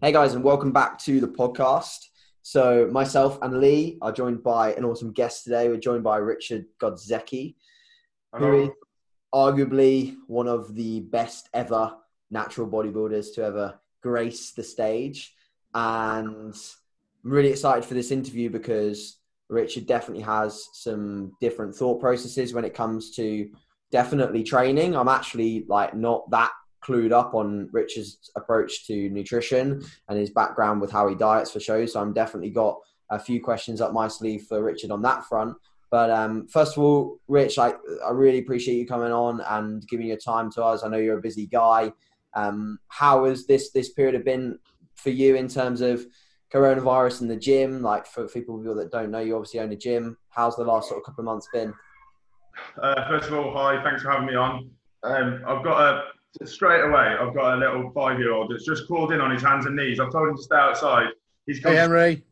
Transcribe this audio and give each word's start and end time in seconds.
Hey 0.00 0.12
guys, 0.12 0.34
and 0.34 0.44
welcome 0.44 0.70
back 0.70 0.96
to 1.00 1.18
the 1.18 1.26
podcast. 1.26 1.98
So 2.42 2.88
myself 2.92 3.36
and 3.42 3.58
Lee 3.58 3.98
are 4.00 4.12
joined 4.12 4.44
by 4.44 4.72
an 4.74 4.84
awesome 4.84 5.12
guest 5.12 5.42
today. 5.42 5.68
We're 5.68 5.78
joined 5.78 6.04
by 6.04 6.18
Richard 6.18 6.66
Godzeki, 6.80 7.56
who 8.32 8.62
is 8.62 8.70
arguably 9.34 10.14
one 10.28 10.46
of 10.46 10.76
the 10.76 11.00
best 11.00 11.48
ever 11.52 11.96
natural 12.30 12.68
bodybuilders 12.68 13.34
to 13.34 13.44
ever 13.44 13.80
grace 14.00 14.52
the 14.52 14.62
stage. 14.62 15.34
And 15.74 16.54
I'm 16.54 17.30
really 17.32 17.50
excited 17.50 17.84
for 17.84 17.94
this 17.94 18.12
interview 18.12 18.50
because 18.50 19.16
Richard 19.48 19.86
definitely 19.86 20.22
has 20.22 20.64
some 20.74 21.32
different 21.40 21.74
thought 21.74 21.98
processes 21.98 22.54
when 22.54 22.64
it 22.64 22.72
comes 22.72 23.16
to 23.16 23.50
definitely 23.90 24.44
training. 24.44 24.94
I'm 24.94 25.08
actually 25.08 25.64
like 25.68 25.92
not 25.96 26.30
that 26.30 26.52
clued 26.80 27.12
up 27.12 27.34
on 27.34 27.68
Richard's 27.72 28.30
approach 28.36 28.86
to 28.86 29.10
nutrition 29.10 29.82
and 30.08 30.18
his 30.18 30.30
background 30.30 30.80
with 30.80 30.90
how 30.90 31.08
he 31.08 31.14
diets 31.14 31.50
for 31.50 31.60
shows. 31.60 31.92
So 31.92 32.00
I'm 32.00 32.12
definitely 32.12 32.50
got 32.50 32.78
a 33.10 33.18
few 33.18 33.42
questions 33.42 33.80
up 33.80 33.92
my 33.92 34.08
sleeve 34.08 34.44
for 34.48 34.62
Richard 34.62 34.90
on 34.90 35.02
that 35.02 35.24
front. 35.24 35.56
But 35.90 36.10
um, 36.10 36.46
first 36.48 36.76
of 36.76 36.82
all, 36.82 37.18
Rich, 37.28 37.58
I, 37.58 37.72
I 38.06 38.10
really 38.12 38.38
appreciate 38.38 38.76
you 38.76 38.86
coming 38.86 39.12
on 39.12 39.40
and 39.48 39.86
giving 39.88 40.06
your 40.06 40.18
time 40.18 40.50
to 40.52 40.64
us. 40.64 40.84
I 40.84 40.88
know 40.88 40.98
you're 40.98 41.18
a 41.18 41.22
busy 41.22 41.46
guy. 41.46 41.92
Um, 42.34 42.78
how 42.88 43.24
has 43.24 43.46
this 43.46 43.70
this 43.70 43.90
period 43.90 44.14
have 44.14 44.24
been 44.24 44.58
for 44.96 45.10
you 45.10 45.36
in 45.36 45.48
terms 45.48 45.80
of 45.80 46.04
coronavirus 46.52 47.22
and 47.22 47.30
the 47.30 47.36
gym? 47.36 47.80
Like 47.80 48.06
for 48.06 48.28
people 48.28 48.62
that 48.74 48.90
don't 48.90 49.10
know, 49.10 49.20
you 49.20 49.34
obviously 49.34 49.60
own 49.60 49.72
a 49.72 49.76
gym. 49.76 50.18
How's 50.28 50.56
the 50.56 50.64
last 50.64 50.88
sort 50.88 50.98
of 50.98 51.06
couple 51.06 51.22
of 51.22 51.26
months 51.26 51.48
been? 51.52 51.72
Uh, 52.82 53.08
first 53.08 53.28
of 53.28 53.34
all, 53.34 53.52
hi, 53.54 53.82
thanks 53.82 54.02
for 54.02 54.10
having 54.10 54.26
me 54.26 54.34
on. 54.34 54.70
Um, 55.04 55.42
I've 55.46 55.64
got 55.64 55.80
a 55.80 56.02
straight 56.44 56.82
away, 56.82 57.16
I've 57.20 57.34
got 57.34 57.54
a 57.54 57.56
little 57.56 57.90
five-year-old 57.90 58.50
that's 58.50 58.64
just 58.64 58.86
crawled 58.86 59.12
in 59.12 59.20
on 59.20 59.30
his 59.30 59.42
hands 59.42 59.66
and 59.66 59.76
knees. 59.76 60.00
I've 60.00 60.12
told 60.12 60.28
him 60.28 60.36
to 60.36 60.42
stay 60.42 60.56
outside. 60.56 61.08
He's 61.46 61.62
hey, 61.62 61.76
Henry. 61.76 62.22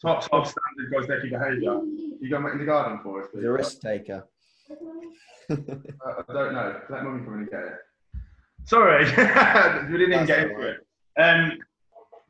Top, 0.00 0.28
top 0.28 0.46
standard 0.46 0.92
Gozdeki 0.92 1.30
behaviour. 1.30 1.80
You 2.20 2.28
going 2.28 2.52
in 2.52 2.58
the 2.58 2.64
garden 2.64 2.98
for 3.02 3.22
us, 3.22 3.28
please? 3.32 3.42
The 3.42 3.50
risk 3.50 3.80
taker. 3.80 4.26
uh, 5.50 5.56
I 6.28 6.32
don't 6.32 6.52
know. 6.52 6.80
Let 6.90 7.04
mummy 7.04 7.24
come 7.24 7.34
in 7.34 7.40
and 7.40 7.50
get 7.50 7.60
it. 7.60 7.74
Sorry, 8.64 9.04
we 9.90 9.98
didn't 9.98 10.12
even 10.12 10.26
get 10.26 10.50
into 10.50 10.60
it. 10.60 10.86
Um, 11.18 11.58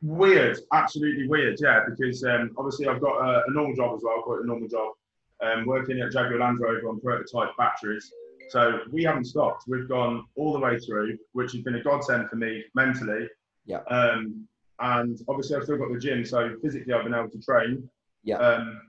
weird, 0.01 0.59
absolutely 0.73 1.27
weird, 1.27 1.57
yeah, 1.61 1.81
because 1.87 2.23
um, 2.23 2.51
obviously 2.57 2.87
I've 2.87 3.01
got 3.01 3.17
a, 3.17 3.43
a, 3.47 3.51
normal 3.51 3.75
job 3.75 3.95
as 3.95 4.01
well, 4.03 4.15
I've 4.19 4.25
got 4.25 4.43
a 4.43 4.47
normal 4.47 4.67
job, 4.67 4.93
um, 5.43 5.65
working 5.65 6.01
at 6.01 6.11
Jaguar 6.11 6.39
Land 6.39 6.59
Rover 6.59 6.89
on 6.89 6.99
prototype 6.99 7.49
batteries. 7.57 8.11
So 8.49 8.79
we 8.91 9.03
haven't 9.03 9.25
stopped. 9.25 9.63
We've 9.67 9.87
gone 9.87 10.25
all 10.35 10.53
the 10.53 10.59
way 10.59 10.77
through, 10.79 11.17
which 11.33 11.51
has 11.53 11.61
been 11.61 11.75
a 11.75 11.83
godsend 11.83 12.29
for 12.29 12.35
me 12.35 12.63
mentally. 12.75 13.27
Yeah. 13.65 13.79
Um, 13.89 14.47
and 14.79 15.17
obviously, 15.27 15.55
I've 15.55 15.63
still 15.63 15.77
got 15.77 15.91
the 15.91 15.99
gym, 15.99 16.25
so 16.25 16.55
physically, 16.61 16.93
I've 16.93 17.03
been 17.03 17.13
able 17.13 17.29
to 17.29 17.39
train. 17.39 17.89
Yeah. 18.23 18.37
Um, 18.37 18.81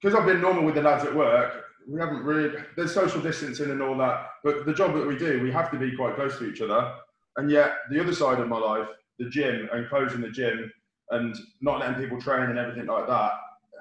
because 0.00 0.18
I've 0.18 0.26
been 0.26 0.40
normal 0.40 0.64
with 0.64 0.76
the 0.76 0.82
lads 0.82 1.04
at 1.04 1.14
work, 1.14 1.64
we 1.88 2.00
haven't 2.00 2.22
really. 2.22 2.56
There's 2.76 2.94
social 2.94 3.20
distancing 3.20 3.70
and 3.70 3.82
all 3.82 3.96
that, 3.98 4.26
but 4.42 4.64
the 4.66 4.72
job 4.72 4.94
that 4.94 5.06
we 5.06 5.16
do, 5.16 5.42
we 5.42 5.50
have 5.52 5.70
to 5.72 5.78
be 5.78 5.94
quite 5.96 6.14
close 6.14 6.38
to 6.38 6.50
each 6.50 6.60
other. 6.60 6.94
And 7.36 7.50
yet, 7.50 7.74
the 7.90 8.00
other 8.00 8.14
side 8.14 8.40
of 8.40 8.48
my 8.48 8.58
life, 8.58 8.88
the 9.18 9.28
gym 9.28 9.68
and 9.72 9.88
closing 9.88 10.20
the 10.20 10.30
gym 10.30 10.70
and 11.10 11.36
not 11.60 11.80
letting 11.80 12.02
people 12.02 12.20
train 12.20 12.50
and 12.50 12.58
everything 12.58 12.86
like 12.86 13.06
that, 13.08 13.32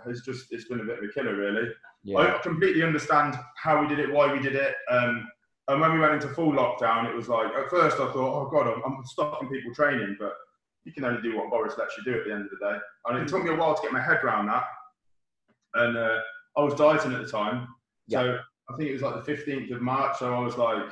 has 0.05 0.21
just 0.21 0.51
it's 0.51 0.65
been 0.65 0.81
a 0.81 0.83
bit 0.83 0.99
of 0.99 1.03
a 1.03 1.13
killer, 1.13 1.35
really. 1.35 1.69
Yeah. 2.03 2.19
I 2.19 2.37
completely 2.39 2.83
understand 2.83 3.37
how 3.55 3.81
we 3.81 3.87
did 3.87 3.99
it, 3.99 4.11
why 4.11 4.31
we 4.31 4.39
did 4.39 4.55
it. 4.55 4.75
Um, 4.89 5.27
and 5.67 5.81
when 5.81 5.93
we 5.93 5.99
went 5.99 6.13
into 6.13 6.29
full 6.29 6.51
lockdown, 6.51 7.09
it 7.09 7.15
was 7.15 7.29
like 7.29 7.53
at 7.53 7.69
first 7.69 7.97
I 7.97 8.11
thought, 8.11 8.15
oh 8.15 8.49
god, 8.49 8.67
I'm, 8.67 8.81
I'm 8.83 9.05
stopping 9.05 9.49
people 9.49 9.73
training, 9.73 10.17
but 10.19 10.33
you 10.83 10.93
can 10.93 11.05
only 11.05 11.21
do 11.21 11.37
what 11.37 11.49
Boris 11.49 11.77
lets 11.77 11.97
you 11.97 12.03
do 12.03 12.19
at 12.19 12.25
the 12.25 12.33
end 12.33 12.45
of 12.45 12.49
the 12.49 12.65
day. 12.65 12.77
And 13.05 13.17
it 13.19 13.27
took 13.27 13.43
me 13.43 13.51
a 13.51 13.55
while 13.55 13.75
to 13.75 13.81
get 13.81 13.91
my 13.91 14.01
head 14.01 14.23
around 14.23 14.47
that. 14.47 14.63
And 15.75 15.97
uh, 15.97 16.17
I 16.57 16.63
was 16.63 16.73
dieting 16.73 17.13
at 17.13 17.21
the 17.21 17.27
time, 17.27 17.67
yeah. 18.07 18.21
so 18.21 18.39
I 18.69 18.77
think 18.77 18.89
it 18.89 18.93
was 18.93 19.01
like 19.01 19.23
the 19.23 19.31
15th 19.31 19.71
of 19.71 19.81
March. 19.81 20.17
So 20.17 20.33
I 20.33 20.39
was 20.39 20.57
like, 20.57 20.89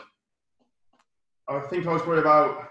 I 1.48 1.60
think 1.62 1.88
I 1.88 1.94
was 1.94 2.02
probably 2.02 2.20
about 2.20 2.68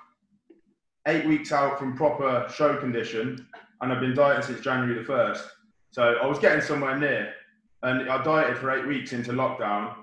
eight 1.08 1.26
weeks 1.26 1.50
out 1.50 1.78
from 1.78 1.96
proper 1.96 2.46
show 2.54 2.76
condition, 2.76 3.46
and 3.80 3.92
I've 3.92 4.00
been 4.00 4.14
dieting 4.14 4.42
since 4.42 4.60
January 4.60 4.94
the 4.94 5.12
1st. 5.12 5.42
So 5.90 6.02
I 6.02 6.26
was 6.26 6.38
getting 6.38 6.60
somewhere 6.60 6.96
near. 6.96 7.32
And 7.82 8.10
I 8.10 8.22
dieted 8.22 8.58
for 8.58 8.70
eight 8.70 8.86
weeks 8.86 9.12
into 9.12 9.32
lockdown. 9.32 9.94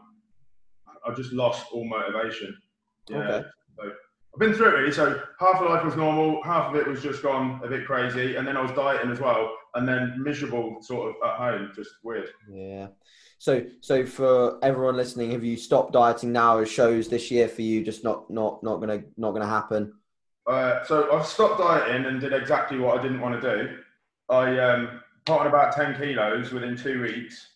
I 1.05 1.13
just 1.13 1.33
lost 1.33 1.65
all 1.71 1.85
motivation. 1.85 2.55
Yeah. 3.09 3.17
Okay. 3.17 3.47
So 3.77 3.83
I've 4.33 4.39
been 4.39 4.53
through 4.53 4.69
it 4.69 4.79
really. 4.79 4.91
So 4.91 5.21
half 5.39 5.61
of 5.61 5.69
life 5.69 5.83
was 5.83 5.95
normal, 5.95 6.41
half 6.43 6.73
of 6.73 6.75
it 6.75 6.87
was 6.87 7.03
just 7.03 7.21
gone 7.21 7.61
a 7.63 7.67
bit 7.67 7.85
crazy, 7.85 8.35
and 8.35 8.47
then 8.47 8.57
I 8.57 8.61
was 8.61 8.71
dieting 8.71 9.11
as 9.11 9.19
well, 9.19 9.55
and 9.75 9.87
then 9.87 10.15
miserable 10.17 10.77
sort 10.81 11.09
of 11.09 11.15
at 11.29 11.37
home, 11.37 11.71
just 11.75 11.91
weird. 12.03 12.29
Yeah. 12.49 12.87
So, 13.37 13.65
so 13.81 14.05
for 14.05 14.57
everyone 14.63 14.95
listening, 14.95 15.31
have 15.31 15.43
you 15.43 15.57
stopped 15.57 15.93
dieting 15.93 16.31
now? 16.31 16.59
As 16.59 16.71
shows 16.71 17.09
this 17.09 17.29
year 17.29 17.47
for 17.47 17.61
you 17.61 17.83
just 17.83 18.03
not 18.03 18.29
not 18.29 18.63
not 18.63 18.79
gonna 18.79 19.03
not 19.17 19.33
gonna 19.33 19.47
happen? 19.47 19.93
Uh, 20.47 20.83
so 20.83 21.11
I've 21.11 21.25
stopped 21.25 21.59
dieting 21.59 22.05
and 22.05 22.19
did 22.19 22.33
exactly 22.33 22.79
what 22.79 22.97
I 22.97 23.01
didn't 23.01 23.21
want 23.21 23.39
to 23.41 23.55
do. 23.55 23.77
I 24.29 24.57
um, 24.59 25.01
put 25.25 25.39
on 25.39 25.47
about 25.47 25.75
ten 25.75 25.95
kilos 25.95 26.51
within 26.51 26.77
two 26.77 27.01
weeks 27.01 27.52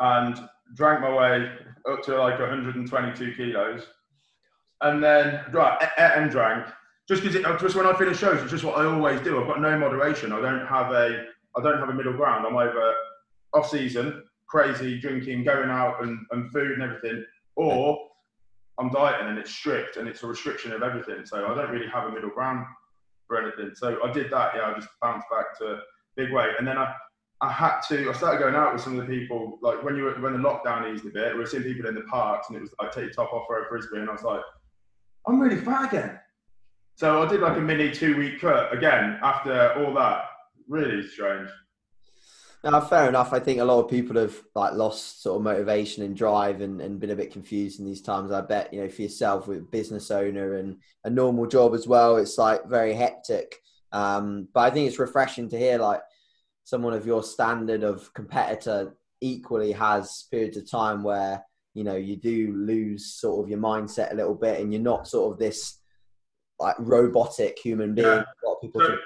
and 0.00 0.48
drank 0.74 1.00
my 1.00 1.14
way 1.14 1.50
up 1.90 2.02
to 2.04 2.18
like 2.18 2.38
122 2.38 3.34
kilos. 3.34 3.86
And 4.80 5.02
then, 5.02 5.44
right, 5.52 5.88
and 5.98 6.30
drank. 6.30 6.66
Just 7.08 7.22
because 7.22 7.60
just 7.60 7.76
when 7.76 7.86
I 7.86 7.96
finish 7.96 8.18
shows, 8.18 8.40
it's 8.40 8.50
just 8.50 8.64
what 8.64 8.78
I 8.78 8.86
always 8.86 9.20
do. 9.20 9.40
I've 9.40 9.46
got 9.46 9.60
no 9.60 9.78
moderation. 9.78 10.32
I 10.32 10.40
don't 10.40 10.66
have 10.66 10.92
a, 10.92 11.26
I 11.56 11.62
don't 11.62 11.78
have 11.78 11.88
a 11.88 11.94
middle 11.94 12.14
ground. 12.14 12.46
I'm 12.46 12.56
either 12.56 12.94
off 13.52 13.68
season, 13.68 14.24
crazy 14.46 14.98
drinking, 15.00 15.44
going 15.44 15.70
out 15.70 16.02
and, 16.02 16.18
and 16.30 16.50
food 16.52 16.72
and 16.72 16.82
everything, 16.82 17.24
or 17.56 17.98
I'm 18.78 18.90
dieting 18.90 19.28
and 19.28 19.38
it's 19.38 19.50
strict 19.50 19.96
and 19.96 20.08
it's 20.08 20.22
a 20.22 20.26
restriction 20.26 20.72
of 20.72 20.82
everything. 20.82 21.24
So 21.24 21.44
I 21.44 21.54
don't 21.54 21.70
really 21.70 21.88
have 21.88 22.04
a 22.04 22.12
middle 22.12 22.30
ground 22.30 22.66
for 23.26 23.40
anything. 23.40 23.74
So 23.74 23.98
I 24.04 24.12
did 24.12 24.30
that. 24.30 24.52
Yeah, 24.56 24.70
I 24.70 24.74
just 24.74 24.88
bounced 25.00 25.26
back 25.30 25.56
to 25.58 25.80
big 26.16 26.32
weight, 26.32 26.50
and 26.58 26.66
then 26.66 26.78
I 26.78 26.94
I 27.42 27.50
had 27.50 27.80
to. 27.88 28.08
I 28.08 28.12
started 28.12 28.38
going 28.38 28.54
out 28.54 28.72
with 28.72 28.82
some 28.82 28.96
of 28.98 29.04
the 29.04 29.12
people. 29.12 29.58
Like 29.62 29.82
when 29.82 29.96
you 29.96 30.04
were, 30.04 30.12
when 30.20 30.32
the 30.32 30.38
lockdown 30.38 30.94
eased 30.94 31.04
a 31.04 31.10
bit, 31.10 31.34
we 31.34 31.40
were 31.40 31.46
seeing 31.46 31.64
people 31.64 31.88
in 31.88 31.96
the 31.96 32.02
parks, 32.02 32.48
and 32.48 32.56
it 32.56 32.60
was 32.60 32.72
like 32.80 32.92
take 32.92 33.04
your 33.04 33.12
top 33.12 33.32
off, 33.32 33.48
throw 33.48 33.64
a 33.64 33.68
frisbee, 33.68 33.98
and 33.98 34.08
I 34.08 34.12
was 34.12 34.22
like, 34.22 34.40
I'm 35.26 35.40
really 35.40 35.60
fat 35.60 35.92
again. 35.92 36.20
So 36.94 37.20
I 37.20 37.28
did 37.28 37.40
like 37.40 37.56
a 37.56 37.60
mini 37.60 37.90
two 37.90 38.16
week 38.16 38.40
cut 38.40 38.72
again 38.72 39.18
after 39.22 39.72
all 39.74 39.92
that. 39.94 40.24
Really 40.68 41.04
strange. 41.06 41.48
Now, 42.62 42.80
fair 42.80 43.08
enough. 43.08 43.32
I 43.32 43.40
think 43.40 43.58
a 43.58 43.64
lot 43.64 43.80
of 43.80 43.90
people 43.90 44.16
have 44.20 44.36
like 44.54 44.74
lost 44.74 45.20
sort 45.22 45.36
of 45.36 45.42
motivation 45.42 46.04
and 46.04 46.16
drive 46.16 46.60
and, 46.60 46.80
and 46.80 47.00
been 47.00 47.10
a 47.10 47.16
bit 47.16 47.32
confused 47.32 47.80
in 47.80 47.86
these 47.86 48.02
times. 48.02 48.30
I 48.30 48.40
bet, 48.40 48.72
you 48.72 48.82
know, 48.82 48.88
for 48.88 49.02
yourself 49.02 49.48
with 49.48 49.70
business 49.72 50.12
owner 50.12 50.54
and 50.54 50.76
a 51.02 51.10
normal 51.10 51.46
job 51.46 51.74
as 51.74 51.88
well, 51.88 52.18
it's 52.18 52.38
like 52.38 52.66
very 52.66 52.94
hectic. 52.94 53.56
Um, 53.90 54.46
but 54.54 54.60
I 54.60 54.70
think 54.70 54.86
it's 54.86 55.00
refreshing 55.00 55.48
to 55.48 55.58
hear 55.58 55.78
like 55.78 56.02
someone 56.64 56.92
of 56.92 57.06
your 57.06 57.22
standard 57.22 57.82
of 57.82 58.12
competitor 58.14 58.94
equally 59.20 59.72
has 59.72 60.26
periods 60.30 60.56
of 60.56 60.70
time 60.70 61.02
where 61.02 61.44
you 61.74 61.84
know 61.84 61.96
you 61.96 62.16
do 62.16 62.52
lose 62.54 63.14
sort 63.14 63.44
of 63.44 63.50
your 63.50 63.58
mindset 63.58 64.12
a 64.12 64.16
little 64.16 64.34
bit 64.34 64.60
and 64.60 64.72
you're 64.72 64.82
not 64.82 65.06
sort 65.06 65.32
of 65.32 65.38
this 65.38 65.78
like 66.58 66.76
robotic 66.78 67.58
human 67.58 67.94
being 67.94 68.06
yeah. 68.06 68.24
what 68.42 68.60
people 68.60 68.80
so 68.80 68.96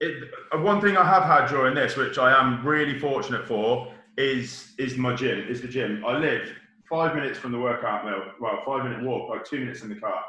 it, 0.00 0.24
uh, 0.52 0.58
one 0.58 0.80
thing 0.80 0.96
i 0.96 1.04
have 1.04 1.22
had 1.22 1.46
during 1.46 1.74
this 1.74 1.96
which 1.96 2.18
i 2.18 2.36
am 2.38 2.64
really 2.66 2.98
fortunate 2.98 3.46
for 3.46 3.92
is 4.16 4.74
is 4.78 4.96
my 4.96 5.14
gym 5.14 5.46
is 5.48 5.60
the 5.60 5.68
gym. 5.68 6.04
I 6.06 6.16
live 6.16 6.52
five 6.88 7.14
minutes 7.14 7.38
from 7.38 7.52
the 7.52 7.58
workout 7.58 8.04
mill 8.04 8.22
well 8.40 8.62
five 8.64 8.84
minute 8.84 9.02
walk 9.02 9.30
like 9.30 9.44
two 9.44 9.60
minutes 9.60 9.82
in 9.82 9.88
the 9.88 9.96
car. 9.96 10.22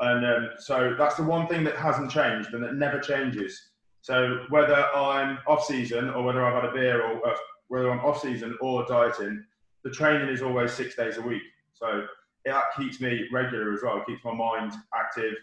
And 0.00 0.24
um, 0.24 0.50
so 0.58 0.94
that's 0.96 1.16
the 1.16 1.22
one 1.22 1.46
thing 1.46 1.62
that 1.64 1.76
hasn't 1.76 2.10
changed 2.10 2.54
and 2.54 2.64
that 2.64 2.74
never 2.74 2.98
changes 2.98 3.69
so 4.02 4.44
whether 4.48 4.86
I'm 4.94 5.38
off 5.46 5.64
season 5.64 6.10
or 6.10 6.22
whether 6.22 6.44
I've 6.44 6.62
had 6.62 6.70
a 6.70 6.72
beer 6.72 7.02
or 7.02 7.28
uh, 7.28 7.36
whether 7.68 7.90
I'm 7.90 8.00
off 8.00 8.20
season 8.20 8.56
or 8.60 8.84
dieting, 8.86 9.44
the 9.84 9.90
training 9.90 10.28
is 10.28 10.42
always 10.42 10.72
six 10.72 10.94
days 10.94 11.18
a 11.18 11.22
week. 11.22 11.42
So 11.74 12.06
that 12.44 12.64
keeps 12.76 13.00
me 13.00 13.26
regular 13.32 13.72
as 13.72 13.80
well. 13.82 13.98
It 13.98 14.06
keeps 14.06 14.24
my 14.24 14.34
mind 14.34 14.72
active, 14.94 15.34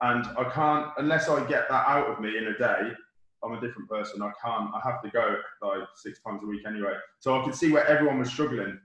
and 0.00 0.26
I 0.38 0.44
can't 0.50 0.90
unless 0.98 1.28
I 1.28 1.44
get 1.46 1.68
that 1.68 1.88
out 1.88 2.08
of 2.08 2.20
me 2.20 2.36
in 2.36 2.46
a 2.48 2.58
day. 2.58 2.92
I'm 3.44 3.52
a 3.52 3.60
different 3.60 3.88
person. 3.88 4.22
I 4.22 4.32
can't. 4.42 4.70
I 4.74 4.80
have 4.82 5.02
to 5.02 5.10
go 5.10 5.36
like 5.62 5.86
six 5.94 6.20
times 6.22 6.42
a 6.42 6.46
week 6.46 6.62
anyway. 6.66 6.94
So 7.20 7.40
I 7.40 7.44
could 7.44 7.54
see 7.54 7.70
where 7.70 7.86
everyone 7.86 8.18
was 8.18 8.30
struggling. 8.30 8.78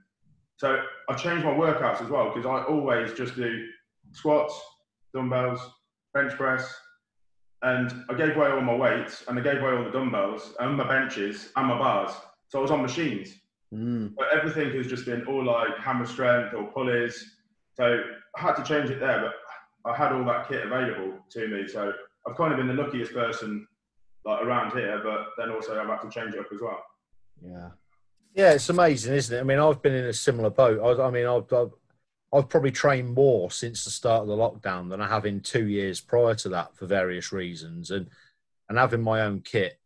So 0.56 0.84
I 1.08 1.14
changed 1.14 1.44
my 1.44 1.52
workouts 1.52 2.02
as 2.02 2.08
well 2.08 2.28
because 2.28 2.46
I 2.46 2.62
always 2.64 3.14
just 3.14 3.34
do 3.34 3.66
squats, 4.12 4.60
dumbbells, 5.12 5.58
bench 6.14 6.34
press, 6.34 6.72
and 7.62 8.04
I 8.10 8.14
gave 8.14 8.36
away 8.36 8.50
all 8.50 8.60
my 8.60 8.74
weights 8.74 9.24
and 9.28 9.38
I 9.38 9.42
gave 9.42 9.62
away 9.62 9.72
all 9.72 9.84
the 9.84 9.90
dumbbells 9.90 10.54
and 10.58 10.76
my 10.76 10.86
benches 10.86 11.50
and 11.56 11.68
my 11.68 11.78
bars. 11.78 12.12
So 12.48 12.58
I 12.58 12.62
was 12.62 12.70
on 12.70 12.82
machines. 12.82 13.34
Mm. 13.72 14.14
But 14.16 14.26
everything 14.32 14.72
has 14.76 14.86
just 14.86 15.06
been 15.06 15.24
all 15.26 15.44
like 15.44 15.78
hammer 15.78 16.04
strength 16.04 16.54
or 16.54 16.64
pulleys. 16.64 17.36
So 17.74 18.02
I 18.36 18.40
had 18.40 18.54
to 18.56 18.64
change 18.64 18.90
it 18.90 19.00
there, 19.00 19.20
but 19.20 19.90
I 19.90 19.96
had 19.96 20.12
all 20.12 20.24
that 20.24 20.48
kit 20.48 20.66
available 20.66 21.18
to 21.30 21.48
me. 21.48 21.68
So 21.68 21.92
I've 22.26 22.36
kind 22.36 22.52
of 22.52 22.58
been 22.58 22.68
the 22.68 22.74
luckiest 22.82 23.12
person 23.12 23.66
like 24.24 24.44
around 24.44 24.72
here, 24.72 25.00
but 25.02 25.28
then 25.38 25.54
also 25.54 25.80
I've 25.80 25.88
had 25.88 26.02
to 26.02 26.10
change 26.10 26.34
it 26.34 26.40
up 26.40 26.46
as 26.52 26.60
well. 26.60 26.82
Yeah. 27.44 27.70
Yeah, 28.34 28.52
it's 28.52 28.68
amazing, 28.68 29.14
isn't 29.14 29.36
it? 29.36 29.40
I 29.40 29.44
mean, 29.44 29.58
I've 29.58 29.82
been 29.82 29.94
in 29.94 30.06
a 30.06 30.12
similar 30.12 30.50
boat. 30.50 30.80
I, 30.80 31.06
I 31.06 31.10
mean, 31.10 31.26
I've, 31.26 31.52
I've, 31.52 31.72
I've 32.32 32.48
probably 32.48 32.70
trained 32.70 33.14
more 33.14 33.50
since 33.50 33.84
the 33.84 33.90
start 33.90 34.22
of 34.22 34.28
the 34.28 34.36
lockdown 34.36 34.88
than 34.88 35.02
I 35.02 35.08
have 35.08 35.26
in 35.26 35.40
two 35.40 35.68
years 35.68 36.00
prior 36.00 36.34
to 36.36 36.48
that 36.50 36.74
for 36.76 36.86
various 36.86 37.32
reasons. 37.32 37.90
And 37.90 38.08
and 38.68 38.78
having 38.78 39.02
my 39.02 39.22
own 39.22 39.40
kit 39.40 39.78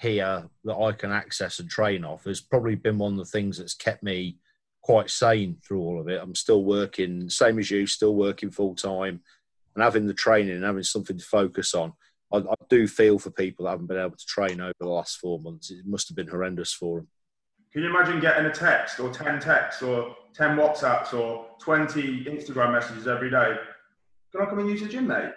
here 0.00 0.48
that 0.64 0.76
I 0.76 0.92
can 0.92 1.12
access 1.12 1.58
and 1.58 1.68
train 1.68 2.04
off 2.04 2.24
has 2.24 2.40
probably 2.40 2.74
been 2.74 2.98
one 2.98 3.12
of 3.12 3.18
the 3.18 3.24
things 3.26 3.58
that's 3.58 3.74
kept 3.74 4.02
me 4.02 4.38
quite 4.80 5.10
sane 5.10 5.56
through 5.62 5.80
all 5.80 6.00
of 6.00 6.08
it. 6.08 6.20
I'm 6.22 6.34
still 6.34 6.64
working, 6.64 7.28
same 7.28 7.58
as 7.58 7.70
you, 7.70 7.86
still 7.86 8.14
working 8.14 8.50
full 8.50 8.74
time, 8.74 9.20
and 9.74 9.84
having 9.84 10.06
the 10.06 10.14
training 10.14 10.54
and 10.54 10.64
having 10.64 10.82
something 10.82 11.18
to 11.18 11.24
focus 11.24 11.74
on. 11.74 11.92
I, 12.32 12.38
I, 12.38 12.54
do 12.68 12.86
feel 12.88 13.18
for 13.18 13.30
people 13.30 13.64
that 13.64 13.72
haven't 13.72 13.86
been 13.86 13.98
able 13.98 14.16
to 14.16 14.26
train 14.26 14.60
over 14.60 14.74
the 14.80 14.88
last 14.88 15.18
four 15.18 15.38
months. 15.38 15.70
It 15.70 15.86
must 15.86 16.08
have 16.08 16.16
been 16.16 16.28
horrendous 16.28 16.72
for 16.72 16.98
them. 16.98 17.08
Can 17.72 17.82
you 17.82 17.90
imagine 17.90 18.20
getting 18.20 18.46
a 18.46 18.52
text 18.52 19.00
or 19.00 19.10
10 19.10 19.40
texts 19.40 19.82
or 19.82 20.16
10 20.34 20.56
WhatsApps 20.56 21.14
or 21.14 21.46
20 21.60 22.24
Instagram 22.24 22.72
messages 22.72 23.06
every 23.06 23.30
day? 23.30 23.56
Can 24.32 24.42
I 24.42 24.46
come 24.46 24.58
and 24.58 24.68
use 24.68 24.82
the 24.82 24.88
gym, 24.88 25.06
mate? 25.06 25.32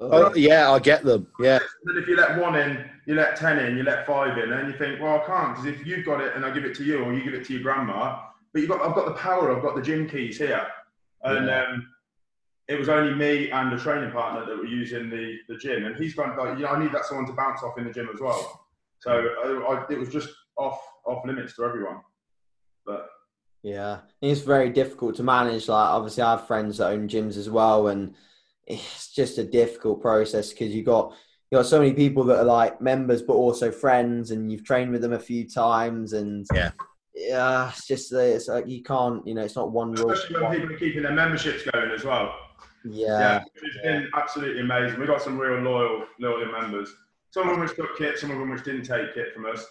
Oh, 0.00 0.34
yeah, 0.34 0.70
I 0.70 0.80
get 0.80 1.04
them. 1.04 1.28
Yeah. 1.38 1.58
And 1.58 1.96
then 1.96 2.02
if 2.02 2.08
you 2.08 2.16
let 2.16 2.38
one 2.38 2.56
in, 2.56 2.84
you 3.06 3.14
let 3.14 3.36
10 3.36 3.58
in, 3.60 3.76
you 3.76 3.84
let 3.84 4.06
five 4.06 4.36
in, 4.38 4.52
and 4.52 4.70
you 4.70 4.76
think, 4.76 5.00
well, 5.00 5.20
I 5.20 5.24
can't 5.24 5.56
because 5.56 5.66
if 5.66 5.86
you've 5.86 6.04
got 6.04 6.20
it 6.20 6.34
and 6.34 6.44
I 6.44 6.50
give 6.50 6.64
it 6.64 6.74
to 6.76 6.84
you 6.84 7.04
or 7.04 7.12
you 7.14 7.22
give 7.22 7.34
it 7.34 7.44
to 7.46 7.52
your 7.52 7.62
grandma, 7.62 8.22
but 8.52 8.60
you've 8.60 8.70
got, 8.70 8.82
I've 8.82 8.94
got 8.94 9.06
the 9.06 9.14
power, 9.14 9.54
I've 9.54 9.62
got 9.62 9.76
the 9.76 9.82
gym 9.82 10.08
keys 10.08 10.38
here. 10.38 10.66
And 11.22 11.46
yeah. 11.46 11.62
um, 11.62 11.88
it 12.68 12.78
was 12.78 12.88
only 12.88 13.14
me 13.14 13.50
and 13.50 13.72
a 13.72 13.78
training 13.78 14.10
partner 14.10 14.44
that 14.46 14.58
were 14.58 14.66
using 14.66 15.10
the, 15.10 15.38
the 15.48 15.56
gym. 15.56 15.84
And 15.84 15.96
he's 15.96 16.14
gone, 16.14 16.36
like, 16.36 16.62
I 16.64 16.78
need 16.78 16.92
that 16.92 17.04
someone 17.04 17.26
to 17.26 17.32
bounce 17.32 17.62
off 17.62 17.78
in 17.78 17.84
the 17.84 17.92
gym 17.92 18.08
as 18.12 18.20
well. 18.20 18.66
So 18.98 19.12
I, 19.12 19.74
I, 19.74 19.92
it 19.92 19.98
was 19.98 20.08
just 20.08 20.30
off 20.56 20.80
off 21.06 21.24
limits 21.26 21.54
to 21.56 21.64
everyone. 21.64 22.00
But 22.86 23.08
yeah, 23.64 24.00
it's 24.20 24.42
very 24.42 24.68
difficult 24.68 25.16
to 25.16 25.22
manage. 25.22 25.68
Like 25.68 25.88
obviously, 25.88 26.22
I 26.22 26.32
have 26.32 26.46
friends 26.46 26.76
that 26.78 26.90
own 26.90 27.08
gyms 27.08 27.38
as 27.38 27.48
well, 27.48 27.88
and 27.88 28.14
it's 28.66 29.10
just 29.10 29.38
a 29.38 29.44
difficult 29.44 30.02
process 30.02 30.50
because 30.50 30.74
you 30.74 30.84
got 30.84 31.14
you 31.50 31.56
got 31.56 31.66
so 31.66 31.78
many 31.78 31.94
people 31.94 32.24
that 32.24 32.40
are 32.40 32.44
like 32.44 32.82
members 32.82 33.22
but 33.22 33.32
also 33.32 33.72
friends, 33.72 34.32
and 34.32 34.52
you've 34.52 34.64
trained 34.64 34.92
with 34.92 35.00
them 35.00 35.14
a 35.14 35.18
few 35.18 35.48
times, 35.48 36.12
and 36.12 36.46
yeah. 36.52 36.70
Yeah, 37.16 37.70
it's 37.70 37.86
just 37.86 38.12
it's 38.12 38.48
like 38.48 38.68
you 38.68 38.82
can't, 38.82 39.26
you 39.26 39.34
know, 39.34 39.42
it's 39.42 39.56
not 39.56 39.70
one 39.70 39.94
rule. 39.94 40.10
Especially 40.10 40.42
when 40.42 40.52
people 40.60 40.74
are 40.74 40.78
keeping 40.78 41.02
their 41.04 41.12
memberships 41.12 41.62
going 41.70 41.90
as 41.92 42.04
well. 42.04 42.34
Yeah, 42.84 43.18
yeah 43.18 43.44
it's 43.54 43.76
yeah. 43.82 43.92
been 43.92 44.10
absolutely 44.14 44.60
amazing. 44.60 44.98
We've 44.98 45.08
got 45.08 45.22
some 45.22 45.38
real 45.38 45.60
loyal, 45.60 46.04
loyal 46.18 46.50
members. 46.50 46.92
Some 47.30 47.48
of 47.48 47.54
them 47.54 47.60
which 47.60 47.76
took 47.76 47.96
kit, 47.96 48.18
some 48.18 48.32
of 48.32 48.38
them 48.38 48.50
which 48.50 48.64
didn't 48.64 48.82
take 48.82 49.14
kit 49.14 49.32
from 49.32 49.46
us 49.46 49.64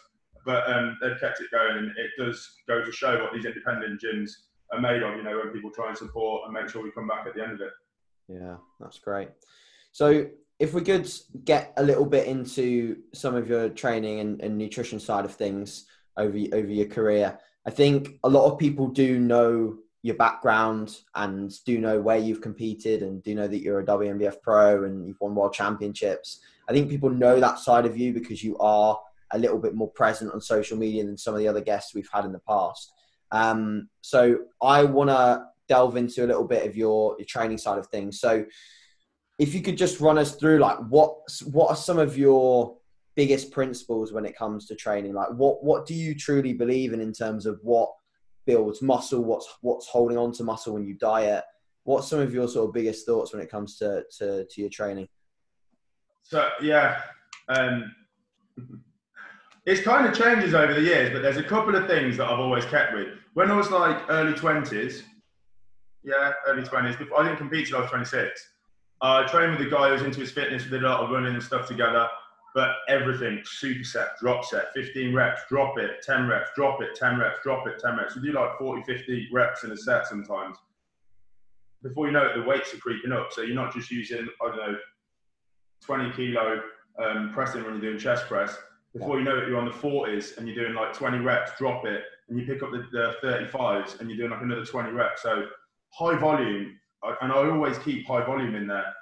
but 0.46 0.70
um, 0.72 0.98
they've 1.02 1.20
kept 1.20 1.42
it 1.42 1.52
going. 1.52 1.78
And 1.78 1.92
it 1.98 2.12
does 2.18 2.56
go 2.68 2.84
to 2.84 2.92
show 2.92 3.22
what 3.22 3.34
these 3.34 3.46
independent 3.46 4.02
gyms 4.02 4.32
are 4.72 4.82
made 4.82 5.04
of. 5.04 5.16
You 5.16 5.24
know, 5.24 5.40
when 5.44 5.54
people 5.54 5.72
try 5.72 5.90
and 5.90 5.98
support 5.98 6.44
and 6.46 6.54
make 6.54 6.70
sure 6.70 6.84
we 6.84 6.92
come 6.92 7.08
back 7.08 7.26
at 7.28 7.36
the 7.36 7.44
end 7.44 7.54
of 7.54 7.62
it. 7.62 7.72
Yeah, 8.28 8.58
that's 8.80 9.00
great. 9.00 9.30
So, 9.92 10.28
if 10.60 10.74
we 10.74 10.82
could 10.82 11.10
get 11.44 11.74
a 11.78 11.84
little 11.84 12.06
bit 12.06 12.28
into 12.28 12.98
some 13.14 13.36
of 13.36 13.50
your 13.50 13.70
training 13.70 14.20
and, 14.20 14.42
and 14.42 14.58
nutrition 14.58 15.00
side 15.00 15.26
of 15.26 15.34
things 15.34 15.86
over 16.18 16.38
over 16.54 16.72
your 16.72 16.88
career, 16.88 17.38
I 17.66 17.72
think 17.72 18.20
a 18.24 18.30
lot 18.30 18.52
of 18.52 18.60
people 18.60 18.88
do 18.88 19.20
know 19.20 19.78
your 20.04 20.16
background 20.16 20.98
and 21.16 21.54
do 21.66 21.80
know 21.80 22.00
where 22.00 22.18
you've 22.18 22.42
competed 22.42 23.02
and 23.04 23.24
do 23.24 23.34
know 23.34 23.48
that 23.48 23.62
you're 23.62 23.80
a 23.80 23.86
WNBF 23.86 24.42
pro 24.42 24.84
and 24.84 25.08
you've 25.08 25.20
won 25.22 25.34
world 25.34 25.54
championships. 25.54 26.42
I 26.68 26.74
think 26.74 26.90
people 26.90 27.10
know 27.10 27.40
that 27.40 27.60
side 27.60 27.86
of 27.86 27.98
you 27.98 28.14
because 28.14 28.44
you 28.44 28.58
are 28.58 29.00
a 29.34 29.38
little 29.38 29.60
bit 29.60 29.76
more 29.76 29.90
present 29.90 30.32
on 30.34 30.42
social 30.42 30.78
media 30.78 31.04
than 31.04 31.18
some 31.18 31.34
of 31.34 31.40
the 31.40 31.48
other 31.48 31.62
guests 31.62 31.94
we've 31.94 32.10
had 32.14 32.26
in 32.26 32.32
the 32.32 32.40
past. 32.40 32.92
Um, 33.32 33.90
so 34.02 34.38
I 34.62 34.84
want 34.84 35.10
to 35.10 35.46
delve 35.68 35.98
into 35.98 36.24
a 36.24 36.28
little 36.28 36.48
bit 36.48 36.68
of 36.68 36.76
your, 36.76 37.16
your 37.18 37.26
training 37.26 37.58
side 37.58 37.80
of 37.80 37.88
things. 37.88 38.20
So 38.20 38.46
if 39.40 39.54
you 39.54 39.62
could 39.62 39.78
just 39.78 40.00
run 40.00 40.18
us 40.18 40.36
through 40.36 40.60
like 40.60 40.78
what 40.90 41.16
what 41.46 41.70
are 41.70 41.76
some 41.76 41.98
of 41.98 42.18
your 42.18 42.78
biggest 43.16 43.52
principles 43.52 44.12
when 44.12 44.26
it 44.26 44.38
comes 44.38 44.68
to 44.68 44.76
training? 44.76 45.14
Like 45.14 45.30
what 45.30 45.64
what 45.64 45.86
do 45.86 45.94
you 45.94 46.16
truly 46.16 46.54
believe 46.54 46.94
in 46.94 47.02
in 47.02 47.14
terms 47.14 47.46
of 47.46 47.60
what 47.64 47.92
builds 48.46 48.82
muscle? 48.82 49.24
What's 49.24 49.48
what's 49.62 49.88
holding 49.88 50.18
on 50.18 50.32
to 50.34 50.44
muscle 50.44 50.74
when 50.74 50.86
you 50.86 50.94
diet? 50.96 51.44
What's 51.84 52.08
some 52.08 52.20
of 52.20 52.34
your 52.34 52.48
sort 52.48 52.70
of 52.70 52.74
biggest 52.74 53.06
thoughts 53.06 53.34
when 53.34 53.42
it 53.42 53.50
comes 53.50 53.78
to 53.78 54.04
to, 54.20 54.46
to 54.46 54.62
your 54.62 54.70
training? 54.70 55.08
So 56.22 56.50
yeah, 56.62 57.02
um, 57.50 57.94
it's 59.66 59.82
kind 59.82 60.06
of 60.06 60.18
changes 60.18 60.54
over 60.54 60.74
the 60.74 60.82
years, 60.82 61.12
but 61.12 61.22
there's 61.22 61.38
a 61.38 61.44
couple 61.44 61.76
of 61.76 61.88
things 61.88 62.18
that 62.18 62.30
I've 62.30 62.40
always 62.40 62.66
kept 62.66 62.94
with. 62.94 63.08
When 63.34 63.50
I 63.50 63.56
was 63.56 63.72
like 63.72 63.98
early 64.10 64.34
20s, 64.34 65.04
yeah, 66.04 66.34
early 66.48 66.64
20s, 66.64 66.98
before, 66.98 67.22
I 67.22 67.24
didn't 67.24 67.38
compete 67.38 67.68
till 67.68 67.78
I 67.78 67.82
was 67.82 67.90
26. 67.90 68.50
I 69.02 69.26
trained 69.28 69.58
with 69.58 69.68
a 69.68 69.70
guy 69.70 69.88
who 69.88 69.94
was 69.94 70.02
into 70.02 70.20
his 70.20 70.32
fitness, 70.32 70.66
we 70.66 70.72
did 70.72 70.84
a 70.84 70.90
lot 70.90 71.02
of 71.02 71.12
running 71.12 71.34
and 71.34 71.44
stuff 71.44 71.68
together, 71.68 72.08
but 72.54 72.72
everything 72.90 73.40
superset, 73.40 74.18
drop 74.20 74.44
set, 74.44 74.74
15 74.74 75.14
reps, 75.14 75.42
drop 75.50 75.78
it, 75.80 76.02
10 76.04 76.28
reps, 76.28 76.50
drop 76.56 76.82
it, 76.82 76.96
10 76.96 77.18
reps, 77.18 77.40
drop 77.42 77.66
it, 77.68 77.80
10 77.80 77.98
reps. 77.98 78.16
We 78.16 78.22
do 78.22 78.34
like 78.34 78.58
40, 78.58 78.84
50 78.84 79.30
reps 79.32 79.64
in 79.64 79.72
a 79.72 79.78
set 79.78 80.08
sometimes. 80.08 80.58
Before 81.82 82.06
you 82.06 82.12
know 82.12 82.26
it, 82.26 82.36
the 82.36 82.44
weights 82.44 82.74
are 82.74 82.78
creeping 82.78 83.12
up. 83.12 83.32
So 83.32 83.42
you're 83.42 83.56
not 83.56 83.74
just 83.74 83.92
using, 83.92 84.28
I 84.42 84.48
don't 84.48 84.58
know, 84.58 84.78
20 85.84 86.12
kilo 86.16 86.62
um, 87.04 87.32
pressing 87.34 87.64
when 87.64 87.74
you're 87.74 87.82
doing 87.82 87.98
chest 87.98 88.28
press 88.28 88.58
before 88.94 89.18
you 89.18 89.26
know 89.26 89.38
it, 89.38 89.48
you're 89.48 89.58
on 89.58 89.66
the 89.66 89.72
40s 89.72 90.38
and 90.38 90.48
you're 90.48 90.56
doing 90.56 90.76
like 90.76 90.94
20 90.94 91.18
reps, 91.20 91.52
drop 91.58 91.86
it, 91.86 92.04
and 92.30 92.40
you 92.40 92.46
pick 92.46 92.62
up 92.62 92.72
the, 92.72 92.86
the 92.92 93.16
35s 93.24 94.00
and 94.00 94.10
you're 94.10 94.18
doing 94.18 94.30
like 94.30 94.42
another 94.42 94.66
20 94.66 94.92
reps. 94.92 95.24
So 95.24 95.48
high 95.90 96.16
volume, 96.16 96.80
and 97.22 97.32
I 97.32 97.36
always 97.36 97.78
keep 97.80 98.06
high 98.06 98.24
volume 98.24 98.56
in 98.56 98.68
there. 98.68 98.94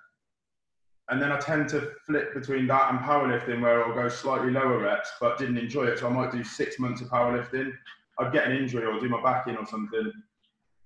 And 1.09 1.21
then 1.21 1.31
I 1.31 1.39
tend 1.39 1.67
to 1.69 1.91
flip 2.05 2.33
between 2.33 2.67
that 2.67 2.89
and 2.91 2.99
powerlifting, 2.99 3.61
where 3.61 3.83
I'll 3.83 3.93
go 3.93 4.07
slightly 4.07 4.49
lower 4.49 4.79
reps, 4.79 5.11
but 5.19 5.37
didn't 5.37 5.57
enjoy 5.57 5.87
it. 5.87 5.99
So 5.99 6.07
I 6.07 6.09
might 6.09 6.31
do 6.31 6.41
six 6.43 6.79
months 6.79 7.01
of 7.01 7.09
powerlifting. 7.09 7.73
I'd 8.17 8.31
get 8.31 8.47
an 8.47 8.55
injury 8.55 8.85
or 8.85 8.97
do 8.97 9.09
my 9.09 9.21
back 9.21 9.47
in 9.47 9.57
or 9.57 9.65
something. 9.65 10.09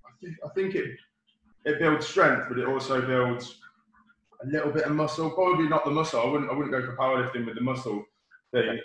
I 0.03 0.09
think, 0.19 0.35
I 0.43 0.49
think 0.49 0.75
it 0.75 0.97
it 1.65 1.79
builds 1.79 2.07
strength, 2.07 2.45
but 2.49 2.57
it 2.57 2.67
also 2.67 3.01
builds 3.01 3.59
a 4.43 4.47
little 4.47 4.71
bit 4.71 4.85
of 4.85 4.93
muscle. 4.93 5.29
Probably 5.29 5.67
not 5.67 5.85
the 5.85 5.91
muscle. 5.91 6.21
I 6.21 6.25
wouldn't 6.25 6.49
I 6.49 6.53
wouldn't 6.55 6.71
go 6.71 6.83
for 6.83 6.95
powerlifting 6.95 7.45
with 7.45 7.55
the 7.55 7.61
muscle 7.61 8.03
thing 8.51 8.79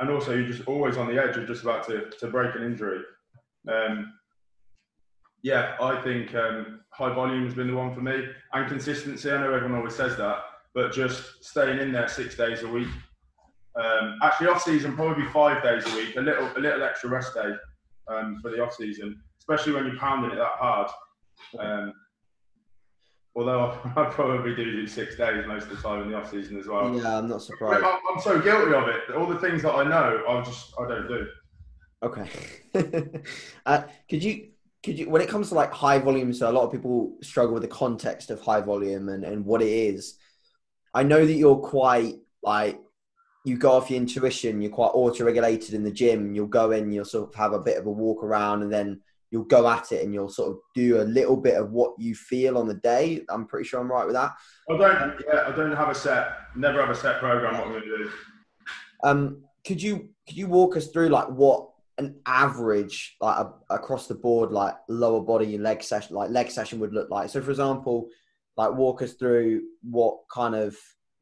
and 0.00 0.10
also 0.10 0.34
you're 0.34 0.46
just 0.46 0.66
always 0.68 0.96
on 0.96 1.08
the 1.08 1.20
edge 1.20 1.36
of 1.36 1.46
just 1.46 1.62
about 1.62 1.86
to, 1.88 2.10
to 2.20 2.26
break 2.28 2.54
an 2.54 2.62
injury. 2.62 3.00
Um, 3.68 4.12
yeah, 5.42 5.76
I 5.80 6.00
think 6.02 6.34
um, 6.34 6.80
high 6.90 7.14
volume 7.14 7.44
has 7.44 7.54
been 7.54 7.68
the 7.68 7.74
one 7.76 7.94
for 7.94 8.00
me, 8.00 8.26
and 8.52 8.68
consistency. 8.68 9.30
I 9.30 9.38
know 9.38 9.52
everyone 9.52 9.78
always 9.78 9.94
says 9.94 10.16
that, 10.16 10.38
but 10.74 10.92
just 10.92 11.44
staying 11.44 11.78
in 11.78 11.92
there 11.92 12.08
six 12.08 12.36
days 12.36 12.62
a 12.62 12.68
week. 12.68 12.88
Um, 13.76 14.18
actually, 14.22 14.48
off 14.48 14.62
season 14.62 14.96
probably 14.96 15.26
five 15.26 15.62
days 15.62 15.86
a 15.86 15.96
week, 15.96 16.16
a 16.16 16.20
little 16.20 16.50
a 16.56 16.60
little 16.60 16.82
extra 16.82 17.10
rest 17.10 17.34
day 17.34 17.52
um, 18.08 18.38
for 18.42 18.50
the 18.50 18.62
off 18.62 18.74
season, 18.74 19.20
especially 19.38 19.74
when 19.74 19.86
you're 19.86 19.98
pounding 19.98 20.32
it 20.32 20.36
that 20.36 20.52
hard. 20.56 20.90
Although 23.34 23.78
I 23.96 24.04
probably 24.10 24.54
do 24.54 24.64
do 24.64 24.86
six 24.86 25.16
days 25.16 25.44
most 25.46 25.64
of 25.64 25.70
the 25.70 25.76
time 25.76 26.02
in 26.02 26.10
the 26.10 26.16
off 26.16 26.30
season 26.30 26.58
as 26.58 26.66
well. 26.66 26.94
Yeah, 26.96 27.18
I'm 27.18 27.28
not 27.28 27.42
surprised. 27.42 27.84
I'm, 27.84 28.00
I'm 28.10 28.20
so 28.20 28.40
guilty 28.40 28.74
of 28.74 28.88
it. 28.88 29.14
All 29.16 29.26
the 29.26 29.38
things 29.38 29.62
that 29.62 29.72
I 29.72 29.84
know, 29.84 30.24
I 30.28 30.42
just 30.42 30.74
I 30.78 30.88
don't 30.88 31.08
do. 31.08 31.26
Okay. 32.02 32.30
uh, 33.66 33.82
could 34.08 34.22
you 34.22 34.48
could 34.82 34.98
you 34.98 35.10
when 35.10 35.22
it 35.22 35.28
comes 35.28 35.48
to 35.48 35.54
like 35.54 35.72
high 35.72 35.98
volume? 35.98 36.32
So 36.32 36.50
a 36.50 36.52
lot 36.52 36.64
of 36.64 36.72
people 36.72 37.16
struggle 37.22 37.54
with 37.54 37.62
the 37.62 37.68
context 37.68 38.30
of 38.30 38.40
high 38.40 38.60
volume 38.60 39.08
and 39.08 39.24
and 39.24 39.44
what 39.44 39.62
it 39.62 39.68
is. 39.68 40.18
I 40.94 41.02
know 41.02 41.24
that 41.24 41.32
you're 41.32 41.56
quite 41.56 42.16
like 42.42 42.80
you 43.44 43.56
go 43.56 43.72
off 43.72 43.90
your 43.90 43.98
intuition. 43.98 44.60
You're 44.60 44.70
quite 44.70 44.88
auto 44.88 45.24
regulated 45.24 45.74
in 45.74 45.82
the 45.82 45.90
gym. 45.90 46.34
You'll 46.34 46.46
go 46.46 46.70
in, 46.70 46.90
you'll 46.90 47.04
sort 47.04 47.28
of 47.28 47.34
have 47.34 47.52
a 47.52 47.60
bit 47.60 47.78
of 47.78 47.86
a 47.86 47.90
walk 47.90 48.22
around, 48.22 48.62
and 48.62 48.72
then 48.72 49.00
you'll 49.30 49.44
go 49.44 49.68
at 49.68 49.92
it 49.92 50.04
and 50.04 50.14
you'll 50.14 50.28
sort 50.28 50.50
of 50.50 50.58
do 50.74 51.00
a 51.00 51.04
little 51.04 51.36
bit 51.36 51.54
of 51.54 51.70
what 51.70 51.92
you 51.98 52.14
feel 52.14 52.58
on 52.58 52.66
the 52.66 52.74
day. 52.74 53.22
I'm 53.28 53.46
pretty 53.46 53.68
sure 53.68 53.80
I'm 53.80 53.90
right 53.90 54.06
with 54.06 54.14
that. 54.14 54.32
I 54.70 54.76
don't. 54.76 55.20
Yeah, 55.26 55.44
I 55.46 55.52
don't 55.52 55.76
have 55.76 55.88
a 55.88 55.94
set. 55.94 56.32
Never 56.56 56.80
have 56.80 56.90
a 56.90 56.94
set 56.94 57.18
program. 57.18 57.54
What 57.54 57.66
I'm 57.66 57.72
going 57.72 57.82
to 57.82 57.98
do. 58.04 58.10
Um, 59.04 59.42
could 59.66 59.82
you 59.82 60.08
could 60.26 60.36
you 60.36 60.48
walk 60.48 60.76
us 60.76 60.88
through 60.88 61.08
like 61.08 61.28
what 61.28 61.68
an 61.98 62.20
average 62.26 63.16
like 63.20 63.38
a, 63.38 63.52
across 63.70 64.06
the 64.06 64.14
board 64.14 64.52
like 64.52 64.74
lower 64.88 65.20
body 65.20 65.54
and 65.56 65.64
leg 65.64 65.82
session 65.82 66.14
like 66.14 66.30
leg 66.30 66.50
session 66.50 66.80
would 66.80 66.92
look 66.92 67.10
like? 67.10 67.28
So, 67.28 67.40
for 67.42 67.50
example, 67.50 68.08
like 68.56 68.72
walk 68.74 69.02
us 69.02 69.12
through 69.12 69.62
what 69.82 70.18
kind 70.32 70.54
of 70.54 70.76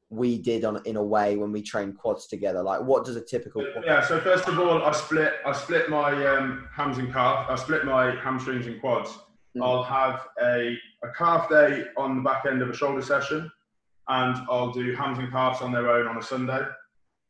we 0.08 0.38
did 0.38 0.64
on 0.64 0.80
in 0.84 0.96
a 0.96 1.02
way 1.02 1.36
when 1.36 1.52
we 1.52 1.62
trained 1.62 1.98
quads 1.98 2.26
together? 2.26 2.62
Like, 2.62 2.82
what 2.82 3.04
does 3.04 3.16
a 3.16 3.20
typical? 3.20 3.64
Yeah. 3.84 4.06
So 4.06 4.20
first 4.20 4.46
of 4.48 4.58
all, 4.58 4.82
I 4.82 4.92
split 4.92 5.34
I 5.44 5.52
split 5.52 5.90
my 5.90 6.26
um, 6.26 6.68
hams 6.74 6.98
and 6.98 7.12
calf. 7.12 7.46
I 7.48 7.56
split 7.56 7.84
my 7.84 8.14
hamstrings 8.22 8.66
and 8.66 8.80
quads. 8.80 9.18
Mm. 9.56 9.64
I'll 9.64 9.82
have 9.82 10.28
a 10.42 10.76
a 11.02 11.12
calf 11.16 11.48
day 11.48 11.84
on 11.96 12.16
the 12.16 12.22
back 12.22 12.46
end 12.46 12.62
of 12.62 12.70
a 12.70 12.74
shoulder 12.74 13.02
session, 13.02 13.50
and 14.08 14.36
I'll 14.48 14.70
do 14.70 14.94
hams 14.94 15.18
and 15.18 15.30
calves 15.30 15.60
on 15.60 15.72
their 15.72 15.90
own 15.90 16.06
on 16.06 16.18
a 16.18 16.22
Sunday. 16.22 16.62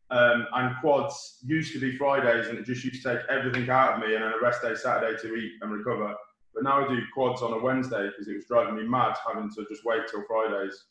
Um, 0.08 0.46
and 0.54 0.76
quads 0.80 1.38
used 1.44 1.72
to 1.72 1.80
be 1.80 1.96
Fridays, 1.96 2.48
and 2.48 2.58
it 2.58 2.64
just 2.64 2.84
used 2.84 3.02
to 3.02 3.14
take 3.14 3.26
everything 3.28 3.68
out 3.70 3.94
of 3.94 4.00
me, 4.06 4.14
and 4.14 4.22
then 4.22 4.32
a 4.32 4.42
rest 4.42 4.62
day 4.62 4.74
Saturday 4.74 5.20
to 5.20 5.34
eat 5.34 5.52
and 5.62 5.72
recover. 5.72 6.14
But 6.54 6.62
now 6.62 6.84
I 6.84 6.88
do 6.88 7.00
quads 7.12 7.42
on 7.42 7.52
a 7.54 7.58
Wednesday 7.58 8.08
because 8.08 8.28
it 8.28 8.34
was 8.34 8.46
driving 8.46 8.76
me 8.76 8.84
mad 8.84 9.16
having 9.26 9.50
to 9.50 9.66
just 9.68 9.84
wait 9.84 10.02
till 10.10 10.24
Fridays. 10.28 10.84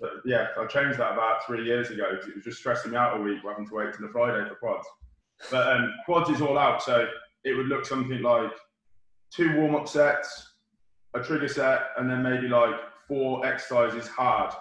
But 0.00 0.10
yeah, 0.24 0.48
I 0.58 0.66
changed 0.66 0.98
that 0.98 1.12
about 1.12 1.46
three 1.46 1.64
years 1.64 1.90
ago 1.90 2.04
because 2.10 2.28
it 2.28 2.34
was 2.34 2.44
just 2.44 2.58
stressing 2.58 2.90
me 2.90 2.96
out 2.96 3.18
a 3.18 3.22
week 3.22 3.38
having 3.46 3.66
to 3.66 3.74
wait 3.74 3.92
till 3.92 4.06
the 4.06 4.12
Friday 4.12 4.48
for 4.48 4.56
quads. 4.56 4.86
But 5.50 5.68
um, 5.68 5.94
quads 6.04 6.30
is 6.30 6.42
all 6.42 6.58
out, 6.58 6.82
so 6.82 7.06
it 7.44 7.54
would 7.54 7.66
look 7.66 7.86
something 7.86 8.22
like 8.22 8.52
two 9.34 9.56
warm 9.56 9.74
up 9.74 9.88
sets, 9.88 10.54
a 11.14 11.22
trigger 11.22 11.48
set, 11.48 11.88
and 11.98 12.10
then 12.10 12.22
maybe 12.22 12.48
like 12.48 12.74
four 13.08 13.46
exercises 13.46 14.06
hard, 14.08 14.52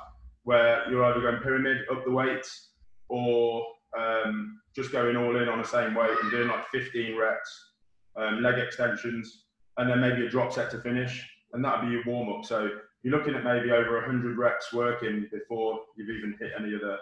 where 0.44 0.90
you're 0.90 1.04
either 1.06 1.22
going 1.22 1.42
pyramid 1.42 1.78
up 1.92 2.04
the 2.06 2.12
weights 2.12 2.72
or 3.10 3.66
um, 3.98 4.60
just 4.76 4.92
going 4.92 5.16
all 5.16 5.36
in 5.42 5.50
on 5.50 5.60
the 5.60 5.68
same 5.68 5.96
weight 5.96 6.18
and 6.22 6.32
doing 6.32 6.48
like 6.48 6.66
15 6.68 7.18
reps, 7.18 7.74
um, 8.18 8.42
leg 8.42 8.60
extensions, 8.60 9.46
and 9.78 9.90
then 9.90 10.00
maybe 10.00 10.26
a 10.26 10.30
drop 10.30 10.54
set 10.54 10.70
to 10.72 10.80
finish. 10.80 11.26
And 11.54 11.64
that'd 11.64 11.88
be 11.88 11.94
your 11.94 12.04
warm 12.06 12.38
up. 12.38 12.46
So 12.46 12.70
you're 13.06 13.16
looking 13.16 13.36
at 13.36 13.44
maybe 13.44 13.70
over 13.70 13.98
100 13.98 14.36
reps 14.36 14.74
working 14.74 15.28
before 15.32 15.80
you've 15.96 16.10
even 16.10 16.36
hit 16.40 16.54
any 16.60 16.74
of 16.74 16.82
the 16.82 16.98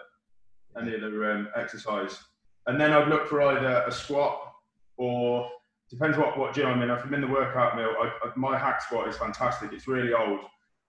any 0.78 0.94
other 0.94 1.32
um, 1.32 1.48
exercise. 1.56 2.18
And 2.66 2.78
then 2.78 2.92
I'd 2.92 3.08
look 3.08 3.26
for 3.26 3.40
either 3.40 3.84
a 3.86 3.90
squat 3.90 4.52
or 4.98 5.48
depends 5.88 6.18
what, 6.18 6.38
what 6.38 6.52
gym 6.54 6.66
I'm 6.66 6.82
in. 6.82 6.90
If 6.90 7.04
I'm 7.04 7.14
in 7.14 7.22
the 7.22 7.26
workout 7.26 7.76
mill, 7.76 7.94
I, 7.98 8.10
I, 8.22 8.32
my 8.36 8.58
hack 8.58 8.82
squat 8.82 9.08
is 9.08 9.16
fantastic. 9.16 9.72
It's 9.72 9.88
really 9.88 10.12
old. 10.12 10.40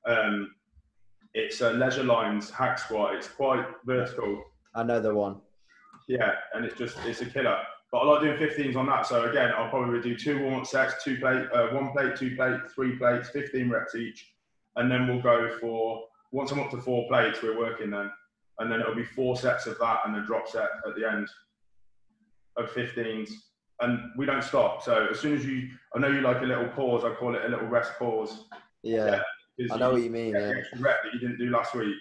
Um, 0.06 0.54
it's 1.34 1.62
a 1.62 1.72
leisure 1.72 2.04
lines 2.04 2.50
hack 2.50 2.78
squat. 2.78 3.16
It's 3.16 3.30
quite 3.30 3.66
vertical. 3.86 4.44
I 4.74 4.84
know 4.84 5.00
the 5.00 5.16
one. 5.16 5.38
Yeah, 6.10 6.34
and 6.54 6.66
it's 6.66 6.78
just 6.78 6.98
it's 7.06 7.22
a 7.22 7.26
killer. 7.26 7.58
But 7.90 8.00
I 8.00 8.06
like 8.06 8.22
doing 8.22 8.38
15s 8.38 8.76
on 8.76 8.88
that. 8.88 9.08
So 9.08 9.30
again, 9.30 9.54
I'll 9.56 9.70
probably 9.70 10.02
do 10.02 10.18
two 10.18 10.44
warm 10.44 10.66
sets, 10.66 11.02
two 11.06 11.18
plate, 11.20 11.48
uh, 11.54 11.68
one 11.68 11.94
plate, 11.94 12.18
two 12.18 12.36
plate, 12.36 12.60
three 12.74 12.98
plates, 12.98 13.30
15 13.30 13.70
reps 13.70 13.96
each, 13.96 14.35
and 14.76 14.92
then 14.92 15.08
we'll 15.08 15.22
go 15.22 15.58
for 15.60 16.04
once 16.32 16.52
I'm 16.52 16.60
up 16.60 16.72
to 16.72 16.78
four 16.78 17.08
plates, 17.08 17.42
we're 17.42 17.58
working 17.58 17.92
then, 17.92 18.12
and 18.60 18.72
then 18.72 18.82
it'll 18.82 18.96
be 18.96 19.06
four 19.06 19.38
sets 19.38 19.68
of 19.68 19.78
that 19.80 20.00
and 20.06 20.16
a 20.18 20.26
drop 20.26 20.48
set 20.48 20.70
at 20.88 20.96
the 20.96 21.10
end 21.10 21.28
of 22.58 22.70
15s, 22.72 23.30
and 23.82 24.00
we 24.18 24.26
don't 24.26 24.44
stop. 24.44 24.84
So 24.84 25.08
as 25.12 25.20
soon 25.20 25.38
as 25.38 25.46
you, 25.46 25.70
I 25.96 26.00
know 26.00 26.10
you 26.10 26.22
like 26.22 26.42
a 26.42 26.46
little 26.46 26.68
pause. 26.70 27.04
I 27.04 27.14
call 27.14 27.36
it 27.36 27.46
a 27.46 27.50
little 27.50 27.68
rest 27.68 27.94
pause. 27.98 28.46
Yeah, 28.84 29.22
yeah 29.60 29.68
I 29.72 29.78
know 29.78 29.94
what 29.94 30.02
you 30.02 30.10
mean. 30.10 30.34
Yeah. 30.34 30.54
Rep 30.80 31.04
that 31.04 31.14
you 31.14 31.20
didn't 31.20 31.38
do 31.38 31.50
last 31.50 31.74
week. 31.74 31.96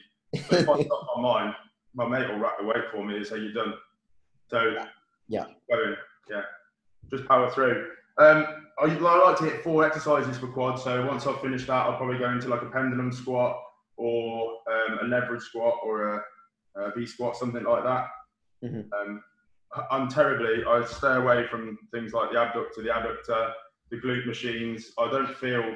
But 0.50 0.60
if 0.60 0.68
I 0.68 0.82
stop 0.82 1.06
on 1.16 1.22
mine, 1.22 1.54
my 1.94 2.08
mate 2.08 2.28
will 2.28 2.38
rack 2.38 2.58
the 2.58 2.66
weight 2.66 2.90
for 2.92 3.04
me 3.04 3.16
and 3.16 3.26
say 3.26 3.38
you're 3.38 3.52
done. 3.52 3.74
So 4.50 4.76
yeah, 5.28 5.44
going, 5.70 5.94
yeah, 6.28 6.42
just 7.10 7.26
power 7.28 7.50
through. 7.50 7.88
Um, 8.18 8.46
I, 8.78 8.84
I 8.84 9.24
like 9.24 9.38
to 9.38 9.44
hit 9.44 9.62
four 9.62 9.84
exercises 9.84 10.38
for 10.38 10.48
quad. 10.48 10.78
So 10.78 11.06
once 11.06 11.26
I've 11.26 11.40
finished 11.40 11.66
that, 11.66 11.86
I'll 11.86 11.96
probably 11.96 12.18
go 12.18 12.30
into 12.30 12.48
like 12.48 12.62
a 12.62 12.66
pendulum 12.66 13.12
squat 13.12 13.60
or 13.96 14.58
um, 14.70 14.98
a 15.02 15.04
leverage 15.06 15.42
squat 15.42 15.74
or 15.84 16.16
a, 16.16 16.22
a 16.76 16.92
V 16.94 17.06
squat, 17.06 17.36
something 17.36 17.64
like 17.64 17.84
that. 17.84 18.06
Mm-hmm. 18.64 18.92
Um, 18.92 19.22
I'm 19.90 20.08
terribly. 20.08 20.64
I 20.64 20.84
stay 20.84 21.14
away 21.14 21.46
from 21.48 21.76
things 21.92 22.12
like 22.12 22.30
the 22.30 22.40
abductor, 22.40 22.82
the 22.82 22.90
adductor, 22.90 23.52
the 23.90 23.96
glute 23.98 24.26
machines. 24.26 24.92
I 24.98 25.10
don't 25.10 25.34
feel. 25.36 25.74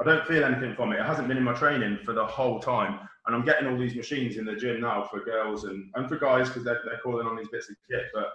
I 0.00 0.04
don't 0.04 0.26
feel 0.26 0.44
anything 0.44 0.74
from 0.74 0.92
it. 0.92 0.98
It 0.98 1.04
hasn't 1.04 1.28
been 1.28 1.36
in 1.36 1.44
my 1.44 1.52
training 1.52 1.98
for 2.04 2.14
the 2.14 2.24
whole 2.24 2.58
time, 2.58 2.98
and 3.26 3.36
I'm 3.36 3.44
getting 3.44 3.68
all 3.68 3.78
these 3.78 3.94
machines 3.94 4.38
in 4.38 4.46
the 4.46 4.56
gym 4.56 4.80
now 4.80 5.04
for 5.04 5.20
girls 5.20 5.64
and, 5.64 5.90
and 5.94 6.08
for 6.08 6.18
guys 6.18 6.48
because 6.48 6.64
they're, 6.64 6.80
they're 6.86 7.00
calling 7.02 7.26
on 7.26 7.36
these 7.36 7.48
bits 7.48 7.68
of 7.68 7.76
kit. 7.88 8.06
But 8.14 8.28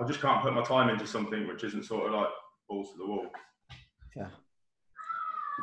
I 0.00 0.06
just 0.06 0.20
can't 0.20 0.42
put 0.42 0.54
my 0.54 0.62
time 0.62 0.88
into 0.88 1.06
something 1.06 1.46
which 1.46 1.64
isn't 1.64 1.84
sort 1.84 2.06
of 2.06 2.12
like 2.14 2.28
balls 2.68 2.92
to 2.92 2.98
the 2.98 3.06
wall. 3.06 3.26
Yeah. 4.16 4.28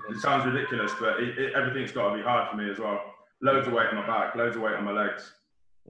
It 0.10 0.18
sounds 0.22 0.46
ridiculous, 0.46 0.92
but 1.00 1.20
it, 1.20 1.38
it, 1.38 1.54
everything's 1.54 1.92
got 1.92 2.12
to 2.12 2.18
be 2.18 2.24
hard 2.24 2.50
for 2.50 2.58
me 2.58 2.70
as 2.70 2.78
well. 2.78 3.02
Loads 3.42 3.68
of 3.68 3.74
weight 3.74 3.88
on 3.88 3.96
my 3.96 4.08
back, 4.08 4.36
loads 4.36 4.56
of 4.56 4.62
weight 4.62 4.76
on 4.76 4.86
my 4.86 4.92
legs. 4.92 5.34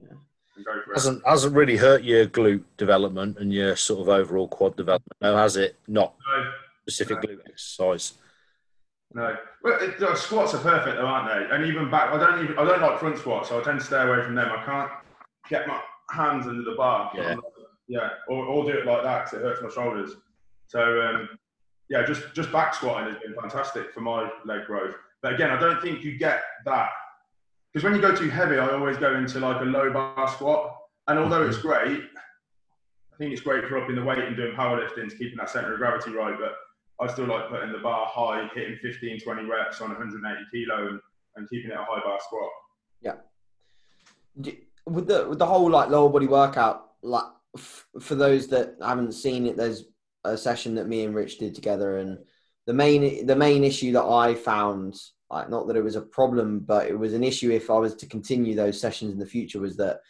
Yeah 0.02 0.16
hasn't 0.94 1.22
hasn't 1.26 1.54
really 1.54 1.76
hurt 1.76 2.02
your 2.02 2.26
glute 2.26 2.64
development 2.76 3.38
and 3.38 3.52
your 3.52 3.76
sort 3.76 4.00
of 4.00 4.08
overall 4.08 4.48
quad 4.48 4.76
development, 4.76 5.16
no, 5.20 5.36
has 5.36 5.56
it? 5.56 5.76
Not 5.86 6.14
no. 6.26 6.50
specific 6.82 7.22
no. 7.22 7.28
glute 7.28 7.40
exercise. 7.48 8.14
No, 9.14 9.36
well, 9.62 9.78
it, 9.80 9.98
the 9.98 10.14
squats 10.16 10.54
are 10.54 10.58
perfect, 10.58 10.96
though, 10.96 11.06
aren't 11.06 11.28
they? 11.28 11.54
And 11.54 11.64
even 11.64 11.90
back, 11.90 12.12
I 12.12 12.18
don't 12.18 12.44
even 12.44 12.58
I 12.58 12.64
don't 12.64 12.82
like 12.82 12.98
front 12.98 13.18
squats, 13.18 13.48
so 13.48 13.60
I 13.60 13.64
tend 13.64 13.80
to 13.80 13.86
stay 13.86 14.02
away 14.02 14.22
from 14.22 14.34
them. 14.34 14.50
I 14.50 14.64
can't 14.64 14.90
get 15.48 15.66
my 15.66 15.80
hands 16.10 16.46
under 16.46 16.68
the 16.68 16.76
bar. 16.76 17.10
Yeah, 17.14 17.36
yeah, 17.88 18.10
or, 18.28 18.44
or 18.44 18.64
do 18.64 18.78
it 18.78 18.86
like 18.86 19.02
that 19.02 19.24
because 19.24 19.38
it 19.38 19.42
hurts 19.42 19.62
my 19.62 19.70
shoulders. 19.70 20.12
So 20.66 21.02
um, 21.02 21.28
yeah, 21.88 22.04
just 22.04 22.34
just 22.34 22.52
back 22.52 22.74
squatting 22.74 23.12
has 23.12 23.22
been 23.22 23.34
fantastic 23.34 23.92
for 23.92 24.00
my 24.00 24.30
leg 24.44 24.66
growth. 24.66 24.94
But 25.22 25.34
again, 25.34 25.50
I 25.50 25.58
don't 25.58 25.80
think 25.82 26.04
you 26.04 26.16
get 26.16 26.42
that 26.66 26.90
because 27.72 27.84
when 27.84 27.94
you 27.94 28.00
go 28.00 28.14
too 28.14 28.30
heavy, 28.30 28.58
I 28.58 28.70
always 28.70 28.96
go 28.96 29.14
into 29.16 29.40
like 29.40 29.60
a 29.60 29.64
low 29.64 29.92
bar 29.92 30.28
squat. 30.28 30.76
And 31.06 31.18
although 31.18 31.46
it's 31.46 31.58
great, 31.58 32.02
I 33.12 33.16
think 33.16 33.32
it's 33.32 33.40
great 33.40 33.66
for 33.66 33.78
upping 33.78 33.96
the 33.96 34.04
weight 34.04 34.18
and 34.18 34.36
doing 34.36 34.54
powerlifting 34.54 35.08
to 35.08 35.16
keeping 35.16 35.38
that 35.38 35.50
center 35.50 35.72
of 35.72 35.78
gravity 35.78 36.10
right. 36.10 36.36
But 36.38 36.54
I 37.00 37.10
still 37.10 37.26
like 37.26 37.48
putting 37.48 37.72
the 37.72 37.78
bar 37.78 38.06
high, 38.08 38.48
hitting 38.54 38.76
15, 38.82 39.20
20 39.20 39.44
reps 39.44 39.80
on 39.80 39.88
180 39.88 40.44
kilo 40.52 40.88
and, 40.88 41.00
and 41.36 41.48
keeping 41.48 41.70
it 41.70 41.76
a 41.76 41.84
high 41.84 42.00
bar 42.04 42.18
squat. 42.20 42.50
Yeah. 43.00 43.14
With 44.86 45.06
the 45.06 45.28
with 45.28 45.38
the 45.38 45.46
whole 45.46 45.70
like 45.70 45.88
lower 45.88 46.08
body 46.08 46.26
workout, 46.26 46.90
like 47.02 47.24
f- 47.58 47.86
for 48.00 48.14
those 48.14 48.48
that 48.48 48.76
haven't 48.80 49.12
seen 49.12 49.46
it, 49.46 49.56
there's 49.56 49.84
a 50.24 50.36
session 50.36 50.74
that 50.76 50.88
me 50.88 51.04
and 51.04 51.14
Rich 51.14 51.38
did 51.38 51.54
together, 51.54 51.98
and 51.98 52.18
the 52.66 52.72
main 52.72 53.26
the 53.26 53.36
main 53.36 53.64
issue 53.64 53.92
that 53.92 54.04
I 54.04 54.34
found 54.34 54.96
like 55.30 55.50
not 55.50 55.66
that 55.66 55.76
it 55.76 55.84
was 55.84 55.96
a 55.96 56.02
problem, 56.02 56.60
but 56.60 56.86
it 56.86 56.98
was 56.98 57.12
an 57.12 57.24
issue 57.24 57.50
if 57.50 57.70
I 57.70 57.78
was 57.78 57.94
to 57.96 58.06
continue 58.06 58.54
those 58.54 58.80
sessions 58.80 59.12
in 59.12 59.18
the 59.18 59.26
future 59.26 59.60
was 59.60 59.76
that 59.76 60.00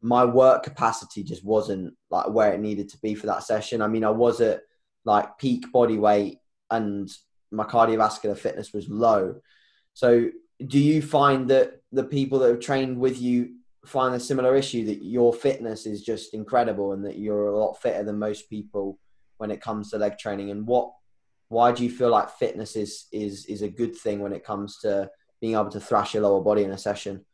my 0.00 0.24
work 0.24 0.62
capacity 0.62 1.24
just 1.24 1.44
wasn't 1.44 1.94
like 2.10 2.28
where 2.30 2.52
it 2.52 2.60
needed 2.60 2.88
to 2.90 2.98
be 2.98 3.14
for 3.14 3.26
that 3.26 3.42
session. 3.42 3.82
I 3.82 3.88
mean, 3.88 4.04
I 4.04 4.10
was 4.10 4.40
at 4.40 4.62
like 5.04 5.38
peak 5.38 5.72
body 5.72 5.98
weight 5.98 6.38
and 6.70 7.10
my 7.50 7.64
cardiovascular 7.64 8.38
fitness 8.38 8.72
was 8.72 8.88
low. 8.88 9.36
So 9.94 10.30
do 10.64 10.78
you 10.78 11.02
find 11.02 11.48
that 11.50 11.80
the 11.90 12.04
people 12.04 12.38
that 12.40 12.50
have 12.50 12.60
trained 12.60 12.98
with 12.98 13.20
you 13.20 13.54
find 13.86 14.14
a 14.14 14.20
similar 14.20 14.56
issue 14.56 14.84
that 14.86 15.02
your 15.02 15.32
fitness 15.32 15.86
is 15.86 16.02
just 16.02 16.34
incredible 16.34 16.92
and 16.92 17.04
that 17.04 17.18
you're 17.18 17.46
a 17.46 17.56
lot 17.56 17.80
fitter 17.80 18.02
than 18.02 18.18
most 18.18 18.50
people 18.50 18.98
when 19.38 19.50
it 19.50 19.60
comes 19.60 19.90
to 19.90 19.98
leg 19.98 20.18
training 20.18 20.50
and 20.50 20.66
what 20.66 20.90
why 21.48 21.72
do 21.72 21.82
you 21.82 21.90
feel 21.90 22.10
like 22.10 22.30
fitness 22.30 22.76
is 22.76 23.06
is 23.12 23.46
is 23.46 23.62
a 23.62 23.68
good 23.68 23.96
thing 23.96 24.20
when 24.20 24.32
it 24.32 24.44
comes 24.44 24.78
to 24.78 25.10
being 25.40 25.54
able 25.54 25.70
to 25.70 25.80
thrash 25.80 26.14
your 26.14 26.22
lower 26.22 26.42
body 26.42 26.62
in 26.62 26.70
a 26.70 26.78
session? 26.78 27.24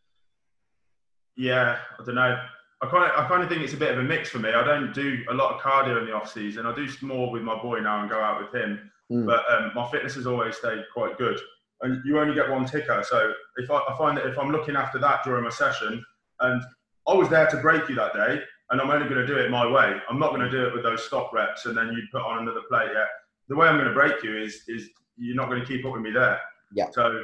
Yeah, 1.36 1.78
I 1.98 2.04
don't 2.04 2.14
know. 2.14 2.38
I 2.82 2.86
kind 2.86 3.10
of 3.10 3.18
I 3.18 3.28
kind 3.28 3.42
of 3.42 3.48
think 3.48 3.62
it's 3.62 3.72
a 3.72 3.78
bit 3.78 3.92
of 3.92 3.98
a 3.98 4.02
mix 4.02 4.28
for 4.28 4.38
me. 4.38 4.50
I 4.50 4.64
don't 4.64 4.94
do 4.94 5.24
a 5.30 5.34
lot 5.34 5.54
of 5.54 5.60
cardio 5.60 5.98
in 5.98 6.06
the 6.06 6.12
off 6.12 6.32
season. 6.32 6.66
I 6.66 6.74
do 6.74 6.86
more 7.02 7.30
with 7.30 7.42
my 7.42 7.60
boy 7.60 7.80
now 7.80 8.00
and 8.00 8.10
go 8.10 8.20
out 8.20 8.40
with 8.40 8.54
him. 8.54 8.90
Mm. 9.10 9.26
But 9.26 9.44
um, 9.52 9.72
my 9.74 9.90
fitness 9.90 10.14
has 10.14 10.26
always 10.26 10.56
stayed 10.56 10.84
quite 10.92 11.18
good. 11.18 11.38
And 11.82 12.02
you 12.04 12.18
only 12.18 12.34
get 12.34 12.48
one 12.48 12.64
ticker, 12.64 13.04
so 13.06 13.32
if 13.56 13.70
I, 13.70 13.76
I 13.76 13.98
find 13.98 14.16
that 14.16 14.26
if 14.26 14.38
I'm 14.38 14.50
looking 14.50 14.76
after 14.76 14.98
that 15.00 15.24
during 15.24 15.44
my 15.44 15.50
session, 15.50 16.02
and 16.44 16.62
I 17.06 17.14
was 17.14 17.28
there 17.28 17.46
to 17.46 17.56
break 17.58 17.88
you 17.88 17.94
that 17.96 18.14
day, 18.14 18.40
and 18.70 18.80
I'm 18.80 18.90
only 18.90 19.08
going 19.08 19.20
to 19.20 19.26
do 19.26 19.36
it 19.36 19.50
my 19.50 19.66
way. 19.66 19.96
I'm 20.08 20.18
not 20.18 20.30
going 20.30 20.42
to 20.42 20.50
do 20.50 20.66
it 20.66 20.74
with 20.74 20.82
those 20.82 21.04
stop 21.04 21.32
reps, 21.32 21.66
and 21.66 21.76
then 21.76 21.88
you 21.88 22.02
put 22.12 22.22
on 22.22 22.42
another 22.42 22.62
plate. 22.68 22.90
Yeah, 22.92 23.04
the 23.48 23.56
way 23.56 23.68
I'm 23.68 23.76
going 23.76 23.88
to 23.88 23.94
break 23.94 24.22
you 24.22 24.36
is 24.36 24.62
is 24.68 24.88
you're 25.16 25.36
not 25.36 25.48
going 25.48 25.60
to 25.60 25.66
keep 25.66 25.84
up 25.84 25.92
with 25.92 26.02
me 26.02 26.10
there. 26.10 26.40
Yeah. 26.74 26.86
So, 26.90 27.22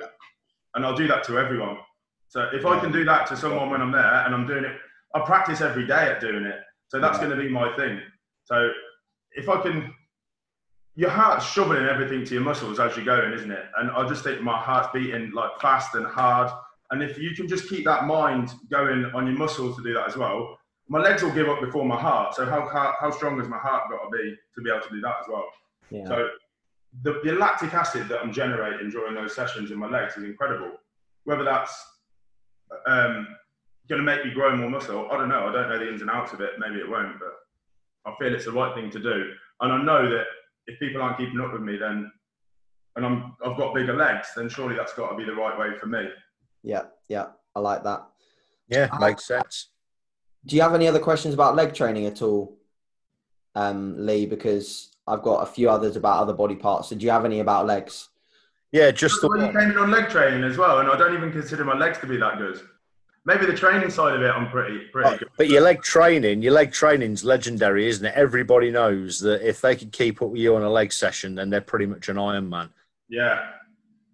and 0.74 0.84
I'll 0.84 0.96
do 0.96 1.08
that 1.08 1.24
to 1.24 1.38
everyone. 1.38 1.78
So 2.28 2.48
if 2.52 2.64
I 2.64 2.78
can 2.78 2.92
do 2.92 3.04
that 3.04 3.26
to 3.28 3.36
someone 3.36 3.70
when 3.70 3.82
I'm 3.82 3.90
there 3.90 4.24
and 4.24 4.34
I'm 4.34 4.46
doing 4.46 4.64
it, 4.64 4.76
I 5.14 5.20
practice 5.20 5.60
every 5.60 5.86
day 5.86 6.08
at 6.12 6.20
doing 6.20 6.44
it. 6.44 6.60
So 6.88 7.00
that's 7.00 7.18
yeah. 7.18 7.24
going 7.24 7.36
to 7.36 7.42
be 7.42 7.50
my 7.50 7.74
thing. 7.76 8.00
So 8.44 8.70
if 9.32 9.48
I 9.48 9.60
can, 9.60 9.92
your 10.94 11.10
heart's 11.10 11.44
shoveling 11.44 11.86
everything 11.86 12.24
to 12.26 12.34
your 12.34 12.44
muscles 12.44 12.78
as 12.78 12.96
you're 12.96 13.04
going, 13.04 13.32
isn't 13.32 13.50
it? 13.50 13.64
And 13.78 13.90
I 13.90 14.08
just 14.08 14.22
think 14.22 14.42
my 14.42 14.56
heart's 14.56 14.88
beating 14.92 15.32
like 15.32 15.60
fast 15.60 15.94
and 15.96 16.06
hard. 16.06 16.52
And 16.90 17.02
if 17.02 17.18
you 17.18 17.34
can 17.34 17.46
just 17.46 17.68
keep 17.68 17.84
that 17.84 18.06
mind 18.06 18.52
going 18.70 19.04
on 19.14 19.26
your 19.26 19.36
muscles 19.36 19.76
to 19.76 19.82
do 19.82 19.94
that 19.94 20.08
as 20.08 20.16
well, 20.16 20.58
my 20.88 20.98
legs 20.98 21.22
will 21.22 21.30
give 21.30 21.48
up 21.48 21.60
before 21.60 21.84
my 21.84 21.98
heart. 21.98 22.34
So 22.34 22.44
how, 22.44 22.68
how, 22.68 22.94
how 22.98 23.10
strong 23.10 23.38
has 23.38 23.48
my 23.48 23.58
heart 23.58 23.84
got 23.90 24.02
to 24.04 24.10
be 24.10 24.36
to 24.54 24.62
be 24.62 24.70
able 24.70 24.80
to 24.80 24.90
do 24.90 25.00
that 25.02 25.16
as 25.20 25.26
well? 25.28 25.44
Yeah. 25.90 26.04
So 26.08 26.28
the, 27.02 27.20
the 27.22 27.32
lactic 27.32 27.72
acid 27.74 28.08
that 28.08 28.20
I'm 28.20 28.32
generating 28.32 28.90
during 28.90 29.14
those 29.14 29.34
sessions 29.34 29.70
in 29.70 29.78
my 29.78 29.88
legs 29.88 30.16
is 30.16 30.24
incredible. 30.24 30.72
Whether 31.24 31.44
that's 31.44 31.72
um, 32.86 33.28
going 33.88 34.00
to 34.00 34.04
make 34.04 34.24
me 34.24 34.32
grow 34.32 34.56
more 34.56 34.68
muscle, 34.68 35.08
I 35.12 35.16
don't 35.16 35.28
know. 35.28 35.46
I 35.46 35.52
don't 35.52 35.68
know 35.68 35.78
the 35.78 35.88
ins 35.88 36.00
and 36.00 36.10
outs 36.10 36.32
of 36.32 36.40
it. 36.40 36.52
Maybe 36.58 36.80
it 36.80 36.88
won't, 36.88 37.20
but 37.20 38.10
I 38.10 38.16
feel 38.18 38.34
it's 38.34 38.46
the 38.46 38.52
right 38.52 38.74
thing 38.74 38.90
to 38.90 38.98
do. 38.98 39.32
And 39.60 39.72
I 39.72 39.82
know 39.82 40.10
that 40.10 40.24
if 40.66 40.78
people 40.80 41.02
aren't 41.02 41.18
keeping 41.18 41.40
up 41.40 41.52
with 41.52 41.62
me, 41.62 41.76
then 41.76 42.10
and 42.96 43.06
I'm 43.06 43.36
I've 43.44 43.56
got 43.56 43.74
bigger 43.74 43.94
legs, 43.94 44.28
then 44.34 44.48
surely 44.48 44.76
that's 44.76 44.94
got 44.94 45.10
to 45.10 45.16
be 45.16 45.24
the 45.24 45.34
right 45.34 45.56
way 45.56 45.78
for 45.78 45.86
me. 45.86 46.08
Yeah, 46.62 46.82
yeah. 47.08 47.26
I 47.54 47.60
like 47.60 47.82
that. 47.84 48.06
Yeah, 48.68 48.88
Uh, 48.92 48.98
makes 48.98 49.26
sense. 49.26 49.68
Do 50.46 50.56
you 50.56 50.62
have 50.62 50.74
any 50.74 50.86
other 50.88 50.98
questions 51.00 51.34
about 51.34 51.56
leg 51.56 51.74
training 51.74 52.06
at 52.06 52.22
all, 52.22 52.56
um, 53.54 53.94
Lee? 54.06 54.26
Because 54.26 54.90
I've 55.06 55.22
got 55.22 55.42
a 55.42 55.46
few 55.52 55.68
others 55.68 55.96
about 55.96 56.20
other 56.20 56.32
body 56.32 56.54
parts. 56.56 56.88
So 56.88 56.96
do 56.96 57.04
you 57.04 57.10
have 57.10 57.24
any 57.24 57.40
about 57.40 57.66
legs? 57.66 58.08
Yeah, 58.72 58.90
just 58.92 59.20
the 59.20 59.28
Well, 59.28 59.38
you 59.38 59.46
one. 59.46 59.54
came 59.54 59.70
in 59.72 59.78
on 59.78 59.90
leg 59.90 60.08
training 60.08 60.44
as 60.44 60.56
well, 60.56 60.78
and 60.78 60.88
I 60.88 60.96
don't 60.96 61.14
even 61.14 61.32
consider 61.32 61.64
my 61.64 61.76
legs 61.76 61.98
to 61.98 62.06
be 62.06 62.16
that 62.18 62.38
good. 62.38 62.60
Maybe 63.26 63.44
the 63.44 63.52
training 63.54 63.90
side 63.90 64.14
of 64.14 64.22
it, 64.22 64.30
I'm 64.30 64.48
pretty 64.48 64.86
pretty 64.92 65.18
good. 65.18 65.28
But 65.36 65.48
your 65.50 65.60
leg 65.60 65.82
training, 65.82 66.40
your 66.40 66.52
leg 66.52 66.72
training's 66.72 67.22
legendary, 67.22 67.86
isn't 67.88 68.06
it? 68.06 68.14
Everybody 68.14 68.70
knows 68.70 69.18
that 69.20 69.46
if 69.46 69.60
they 69.60 69.76
could 69.76 69.92
keep 69.92 70.22
up 70.22 70.30
with 70.30 70.40
you 70.40 70.56
on 70.56 70.62
a 70.62 70.70
leg 70.70 70.90
session, 70.92 71.34
then 71.34 71.50
they're 71.50 71.60
pretty 71.60 71.84
much 71.86 72.08
an 72.08 72.16
Iron 72.16 72.48
Man. 72.48 72.70
Yeah. 73.10 73.50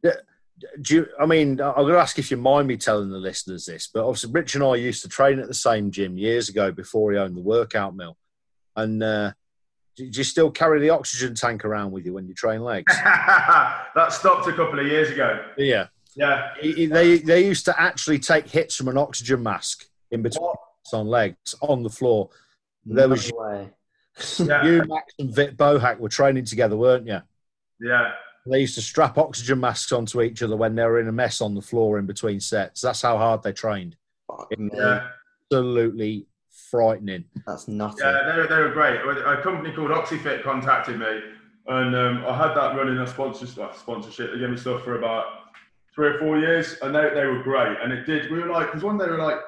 Yeah. 0.03 0.15
Do 0.80 0.94
you, 0.94 1.06
I 1.20 1.26
mean, 1.26 1.60
I'm 1.60 1.75
going 1.75 1.92
to 1.92 1.98
ask 1.98 2.18
if 2.18 2.30
you 2.30 2.36
mind 2.38 2.66
me 2.68 2.76
telling 2.78 3.10
the 3.10 3.18
listeners 3.18 3.66
this, 3.66 3.88
but 3.92 4.04
obviously, 4.06 4.32
Rich 4.32 4.54
and 4.54 4.64
I 4.64 4.76
used 4.76 5.02
to 5.02 5.08
train 5.08 5.38
at 5.38 5.48
the 5.48 5.54
same 5.54 5.90
gym 5.90 6.16
years 6.16 6.48
ago 6.48 6.72
before 6.72 7.12
he 7.12 7.18
owned 7.18 7.36
the 7.36 7.42
workout 7.42 7.94
mill. 7.94 8.16
And 8.75 9.02
uh, 9.02 9.32
do 9.96 10.08
do 10.08 10.18
you 10.18 10.25
still 10.25 10.50
carry 10.50 10.80
the 10.80 10.90
oxygen 10.90 11.34
tank 11.34 11.64
around 11.64 11.92
with 11.92 12.06
you 12.06 12.14
when 12.14 12.26
you 12.26 12.32
train 12.34 12.62
legs? 12.62 12.90
that 13.04 14.08
stopped 14.12 14.46
a 14.48 14.52
couple 14.52 14.78
of 14.80 14.86
years 14.86 15.10
ago. 15.10 15.44
yeah. 15.58 15.88
Yeah. 16.14 16.52
He- 16.58 16.72
he- 16.72 16.86
They, 16.86 17.18
they 17.18 17.44
used 17.44 17.66
to 17.66 17.78
actually 17.78 18.18
take 18.18 18.48
hits 18.48 18.75
from 18.75 18.88
an 18.88 18.96
oxygen 18.96 19.42
mask 19.42 19.84
in 20.10 20.22
between 20.22 20.50
on 20.92 21.06
legs 21.08 21.54
on 21.60 21.82
the 21.82 21.90
floor. 21.90 22.30
There 22.86 23.08
was 23.08 23.30
No 23.30 23.38
way. 23.38 23.68
Yeah. 24.38 24.64
you, 24.66 24.82
Max, 24.86 25.12
and 25.18 25.34
Vic 25.34 25.56
Bohack 25.58 25.98
were 25.98 26.08
training 26.08 26.46
together, 26.46 26.76
weren't 26.76 27.06
you? 27.06 27.20
Yeah. 27.80 28.12
They 28.47 28.61
used 28.61 28.75
to 28.76 28.83
strap 28.83 29.19
oxygen 29.19 29.61
masks 29.61 29.93
onto 29.93 30.23
each 30.23 30.43
other 30.43 30.57
when 30.57 30.75
they 30.75 30.85
were 30.85 31.00
in 31.00 31.09
a 31.09 31.12
mess 31.12 31.41
on 31.41 31.55
the 31.55 31.62
floor 31.62 31.99
in 31.99 32.07
between 32.07 32.41
sets. 32.41 32.81
That's 32.81 33.03
how 33.03 33.19
hard 33.19 33.43
they 33.43 33.53
trained. 33.53 33.97
Fuck. 34.29 34.53
Yeah. 34.59 35.09
Absolutely 35.50 36.26
frightening. 36.71 37.25
That's 37.47 37.69
nothing. 37.69 37.99
Yeah, 38.05 38.33
they 38.33 38.38
were, 38.38 38.47
they 38.49 38.59
were 38.61 38.71
great. 38.71 39.00
A 39.00 39.41
company 39.43 39.73
called 39.73 39.91
OxyFit 39.91 40.43
contacted 40.43 40.99
me, 40.99 41.21
and 41.69 41.95
um, 41.95 42.25
I 42.26 42.37
had 42.37 42.55
that 42.55 42.76
running 42.76 42.99
a 42.99 43.07
sponsorship. 43.07 43.57
well, 43.59 43.73
Sponsorship. 43.75 44.33
They 44.33 44.38
gave 44.41 44.50
me 44.50 44.57
stuff 44.57 44.83
for 44.83 44.99
about 44.99 45.25
three 45.95 46.09
or 46.09 46.19
four 46.19 46.38
years, 46.38 46.76
and 46.83 46.95
they, 46.95 47.11
they 47.15 47.26
were 47.26 47.43
great. 47.43 47.76
And 47.83 47.93
it 47.93 48.05
did. 48.07 48.31
We 48.31 48.41
were 48.41 48.50
like, 48.50 48.67
because 48.67 48.83
one 48.83 48.99
day 48.99 49.07
we 49.07 49.12
were 49.12 49.19
like, 49.19 49.38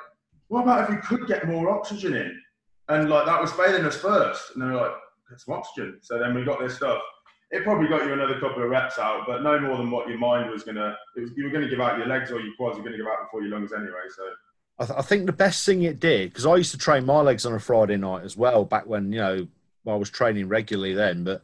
what 0.48 0.62
about 0.62 0.84
if 0.84 0.90
we 0.90 0.96
could 0.96 1.26
get 1.26 1.46
more 1.46 1.70
oxygen 1.70 2.14
in? 2.14 2.40
And 2.88 3.10
like 3.10 3.26
that 3.26 3.40
was 3.40 3.52
failing 3.52 3.84
us 3.84 3.96
first, 3.96 4.52
and 4.54 4.62
they 4.62 4.66
were 4.66 4.80
like, 4.80 4.92
get 5.28 5.40
some 5.40 5.54
oxygen. 5.54 5.98
So 6.00 6.18
then 6.18 6.34
we 6.34 6.44
got 6.44 6.58
this 6.60 6.76
stuff. 6.76 7.00
It 7.50 7.64
probably 7.64 7.88
got 7.88 8.04
you 8.04 8.12
another 8.12 8.38
couple 8.40 8.62
of 8.62 8.68
reps 8.68 8.98
out, 8.98 9.24
but 9.26 9.42
no 9.42 9.58
more 9.58 9.78
than 9.78 9.90
what 9.90 10.08
your 10.08 10.18
mind 10.18 10.50
was 10.50 10.62
gonna. 10.62 10.96
Was, 11.16 11.30
you 11.36 11.44
were 11.44 11.50
gonna 11.50 11.68
give 11.68 11.80
out 11.80 11.98
your 11.98 12.06
legs 12.06 12.30
or 12.30 12.40
your 12.40 12.54
quads. 12.56 12.76
You're 12.76 12.84
gonna 12.84 12.98
give 12.98 13.06
out 13.06 13.24
before 13.24 13.42
your 13.42 13.50
lungs 13.50 13.72
anyway. 13.72 14.06
So 14.14 14.22
I, 14.78 14.84
th- 14.84 14.98
I 14.98 15.02
think 15.02 15.26
the 15.26 15.32
best 15.32 15.64
thing 15.64 15.82
it 15.82 15.98
did, 15.98 16.30
because 16.30 16.46
I 16.46 16.56
used 16.56 16.72
to 16.72 16.78
train 16.78 17.06
my 17.06 17.20
legs 17.20 17.46
on 17.46 17.54
a 17.54 17.60
Friday 17.60 17.96
night 17.96 18.24
as 18.24 18.36
well, 18.36 18.64
back 18.64 18.86
when, 18.86 19.12
you 19.12 19.20
know, 19.20 19.48
I 19.86 19.94
was 19.94 20.10
training 20.10 20.48
regularly 20.48 20.94
then, 20.94 21.24
but 21.24 21.42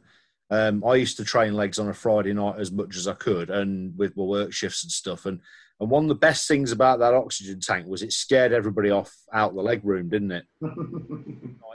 um, 0.51 0.85
I 0.85 0.97
used 0.97 1.17
to 1.17 1.25
train 1.25 1.55
legs 1.55 1.79
on 1.79 1.89
a 1.89 1.95
Friday 1.95 2.35
night 2.35 2.61
as 2.61 2.71
much 2.71 2.97
as 2.97 3.09
I 3.09 3.15
could 3.15 3.49
and 3.51 3.97
with 3.97 4.17
my 4.17 4.25
work 4.25 4.53
shifts 4.53 4.85
and 4.85 4.93
stuff. 4.93 5.25
And, 5.27 5.41
and 5.85 5.91
one 5.91 6.05
of 6.05 6.09
the 6.09 6.15
best 6.15 6.49
things 6.49 6.73
about 6.73 6.99
that 6.99 7.15
oxygen 7.15 7.61
tank 7.61 7.87
was 7.87 8.03
it 8.03 8.13
scared 8.13 8.53
everybody 8.53 8.91
off 8.91 9.15
out 9.33 9.55
the 9.55 9.63
leg 9.63 9.81
room, 9.85 10.09
didn't 10.09 10.33
it? 10.33 10.45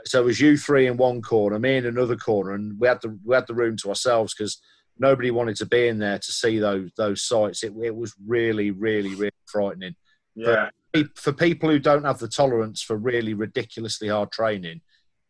So 0.06 0.22
it 0.22 0.24
was 0.24 0.40
you 0.40 0.56
three 0.56 0.86
in 0.86 0.96
one 0.96 1.20
corner, 1.20 1.58
me 1.58 1.76
in 1.76 1.84
another 1.84 2.16
corner, 2.16 2.54
and 2.54 2.80
we 2.80 2.88
had 2.88 3.02
the 3.02 3.18
we 3.22 3.34
had 3.34 3.46
the 3.46 3.54
room 3.54 3.76
to 3.82 3.90
ourselves 3.90 4.32
because 4.32 4.58
nobody 4.98 5.30
wanted 5.30 5.56
to 5.56 5.66
be 5.66 5.88
in 5.88 5.98
there 5.98 6.18
to 6.18 6.32
see 6.32 6.58
those 6.58 6.90
those 6.96 7.20
sights. 7.20 7.62
It, 7.62 7.74
it 7.82 7.94
was 7.94 8.14
really, 8.26 8.70
really, 8.70 9.14
really 9.14 9.30
frightening 9.44 9.94
yeah. 10.34 10.70
pe- 10.92 11.04
for 11.14 11.32
people 11.32 11.68
who 11.68 11.78
don't 11.78 12.04
have 12.04 12.18
the 12.18 12.28
tolerance 12.28 12.82
for 12.82 12.96
really 12.96 13.34
ridiculously 13.34 14.08
hard 14.08 14.30
training, 14.30 14.80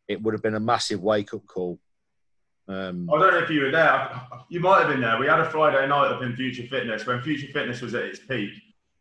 it 0.08 0.22
would 0.22 0.34
have 0.34 0.42
been 0.42 0.54
a 0.54 0.60
massive 0.60 1.00
wake 1.00 1.34
up 1.34 1.46
call. 1.46 1.78
Um, 2.68 3.10
I 3.12 3.18
don't 3.18 3.32
know 3.32 3.38
if 3.38 3.50
you 3.50 3.62
were 3.62 3.70
there. 3.70 4.20
You 4.48 4.60
might 4.60 4.80
have 4.80 4.88
been 4.88 5.00
there. 5.00 5.18
We 5.18 5.26
had 5.26 5.40
a 5.40 5.50
Friday 5.50 5.86
night 5.88 6.12
up 6.12 6.22
in 6.22 6.36
Future 6.36 6.66
Fitness 6.68 7.04
when 7.06 7.20
Future 7.22 7.48
Fitness 7.52 7.80
was 7.80 7.94
at 7.94 8.04
its 8.04 8.20
peak. 8.20 8.52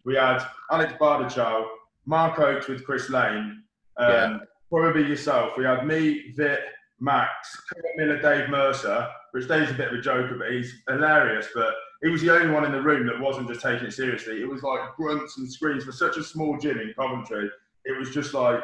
We 0.09 0.15
had 0.15 0.39
Alex 0.71 0.93
Bardachow, 0.99 1.67
Mark 2.07 2.39
Oates 2.39 2.67
with 2.67 2.83
Chris 2.83 3.11
Lane, 3.11 3.61
um, 3.97 4.09
Yeah. 4.09 4.37
probably 4.71 5.03
yourself. 5.05 5.55
We 5.55 5.65
had 5.65 5.85
me, 5.85 6.31
Vit, 6.35 6.61
Max, 6.99 7.61
Kurt 7.71 7.85
Miller, 7.95 8.19
Dave 8.19 8.49
Mercer, 8.49 9.07
which 9.33 9.47
Dave's 9.47 9.69
a 9.69 9.75
bit 9.75 9.89
of 9.89 9.99
a 9.99 10.01
joker, 10.01 10.33
but 10.35 10.49
he's 10.51 10.73
hilarious. 10.87 11.49
But 11.53 11.75
he 12.01 12.09
was 12.09 12.21
the 12.23 12.31
only 12.33 12.51
one 12.51 12.65
in 12.65 12.71
the 12.71 12.81
room 12.81 13.05
that 13.05 13.19
wasn't 13.19 13.49
just 13.49 13.61
taking 13.61 13.85
it 13.85 13.93
seriously. 13.93 14.41
It 14.41 14.49
was 14.49 14.63
like 14.63 14.95
grunts 14.95 15.37
and 15.37 15.47
screams 15.51 15.83
for 15.83 15.91
such 15.91 16.17
a 16.17 16.23
small 16.23 16.57
gym 16.57 16.79
in 16.79 16.91
Coventry. 16.95 17.47
It 17.85 17.95
was 17.95 18.09
just 18.11 18.33
like 18.33 18.63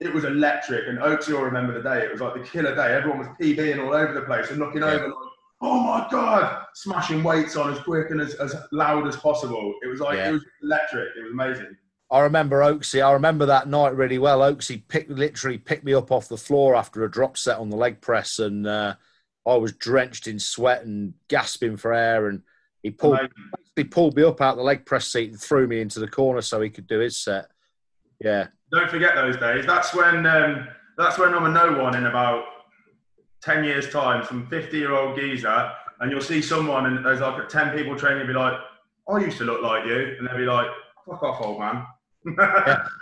it 0.00 0.12
was 0.12 0.24
electric. 0.24 0.88
And 0.88 0.98
Oaks, 0.98 1.26
you'll 1.26 1.40
remember 1.40 1.72
the 1.72 1.80
day. 1.88 2.04
It 2.04 2.12
was 2.12 2.20
like 2.20 2.34
the 2.34 2.40
killer 2.40 2.74
day. 2.74 2.92
Everyone 2.94 3.20
was 3.20 3.28
PBing 3.40 3.82
all 3.82 3.94
over 3.94 4.12
the 4.12 4.26
place 4.26 4.50
and 4.50 4.58
looking 4.58 4.82
Yeah. 4.82 4.88
over 4.92 5.06
like, 5.06 5.25
oh 5.66 5.80
my 5.80 6.06
god, 6.10 6.64
smashing 6.74 7.22
weights 7.22 7.56
on 7.56 7.72
as 7.72 7.80
quick 7.80 8.10
and 8.10 8.20
as, 8.20 8.34
as 8.34 8.54
loud 8.72 9.06
as 9.08 9.16
possible. 9.16 9.74
It 9.82 9.88
was 9.88 10.00
like 10.00 10.16
Yeah. 10.16 10.28
it 10.30 10.32
was 10.32 10.44
electric. 10.62 11.08
It 11.16 11.22
was 11.24 11.32
amazing. 11.32 11.76
I 12.10 12.20
remember 12.20 12.60
Oaksy. 12.60 13.04
I 13.04 13.12
remember 13.12 13.46
that 13.46 13.66
night 13.68 13.96
really 13.96 14.18
well. 14.18 14.38
Oaksy 14.40 14.86
picked 14.86 15.10
literally 15.10 15.58
picked 15.58 15.82
me 15.84 15.92
up 15.92 16.12
off 16.12 16.28
the 16.28 16.36
floor 16.36 16.76
after 16.76 17.02
a 17.04 17.10
drop 17.10 17.36
set 17.36 17.58
on 17.58 17.68
the 17.68 17.76
leg 17.76 18.00
press, 18.00 18.38
and 18.38 18.64
uh, 18.64 18.94
I 19.44 19.54
was 19.56 19.72
drenched 19.72 20.28
in 20.28 20.38
sweat 20.38 20.84
and 20.84 21.14
gasping 21.28 21.76
for 21.76 21.92
air. 21.92 22.28
And 22.28 22.42
he 22.84 22.90
pulled 22.92 23.18
he 23.74 23.82
pulled 23.82 24.16
me 24.16 24.22
up 24.22 24.40
out 24.40 24.54
the 24.56 24.62
leg 24.62 24.86
press 24.86 25.08
seat 25.08 25.30
and 25.30 25.40
threw 25.40 25.66
me 25.66 25.80
into 25.80 25.98
the 25.98 26.06
corner 26.08 26.42
so 26.42 26.60
he 26.60 26.70
could 26.70 26.86
do 26.86 27.00
his 27.00 27.16
set. 27.18 27.46
Yeah, 28.20 28.46
Don't 28.70 28.88
forget 28.88 29.16
those 29.16 29.36
days. 29.36 29.66
That's 29.66 29.92
when 29.92 30.24
um, 30.26 30.68
that's 30.96 31.18
when 31.18 31.34
I'm 31.34 31.44
a 31.44 31.48
no 31.50 31.82
one 31.82 31.96
in 31.96 32.06
about 32.06 32.44
ten 33.46 33.64
years' 33.64 33.88
time. 33.90 34.24
Some 34.26 34.46
fifty 34.48 34.76
year 34.78 34.92
old 34.92 35.16
geezer, 35.16 35.72
and 36.00 36.10
you'll 36.10 36.20
see 36.20 36.42
someone 36.42 36.84
and 36.86 37.04
there's 37.06 37.20
like 37.20 37.48
ten 37.48 37.74
people 37.76 37.96
training. 37.96 38.20
And 38.20 38.28
be 38.28 38.34
like, 38.34 38.58
I 39.08 39.18
used 39.20 39.38
to 39.38 39.44
look 39.44 39.62
like 39.62 39.86
you, 39.86 40.16
and 40.18 40.26
they'll 40.28 40.36
be 40.36 40.44
like, 40.44 40.66
fuck 41.08 41.22
off, 41.22 41.40
old 41.40 41.60
man. 41.60 41.86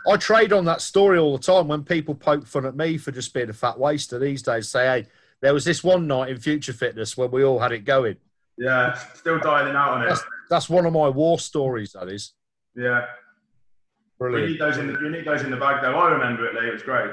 I 0.06 0.16
trade 0.18 0.52
on 0.52 0.66
that 0.66 0.82
story 0.82 1.18
all 1.18 1.36
the 1.36 1.42
time 1.42 1.66
when 1.68 1.82
people 1.82 2.14
poke 2.14 2.46
fun 2.46 2.66
at 2.66 2.76
me 2.76 2.98
for 2.98 3.10
just 3.10 3.32
being 3.32 3.48
a 3.48 3.54
fat 3.54 3.78
waster 3.78 4.18
these 4.18 4.42
days. 4.42 4.68
Say, 4.68 4.84
hey, 4.84 5.06
there 5.40 5.54
was 5.54 5.64
this 5.64 5.82
one 5.82 6.06
night 6.06 6.28
in 6.28 6.38
Future 6.38 6.74
Fitness 6.74 7.16
when 7.16 7.30
we 7.30 7.42
all 7.42 7.58
had 7.58 7.72
it 7.72 7.86
going. 7.86 8.16
yeah, 8.58 8.92
still 9.14 9.38
dialing 9.38 9.74
out 9.76 9.94
on 9.94 10.02
it. 10.02 10.08
That's, 10.08 10.22
that's 10.50 10.68
one 10.68 10.84
of 10.86 10.92
my 10.92 11.08
war 11.08 11.38
stories. 11.38 11.92
That 11.92 12.08
is 12.10 12.34
Yeah, 12.76 13.06
brilliant. 14.18 14.50
need 14.52 14.60
those 14.60 14.76
in 14.76 14.88
the, 14.92 14.98
we 15.00 15.08
need 15.08 15.24
those 15.24 15.42
in 15.42 15.50
the 15.50 15.56
bag 15.56 15.80
though. 15.82 15.94
I 15.98 16.10
remember 16.10 16.46
it, 16.46 16.54
Lee. 16.54 16.68
It 16.68 16.72
was 16.74 16.82
great. 16.82 17.10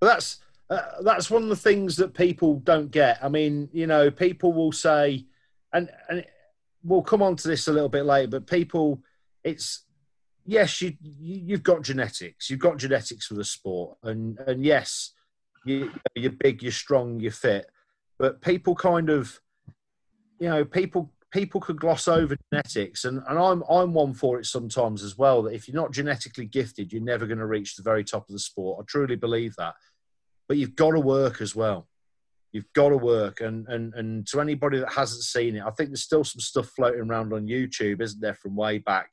But 0.00 0.06
that's 0.06 0.38
uh, 0.70 1.02
that's 1.02 1.30
one 1.30 1.42
of 1.42 1.48
the 1.48 1.56
things 1.56 1.96
that 1.96 2.14
people 2.14 2.60
don't 2.60 2.90
get. 2.90 3.18
I 3.22 3.28
mean, 3.28 3.68
you 3.72 3.86
know, 3.86 4.10
people 4.10 4.52
will 4.52 4.72
say, 4.72 5.26
and 5.72 5.90
and 6.08 6.24
we'll 6.82 7.02
come 7.02 7.22
on 7.22 7.36
to 7.36 7.48
this 7.48 7.68
a 7.68 7.72
little 7.72 7.88
bit 7.88 8.04
later. 8.04 8.28
But 8.28 8.46
people, 8.46 9.02
it's 9.42 9.84
yes, 10.46 10.80
you 10.80 10.96
you- 11.02 11.42
you've 11.46 11.62
got 11.62 11.82
genetics. 11.82 12.48
You've 12.48 12.60
got 12.60 12.78
genetics 12.78 13.26
for 13.26 13.34
the 13.34 13.44
sport, 13.44 13.98
and 14.02 14.38
and 14.40 14.64
yes, 14.64 15.12
you, 15.64 15.90
you're 16.14 16.32
big, 16.32 16.62
you're 16.62 16.72
strong, 16.72 17.20
you're 17.20 17.32
fit. 17.32 17.66
But 18.18 18.40
people 18.40 18.74
kind 18.74 19.10
of, 19.10 19.40
you 20.38 20.48
know, 20.48 20.64
people 20.64 21.12
people 21.30 21.60
could 21.60 21.80
gloss 21.80 22.06
over 22.06 22.36
genetics, 22.52 23.04
and, 23.04 23.22
and 23.28 23.38
I'm 23.38 23.62
I'm 23.68 23.92
one 23.92 24.14
for 24.14 24.38
it 24.38 24.46
sometimes 24.46 25.02
as 25.02 25.18
well. 25.18 25.42
That 25.42 25.54
if 25.54 25.68
you're 25.68 25.74
not 25.80 25.92
genetically 25.92 26.46
gifted, 26.46 26.92
you're 26.92 27.02
never 27.02 27.26
going 27.26 27.38
to 27.38 27.46
reach 27.46 27.76
the 27.76 27.82
very 27.82 28.04
top 28.04 28.28
of 28.28 28.32
the 28.32 28.38
sport. 28.38 28.80
I 28.80 28.84
truly 28.86 29.16
believe 29.16 29.54
that. 29.56 29.74
But 30.48 30.56
you've 30.56 30.76
got 30.76 30.92
to 30.92 31.00
work 31.00 31.40
as 31.40 31.54
well. 31.54 31.88
You've 32.52 32.72
got 32.74 32.90
to 32.90 32.96
work, 32.96 33.40
and 33.40 33.66
and 33.68 33.94
and 33.94 34.26
to 34.28 34.40
anybody 34.40 34.78
that 34.78 34.92
hasn't 34.92 35.22
seen 35.22 35.56
it, 35.56 35.64
I 35.64 35.70
think 35.70 35.90
there's 35.90 36.02
still 36.04 36.24
some 36.24 36.40
stuff 36.40 36.68
floating 36.68 37.00
around 37.00 37.32
on 37.32 37.48
YouTube, 37.48 38.00
isn't 38.00 38.20
there, 38.20 38.34
from 38.34 38.54
way 38.54 38.78
back? 38.78 39.10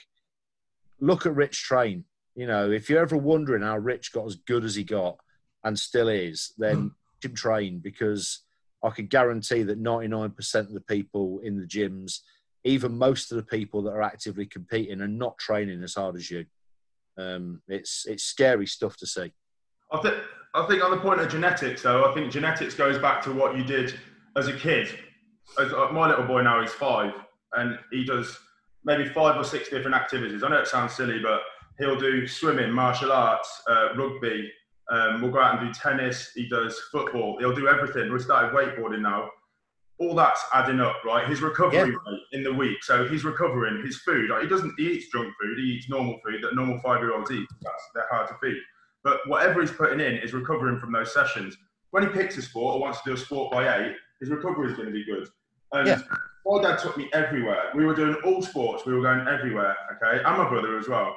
Look 0.99 1.25
at 1.25 1.35
Rich 1.35 1.63
Train. 1.63 2.05
You 2.35 2.47
know, 2.47 2.69
if 2.69 2.89
you're 2.89 3.01
ever 3.01 3.17
wondering 3.17 3.63
how 3.63 3.77
Rich 3.77 4.13
got 4.13 4.27
as 4.27 4.35
good 4.35 4.63
as 4.63 4.75
he 4.75 4.83
got 4.83 5.17
and 5.63 5.77
still 5.77 6.07
is, 6.07 6.53
then 6.57 6.91
Jim 7.21 7.33
Train 7.33 7.79
because 7.79 8.43
I 8.83 8.89
can 8.89 9.07
guarantee 9.07 9.63
that 9.63 9.81
99% 9.81 10.55
of 10.55 10.73
the 10.73 10.81
people 10.81 11.39
in 11.43 11.59
the 11.59 11.67
gyms, 11.67 12.19
even 12.63 12.97
most 12.97 13.31
of 13.31 13.37
the 13.37 13.43
people 13.43 13.83
that 13.83 13.91
are 13.91 14.01
actively 14.01 14.45
competing, 14.45 15.01
are 15.01 15.07
not 15.07 15.37
training 15.37 15.83
as 15.83 15.95
hard 15.95 16.15
as 16.15 16.29
you. 16.29 16.45
Um, 17.17 17.61
it's 17.67 18.05
it's 18.07 18.23
scary 18.23 18.65
stuff 18.65 18.97
to 18.97 19.07
see. 19.07 19.33
I 19.91 20.01
think 20.01 20.15
I 20.53 20.65
think 20.67 20.83
on 20.83 20.91
the 20.91 20.97
point 20.97 21.21
of 21.21 21.29
genetics, 21.29 21.81
though, 21.83 22.09
I 22.09 22.13
think 22.13 22.31
genetics 22.31 22.75
goes 22.75 22.97
back 22.99 23.21
to 23.23 23.31
what 23.31 23.55
you 23.57 23.63
did 23.63 23.93
as 24.35 24.47
a 24.47 24.53
kid. 24.53 24.87
As, 25.59 25.71
uh, 25.73 25.89
my 25.91 26.09
little 26.09 26.25
boy 26.25 26.41
now 26.41 26.61
is 26.61 26.71
five, 26.71 27.13
and 27.53 27.77
he 27.91 28.03
does 28.03 28.37
maybe 28.83 29.05
five 29.05 29.37
or 29.37 29.43
six 29.43 29.69
different 29.69 29.95
activities. 29.95 30.43
I 30.43 30.49
know 30.49 30.57
it 30.57 30.67
sounds 30.67 30.93
silly, 30.93 31.19
but 31.19 31.41
he'll 31.79 31.99
do 31.99 32.27
swimming, 32.27 32.71
martial 32.71 33.11
arts, 33.11 33.61
uh, 33.69 33.89
rugby. 33.95 34.51
Um, 34.91 35.21
we'll 35.21 35.31
go 35.31 35.39
out 35.39 35.57
and 35.61 35.73
do 35.73 35.79
tennis. 35.79 36.31
He 36.35 36.49
does 36.49 36.77
football. 36.91 37.37
He'll 37.39 37.55
do 37.55 37.67
everything. 37.69 38.11
We 38.11 38.19
started 38.19 38.53
wakeboarding 38.53 39.01
now. 39.01 39.29
all 39.99 40.15
that's 40.15 40.43
adding 40.51 40.79
up, 40.79 40.95
right? 41.05 41.27
His 41.27 41.43
recovery 41.43 41.77
Yeah. 41.77 41.83
rate 41.83 42.21
in 42.31 42.43
the 42.43 42.51
week. 42.51 42.83
So 42.83 43.07
he's 43.07 43.23
recovering 43.23 43.85
his 43.85 43.99
food. 43.99 44.31
Like, 44.31 44.41
he 44.41 44.47
doesn't 44.47 44.73
he 44.75 44.93
eats 44.93 45.11
junk 45.11 45.31
food. 45.39 45.59
He 45.59 45.63
eats 45.75 45.89
normal 45.89 46.19
food 46.25 46.41
that 46.43 46.55
normal 46.55 46.79
five 46.79 47.01
year 47.01 47.13
olds 47.13 47.29
eat. 47.29 47.47
That's 47.61 47.83
they're 47.93 48.07
hard 48.09 48.27
to 48.29 48.33
feed. 48.41 48.59
But 49.03 49.19
whatever 49.27 49.61
he's 49.61 49.71
putting 49.71 49.99
in 49.99 50.15
is 50.17 50.33
recovering 50.33 50.77
from 50.79 50.91
those 50.91 51.13
sessions. 51.13 51.57
When 51.91 52.03
he 52.03 52.09
picks 52.09 52.37
a 52.37 52.41
sport 52.41 52.75
or 52.75 52.81
wants 52.81 53.01
to 53.01 53.09
do 53.09 53.13
a 53.15 53.17
sport 53.17 53.51
by 53.51 53.77
eight, 53.77 53.95
his 54.19 54.29
recovery 54.29 54.69
is 54.69 54.75
going 54.77 54.87
to 54.87 54.93
be 54.93 55.03
good. 55.05 55.27
And 55.73 55.87
Yeah. 55.87 56.01
my 56.45 56.61
dad 56.61 56.77
took 56.79 56.97
me 56.97 57.09
everywhere. 57.13 57.71
We 57.75 57.85
were 57.85 57.95
doing 57.95 58.15
all 58.23 58.41
sports. 58.41 58.85
We 58.85 58.93
were 58.93 59.01
going 59.01 59.27
everywhere. 59.27 59.75
Okay, 59.95 60.23
and 60.23 60.37
my 60.37 60.47
brother 60.47 60.77
as 60.77 60.87
well. 60.87 61.15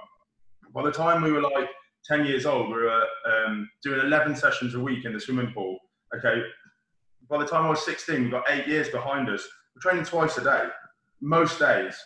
By 0.75 0.83
the 0.83 0.92
time 0.92 1.23
we 1.23 1.33
were 1.33 1.42
like 1.42 1.68
10 2.07 2.25
years 2.27 2.47
old, 2.47 2.68
we 2.68 2.75
were 2.75 3.05
um, 3.27 3.68
doing 3.83 4.01
11 4.01 4.37
sessions 4.37 4.75
a 4.75 4.81
week 4.81 5.05
in 5.05 5.12
the 5.12 5.20
swimming 5.20 5.53
pool. 5.53 5.79
Okay, 6.16 6.42
by 7.29 7.38
the 7.38 7.47
time 7.47 7.64
I 7.66 7.70
was 7.70 7.85
16, 7.85 8.23
we've 8.23 8.31
got 8.31 8.44
eight 8.49 8.66
years 8.66 8.88
behind 8.88 9.29
us. 9.29 9.47
We're 9.75 9.81
training 9.81 10.05
twice 10.05 10.37
a 10.38 10.44
day, 10.44 10.68
most 11.20 11.59
days. 11.59 11.97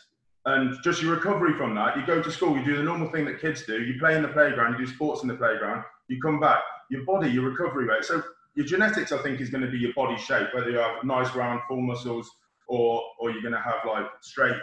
And 0.49 0.83
just 0.83 1.03
your 1.03 1.15
recovery 1.15 1.53
from 1.59 1.75
that, 1.75 1.95
you 1.95 2.07
go 2.07 2.23
to 2.23 2.33
school, 2.33 2.57
you 2.57 2.65
do 2.65 2.79
the 2.79 2.83
normal 2.83 3.11
thing 3.11 3.27
that 3.27 3.39
kids 3.39 3.67
do. 3.67 3.83
You 3.83 3.99
play 3.99 4.17
in 4.17 4.23
the 4.23 4.29
playground, 4.29 4.79
you 4.79 4.87
do 4.87 4.91
sports 4.91 5.21
in 5.21 5.29
the 5.29 5.35
playground, 5.35 5.85
you 6.09 6.19
come 6.23 6.41
back, 6.41 6.61
your 6.91 7.05
body, 7.05 7.29
your 7.29 7.51
recovery 7.51 7.85
rate. 7.85 8.03
So 8.03 8.23
your 8.55 8.65
genetics, 8.65 9.13
I 9.13 9.19
think, 9.19 9.43
is 9.43 9.51
going 9.51 9.63
to 9.63 9.71
be 9.71 9.77
your 9.77 9.93
body 9.93 10.17
shape, 10.17 10.49
whether 10.55 10.71
you 10.71 10.79
have 10.79 11.05
nice 11.05 11.35
round 11.35 11.61
full 11.69 11.83
muscles 11.83 12.31
or, 12.67 13.03
or 13.21 13.31
you're 13.31 13.43
going 13.43 13.53
to 13.53 13.61
have 13.61 13.81
like 13.87 14.07
straight 14.23 14.57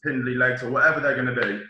spindly 0.00 0.36
legs 0.36 0.62
or 0.62 0.70
whatever 0.70 1.00
they're 1.00 1.22
going 1.22 1.34
to 1.34 1.38
be. 1.38 1.62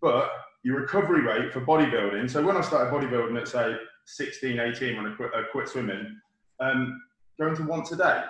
But 0.00 0.30
your 0.62 0.80
recovery 0.80 1.22
rate 1.22 1.52
for 1.52 1.60
bodybuilding, 1.62 2.30
so 2.30 2.40
when 2.46 2.56
I 2.56 2.60
started 2.60 2.92
bodybuilding 2.92 3.36
at 3.36 3.48
say 3.48 3.76
16, 4.06 4.60
18, 4.60 4.96
when 4.96 5.10
I 5.10 5.16
quit, 5.16 5.32
I 5.34 5.42
quit 5.50 5.68
swimming, 5.68 6.16
um, 6.60 7.02
going 7.40 7.56
to 7.56 7.64
once 7.64 7.90
a 7.90 7.96
day, 7.96 8.22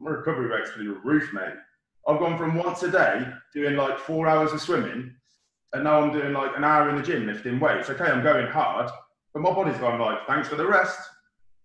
my 0.00 0.10
recovery 0.10 0.48
rate's 0.48 0.70
through 0.70 0.92
the 0.92 1.00
roof, 1.04 1.32
mate. 1.32 1.54
I've 2.08 2.18
gone 2.18 2.36
from 2.36 2.56
once 2.56 2.82
a 2.82 2.90
day 2.90 3.26
doing 3.54 3.76
like 3.76 3.98
four 3.98 4.26
hours 4.26 4.52
of 4.52 4.60
swimming, 4.60 5.14
and 5.72 5.84
now 5.84 6.00
I'm 6.00 6.12
doing 6.12 6.32
like 6.32 6.56
an 6.56 6.64
hour 6.64 6.90
in 6.90 6.96
the 6.96 7.02
gym 7.02 7.26
lifting 7.26 7.60
weights. 7.60 7.90
Okay, 7.90 8.04
I'm 8.04 8.22
going 8.22 8.46
hard, 8.46 8.90
but 9.32 9.40
my 9.40 9.52
body's 9.52 9.78
gone 9.78 10.00
like, 10.00 10.26
thanks 10.26 10.48
for 10.48 10.56
the 10.56 10.66
rest. 10.66 10.98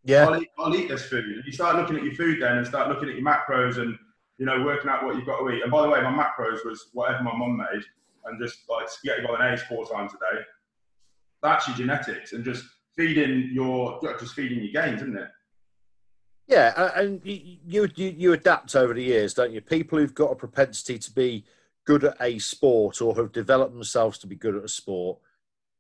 Yeah. 0.04 0.28
I'll 0.28 0.42
eat, 0.42 0.50
I'll 0.58 0.76
eat 0.76 0.88
this 0.88 1.06
food. 1.06 1.44
You 1.46 1.52
start 1.52 1.76
looking 1.76 1.98
at 1.98 2.04
your 2.04 2.14
food 2.14 2.42
then 2.42 2.58
and 2.58 2.66
start 2.66 2.88
looking 2.88 3.10
at 3.10 3.16
your 3.16 3.26
macros 3.26 3.78
and, 3.78 3.98
you 4.38 4.46
know, 4.46 4.64
working 4.64 4.90
out 4.90 5.04
what 5.04 5.16
you've 5.16 5.26
got 5.26 5.40
to 5.40 5.50
eat. 5.50 5.64
And 5.64 5.72
by 5.72 5.82
the 5.82 5.90
way, 5.90 6.02
my 6.02 6.12
macros 6.12 6.64
was 6.64 6.90
whatever 6.94 7.24
my 7.24 7.36
mum 7.36 7.58
made 7.58 7.84
and 8.26 8.40
just 8.40 8.60
like 8.70 8.88
spaghetti 8.88 9.24
bolognese 9.24 9.64
four 9.68 9.86
times 9.86 10.14
a 10.14 10.36
day. 10.36 10.42
That's 11.44 11.68
your 11.68 11.76
genetics 11.76 12.32
and 12.32 12.46
just 12.46 12.64
feeding 12.96 13.50
your, 13.52 14.00
just 14.20 14.34
feeding 14.34 14.64
your 14.64 14.82
gains, 14.82 15.02
isn't 15.02 15.18
it? 15.18 15.28
Yeah, 16.48 16.92
and 16.96 17.22
you, 17.26 17.58
you 17.66 17.90
you 17.96 18.34
adapt 18.34 18.76
over 18.76 18.94
the 18.94 19.04
years, 19.04 19.34
don't 19.34 19.52
you? 19.52 19.60
People 19.60 20.00
who've 20.00 20.16
got 20.16 20.32
a 20.32 20.36
propensity 20.36 20.98
to 20.98 21.12
be 21.12 21.44
good 21.86 22.06
at 22.06 22.16
a 22.22 22.40
sport 22.40 23.02
or 23.02 23.16
have 23.16 23.32
developed 23.34 23.74
themselves 23.74 24.18
to 24.20 24.28
be 24.28 24.36
good 24.36 24.56
at 24.56 24.64
a 24.64 24.70
sport 24.70 25.18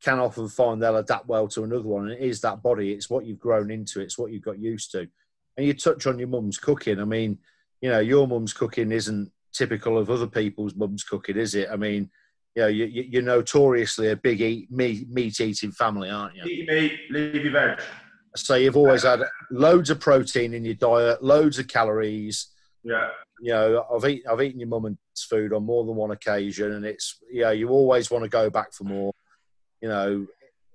can 0.01 0.19
often 0.19 0.47
find 0.47 0.81
they'll 0.81 0.97
adapt 0.97 1.27
well 1.27 1.47
to 1.47 1.63
another 1.63 1.87
one. 1.87 2.03
And 2.09 2.13
it 2.13 2.19
is 2.19 2.41
that 2.41 2.61
body; 2.61 2.91
it's 2.91 3.09
what 3.09 3.25
you've 3.25 3.39
grown 3.39 3.71
into, 3.71 4.01
it's 4.01 4.17
what 4.17 4.31
you've 4.31 4.43
got 4.43 4.59
used 4.59 4.91
to. 4.91 5.07
And 5.55 5.65
you 5.65 5.73
touch 5.73 6.05
on 6.05 6.19
your 6.19 6.27
mum's 6.27 6.57
cooking. 6.57 6.99
I 6.99 7.05
mean, 7.05 7.37
you 7.81 7.89
know, 7.89 7.99
your 7.99 8.27
mum's 8.27 8.53
cooking 8.53 8.91
isn't 8.91 9.31
typical 9.53 9.97
of 9.97 10.09
other 10.09 10.27
people's 10.27 10.75
mum's 10.75 11.03
cooking, 11.03 11.37
is 11.37 11.55
it? 11.55 11.69
I 11.71 11.77
mean, 11.77 12.09
you 12.55 12.61
know, 12.63 12.67
you, 12.67 12.85
you're 12.85 13.21
notoriously 13.21 14.09
a 14.09 14.15
big 14.15 14.41
eat, 14.41 14.71
meat 14.71 15.09
meat 15.09 15.39
eating 15.39 15.71
family, 15.71 16.09
aren't 16.09 16.35
you? 16.35 16.43
Eat 16.43 16.67
meat, 16.67 16.99
leave 17.09 17.43
your 17.43 17.53
veg. 17.53 17.81
So 18.35 18.55
you've 18.55 18.77
always 18.77 19.03
had 19.03 19.21
loads 19.51 19.89
of 19.89 19.99
protein 19.99 20.53
in 20.53 20.63
your 20.65 20.75
diet, 20.75 21.23
loads 21.23 21.59
of 21.59 21.67
calories. 21.67 22.47
Yeah. 22.83 23.09
You 23.41 23.53
know, 23.53 23.85
I've 23.93 24.09
eaten 24.09 24.31
I've 24.31 24.41
eaten 24.41 24.59
your 24.59 24.69
mum 24.69 24.85
and 24.85 24.97
food 25.29 25.53
on 25.53 25.63
more 25.63 25.85
than 25.85 25.95
one 25.95 26.11
occasion, 26.11 26.73
and 26.73 26.85
it's 26.85 27.17
you 27.31 27.41
know 27.41 27.51
you 27.51 27.69
always 27.69 28.09
want 28.09 28.23
to 28.23 28.29
go 28.29 28.49
back 28.49 28.73
for 28.73 28.83
more. 28.83 29.13
You 29.81 29.89
know, 29.89 30.09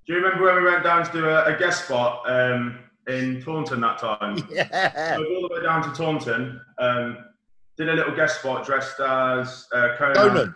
Do 0.06 0.12
you 0.12 0.16
remember 0.16 0.44
when 0.44 0.56
we 0.62 0.70
went 0.70 0.84
down 0.84 1.04
to 1.04 1.12
do 1.12 1.26
a, 1.26 1.54
a 1.54 1.58
guest 1.58 1.86
spot 1.86 2.22
um, 2.30 2.78
in 3.08 3.42
Taunton 3.42 3.80
that 3.80 3.98
time? 3.98 4.36
yeah, 4.50 5.16
Drove 5.16 5.26
all 5.28 5.48
the 5.48 5.54
way 5.56 5.62
down 5.62 5.82
to 5.82 5.90
Taunton, 5.96 6.60
um, 6.78 7.18
did 7.76 7.88
a 7.88 7.94
little 7.94 8.14
guest 8.14 8.40
spot 8.40 8.64
dressed 8.64 9.00
as 9.00 9.66
uh, 9.74 9.96
Conan. 9.98 10.14
Conan. 10.14 10.54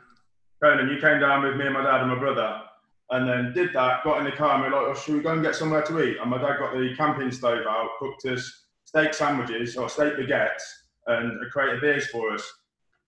Conan, 0.63 0.89
you 0.89 1.01
came 1.01 1.21
down 1.21 1.43
with 1.43 1.57
me 1.57 1.67
and 1.67 1.75
my 1.75 1.83
dad 1.83 2.03
and 2.03 2.11
my 2.11 2.19
brother, 2.19 2.61
and 3.11 3.29
then 3.29 3.53
did 3.53 3.73
that. 3.75 4.03
Got 4.05 4.19
in 4.19 4.25
the 4.25 4.33
car 4.33 4.55
and 4.55 4.65
we 4.65 4.69
were 4.71 4.77
like, 4.77 4.97
oh, 4.97 5.01
"Should 5.01 5.15
we 5.15 5.21
go 5.21 5.33
and 5.33 5.43
get 5.43 5.55
somewhere 5.55 5.83
to 5.83 6.03
eat?" 6.03 6.17
And 6.21 6.31
my 6.31 6.39
dad 6.39 6.59
got 6.59 6.73
the 6.73 6.95
camping 6.97 7.31
stove 7.31 7.67
out, 7.69 7.91
cooked 7.99 8.25
us 8.27 8.65
steak 8.85 9.15
sandwiches 9.15 9.77
or 9.77 9.89
steak 9.89 10.15
baguettes, 10.15 10.63
and 11.07 11.45
a 11.45 11.51
crate 11.51 11.75
of 11.75 11.81
beers 11.81 12.07
for 12.09 12.33
us. 12.33 12.43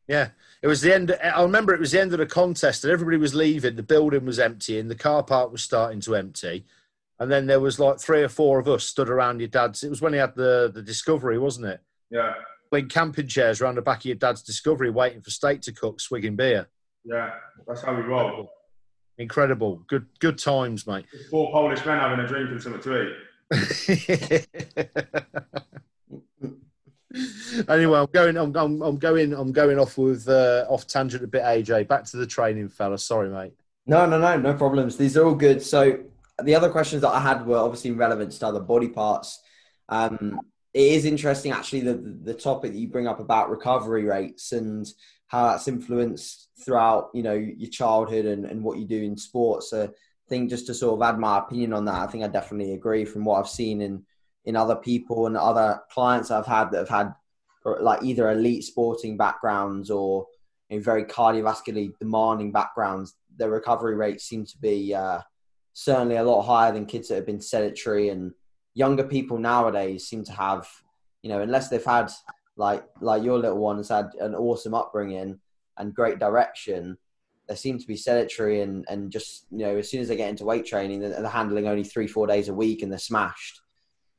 Yeah, 0.06 0.30
it 0.62 0.66
was 0.68 0.80
the 0.80 0.94
end. 0.94 1.16
I 1.22 1.42
remember 1.42 1.74
it 1.74 1.80
was 1.80 1.92
the 1.92 2.00
end 2.00 2.12
of 2.12 2.18
the 2.18 2.26
contest, 2.26 2.84
and 2.84 2.92
everybody 2.92 3.16
was 3.18 3.34
leaving. 3.34 3.76
The 3.76 3.82
building 3.82 4.24
was 4.24 4.38
emptying. 4.38 4.88
The 4.88 4.94
car 4.94 5.22
park 5.22 5.52
was 5.52 5.62
starting 5.62 6.00
to 6.02 6.14
empty, 6.16 6.64
and 7.18 7.30
then 7.30 7.46
there 7.46 7.60
was 7.60 7.78
like 7.78 7.98
three 8.00 8.22
or 8.22 8.28
four 8.28 8.58
of 8.58 8.68
us 8.68 8.84
stood 8.84 9.10
around 9.10 9.40
your 9.40 9.48
dad's. 9.48 9.82
It 9.84 9.90
was 9.90 10.00
when 10.00 10.12
he 10.14 10.18
had 10.18 10.34
the 10.34 10.70
the 10.72 10.82
discovery, 10.82 11.38
wasn't 11.38 11.66
it? 11.66 11.80
Yeah, 12.10 12.32
In 12.72 12.88
camping 12.88 13.26
chairs 13.28 13.60
around 13.60 13.74
the 13.74 13.82
back 13.82 13.98
of 13.98 14.04
your 14.06 14.14
dad's 14.14 14.42
discovery, 14.42 14.88
waiting 14.88 15.20
for 15.20 15.30
steak 15.30 15.60
to 15.62 15.72
cook, 15.72 16.00
swigging 16.00 16.36
beer. 16.36 16.68
yeah, 17.04 17.34
that's 17.66 17.82
how 17.82 17.94
we 17.94 18.00
roll. 18.02 18.50
Incredible, 19.18 19.82
good 19.88 20.06
good 20.20 20.38
times, 20.38 20.86
mate. 20.86 21.06
Four 21.30 21.50
Polish 21.50 21.84
men 21.84 21.98
having 21.98 22.24
a 22.24 22.28
drink 22.28 22.50
and 22.50 22.62
something 22.62 22.82
to 22.82 23.02
eat. 23.02 23.14
anyway, 27.68 27.98
I'm 27.98 28.06
going. 28.12 28.36
I'm, 28.36 28.54
I'm, 28.54 28.82
I'm 28.82 28.98
going. 28.98 29.32
I'm 29.32 29.52
going 29.52 29.78
off 29.78 29.96
with 29.98 30.28
uh, 30.28 30.66
off 30.68 30.86
tangent 30.86 31.24
a 31.24 31.26
bit. 31.26 31.42
AJ, 31.42 31.88
back 31.88 32.04
to 32.06 32.16
the 32.16 32.26
training, 32.26 32.68
fella. 32.68 32.96
Sorry, 32.96 33.28
mate. 33.28 33.54
No, 33.86 34.06
no, 34.06 34.20
no, 34.20 34.38
no 34.38 34.54
problems. 34.54 34.96
These 34.96 35.16
are 35.16 35.24
all 35.24 35.34
good. 35.34 35.62
So 35.62 35.98
the 36.42 36.54
other 36.54 36.70
questions 36.70 37.02
that 37.02 37.08
I 37.08 37.20
had 37.20 37.44
were 37.46 37.58
obviously 37.58 37.90
relevant 37.90 38.32
to 38.32 38.46
other 38.46 38.60
body 38.60 38.88
parts. 38.88 39.42
Um, 39.88 40.38
it 40.74 40.92
is 40.92 41.06
interesting, 41.06 41.50
actually, 41.50 41.80
the 41.80 41.94
the 41.94 42.34
topic 42.34 42.72
that 42.72 42.78
you 42.78 42.88
bring 42.88 43.08
up 43.08 43.18
about 43.18 43.50
recovery 43.50 44.04
rates 44.04 44.52
and 44.52 44.86
how 45.26 45.48
that's 45.48 45.66
influenced 45.66 46.47
throughout, 46.64 47.10
you 47.14 47.22
know, 47.22 47.34
your 47.34 47.70
childhood 47.70 48.26
and, 48.26 48.44
and 48.44 48.62
what 48.62 48.78
you 48.78 48.84
do 48.84 49.02
in 49.02 49.16
sports. 49.16 49.70
So 49.70 49.84
I 49.84 50.28
think 50.28 50.50
just 50.50 50.66
to 50.66 50.74
sort 50.74 51.00
of 51.00 51.02
add 51.02 51.18
my 51.18 51.38
opinion 51.38 51.72
on 51.72 51.84
that, 51.86 52.02
I 52.02 52.06
think 52.06 52.24
I 52.24 52.28
definitely 52.28 52.74
agree 52.74 53.04
from 53.04 53.24
what 53.24 53.38
I've 53.38 53.48
seen 53.48 53.80
in 53.80 54.04
in 54.44 54.56
other 54.56 54.76
people 54.76 55.26
and 55.26 55.36
other 55.36 55.80
clients 55.90 56.30
I've 56.30 56.46
had 56.46 56.70
that 56.70 56.78
have 56.78 56.88
had 56.88 57.12
like 57.80 58.02
either 58.02 58.30
elite 58.30 58.64
sporting 58.64 59.16
backgrounds 59.16 59.90
or 59.90 60.26
in 60.70 60.82
very 60.82 61.04
cardiovascularly 61.04 61.92
demanding 61.98 62.52
backgrounds, 62.52 63.14
their 63.36 63.50
recovery 63.50 63.94
rates 63.94 64.24
seem 64.24 64.46
to 64.46 64.58
be 64.58 64.94
uh, 64.94 65.20
certainly 65.72 66.16
a 66.16 66.22
lot 66.22 66.42
higher 66.42 66.72
than 66.72 66.86
kids 66.86 67.08
that 67.08 67.16
have 67.16 67.26
been 67.26 67.40
sedentary. 67.40 68.08
And 68.08 68.32
younger 68.74 69.04
people 69.04 69.38
nowadays 69.38 70.06
seem 70.06 70.24
to 70.24 70.32
have, 70.32 70.68
you 71.22 71.28
know, 71.28 71.40
unless 71.40 71.68
they've 71.68 71.84
had 71.84 72.10
like 72.56 72.84
like 73.00 73.22
your 73.22 73.38
little 73.38 73.58
one 73.58 73.76
has 73.76 73.88
had 73.88 74.10
an 74.20 74.34
awesome 74.34 74.74
upbringing 74.74 75.38
and 75.78 75.94
great 75.94 76.18
direction, 76.18 76.96
they 77.48 77.54
seem 77.54 77.78
to 77.78 77.86
be 77.86 77.96
sedentary 77.96 78.60
and 78.60 78.84
and 78.88 79.10
just 79.10 79.46
you 79.50 79.58
know 79.58 79.76
as 79.76 79.90
soon 79.90 80.00
as 80.00 80.08
they 80.08 80.16
get 80.16 80.30
into 80.30 80.44
weight 80.44 80.66
training, 80.66 81.00
they're, 81.00 81.10
they're 81.10 81.28
handling 81.28 81.66
only 81.66 81.84
three 81.84 82.06
four 82.06 82.26
days 82.26 82.48
a 82.48 82.54
week 82.54 82.82
and 82.82 82.92
they're 82.92 82.98
smashed. 82.98 83.60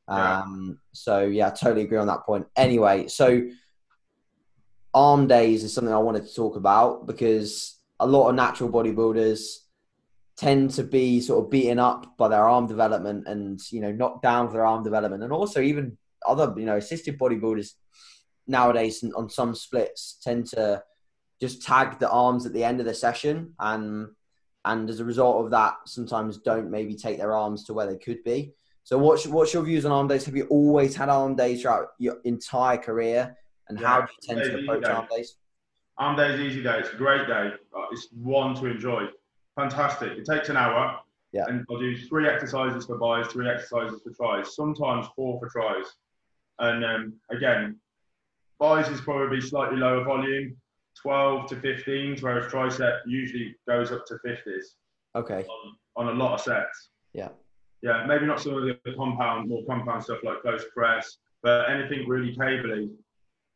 Yeah. 0.08 0.42
Um, 0.42 0.80
so 0.92 1.22
yeah, 1.22 1.48
I 1.48 1.52
totally 1.52 1.84
agree 1.84 2.00
on 2.00 2.08
that 2.08 2.26
point. 2.26 2.48
Anyway, 2.56 3.08
so 3.08 3.48
arm 4.94 5.28
days 5.28 5.64
is 5.64 5.74
something 5.74 5.94
I 5.94 6.00
wanted 6.00 6.26
to 6.26 6.34
talk 6.34 6.56
about 6.56 7.06
because 7.06 7.78
a 8.00 8.08
lot 8.08 8.30
of 8.30 8.36
natural 8.36 8.70
bodybuilders 8.70 9.58
tend 10.36 10.72
to 10.72 10.84
be 10.84 11.20
sort 11.20 11.44
of 11.44 11.52
beaten 11.52 11.80
up 11.80 12.18
by 12.18 12.28
their 12.30 12.48
arm 12.48 12.66
development 12.66 13.28
and 13.28 13.60
you 13.72 13.82
know 13.82 13.92
knocked 13.92 14.24
down 14.24 14.48
for 14.48 14.54
their 14.54 14.66
arm 14.66 14.84
development 14.84 15.22
and 15.22 15.34
also 15.34 15.60
even 15.62 15.98
other 16.26 16.54
you 16.58 16.66
know 16.66 16.78
assisted 16.78 17.20
bodybuilders 17.20 17.74
nowadays 18.48 19.04
on 19.16 19.30
some 19.30 19.54
splits 19.54 20.18
tend 20.24 20.46
to 20.46 20.82
just 21.40 21.62
tag 21.62 22.00
the 22.00 22.10
arms 22.10 22.46
at 22.46 22.54
the 22.54 22.64
end 22.64 22.80
of 22.80 22.86
the 22.86 22.94
session 22.94 23.54
and 23.60 24.08
and 24.66 24.90
as 24.90 25.00
a 25.00 25.06
result 25.06 25.44
of 25.44 25.52
that 25.52 25.76
sometimes 25.86 26.38
don't 26.38 26.70
maybe 26.70 26.96
take 26.96 27.18
their 27.18 27.34
arms 27.34 27.64
to 27.64 27.74
where 27.74 27.88
they 27.88 27.98
could 27.98 28.24
be 28.24 28.52
so 28.84 28.98
what's 28.98 29.26
what's 29.28 29.54
your 29.54 29.64
views 29.64 29.86
on 29.86 29.92
arm 29.92 30.08
days 30.08 30.26
have 30.26 30.36
you 30.36 30.46
always 30.48 30.96
had 30.96 31.10
arm 31.10 31.36
days 31.36 31.62
throughout 31.62 31.88
your 31.98 32.18
entire 32.26 32.78
career 32.78 33.38
and 33.68 33.80
how 33.80 34.02
do 34.02 34.08
you 34.12 34.36
tend 34.36 34.44
to 34.44 34.60
approach 34.60 34.84
yeah. 34.84 34.94
arm 34.94 35.08
days 35.10 35.36
Arm 36.00 36.16
days 36.16 36.40
easy 36.40 36.64
day. 36.64 36.80
It's 36.80 36.94
a 36.94 36.96
great 36.96 37.28
day. 37.28 37.52
Uh, 37.76 37.86
It's 37.92 38.08
one 38.14 38.56
to 38.56 38.68
enjoy. 38.68 39.08
Fantastic. 39.58 40.18
It 40.18 40.26
takes 40.26 40.48
an 40.48 40.56
hour. 40.56 40.98
Yeah. 41.34 41.44
And 41.48 41.66
I'll 41.70 41.78
do 41.78 41.96
three 42.08 42.28
exercises 42.28 42.86
for 42.86 42.98
buys, 42.98 43.28
three 43.28 43.50
exercises 43.50 44.02
for 44.02 44.12
tries, 44.14 44.56
sometimes 44.56 45.08
four 45.16 45.40
for 45.40 45.50
tries. 45.50 45.86
And 46.58 46.86
um, 46.86 47.14
again, 47.30 47.76
buys 48.60 48.88
is 48.88 49.02
probably 49.02 49.42
slightly 49.42 49.78
lower 49.78 50.06
volume, 50.06 50.56
12 51.02 51.48
to 51.50 51.56
15s, 51.56 52.22
whereas 52.22 52.52
tricep 52.52 53.00
usually 53.06 53.56
goes 53.68 53.92
up 53.92 54.06
to 54.08 54.16
50s 54.26 54.76
okay 55.16 55.46
on, 55.96 56.08
on 56.08 56.16
a 56.16 56.18
lot 56.18 56.34
of 56.36 56.42
sets. 56.42 56.90
Yeah. 57.14 57.30
Yeah, 57.82 58.06
maybe 58.06 58.26
not 58.26 58.42
some 58.42 58.56
of 58.56 58.64
the 58.64 58.78
compound, 58.96 59.50
more 59.50 59.64
compound 59.66 60.04
stuff 60.04 60.20
like 60.24 60.42
close 60.42 60.66
press, 60.76 61.18
but 61.42 61.70
anything 61.70 62.08
really 62.08 62.36
cably, 62.36 62.90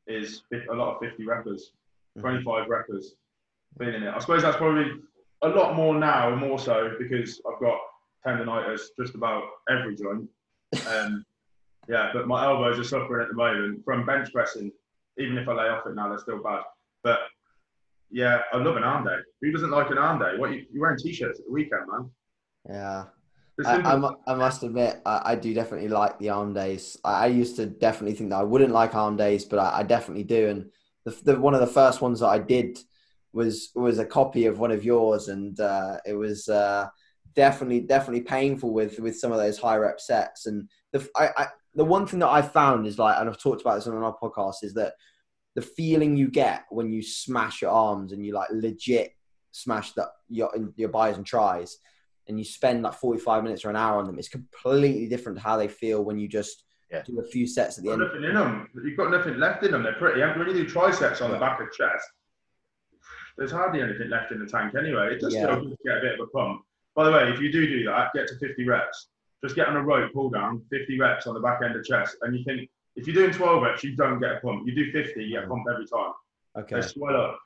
is 0.08 0.44
a 0.70 0.74
lot 0.74 0.96
of 0.96 1.00
50 1.02 1.24
reppers, 1.26 1.62
Mhm. 2.18 2.22
25 2.22 2.68
reppers, 2.68 3.06
feeling 3.78 4.04
it. 4.04 4.14
I 4.14 4.20
suppose 4.20 4.42
that's 4.42 4.58
probably 4.58 4.92
a 5.42 5.48
lot 5.50 5.76
more 5.76 5.96
now, 5.96 6.34
more 6.36 6.60
so 6.60 6.96
because 6.98 7.42
I've 7.52 7.60
got 7.60 7.80
tendonitis 8.26 8.82
just 9.00 9.16
about 9.16 9.44
every 9.70 9.96
joint. 9.96 10.30
Um, 10.90 11.26
yeah, 11.88 12.10
but 12.14 12.28
my 12.28 12.46
elbows 12.46 12.80
are 12.80 12.84
suffering 12.84 13.22
at 13.22 13.28
the 13.30 13.36
moment 13.36 13.84
from 13.86 14.06
bench 14.06 14.32
pressing. 14.34 14.72
Even 15.20 15.38
if 15.38 15.48
I 15.48 15.54
lay 15.54 15.70
off 15.70 15.86
it 15.86 15.94
now, 15.96 16.10
they're 16.10 16.18
still 16.18 16.42
bad. 16.42 16.64
But 17.04 17.20
yeah, 18.10 18.42
I 18.52 18.58
love 18.58 18.78
an 18.78 18.84
arm 18.84 19.06
day. 19.06 19.18
Who 19.42 19.52
doesn't 19.52 19.72
like 19.72 19.90
an 19.90 19.98
arm 19.98 20.20
day? 20.20 20.38
What 20.38 20.52
you, 20.52 20.66
you're 20.72 20.82
wearing 20.82 20.98
t-shirts 20.98 21.40
at 21.40 21.46
the 21.46 21.52
weekend, 21.52 21.82
man? 21.92 22.10
Yeah. 22.70 23.04
I, 23.66 23.78
I, 23.78 24.12
I 24.26 24.36
must 24.36 24.64
admit, 24.64 25.02
I, 25.06 25.22
I 25.26 25.36
do 25.36 25.54
definitely 25.54 25.90
like 25.90 26.18
the 26.18 26.30
arm 26.30 26.54
days. 26.54 26.98
I, 27.04 27.26
I 27.26 27.28
used 27.28 27.56
to 27.58 27.68
definitely 27.68 28.16
think 28.16 28.32
that 28.32 28.40
I 28.40 28.44
wouldn't 28.44 28.72
like 28.72 28.96
arm 28.96 29.16
days, 29.16 29.46
but 29.46 29.60
I, 29.60 29.80
I 29.80 29.84
definitely 29.84 30.24
do. 30.24 30.48
And 30.50 30.72
the, 31.06 31.12
the 31.24 31.40
one 31.40 31.54
of 31.54 31.60
the 31.60 31.68
first 31.68 32.02
ones 32.02 32.22
that 32.22 32.28
I 32.28 32.40
did 32.40 32.80
was 33.32 33.70
was 33.76 34.00
a 34.00 34.06
copy 34.06 34.46
of 34.46 34.60
one 34.60 34.72
of 34.72 34.86
yours, 34.86 35.28
and 35.28 35.60
uh, 35.60 35.98
it 36.06 36.14
was 36.14 36.50
uh, 36.50 36.88
definitely 37.36 37.82
definitely 37.82 38.22
painful 38.22 38.74
with 38.74 39.00
with 39.00 39.20
some 39.20 39.32
of 39.32 39.38
those 39.38 39.58
high 39.58 39.78
rep 39.78 40.00
sets. 40.00 40.46
And 40.46 40.70
the 40.92 41.08
I, 41.16 41.30
I, 41.38 41.48
the 41.76 41.86
one 41.86 42.08
thing 42.08 42.20
that 42.20 42.30
I 42.30 42.42
found 42.42 42.88
is 42.88 42.98
like, 42.98 43.20
and 43.20 43.30
I've 43.30 43.42
talked 43.42 43.62
about 43.62 43.76
this 43.76 43.88
on 43.88 43.96
our 43.96 44.18
podcast, 44.18 44.64
is 44.64 44.74
that 44.76 44.94
the 45.56 45.62
feeling 45.62 46.18
you 46.18 46.28
get 46.30 46.64
when 46.70 46.92
you 46.92 47.02
smash 47.02 47.62
your 47.62 47.72
arms 47.72 48.12
and 48.12 48.26
you 48.26 48.34
like 48.34 48.50
legit 48.52 49.12
smash 49.52 49.92
the, 49.92 50.10
your 50.30 50.52
your 50.76 50.90
buys 50.90 51.16
and 51.18 51.26
tries 51.26 51.78
and 52.28 52.40
you 52.40 52.46
spend 52.46 52.82
like 52.84 52.94
45 52.94 53.44
minutes 53.44 53.64
or 53.66 53.70
an 53.70 53.76
hour 53.76 54.00
on 54.00 54.06
them, 54.08 54.18
it's 54.18 54.30
completely 54.30 55.08
different 55.08 55.38
to 55.38 55.44
how 55.44 55.58
they 55.58 55.68
feel 55.68 56.04
when 56.04 56.18
you 56.18 56.28
just 56.28 56.64
Yeah. 56.90 57.04
do 57.04 57.20
a 57.20 57.24
few 57.24 57.46
sets 57.46 57.78
at 57.78 57.84
the 57.84 57.92
end. 57.92 58.00
nothing 58.02 58.24
in 58.24 58.34
them. 58.34 58.70
You've 58.84 58.98
got 58.98 59.12
nothing 59.12 59.38
left 59.40 59.64
in 59.64 59.72
them. 59.72 59.84
They're 59.84 59.94
pretty 59.94 60.22
empty. 60.24 60.40
When 60.40 60.48
you 60.48 60.54
do 60.64 60.68
triceps 60.70 61.22
on 61.22 61.32
the 61.32 61.38
back 61.38 61.60
of 61.60 61.68
chest, 61.74 62.06
there's 63.38 63.52
hardly 63.52 63.82
anything 63.82 64.10
left 64.10 64.32
in 64.32 64.40
the 64.40 64.46
tank 64.46 64.74
anyway. 64.76 65.14
It 65.16 65.20
just 65.22 65.36
Yeah. 65.36 65.48
feel 65.56 65.70
to 65.70 65.78
get 65.86 65.98
a 65.98 66.02
bit 66.02 66.14
of 66.20 66.28
a 66.28 66.28
pump. 66.28 66.62
By 66.96 67.04
the 67.06 67.12
way, 67.12 67.30
if 67.34 67.40
you 67.42 67.52
do 67.52 67.68
do 67.68 67.84
that, 67.86 68.14
get 68.14 68.28
to 68.28 68.36
50 68.38 68.66
reps. 68.68 69.10
Just 69.44 69.56
get 69.56 69.68
on 69.68 69.76
a 69.76 69.82
rope, 69.84 70.14
pull 70.14 70.30
down, 70.30 70.62
50 70.72 70.98
reps 71.00 71.28
on 71.28 71.34
the 71.34 71.40
back 71.42 71.62
end 71.64 71.76
of 71.76 71.84
chest, 71.84 72.16
and 72.22 72.38
you 72.38 72.44
think 72.46 72.70
if 72.96 73.08
you're 73.08 73.16
doing 73.16 73.32
12 73.32 73.64
reps, 73.64 73.84
you 73.84 73.96
don't 73.96 74.20
get 74.20 74.38
a 74.38 74.40
pump. 74.40 74.68
You 74.68 74.76
do 74.76 74.92
50, 74.92 75.24
you 75.24 75.36
get 75.36 75.46
a 75.46 75.48
pump 75.48 75.64
every 75.72 75.86
time. 75.88 76.12
Okay. 76.58 76.76
They 76.76 76.88
swell 76.88 77.16
up. 77.20 77.40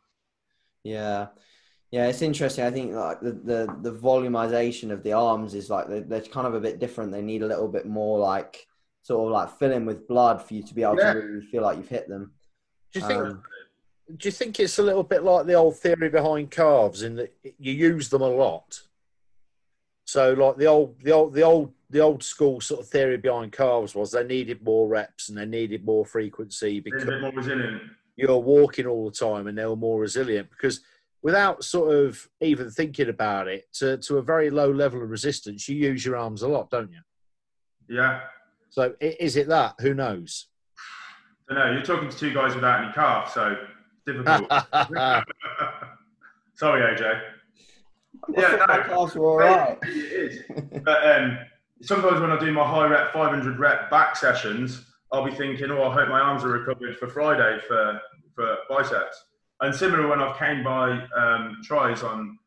Yeah. 0.84 1.28
Yeah, 1.92 2.08
it's 2.08 2.22
interesting. 2.22 2.66
I 2.66 2.72
think 2.72 2.94
like 2.94 3.22
the, 3.22 3.32
the, 3.32 3.76
the 3.82 3.94
volumization 3.94 4.92
of 4.92 5.04
the 5.04 5.14
arms 5.14 5.54
is 5.54 5.70
like 5.70 5.88
they're, 5.88 6.02
they're 6.02 6.22
kind 6.22 6.46
of 6.48 6.54
a 6.54 6.60
bit 6.60 6.80
different. 6.80 7.12
They 7.14 7.22
need 7.22 7.44
a 7.44 7.48
little 7.48 7.70
bit 7.70 7.86
more 7.86 8.20
like 8.20 8.68
sort 9.04 9.26
of 9.26 9.32
like 9.32 9.58
filling 9.58 9.86
with 9.86 10.06
blood 10.08 10.42
for 10.42 10.54
you 10.54 10.64
to 10.64 10.74
be 10.76 10.84
able 10.84 10.98
Yeah. 10.98 11.14
to 11.14 11.20
really 11.20 11.46
feel 11.46 11.64
like 11.64 11.78
you've 11.78 11.88
hit 11.88 12.10
them. 12.10 12.34
Do 12.92 13.00
you 13.00 13.08
think? 13.08 13.20
Um, 13.22 13.44
do 14.18 14.28
you 14.28 14.32
think 14.32 14.60
it's 14.60 14.80
a 14.80 14.84
little 14.84 15.04
bit 15.04 15.24
like 15.24 15.46
the 15.46 15.54
old 15.54 15.78
theory 15.78 16.10
behind 16.10 16.52
calves 16.52 17.04
in 17.04 17.16
that 17.16 17.34
you 17.58 17.72
use 17.74 18.10
them 18.10 18.22
a 18.22 18.28
lot? 18.30 18.82
So, 20.08 20.32
like 20.34 20.56
the 20.56 20.68
old, 20.68 20.96
the 21.04 21.12
old, 21.12 21.34
the 21.34 21.42
old, 21.42 21.74
the 21.90 22.00
old 22.00 22.24
school 22.24 22.62
sort 22.62 22.80
of 22.80 22.88
theory 22.88 23.18
behind 23.18 23.52
calves 23.52 23.94
was 23.94 24.12
they 24.12 24.24
needed 24.24 24.64
more 24.64 24.88
reps 24.88 25.28
and 25.28 25.38
they 25.38 25.46
needed 25.46 25.84
more 25.86 26.06
frequency 26.06 26.80
because 26.80 27.22
more 27.22 27.32
resilient. 27.36 27.82
you're 28.16 28.38
walking 28.40 28.88
all 28.88 29.06
the 29.06 29.16
time 29.16 29.48
and 29.48 29.58
they 29.58 29.66
were 29.66 29.76
more 29.76 30.00
resilient 30.00 30.50
because 30.50 30.80
without 31.24 31.64
sort 31.64 31.94
of 31.94 32.26
even 32.40 32.70
thinking 32.72 33.10
about 33.10 33.50
it 33.50 33.66
to, 33.74 33.98
to 33.98 34.18
a 34.18 34.22
very 34.22 34.50
low 34.50 34.72
level 34.72 35.02
of 35.02 35.10
resistance 35.10 35.68
you 35.68 35.76
use 35.76 36.06
your 36.06 36.18
arms 36.18 36.42
a 36.42 36.48
lot 36.48 36.70
don't 36.70 36.92
you 36.92 37.00
Yeah. 37.88 38.20
so 38.70 38.94
is 39.00 39.38
it 39.38 39.48
that 39.48 39.76
who 39.80 39.94
knows 39.94 40.48
I 41.50 41.54
know. 41.54 41.72
You're 41.72 41.82
talking 41.82 42.10
to 42.10 42.18
two 42.18 42.34
guys 42.34 42.56
without 42.56 42.84
any 42.84 42.92
calf, 42.92 43.34
so 43.34 43.56
difficult. 44.06 44.50
Sorry, 46.56 46.82
AJ. 46.82 47.22
I 48.36 48.42
Yeah, 48.42 48.58
thought 48.58 48.70
my 48.70 48.78
no. 48.78 48.84
calves 48.84 49.16
were 49.16 49.26
all 49.26 49.38
right. 49.38 49.78
It 49.84 49.90
is. 49.90 50.44
But 50.84 51.06
um, 51.06 51.38
sometimes 51.82 52.20
when 52.22 52.32
I 52.32 52.40
do 52.40 52.52
my 52.52 52.68
high 52.68 52.88
rep 52.88 53.14
500 53.14 53.60
rep 53.60 53.90
back 53.90 54.16
sessions, 54.16 54.86
I'll 55.12 55.24
be 55.26 55.32
thinking, 55.32 55.72
oh, 55.72 55.84
I 55.84 55.94
hope 55.94 56.10
my 56.10 56.20
arms 56.20 56.44
are 56.44 56.50
recovered 56.50 56.98
for 56.98 57.08
Friday 57.08 57.60
for, 57.68 58.00
for 58.36 58.58
biceps. 58.70 59.24
And 59.62 59.74
similar 59.74 60.08
when 60.08 60.22
I've 60.22 60.38
came 60.38 60.64
by 60.64 61.06
um, 61.16 61.58
tries 61.64 62.04
on 62.04 62.38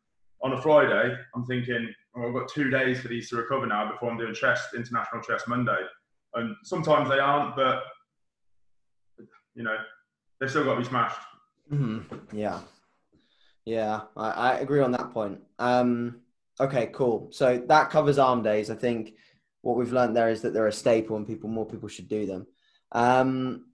on 0.43 0.53
a 0.55 0.63
Friday, 0.63 1.15
I'm 1.35 1.45
thinking, 1.45 1.93
oh, 2.17 2.27
I've 2.29 2.35
got 2.35 2.49
two 2.49 2.71
days 2.71 3.01
for 3.01 3.09
these 3.09 3.29
to 3.29 3.37
recover 3.37 3.67
now 3.67 3.91
before 3.91 4.11
I'm 4.11 4.17
doing 4.17 4.33
chest, 4.33 4.69
international 4.75 5.23
chest 5.23 5.47
Monday. 5.49 5.77
And 6.35 6.57
sometimes 6.65 7.11
they 7.11 7.19
aren't, 7.19 7.57
but 7.57 7.83
you 9.55 9.63
know, 9.63 9.77
they've 10.39 10.49
still 10.49 10.65
got 10.65 10.75
to 10.77 10.81
be 10.81 10.87
smashed. 10.87 11.21
hmm 11.69 11.99
Yeah, 12.33 12.61
yeah, 13.71 14.01
I, 14.17 14.31
I 14.31 14.59
agree 14.59 14.81
on 14.81 14.91
that 14.93 15.13
point. 15.13 15.39
Um, 15.61 16.23
okay, 16.59 16.91
cool. 16.93 17.29
So 17.31 17.63
that 17.69 17.91
covers 17.91 18.19
arm 18.19 18.43
days. 18.43 18.69
I 18.69 18.75
think 18.75 19.15
what 19.63 19.77
we've 19.77 19.93
learned 19.93 20.17
there 20.17 20.29
is 20.29 20.43
that 20.43 20.53
they're 20.53 20.67
a 20.67 20.73
staple, 20.73 21.17
and 21.17 21.25
people 21.25 21.49
more 21.49 21.67
people 21.67 21.89
should 21.89 22.09
do 22.09 22.27
them. 22.27 22.49
Um, 22.91 23.67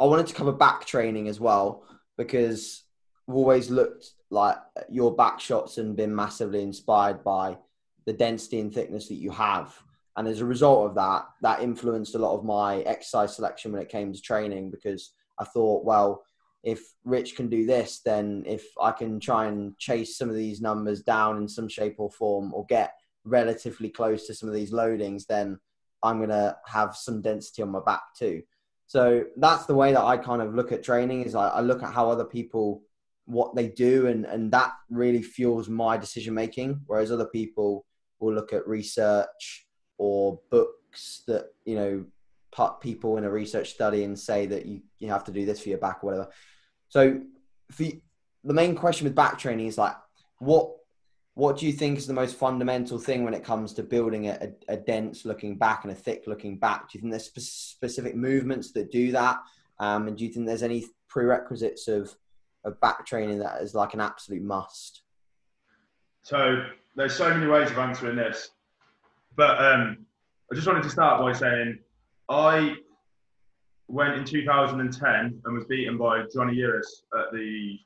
I 0.00 0.06
wanted 0.06 0.26
to 0.28 0.34
cover 0.34 0.52
back 0.52 0.86
training 0.86 1.28
as 1.28 1.38
well 1.38 1.84
because 2.16 2.82
we've 3.26 3.36
always 3.36 3.70
looked 3.70 4.12
like 4.30 4.56
your 4.88 5.14
back 5.14 5.38
shots 5.38 5.76
and 5.76 5.94
been 5.94 6.14
massively 6.14 6.62
inspired 6.62 7.22
by 7.22 7.58
the 8.06 8.12
density 8.14 8.58
and 8.60 8.72
thickness 8.72 9.08
that 9.08 9.16
you 9.16 9.30
have. 9.30 9.74
And 10.16 10.26
as 10.26 10.40
a 10.40 10.46
result 10.46 10.88
of 10.88 10.94
that, 10.94 11.26
that 11.42 11.62
influenced 11.62 12.14
a 12.14 12.18
lot 12.18 12.38
of 12.38 12.44
my 12.44 12.78
exercise 12.80 13.36
selection 13.36 13.70
when 13.70 13.82
it 13.82 13.90
came 13.90 14.14
to 14.14 14.22
training 14.22 14.70
because 14.70 15.12
I 15.38 15.44
thought, 15.44 15.84
well, 15.84 16.24
if 16.64 16.80
Rich 17.04 17.36
can 17.36 17.48
do 17.48 17.66
this, 17.66 18.00
then 18.04 18.42
if 18.46 18.64
I 18.80 18.90
can 18.90 19.20
try 19.20 19.46
and 19.46 19.76
chase 19.78 20.16
some 20.16 20.30
of 20.30 20.34
these 20.34 20.62
numbers 20.62 21.02
down 21.02 21.36
in 21.36 21.46
some 21.46 21.68
shape 21.68 21.96
or 21.98 22.10
form 22.10 22.54
or 22.54 22.64
get 22.66 22.94
relatively 23.24 23.90
close 23.90 24.26
to 24.26 24.34
some 24.34 24.48
of 24.48 24.54
these 24.54 24.72
loadings, 24.72 25.26
then 25.26 25.58
I'm 26.02 26.16
going 26.16 26.30
to 26.30 26.56
have 26.66 26.96
some 26.96 27.20
density 27.20 27.62
on 27.62 27.70
my 27.70 27.80
back 27.84 28.02
too. 28.18 28.42
So 28.86 29.24
that's 29.36 29.66
the 29.66 29.74
way 29.74 29.92
that 29.92 30.02
I 30.02 30.16
kind 30.16 30.40
of 30.40 30.54
look 30.54 30.72
at 30.72 30.82
training 30.82 31.24
is 31.24 31.34
I, 31.34 31.48
I 31.48 31.60
look 31.60 31.82
at 31.82 31.92
how 31.92 32.10
other 32.10 32.24
people 32.24 32.82
what 33.26 33.54
they 33.54 33.68
do 33.68 34.06
and 34.06 34.26
and 34.26 34.52
that 34.52 34.72
really 34.90 35.22
fuels 35.22 35.66
my 35.66 35.96
decision 35.96 36.34
making 36.34 36.78
whereas 36.84 37.10
other 37.10 37.24
people 37.24 37.86
will 38.20 38.34
look 38.34 38.52
at 38.52 38.68
research 38.68 39.66
or 39.96 40.38
books 40.50 41.22
that 41.26 41.46
you 41.64 41.74
know 41.74 42.04
put 42.52 42.80
people 42.80 43.16
in 43.16 43.24
a 43.24 43.30
research 43.30 43.70
study 43.70 44.04
and 44.04 44.18
say 44.18 44.44
that 44.44 44.66
you, 44.66 44.82
you 44.98 45.08
have 45.08 45.24
to 45.24 45.32
do 45.32 45.46
this 45.46 45.58
for 45.58 45.70
your 45.70 45.78
back 45.78 46.00
or 46.02 46.10
whatever 46.10 46.28
so 46.94 47.20
you- 47.78 48.00
the 48.44 48.54
main 48.54 48.76
question 48.76 49.04
with 49.04 49.16
back 49.16 49.36
training 49.38 49.66
is 49.66 49.76
like 49.76 49.96
what 50.38 50.70
what 51.36 51.58
do 51.58 51.66
you 51.66 51.72
think 51.72 51.98
is 51.98 52.06
the 52.06 52.12
most 52.14 52.36
fundamental 52.36 52.96
thing 52.96 53.24
when 53.24 53.34
it 53.34 53.42
comes 53.42 53.72
to 53.72 53.82
building 53.82 54.28
a, 54.28 54.52
a, 54.68 54.74
a 54.74 54.76
dense 54.76 55.24
looking 55.24 55.56
back 55.58 55.82
and 55.82 55.90
a 55.90 55.94
thick 55.96 56.28
looking 56.28 56.56
back? 56.56 56.82
Do 56.88 56.96
you 56.96 57.00
think 57.00 57.10
there's 57.12 57.24
spe- 57.24 57.74
specific 57.74 58.14
movements 58.14 58.70
that 58.72 58.92
do 58.92 59.10
that? 59.10 59.38
Um, 59.80 60.06
and 60.06 60.16
do 60.16 60.24
you 60.24 60.32
think 60.32 60.46
there's 60.46 60.62
any 60.62 60.86
prerequisites 61.08 61.88
of 61.88 62.14
of 62.64 62.80
back 62.80 63.04
training 63.04 63.40
that 63.40 63.60
is 63.62 63.74
like 63.74 63.94
an 63.94 64.00
absolute 64.00 64.42
must? 64.42 65.02
So 66.22 66.64
there's 66.94 67.16
so 67.16 67.28
many 67.34 67.48
ways 67.50 67.68
of 67.72 67.78
answering 67.78 68.14
this, 68.14 68.50
but 69.34 69.58
um, 69.60 70.06
I 70.52 70.54
just 70.54 70.68
wanted 70.68 70.84
to 70.84 70.90
start 70.90 71.20
by 71.20 71.32
saying 71.32 71.80
I 72.28 72.76
went 73.88 74.14
in 74.14 74.24
2010 74.24 75.40
and 75.44 75.54
was 75.54 75.64
beaten 75.66 75.96
by 75.98 76.22
Johnny 76.32 76.56
Uris 76.56 76.86
at 77.18 77.32
the 77.32 77.78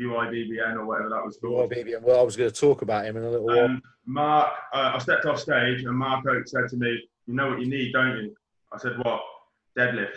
UIBBN 0.00 0.76
or 0.76 0.86
whatever 0.86 1.08
that 1.10 1.24
was 1.24 1.38
well, 1.42 1.52
called. 1.52 1.70
baby, 1.70 1.94
well 2.00 2.20
i 2.20 2.22
was 2.22 2.36
going 2.36 2.50
to 2.50 2.58
talk 2.60 2.82
about 2.82 3.04
him 3.04 3.16
in 3.16 3.24
a 3.24 3.30
little 3.30 3.46
while 3.46 3.64
And 3.64 3.82
Mark, 4.06 4.52
uh, 4.72 4.92
I 4.94 4.98
stepped 4.98 5.26
off 5.26 5.38
stage 5.38 5.82
and 5.84 5.96
Mark 5.96 6.24
Oak 6.26 6.46
said 6.48 6.68
to 6.70 6.76
me, 6.76 7.08
"You 7.26 7.34
know 7.34 7.50
what 7.50 7.60
you 7.60 7.66
need, 7.68 7.92
don't 7.92 8.16
you?" 8.16 8.34
I 8.72 8.78
said, 8.78 8.98
"What?" 8.98 9.20
Deadlift. 9.78 10.16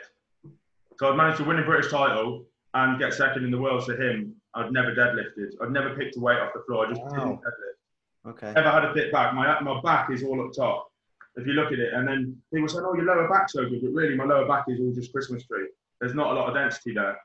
So 0.97 1.11
I'd 1.11 1.15
managed 1.17 1.37
to 1.37 1.43
win 1.43 1.59
a 1.59 1.63
British 1.63 1.91
title 1.91 2.45
and 2.73 2.97
get 2.97 3.13
second 3.13 3.43
in 3.43 3.51
the 3.51 3.59
world 3.59 3.85
to 3.85 3.95
him. 3.95 4.33
I'd 4.55 4.71
never 4.71 4.91
deadlifted. 4.95 5.51
I'd 5.61 5.71
never 5.71 5.95
picked 5.95 6.17
a 6.17 6.19
weight 6.19 6.39
off 6.39 6.51
the 6.55 6.61
floor. 6.65 6.87
I 6.87 6.89
just 6.89 7.01
Wow. 7.01 7.09
didn't 7.09 7.39
deadlift. 7.41 8.29
okay 8.31 8.53
Never 8.53 8.71
had 8.71 8.85
a 8.85 8.93
thick 8.93 9.11
back. 9.11 9.33
My 9.35 9.59
my 9.61 9.79
back 9.81 10.09
is 10.09 10.23
all 10.23 10.43
up 10.45 10.51
top. 10.53 10.87
If 11.37 11.45
you 11.45 11.53
look 11.53 11.71
at 11.71 11.79
it, 11.79 11.93
and 11.93 12.07
then 12.07 12.37
people 12.53 12.69
say, 12.69 12.79
"Oh, 12.81 12.95
your 12.95 13.05
lower 13.05 13.27
back's 13.27 13.53
so 13.53 13.67
good," 13.69 13.81
but 13.81 13.91
really, 13.91 14.15
my 14.15 14.23
lower 14.23 14.47
back 14.47 14.65
is 14.67 14.79
all 14.79 14.93
just 14.93 15.11
Christmas 15.11 15.45
tree. 15.45 15.67
There's 15.99 16.15
not 16.15 16.31
a 16.31 16.33
lot 16.33 16.47
of 16.47 16.55
density 16.55 16.93
there. 16.93 17.17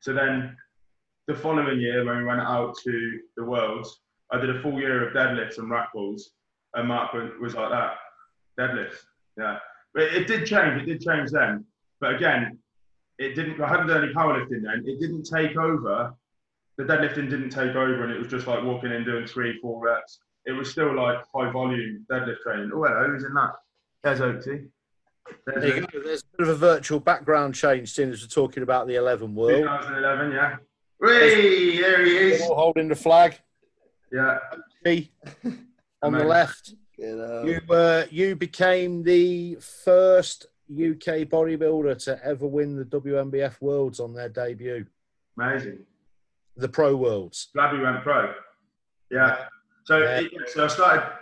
So 0.00 0.12
then, 0.12 0.56
the 1.26 1.34
following 1.34 1.80
year, 1.80 2.04
when 2.04 2.18
we 2.18 2.24
went 2.24 2.40
out 2.40 2.76
to 2.84 3.20
the 3.36 3.44
Worlds, 3.44 4.00
I 4.30 4.38
did 4.38 4.54
a 4.54 4.60
full 4.62 4.78
year 4.78 5.06
of 5.06 5.14
deadlifts 5.14 5.58
and 5.58 5.70
rack 5.70 5.92
pulls, 5.92 6.30
and 6.74 6.88
Mark 6.88 7.12
was, 7.12 7.54
like 7.54 7.70
that, 7.70 7.94
deadlifts, 8.58 9.04
yeah. 9.36 9.58
But 9.94 10.04
it 10.04 10.26
did 10.26 10.46
change. 10.46 10.82
It 10.82 10.86
did 10.86 11.00
change 11.00 11.30
then. 11.30 11.64
But 12.00 12.14
again, 12.14 12.58
it 13.18 13.34
didn't. 13.34 13.60
I 13.60 13.68
hadn't 13.68 13.88
done 13.88 14.04
any 14.04 14.12
powerlifting 14.12 14.62
then. 14.62 14.82
It 14.84 15.00
didn't 15.00 15.24
take 15.24 15.56
over. 15.56 16.14
The 16.76 16.84
deadlifting 16.84 17.30
didn't 17.30 17.50
take 17.50 17.74
over, 17.74 18.04
and 18.04 18.12
it 18.12 18.18
was 18.18 18.28
just 18.28 18.46
like 18.46 18.62
walking 18.62 18.92
in 18.92 19.04
doing 19.04 19.26
three, 19.26 19.58
four 19.60 19.82
reps. 19.82 20.20
It 20.46 20.52
was 20.52 20.70
still 20.70 20.94
like 20.94 21.18
high 21.34 21.50
volume 21.50 22.06
deadlift 22.10 22.40
training. 22.42 22.70
Oh, 22.72 22.84
hello, 22.84 23.08
who's 23.08 23.24
in 23.24 23.34
that? 23.34 23.54
There's 24.02 24.20
Oaksy. 24.20 24.68
There 25.44 25.66
you 25.66 25.80
go. 25.80 26.00
There's 26.04 26.22
a 26.22 26.36
bit 26.36 26.48
of 26.48 26.54
a 26.54 26.54
virtual 26.54 27.00
background 27.00 27.54
change, 27.54 27.92
seeing 27.92 28.10
as 28.10 28.22
we're 28.22 28.28
talking 28.28 28.62
about 28.62 28.86
the 28.86 28.94
11 28.94 29.34
world. 29.34 29.62
2011, 29.62 30.32
yeah. 30.32 30.56
Whee! 31.00 31.80
There 31.80 32.04
he 32.04 32.16
is. 32.16 32.42
Holding 32.42 32.88
the 32.88 32.94
flag. 32.94 33.38
Yeah. 34.12 34.38
He 34.84 35.10
on 36.02 36.12
the 36.12 36.24
left. 36.24 36.74
You 36.96 37.16
know. 37.16 37.44
You 37.44 37.74
uh, 37.74 38.06
you 38.10 38.36
became 38.36 39.02
the 39.02 39.56
first 39.56 40.46
UK 40.70 41.28
bodybuilder 41.28 42.02
to 42.04 42.24
ever 42.24 42.46
win 42.46 42.76
the 42.76 42.84
WNBF 42.84 43.60
Worlds 43.60 44.00
on 44.00 44.14
their 44.14 44.28
debut, 44.28 44.86
Amazing. 45.38 45.80
the 46.56 46.68
Pro 46.68 46.96
Worlds. 46.96 47.48
Glad 47.54 47.72
we 47.72 47.80
went 47.80 48.02
pro. 48.02 48.32
Yeah. 49.10 49.44
So, 49.86 49.98
Yeah. 49.98 50.20
it- 50.20 50.50
so 50.50 50.64
I 50.64 50.68
started 50.68 51.12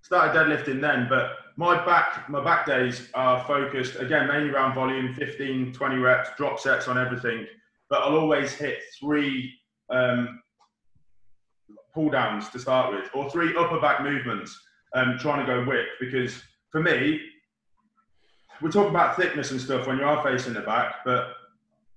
started 0.00 0.32
deadlifting 0.38 0.80
then, 0.80 1.06
but 1.08 1.36
my 1.56 1.84
back 1.84 2.26
my 2.30 2.42
back 2.42 2.64
days 2.64 3.10
are 3.12 3.44
focused 3.44 3.96
again 3.96 4.26
mainly 4.26 4.50
around 4.50 4.74
volume, 4.74 5.12
15, 5.14 5.72
20 5.74 5.98
reps, 5.98 6.30
drop 6.36 6.58
sets 6.58 6.88
on 6.88 6.96
everything. 6.96 7.46
But 7.90 8.02
I'll 8.02 8.16
always 8.16 8.52
hit 8.54 8.82
three 8.98 9.54
um, 9.90 10.42
pull 11.92 12.10
downs 12.10 12.48
to 12.50 12.58
start 12.58 12.94
with, 12.94 13.10
or 13.12 13.30
three 13.30 13.54
upper 13.56 13.80
back 13.80 14.02
movements, 14.02 14.58
um, 14.94 15.18
trying 15.18 15.44
to 15.44 15.52
go 15.52 15.64
width. 15.64 15.88
Because 16.00 16.42
for 16.70 16.80
me, 16.80 17.20
we 18.62 18.70
talk 18.70 18.88
about 18.88 19.16
thickness 19.16 19.50
and 19.50 19.60
stuff 19.60 19.86
when 19.86 19.98
you 19.98 20.04
are 20.04 20.22
facing 20.22 20.54
the 20.54 20.60
back, 20.60 21.04
but 21.04 21.34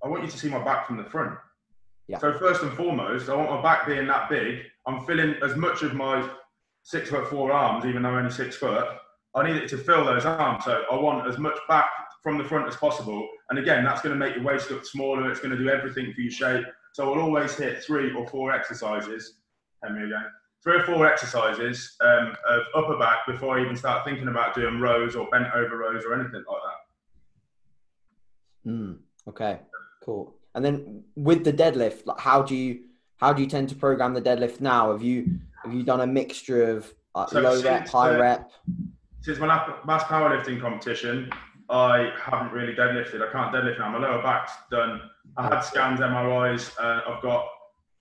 I 0.04 0.08
want 0.08 0.24
you 0.24 0.30
to 0.30 0.38
see 0.38 0.50
my 0.50 0.62
back 0.62 0.86
from 0.86 0.96
the 0.96 1.04
front. 1.04 1.38
Yeah. 2.08 2.18
So 2.18 2.32
first 2.38 2.62
and 2.62 2.72
foremost, 2.72 3.28
I 3.28 3.34
want 3.34 3.50
my 3.50 3.62
back 3.62 3.86
being 3.86 4.06
that 4.06 4.28
big. 4.28 4.62
I'm 4.86 5.04
filling 5.06 5.34
as 5.42 5.56
much 5.56 5.82
of 5.82 5.94
my 5.94 6.28
six 6.82 7.10
foot 7.10 7.28
four 7.28 7.52
arms, 7.52 7.84
even 7.84 8.02
though 8.02 8.10
I'm 8.10 8.18
only 8.18 8.30
six 8.30 8.56
foot. 8.56 8.86
I 9.34 9.46
need 9.46 9.56
it 9.56 9.68
to 9.70 9.78
fill 9.78 10.04
those 10.04 10.26
arms. 10.26 10.64
So 10.64 10.84
I 10.90 10.96
want 10.96 11.26
as 11.26 11.38
much 11.38 11.58
back 11.68 11.86
from 12.22 12.38
the 12.38 12.44
front 12.44 12.68
as 12.68 12.76
possible. 12.76 13.26
And 13.50 13.58
again, 13.58 13.84
that's 13.84 14.02
going 14.02 14.12
to 14.12 14.18
make 14.18 14.34
your 14.36 14.44
waist 14.44 14.70
look 14.70 14.84
smaller. 14.84 15.30
It's 15.30 15.40
going 15.40 15.56
to 15.56 15.58
do 15.58 15.68
everything 15.70 16.12
for 16.12 16.20
your 16.20 16.30
shape. 16.30 16.64
So 16.92 17.12
I'll 17.12 17.20
always 17.20 17.54
hit 17.56 17.82
three 17.82 18.12
or 18.12 18.26
four 18.28 18.52
exercises. 18.52 19.38
Henry 19.82 20.04
again. 20.04 20.26
Three 20.62 20.76
or 20.76 20.84
four 20.84 21.06
exercises 21.06 21.96
um, 22.02 22.36
of 22.48 22.62
upper 22.76 22.96
back 22.96 23.26
before 23.26 23.58
I 23.58 23.62
even 23.62 23.74
start 23.74 24.04
thinking 24.04 24.28
about 24.28 24.54
doing 24.54 24.78
rows 24.78 25.16
or 25.16 25.28
bent 25.30 25.52
over 25.54 25.78
rows 25.78 26.04
or 26.04 26.14
anything 26.14 26.44
like 26.46 26.62
that. 28.64 28.70
Hmm. 28.70 28.92
Okay. 29.28 29.58
Cool. 30.04 30.36
And 30.54 30.64
then 30.64 31.04
with 31.16 31.44
the 31.44 31.52
deadlift, 31.52 32.06
like 32.06 32.20
how 32.20 32.42
do 32.42 32.54
you 32.54 32.80
how 33.18 33.32
do 33.32 33.42
you 33.42 33.48
tend 33.48 33.68
to 33.70 33.74
program 33.74 34.14
the 34.14 34.22
deadlift 34.22 34.60
now? 34.60 34.92
Have 34.92 35.02
you 35.02 35.38
have 35.62 35.72
you 35.72 35.82
done 35.82 36.00
a 36.00 36.06
mixture 36.06 36.64
of 36.70 36.92
uh, 37.14 37.26
So 37.26 37.40
low 37.40 37.62
rep, 37.62 37.88
high 37.88 38.14
uh, 38.14 38.18
rep? 38.18 38.50
Since 39.20 39.38
my 39.38 39.46
last 39.46 39.86
mass 39.86 40.02
powerlifting 40.04 40.60
competition, 40.60 41.30
I 41.70 42.12
haven't 42.20 42.52
really 42.52 42.74
deadlifted. 42.74 43.26
I 43.26 43.32
can't 43.32 43.54
deadlift 43.54 43.78
now. 43.78 43.90
My 43.90 43.98
lower 43.98 44.22
back's 44.22 44.52
done. 44.70 45.00
I 45.36 45.44
had 45.44 45.60
scans, 45.60 46.00
MRIs. 46.00 46.72
Uh, 46.78 47.00
I've 47.08 47.22
got 47.22 47.46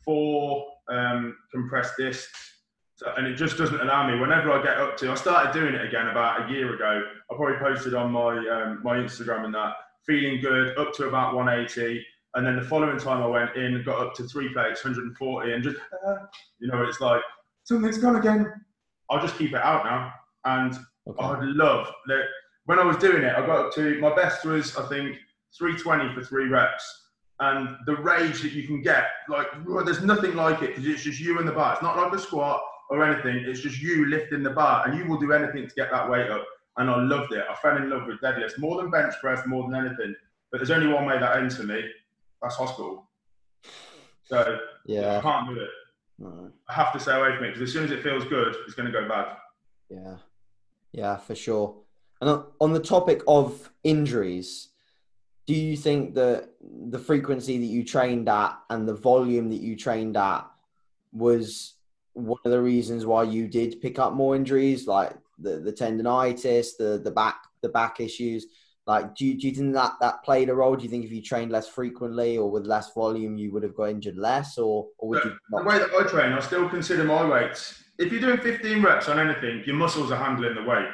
four 0.03 0.65
um, 0.89 1.37
compressed 1.51 1.93
discs, 1.97 2.55
so, 2.95 3.13
and 3.15 3.27
it 3.27 3.35
just 3.35 3.57
doesn't 3.57 3.79
allow 3.79 4.09
me. 4.09 4.19
Whenever 4.19 4.51
I 4.51 4.61
get 4.61 4.77
up 4.77 4.97
to, 4.97 5.11
I 5.11 5.15
started 5.15 5.53
doing 5.53 5.73
it 5.73 5.85
again 5.85 6.07
about 6.07 6.49
a 6.49 6.51
year 6.51 6.73
ago. 6.75 7.03
I 7.29 7.35
probably 7.35 7.57
posted 7.57 7.93
on 7.93 8.11
my 8.11 8.37
um, 8.37 8.81
my 8.83 8.97
Instagram 8.97 9.45
and 9.45 9.53
that, 9.53 9.73
feeling 10.05 10.41
good, 10.41 10.77
up 10.77 10.93
to 10.95 11.07
about 11.07 11.35
180. 11.35 12.03
And 12.35 12.45
then 12.45 12.55
the 12.55 12.61
following 12.61 12.97
time 12.97 13.21
I 13.21 13.27
went 13.27 13.55
in, 13.57 13.83
got 13.83 13.99
up 13.99 14.13
to 14.15 14.23
three 14.23 14.53
plates, 14.53 14.83
140, 14.83 15.53
and 15.53 15.63
just, 15.63 15.77
uh, 16.07 16.15
you 16.59 16.67
know, 16.69 16.83
it's 16.83 17.01
like 17.01 17.21
something's 17.63 17.97
gone 17.97 18.15
again. 18.15 18.51
I'll 19.09 19.21
just 19.21 19.37
keep 19.37 19.51
it 19.51 19.61
out 19.61 19.83
now, 19.85 20.13
and 20.45 20.77
Okay. 21.07 21.23
I'd 21.25 21.43
love 21.43 21.91
that. 22.07 22.25
When 22.65 22.77
I 22.77 22.85
was 22.85 22.95
doing 22.97 23.23
it, 23.23 23.33
I 23.35 23.43
got 23.45 23.65
up 23.65 23.73
to 23.73 23.99
my 23.99 24.13
best 24.15 24.45
was 24.45 24.77
I 24.77 24.87
think 24.87 25.17
320 25.57 26.13
for 26.13 26.23
three 26.23 26.47
reps, 26.47 27.09
and 27.39 27.75
the 27.87 27.95
rage 27.97 28.41
that 28.43 28.51
you 28.51 28.67
can 28.67 28.81
get, 28.83 29.07
like 29.27 29.47
there's 29.83 30.03
nothing 30.03 30.35
like 30.35 30.61
it 30.61 30.67
because 30.67 30.85
it's 30.85 31.03
just 31.03 31.19
you 31.19 31.39
and 31.39 31.47
the 31.47 31.51
bar. 31.51 31.73
It's 31.73 31.81
not 31.81 31.97
like 31.97 32.13
a 32.13 32.19
squat 32.19 32.61
or 32.91 33.03
anything. 33.03 33.43
It's 33.47 33.61
just 33.61 33.81
you 33.81 34.05
lifting 34.05 34.43
the 34.43 34.51
bar, 34.51 34.87
and 34.87 34.97
you 34.97 35.05
will 35.05 35.17
do 35.19 35.33
anything 35.33 35.67
to 35.67 35.75
get 35.75 35.89
that 35.91 36.07
weight 36.09 36.29
up. 36.29 36.45
And 36.77 36.89
I 36.89 37.01
loved 37.01 37.33
it. 37.33 37.43
I 37.49 37.55
fell 37.55 37.77
in 37.77 37.89
love 37.89 38.05
with 38.07 38.21
deadlifts 38.21 38.59
more 38.59 38.77
than 38.81 38.91
bench 38.91 39.15
press, 39.19 39.45
more 39.47 39.67
than 39.69 39.85
anything. 39.85 40.15
But 40.51 40.59
there's 40.59 40.71
only 40.71 40.93
one 40.93 41.05
way 41.05 41.19
that 41.19 41.35
ends 41.37 41.57
for 41.57 41.63
me. 41.63 41.83
That's 42.41 42.55
hospital. 42.55 43.09
So 44.23 44.59
yeah, 44.85 45.19
I 45.19 45.21
can't 45.21 45.47
do 45.49 45.59
it. 45.61 45.69
I 46.69 46.73
have 46.73 46.93
to 46.93 46.99
stay 46.99 47.13
away 47.19 47.35
from 47.35 47.45
it 47.45 47.53
because 47.53 47.61
as 47.63 47.73
soon 47.73 47.83
as 47.85 47.91
it 47.91 48.03
feels 48.03 48.23
good, 48.25 48.55
it's 48.65 48.75
going 48.75 48.91
to 48.91 48.91
go 48.91 49.07
bad. 49.07 49.35
Yeah. 49.89 50.17
Yeah, 50.91 51.17
for 51.17 51.35
sure. 51.35 51.81
And 52.19 52.29
on- 52.29 52.45
on 52.59 52.73
the 52.73 52.79
topic 52.79 53.23
of 53.27 53.71
injuries, 53.83 54.69
do 55.47 55.55
you 55.55 55.75
think 55.75 56.13
that 56.15 56.49
the 56.61 56.99
frequency 56.99 57.57
that 57.57 57.65
you 57.65 57.83
trained 57.83 58.29
at 58.29 58.57
and 58.69 58.87
the 58.87 58.93
volume 58.93 59.49
that 59.49 59.61
you 59.61 59.75
trained 59.75 60.15
at 60.15 60.45
was 61.11 61.73
one 62.13 62.39
of 62.45 62.51
the 62.51 62.61
reasons 62.61 63.05
why 63.05 63.23
you 63.23 63.47
did 63.47 63.81
pick 63.81 63.97
up 63.97 64.13
more 64.13 64.35
injuries, 64.35 64.85
like 64.85 65.13
the, 65.39 65.59
the 65.59 65.73
tendonitis, 65.73 66.77
the, 66.77 67.01
the 67.03 67.11
back 67.11 67.37
the 67.61 67.69
back 67.69 67.99
issues? 67.99 68.45
Like, 68.91 69.15
do 69.15 69.25
you, 69.25 69.35
do 69.39 69.47
you 69.47 69.55
think 69.55 69.73
that 69.75 69.93
that 70.01 70.21
played 70.21 70.49
a 70.49 70.53
role? 70.53 70.75
Do 70.75 70.83
you 70.83 70.89
think 70.89 71.05
if 71.05 71.13
you 71.13 71.21
trained 71.21 71.49
less 71.49 71.65
frequently 71.65 72.37
or 72.37 72.51
with 72.51 72.67
less 72.67 72.93
volume, 72.93 73.37
you 73.37 73.49
would 73.53 73.63
have 73.63 73.73
got 73.73 73.85
injured 73.85 74.17
less, 74.17 74.57
or, 74.57 74.85
or 74.97 75.07
would 75.07 75.23
you 75.23 75.33
The 75.49 75.63
way 75.63 75.79
that 75.79 75.91
I 75.97 76.03
train, 76.09 76.33
I 76.33 76.41
still 76.41 76.67
consider 76.67 77.05
my 77.05 77.23
weights. 77.23 77.85
If 77.99 78.11
you're 78.11 78.19
doing 78.19 78.39
15 78.39 78.83
reps 78.83 79.07
on 79.07 79.17
anything, 79.17 79.63
your 79.65 79.77
muscles 79.77 80.11
are 80.11 80.21
handling 80.21 80.55
the 80.55 80.63
weight. 80.63 80.89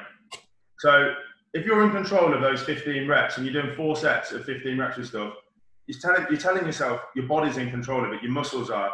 So 0.78 1.16
if 1.56 1.66
you're 1.66 1.84
in 1.86 1.90
control 1.90 2.36
of 2.36 2.40
those 2.40 2.62
15 2.62 3.08
reps 3.08 3.38
and 3.38 3.48
you're 3.48 3.64
doing 3.64 3.76
four 3.76 3.96
sets 3.96 4.32
of 4.32 4.46
15 4.46 4.78
reps 4.78 4.98
and 4.98 5.08
stuff, 5.08 5.34
you're 5.88 6.00
telling, 6.00 6.28
you're 6.30 6.40
telling 6.40 6.68
yourself 6.68 7.02
your 7.16 7.26
body's 7.26 7.58
in 7.58 7.72
control 7.72 8.06
of 8.06 8.14
it, 8.14 8.22
your 8.22 8.32
muscles 8.32 8.70
are. 8.70 8.92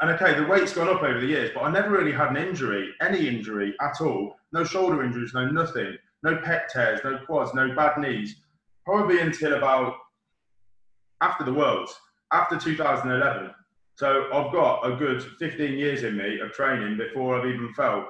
And 0.00 0.10
okay, 0.10 0.34
the 0.34 0.48
weight's 0.48 0.72
gone 0.72 0.88
up 0.88 1.04
over 1.04 1.20
the 1.20 1.28
years, 1.28 1.52
but 1.54 1.60
I 1.60 1.70
never 1.70 1.90
really 1.90 2.10
had 2.10 2.30
an 2.30 2.38
injury, 2.38 2.88
any 3.00 3.28
injury 3.28 3.72
at 3.80 4.00
all. 4.00 4.34
No 4.52 4.64
shoulder 4.64 5.04
injuries, 5.04 5.30
no 5.32 5.48
nothing, 5.48 5.96
no 6.26 6.36
pec 6.38 6.68
tears, 6.68 7.00
no 7.04 7.18
quads, 7.24 7.54
no 7.54 7.74
bad 7.74 7.98
knees. 7.98 8.36
Probably 8.84 9.20
until 9.20 9.54
about 9.54 9.94
after 11.20 11.44
the 11.44 11.52
Worlds, 11.52 11.94
after 12.32 12.58
2011. 12.58 13.52
So 13.94 14.26
I've 14.32 14.52
got 14.52 14.80
a 14.82 14.96
good 14.96 15.22
15 15.22 15.78
years 15.78 16.02
in 16.02 16.16
me 16.16 16.40
of 16.40 16.52
training 16.52 16.98
before 16.98 17.38
I've 17.38 17.46
even 17.46 17.72
felt 17.74 18.04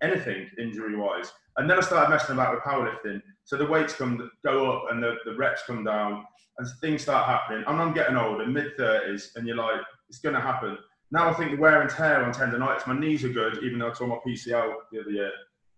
anything 0.00 0.48
injury 0.58 0.96
wise. 0.96 1.32
And 1.56 1.68
then 1.68 1.78
I 1.78 1.82
started 1.82 2.10
messing 2.10 2.34
about 2.34 2.54
with 2.54 2.62
powerlifting. 2.62 3.20
So 3.44 3.56
the 3.56 3.66
weights 3.66 3.94
come 3.94 4.30
go 4.44 4.72
up 4.72 4.90
and 4.90 5.02
the, 5.02 5.16
the 5.24 5.36
reps 5.36 5.62
come 5.66 5.84
down 5.84 6.24
and 6.58 6.68
things 6.80 7.02
start 7.02 7.26
happening. 7.26 7.64
And 7.66 7.80
I'm 7.80 7.92
getting 7.92 8.16
older, 8.16 8.46
mid 8.46 8.76
30s, 8.78 9.36
and 9.36 9.46
you're 9.46 9.56
like, 9.56 9.80
it's 10.08 10.20
going 10.20 10.34
to 10.34 10.40
happen. 10.40 10.78
Now 11.10 11.28
I 11.28 11.34
think 11.34 11.50
the 11.50 11.56
wear 11.58 11.82
and 11.82 11.90
tear 11.90 12.24
on 12.24 12.32
tendonitis, 12.32 12.86
my 12.86 12.98
knees 12.98 13.24
are 13.24 13.28
good, 13.28 13.58
even 13.62 13.78
though 13.78 13.90
I 13.90 13.92
tore 13.92 14.08
my 14.08 14.18
PCL 14.26 14.72
the 14.90 15.00
other 15.00 15.10
year 15.10 15.32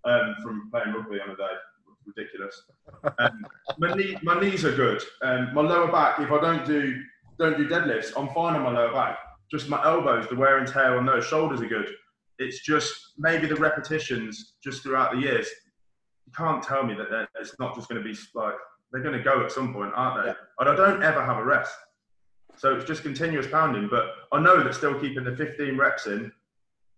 um, 0.07 0.37
from 0.43 0.71
playing 0.71 0.93
rugby 0.93 1.21
on 1.21 1.31
a 1.31 1.37
day. 1.37 1.53
Ridiculous. 2.07 2.63
Um, 3.19 3.45
my, 3.79 3.95
knee, 3.95 4.17
my 4.23 4.41
knees 4.41 4.65
are 4.65 4.75
good. 4.75 5.03
Um, 5.23 5.53
my 5.55 5.63
lower 5.63 5.91
back, 5.91 6.21
if 6.21 6.31
I 6.31 6.41
don't 6.41 6.65
do 6.65 7.03
don't 7.39 7.59
do 7.59 7.69
deadlifts, 7.69 8.13
I'm 8.17 8.29
fine 8.29 8.57
on 8.57 8.63
my 8.63 8.71
lower 8.71 8.93
back. 8.93 9.19
Just 9.51 9.69
my 9.69 9.83
elbows, 9.85 10.27
the 10.29 10.37
wear 10.37 10.59
and 10.59 10.67
tear 10.67 10.97
on 10.97 11.05
those 11.05 11.27
shoulders 11.27 11.61
are 11.61 11.69
good. 11.69 11.91
It's 12.39 12.65
just 12.65 12.95
maybe 13.19 13.47
the 13.47 13.57
repetitions 13.57 14.55
just 14.63 14.83
throughout 14.83 15.13
the 15.13 15.19
years. 15.19 15.47
You 16.27 16.33
can't 16.33 16.63
tell 16.63 16.85
me 16.85 16.95
that 16.95 17.29
it's 17.39 17.59
not 17.59 17.75
just 17.75 17.89
going 17.89 18.03
to 18.03 18.09
be 18.09 18.19
like 18.35 18.55
they're 18.91 19.03
going 19.03 19.17
to 19.17 19.23
go 19.23 19.45
at 19.45 19.53
some 19.53 19.73
point, 19.75 19.93
aren't 19.95 20.25
they? 20.25 20.31
And 20.61 20.69
I 20.69 20.75
don't 20.75 21.03
ever 21.03 21.25
have 21.25 21.37
a 21.37 21.45
rest. 21.45 21.75
So 22.57 22.75
it's 22.75 22.85
just 22.85 23.03
continuous 23.03 23.47
pounding. 23.47 23.89
But 23.91 24.07
I 24.33 24.41
know 24.41 24.63
that 24.63 24.75
still 24.75 24.99
keeping 24.99 25.25
the 25.25 25.37
15 25.37 25.77
reps 25.77 26.07
in, 26.07 26.33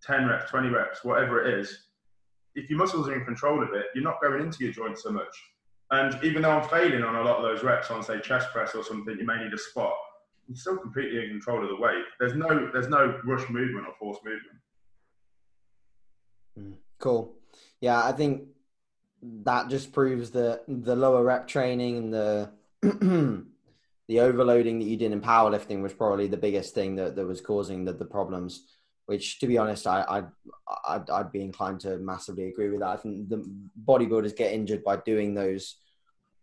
10 0.05 0.27
reps, 0.27 0.51
20 0.51 0.69
reps, 0.69 1.05
whatever 1.05 1.45
it 1.45 1.59
is, 1.59 1.88
if 2.55 2.69
your 2.71 2.79
muscles 2.79 3.09
are 3.09 3.15
in 3.15 3.25
control 3.25 3.63
of 3.63 3.75
it, 3.75 3.87
you're 3.95 4.05
not 4.05 4.21
going 4.21 4.43
into 4.43 4.65
your 4.65 4.73
joints 4.73 5.03
so 5.03 5.11
much. 5.11 5.35
And 5.91 6.23
even 6.23 6.43
though 6.43 6.51
I'm 6.51 6.69
failing 6.69 7.03
on 7.03 7.17
a 7.17 7.23
lot 7.23 7.37
of 7.37 7.43
those 7.43 7.63
reps 7.63 7.91
on, 7.91 8.03
say, 8.03 8.21
chest 8.21 8.49
press 8.53 8.75
or 8.75 8.85
something, 8.85 9.17
you 9.19 9.25
may 9.25 9.43
need 9.43 9.53
a 9.53 9.59
spot. 9.59 9.95
I'm 10.49 10.57
still 10.57 10.77
completely 10.77 11.25
in 11.25 11.31
control 11.31 11.63
of 11.63 11.69
the 11.69 11.77
weight. 11.77 12.05
There's 12.21 12.35
no, 12.35 12.71
there's 12.73 12.89
no 12.89 13.21
rush 13.25 13.49
movement 13.49 13.87
or 13.87 13.95
force 13.99 14.19
movement. 14.25 14.59
Mm, 16.59 16.75
cool. 16.99 17.35
Yeah, 17.81 18.05
I 18.05 18.13
think 18.13 18.49
that 19.23 19.69
just 19.69 19.93
proves 19.93 20.31
that 20.33 20.65
the 20.69 20.97
lower 20.97 21.25
rep 21.25 21.49
training 21.49 21.97
and 21.97 22.15
the 22.15 22.51
the 24.09 24.21
overloading 24.21 24.79
that 24.79 24.87
you 24.87 24.97
did 24.97 25.13
in 25.13 25.21
powerlifting 25.21 25.83
was 25.83 25.93
probably 25.93 26.29
the 26.29 26.37
biggest 26.37 26.75
thing 26.75 26.97
that, 26.97 27.17
that 27.17 27.27
was 27.27 27.41
causing 27.41 27.85
the, 27.85 27.93
the 27.93 28.05
problems. 28.05 28.65
Which, 29.09 29.39
to 29.41 29.47
be 29.47 29.57
honest, 29.57 29.87
I, 29.87 30.05
I'd, 30.07 30.27
I'd 30.87 31.09
I'd 31.09 31.33
be 31.33 31.41
inclined 31.41 31.81
to 31.81 31.97
massively 31.97 32.49
agree 32.49 32.69
with 32.69 32.81
that. 32.81 32.91
I 32.91 32.97
think 32.97 33.31
the 33.31 33.43
bodybuilders 33.87 34.37
get 34.37 34.53
injured 34.53 34.85
by 34.85 34.97
doing 34.99 35.33
those 35.33 35.77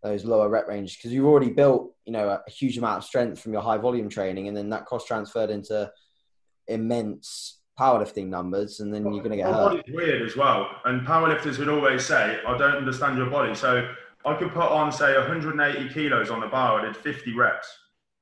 those 0.02 0.24
lower 0.24 0.48
rep 0.48 0.66
ranges 0.66 0.96
because 0.96 1.12
you've 1.12 1.26
already 1.26 1.50
built 1.50 1.94
you 2.04 2.12
know 2.12 2.28
a, 2.28 2.42
a 2.44 2.50
huge 2.50 2.76
amount 2.76 2.98
of 2.98 3.04
strength 3.04 3.40
from 3.40 3.52
your 3.52 3.62
high 3.62 3.78
volume 3.78 4.08
training, 4.08 4.48
and 4.48 4.56
then 4.56 4.68
that 4.70 4.84
cross 4.84 5.04
transferred 5.04 5.50
into 5.50 5.88
immense 6.66 7.60
powerlifting 7.78 8.26
numbers, 8.26 8.80
and 8.80 8.92
then 8.92 9.04
you're 9.12 9.22
going 9.22 9.30
to 9.30 9.36
get 9.36 9.46
hurt. 9.46 9.76
body's 9.76 9.94
weird 9.94 10.22
as 10.22 10.36
well. 10.36 10.68
And 10.86 11.06
powerlifters 11.06 11.58
would 11.58 11.68
always 11.68 12.04
say, 12.04 12.40
I 12.44 12.58
don't 12.58 12.76
understand 12.76 13.16
your 13.16 13.30
body. 13.30 13.54
So 13.54 13.88
I 14.24 14.34
could 14.34 14.52
put 14.52 14.72
on 14.72 14.90
say 14.90 15.16
180 15.16 15.94
kilos 15.94 16.30
on 16.30 16.40
the 16.40 16.48
bar. 16.48 16.80
I 16.80 16.86
did 16.86 16.96
50 16.96 17.32
reps 17.36 17.68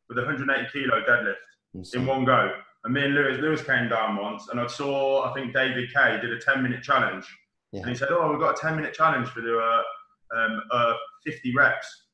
with 0.08 0.18
a 0.18 0.22
180 0.22 0.68
kilo 0.70 1.00
deadlift 1.02 1.94
in 1.94 2.04
one 2.06 2.24
go. 2.24 2.50
And 2.84 2.92
me 2.92 3.02
and 3.04 3.14
Lewis, 3.14 3.38
Lewis 3.40 3.62
came 3.62 3.88
down 3.88 4.16
once, 4.16 4.48
and 4.50 4.60
I 4.60 4.66
saw 4.66 5.24
I 5.30 5.32
think 5.32 5.54
David 5.54 5.92
Kay 5.92 6.18
did 6.20 6.32
a 6.32 6.38
10 6.38 6.62
minute 6.62 6.82
challenge, 6.82 7.26
Yeah. 7.72 7.80
and 7.80 7.88
he 7.90 7.96
said, 7.96 8.08
"Oh, 8.10 8.30
we've 8.30 8.38
got 8.40 8.58
a 8.58 8.60
10 8.60 8.76
minute 8.76 8.92
challenge 8.94 9.28
for 9.28 9.40
the 9.40 9.58
uh, 9.58 9.82
um, 10.38 10.62
uh, 10.70 10.92
50 11.24 11.54
reps," 11.54 12.08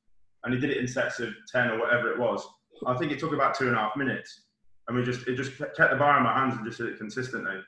and 0.44 0.54
he 0.54 0.60
did 0.60 0.70
it 0.70 0.76
in 0.76 0.86
sets 0.86 1.18
of 1.18 1.34
10 1.52 1.70
or 1.72 1.78
whatever 1.80 2.12
it 2.12 2.18
was. 2.18 2.46
I 2.86 2.94
think 2.96 3.10
it 3.12 3.18
took 3.18 3.32
about 3.32 3.54
two 3.56 3.66
and 3.66 3.76
a 3.76 3.80
half 3.80 3.96
minutes, 3.96 4.44
and 4.86 4.96
we 4.96 5.02
just 5.02 5.26
it 5.26 5.34
just 5.34 5.56
kept 5.58 5.90
the 5.90 5.96
bar 5.96 6.16
in 6.18 6.22
my 6.22 6.32
hands 6.32 6.54
and 6.56 6.64
just 6.64 6.78
did 6.78 6.86
it 6.88 6.98
consistently. 6.98 7.60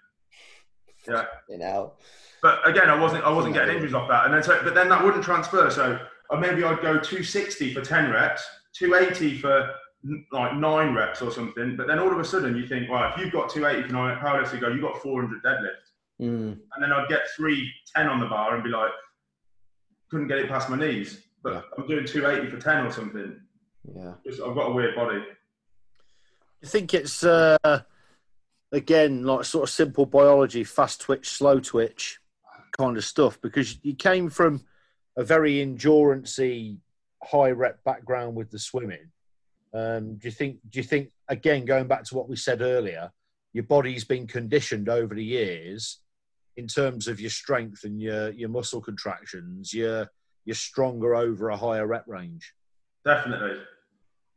Yeah. 1.08 1.24
You 1.48 1.58
know. 1.58 1.94
But 2.40 2.66
again, 2.68 2.88
I 2.88 2.98
wasn't 2.98 3.24
I 3.24 3.30
wasn't 3.30 3.54
getting 3.54 3.74
injuries 3.74 3.94
off 3.94 4.08
that, 4.08 4.26
and 4.26 4.34
then 4.34 4.44
so 4.44 4.60
but 4.62 4.74
then 4.74 4.88
that 4.90 5.02
wouldn't 5.04 5.24
transfer. 5.24 5.70
So 5.70 5.98
uh, 6.30 6.36
maybe 6.36 6.62
I'd 6.62 6.80
go 6.80 6.94
260 7.00 7.74
for 7.74 7.80
10 7.80 8.10
reps, 8.12 8.44
280 8.74 9.38
for 9.38 9.74
like 10.32 10.56
nine 10.56 10.94
reps 10.94 11.22
or 11.22 11.30
something. 11.30 11.76
But 11.76 11.86
then 11.86 11.98
all 11.98 12.10
of 12.10 12.18
a 12.18 12.24
sudden 12.24 12.56
you 12.56 12.66
think, 12.66 12.90
well, 12.90 13.12
if 13.12 13.18
you've 13.20 13.32
got 13.32 13.50
280 13.50 13.88
for 13.88 13.92
nine 13.94 14.18
powerlifting, 14.18 14.60
go, 14.60 14.68
you've 14.68 14.82
got 14.82 15.00
400 15.02 15.42
deadlift, 15.42 15.68
Mm. 16.20 16.52
and 16.74 16.82
then 16.82 16.92
I'd 16.92 17.08
get 17.08 17.22
310 17.36 18.06
on 18.08 18.20
the 18.20 18.26
bar 18.26 18.54
and 18.54 18.62
be 18.62 18.70
like, 18.70 18.92
couldn't 20.10 20.28
get 20.28 20.38
it 20.38 20.48
past 20.48 20.68
my 20.70 20.76
knees. 20.76 21.22
But 21.42 21.54
Yeah. 21.54 21.60
I'm 21.78 21.86
doing 21.88 22.04
280 22.06 22.50
for 22.54 22.60
10 22.62 22.86
or 22.86 22.92
something. 22.92 23.40
Yeah. 23.94 24.14
Just, 24.24 24.40
I've 24.40 24.54
got 24.54 24.70
a 24.70 24.72
weird 24.72 24.94
body. 24.94 25.24
I 26.62 26.66
think 26.66 26.94
it's 26.94 27.24
uh, 27.24 27.56
again 28.70 29.24
like 29.24 29.44
sort 29.44 29.64
of 29.64 29.70
simple 29.70 30.06
biology, 30.06 30.62
fast 30.64 31.00
twitch, 31.00 31.28
slow 31.28 31.58
twitch 31.60 32.20
kind 32.76 32.96
of 32.96 33.04
stuff. 33.04 33.40
Because 33.40 33.78
you 33.82 33.94
came 33.96 34.30
from 34.30 34.64
a 35.16 35.24
very 35.24 35.54
endurancey, 35.54 36.78
high 37.22 37.50
rep 37.50 37.82
background 37.84 38.36
with 38.36 38.50
the 38.50 38.58
swimming. 38.58 39.10
Um, 39.74 40.16
do 40.16 40.28
you 40.28 40.32
think? 40.32 40.58
Do 40.68 40.78
you 40.78 40.82
think 40.84 41.10
again 41.28 41.64
going 41.64 41.86
back 41.86 42.04
to 42.04 42.14
what 42.14 42.28
we 42.28 42.36
said 42.36 42.60
earlier? 42.60 43.10
Your 43.52 43.64
body's 43.64 44.04
been 44.04 44.26
conditioned 44.26 44.88
over 44.88 45.14
the 45.14 45.24
years 45.24 46.00
in 46.56 46.66
terms 46.66 47.08
of 47.08 47.20
your 47.20 47.30
strength 47.30 47.84
and 47.84 48.00
your 48.00 48.30
your 48.30 48.48
muscle 48.48 48.80
contractions. 48.80 49.72
You're 49.72 50.08
you're 50.44 50.54
stronger 50.54 51.14
over 51.14 51.50
a 51.50 51.56
higher 51.56 51.86
rep 51.86 52.04
range. 52.06 52.52
Definitely. 53.04 53.58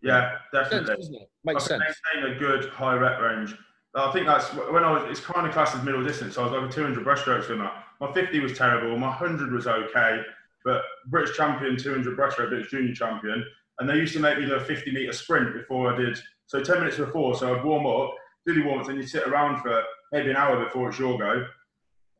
Yeah, 0.01 0.37
definitely. 0.53 1.17
It? 1.17 1.29
Makes 1.43 1.65
sense. 1.65 1.83
maintain 2.13 2.35
a 2.35 2.39
good 2.39 2.69
high 2.69 2.95
rep 2.95 3.19
range. 3.19 3.55
I 3.95 4.11
think 4.11 4.25
that's 4.27 4.49
when 4.53 4.83
I 4.83 4.91
was. 4.91 5.03
It's 5.09 5.19
kind 5.19 5.47
of 5.47 5.53
classed 5.53 5.75
as 5.75 5.83
middle 5.83 6.03
distance. 6.03 6.35
So 6.35 6.43
I 6.43 6.59
was 6.59 6.69
a 6.69 6.75
200 6.75 7.05
breaststroke 7.05 7.45
swimmer. 7.45 7.71
My 7.99 8.11
50 8.11 8.39
was 8.41 8.57
terrible. 8.57 8.97
My 8.97 9.07
100 9.07 9.53
was 9.53 9.67
okay, 9.67 10.21
but 10.65 10.83
British 11.07 11.35
champion 11.37 11.77
200 11.77 12.17
breaststroke, 12.17 12.49
British 12.49 12.69
junior 12.69 12.93
champion, 12.93 13.45
and 13.79 13.89
they 13.89 13.95
used 13.95 14.13
to 14.13 14.19
make 14.19 14.37
me 14.37 14.45
do 14.45 14.55
a 14.55 14.59
50 14.59 14.91
meter 14.91 15.13
sprint 15.13 15.53
before 15.53 15.93
I 15.93 15.97
did. 15.97 16.19
So 16.47 16.61
10 16.61 16.79
minutes 16.79 16.97
before, 16.97 17.35
so 17.35 17.55
I'd 17.55 17.63
warm 17.63 17.85
up, 17.85 18.13
do 18.45 18.53
the 18.53 18.63
warm 18.63 18.79
ups, 18.79 18.89
and 18.89 18.97
you 18.97 19.05
sit 19.05 19.27
around 19.27 19.61
for 19.61 19.83
maybe 20.11 20.29
an 20.29 20.37
hour 20.37 20.63
before 20.63 20.89
it's 20.89 20.99
your 20.99 21.17
go, 21.17 21.45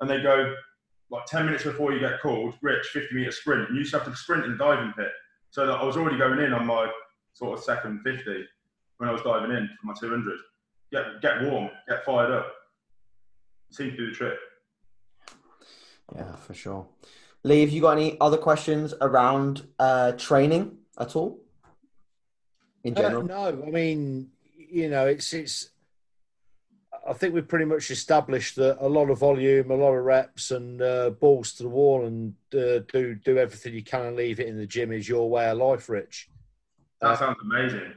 and 0.01 0.09
they 0.09 0.21
go 0.21 0.53
like 1.09 1.25
10 1.27 1.45
minutes 1.45 1.63
before 1.63 1.93
you 1.93 1.99
get 1.99 2.21
called, 2.21 2.55
Rich 2.61 2.87
50 2.87 3.15
meter 3.15 3.31
sprint, 3.31 3.67
and 3.67 3.75
you 3.75 3.79
used 3.79 3.91
to 3.91 3.99
have 3.99 4.07
to 4.07 4.15
sprint 4.15 4.45
in 4.45 4.51
the 4.51 4.57
diving 4.57 4.93
pit. 4.97 5.11
So 5.51 5.65
that 5.65 5.73
I 5.73 5.83
was 5.83 5.95
already 5.95 6.17
going 6.17 6.39
in 6.39 6.51
on 6.51 6.65
my 6.65 6.91
sort 7.33 7.57
of 7.57 7.63
second 7.63 8.01
50 8.03 8.45
when 8.97 9.09
I 9.09 9.13
was 9.13 9.21
diving 9.21 9.51
in 9.51 9.69
for 9.79 9.87
my 9.87 9.93
200. 9.99 10.37
Get 10.91 11.21
get 11.21 11.43
warm, 11.43 11.69
get 11.87 12.03
fired 12.03 12.31
up. 12.31 12.51
Seems 13.71 13.91
to 13.91 13.97
do 13.97 14.07
the 14.07 14.15
trick. 14.15 14.37
Yeah, 16.15 16.35
for 16.35 16.53
sure. 16.53 16.87
Lee, 17.43 17.61
have 17.61 17.69
you 17.69 17.81
got 17.81 17.97
any 17.97 18.17
other 18.19 18.37
questions 18.37 18.93
around 19.01 19.67
uh, 19.79 20.13
training 20.13 20.77
at 20.97 21.15
all? 21.15 21.39
In 22.85 22.93
Uh, 22.95 23.01
general? 23.01 23.23
no, 23.23 23.63
I 23.65 23.71
mean, 23.71 24.29
you 24.55 24.89
know, 24.89 25.07
it's 25.07 25.33
it's. 25.33 25.71
I 27.07 27.13
think 27.13 27.33
we've 27.33 27.47
pretty 27.47 27.65
much 27.65 27.91
established 27.91 28.55
that 28.55 28.83
a 28.83 28.87
lot 28.87 29.09
of 29.09 29.19
volume, 29.19 29.69
a 29.69 29.75
lot 29.75 29.93
of 29.93 30.03
reps, 30.05 30.51
and 30.51 30.81
uh, 30.81 31.09
balls 31.11 31.53
to 31.53 31.63
the 31.63 31.69
wall, 31.69 32.05
and 32.05 32.35
uh, 32.53 32.79
do 32.91 33.15
do 33.15 33.37
everything 33.37 33.73
you 33.73 33.83
can 33.83 34.05
and 34.05 34.15
leave 34.15 34.39
it 34.39 34.47
in 34.47 34.57
the 34.57 34.67
gym 34.67 34.91
is 34.91 35.09
your 35.09 35.29
way 35.29 35.49
of 35.49 35.57
life, 35.57 35.89
Rich. 35.89 36.29
That 37.01 37.17
sounds 37.19 37.37
amazing. 37.41 37.93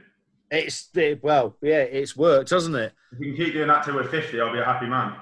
It's 0.51 0.89
it, 0.95 1.23
well, 1.23 1.55
yeah, 1.61 1.81
it's 1.81 2.17
worked, 2.17 2.49
doesn't 2.49 2.75
it? 2.75 2.93
If 3.11 3.19
we 3.19 3.27
can 3.27 3.45
keep 3.45 3.53
doing 3.53 3.67
that 3.67 3.83
till 3.83 3.95
we're 3.95 4.03
50, 4.03 4.41
I'll 4.41 4.51
be 4.51 4.59
a 4.59 4.65
happy 4.65 4.87
man. 4.87 5.15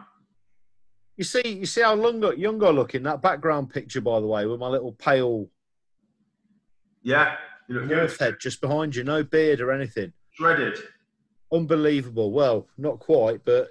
You 1.18 1.26
see, 1.26 1.46
you 1.46 1.66
see 1.66 1.82
how 1.82 1.96
younger, 1.96 2.34
younger 2.34 2.72
looking 2.72 3.04
that 3.04 3.22
background 3.22 3.70
picture, 3.70 4.02
by 4.02 4.20
the 4.22 4.28
way, 4.28 4.46
with 4.46 4.60
my 4.60 4.68
little 4.70 4.94
pale 4.94 5.50
Yeah, 7.04 7.36
you 7.68 7.76
look 7.76 7.88
good. 7.88 7.98
north 7.98 8.20
head 8.20 8.38
just 8.40 8.62
behind 8.62 8.96
you, 8.96 9.04
no 9.04 9.24
beard 9.24 9.62
or 9.62 9.72
anything. 9.72 10.14
Shredded. 10.32 10.78
Unbelievable. 11.52 12.32
Well, 12.32 12.68
not 12.78 13.00
quite, 13.00 13.44
but 13.46 13.70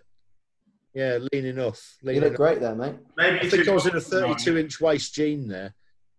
yeah, 0.94 1.18
lean 1.32 1.44
enough. 1.44 1.98
Lean 2.02 2.16
you 2.16 2.20
look 2.22 2.28
enough. 2.28 2.36
great 2.38 2.60
there, 2.60 2.74
mate. 2.74 2.96
Maybe 3.16 3.40
I 3.40 3.50
think 3.50 3.68
I 3.68 3.72
was 3.72 3.86
in 3.86 3.96
a 3.96 4.00
32 4.00 4.56
inch 4.56 4.80
waist 4.80 5.14
jean 5.14 5.46
there. 5.46 5.74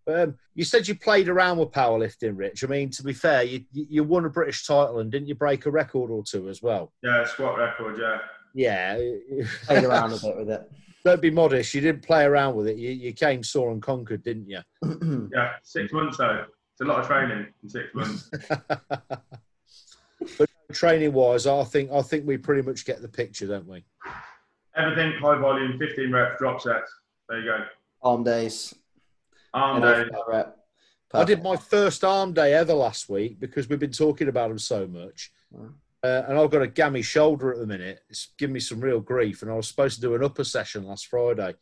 But, 0.05 0.19
um, 0.19 0.35
you 0.55 0.63
said 0.63 0.87
you 0.87 0.95
played 0.95 1.27
around 1.27 1.57
with 1.57 1.71
powerlifting, 1.71 2.37
Rich. 2.37 2.63
I 2.63 2.67
mean, 2.67 2.89
to 2.91 3.03
be 3.03 3.13
fair, 3.13 3.43
you, 3.43 3.65
you 3.73 4.03
won 4.03 4.25
a 4.25 4.29
British 4.29 4.65
title 4.65 4.99
and 4.99 5.11
didn't 5.11 5.27
you 5.27 5.35
break 5.35 5.65
a 5.65 5.71
record 5.71 6.09
or 6.11 6.23
two 6.23 6.47
as 6.47 6.61
well? 6.61 6.93
Yeah, 7.03 7.25
squat 7.25 7.57
record, 7.57 7.99
yeah. 7.99 8.19
Yeah. 8.53 8.95
Played 9.65 9.83
around 9.83 10.13
a 10.13 10.17
bit 10.17 10.37
with 10.37 10.49
it. 10.49 10.71
Don't 11.03 11.21
be 11.21 11.29
modest. 11.29 11.73
You 11.73 11.81
didn't 11.81 12.03
play 12.03 12.23
around 12.23 12.55
with 12.55 12.67
it. 12.67 12.77
You, 12.77 12.91
you 12.91 13.13
came, 13.13 13.43
saw, 13.43 13.71
and 13.71 13.81
conquered, 13.81 14.23
didn't 14.23 14.49
you? 14.49 14.59
Yeah, 15.33 15.53
six 15.63 15.91
months 15.91 16.17
though. 16.17 16.45
It's 16.79 16.87
a 16.87 16.93
lot 16.93 16.99
of 16.99 17.07
training 17.07 17.47
in 17.63 17.69
six 17.69 17.87
months. 17.95 18.29
but 20.37 20.49
training 20.71 21.11
wise, 21.11 21.47
I 21.47 21.63
think 21.63 21.91
I 21.91 22.03
think 22.03 22.27
we 22.27 22.37
pretty 22.37 22.61
much 22.61 22.85
get 22.85 23.01
the 23.01 23.07
picture, 23.07 23.47
don't 23.47 23.67
we? 23.67 23.83
Everything 24.75 25.13
high 25.19 25.39
volume, 25.39 25.79
15 25.79 26.11
reps, 26.11 26.37
drop 26.37 26.61
sets. 26.61 26.93
There 27.29 27.39
you 27.39 27.45
go. 27.45 27.65
Arm 28.03 28.23
days. 28.23 28.75
Arm 29.55 29.81
head 29.81 30.09
day. 30.11 30.15
off 30.15 30.25
rep. 30.27 30.57
I 31.15 31.23
did 31.23 31.41
my 31.41 31.55
first 31.55 32.03
arm 32.03 32.33
day 32.33 32.53
ever 32.53 32.73
last 32.73 33.09
week 33.09 33.39
because 33.39 33.67
we've 33.67 33.79
been 33.79 33.89
talking 33.89 34.27
about 34.27 34.49
them 34.49 34.59
so 34.59 34.85
much. 34.85 35.31
Wow. 35.49 35.69
Uh, 36.03 36.25
and 36.27 36.37
I've 36.37 36.51
got 36.51 36.61
a 36.61 36.67
gammy 36.67 37.01
shoulder 37.01 37.51
at 37.51 37.57
the 37.57 37.65
minute. 37.65 38.01
It's 38.07 38.33
giving 38.37 38.53
me 38.53 38.59
some 38.59 38.81
real 38.81 38.99
grief. 38.99 39.41
And 39.41 39.49
I 39.49 39.55
was 39.55 39.67
supposed 39.67 39.95
to 39.95 40.01
do 40.01 40.13
an 40.13 40.23
upper 40.23 40.43
session 40.43 40.85
last 40.85 41.07
Friday 41.07 41.55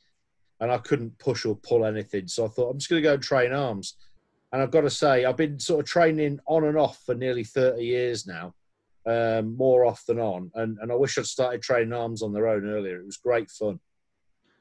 and 0.60 0.72
I 0.72 0.78
couldn't 0.78 1.18
push 1.20 1.46
or 1.46 1.56
pull 1.56 1.86
anything. 1.86 2.28
So 2.28 2.46
I 2.46 2.48
thought, 2.50 2.72
I'm 2.72 2.80
just 2.80 2.90
going 2.90 3.02
to 3.02 3.08
go 3.08 3.14
and 3.14 3.24
train 3.24 3.54
arms. 3.54 3.96
And 4.56 4.62
I've 4.62 4.72
got 4.72 4.82
to 4.82 4.90
say, 4.90 5.26
I've 5.26 5.36
been 5.36 5.60
sort 5.60 5.82
of 5.82 5.86
training 5.86 6.40
on 6.46 6.64
and 6.64 6.78
off 6.78 7.02
for 7.06 7.14
nearly 7.14 7.44
30 7.44 7.84
years 7.84 8.26
now, 8.26 8.54
um, 9.06 9.58
more 9.58 9.84
off 9.84 10.06
than 10.06 10.18
on. 10.18 10.50
And, 10.56 10.78
and 10.82 10.94
I 10.94 10.96
wish 10.96 11.18
I'd 11.18 11.26
started 11.26 11.62
training 11.62 11.92
arms 11.92 12.22
on 12.24 12.32
their 12.32 12.48
own 12.48 12.66
earlier. 12.66 13.02
It 13.02 13.06
was 13.06 13.18
great 13.18 13.52
fun. 13.52 13.82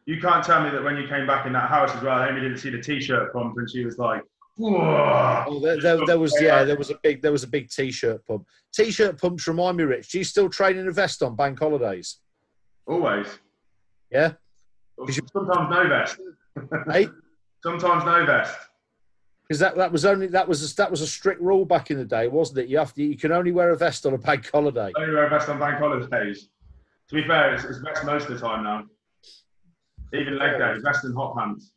You 0.05 0.21
can't 0.21 0.45
tell 0.45 0.65
me 0.65 0.71
that 0.71 0.83
when 0.83 0.97
you 0.97 1.07
came 1.07 1.29
back 1.29 1.47
in 1.47 1.53
that 1.53 1.69
house 1.69 1.95
as 1.95 2.03
well, 2.03 2.25
Amy 2.29 2.41
didn't 2.41 2.59
see 2.59 2.71
the 2.71 2.83
t-shirt 2.83 3.33
pump 3.33 3.55
and 3.57 3.71
she 3.71 3.85
was 3.85 3.97
like, 3.97 4.23
Whoa. 4.57 5.45
Oh, 5.47 5.61
there, 5.61 5.81
there, 5.81 6.05
there 6.05 6.19
was 6.19 6.37
yeah, 6.41 6.65
there 6.65 6.77
was 6.77 6.91
a 6.91 6.99
big 7.05 7.23
there 7.23 7.31
was 7.31 7.45
a 7.45 7.49
big 7.49 7.71
t-shirt 7.71 8.27
pump. 8.27 8.47
T-shirt 8.75 9.21
pumps 9.21 9.47
remind 9.47 9.77
me, 9.77 9.85
Rich. 9.85 10.11
Do 10.11 10.19
you 10.19 10.25
still 10.25 10.49
train 10.49 10.77
in 10.77 10.89
a 10.89 10.93
vest 10.93 11.23
on 11.23 11.37
bank 11.37 11.61
holidays? 11.61 12.19
Always. 12.85 13.29
Yeah, 14.11 14.33
Sometimes 15.33 15.71
no 15.71 15.89
vest. 15.89 16.19
hey, 16.91 17.09
Sometimes 17.63 18.05
no 18.05 18.27
vest. 18.27 18.57
Because 19.47 19.61
that, 19.61 19.77
that 19.77 19.93
was 19.93 20.05
only 20.05 20.27
that 20.29 20.49
was 20.49 20.73
a, 20.73 20.77
that 20.77 20.91
was 20.91 21.01
a 21.01 21.07
strict 21.07 21.41
rule 21.41 21.65
back 21.65 21.91
in 21.91 21.99
the 21.99 22.05
day, 22.05 22.29
wasn't 22.29 22.59
it? 22.59 22.69
You 22.69 22.79
have 22.79 22.95
to 22.95 23.03
you 23.03 23.17
can 23.17 23.33
only 23.33 23.53
wear 23.53 23.71
a 23.71 23.77
vest 23.77 24.07
on 24.07 24.15
a 24.15 24.19
bank 24.19 24.51
holiday. 24.51 24.93
Only 24.97 25.15
wear 25.15 25.27
a 25.27 25.31
vest 25.31 25.49
on 25.49 25.59
bank 25.59 25.79
holidays. 25.79 26.49
To 27.09 27.15
be 27.15 27.25
fair, 27.25 27.55
it's, 27.55 27.65
it's 27.65 27.79
vest 27.79 28.05
most 28.05 28.29
of 28.29 28.41
the 28.41 28.47
time 28.47 28.65
now. 28.65 28.85
Even 30.13 30.39
leg 30.39 30.59
days, 30.59 30.83
vest 30.83 31.05
and 31.05 31.15
hot 31.15 31.37
pants. 31.37 31.73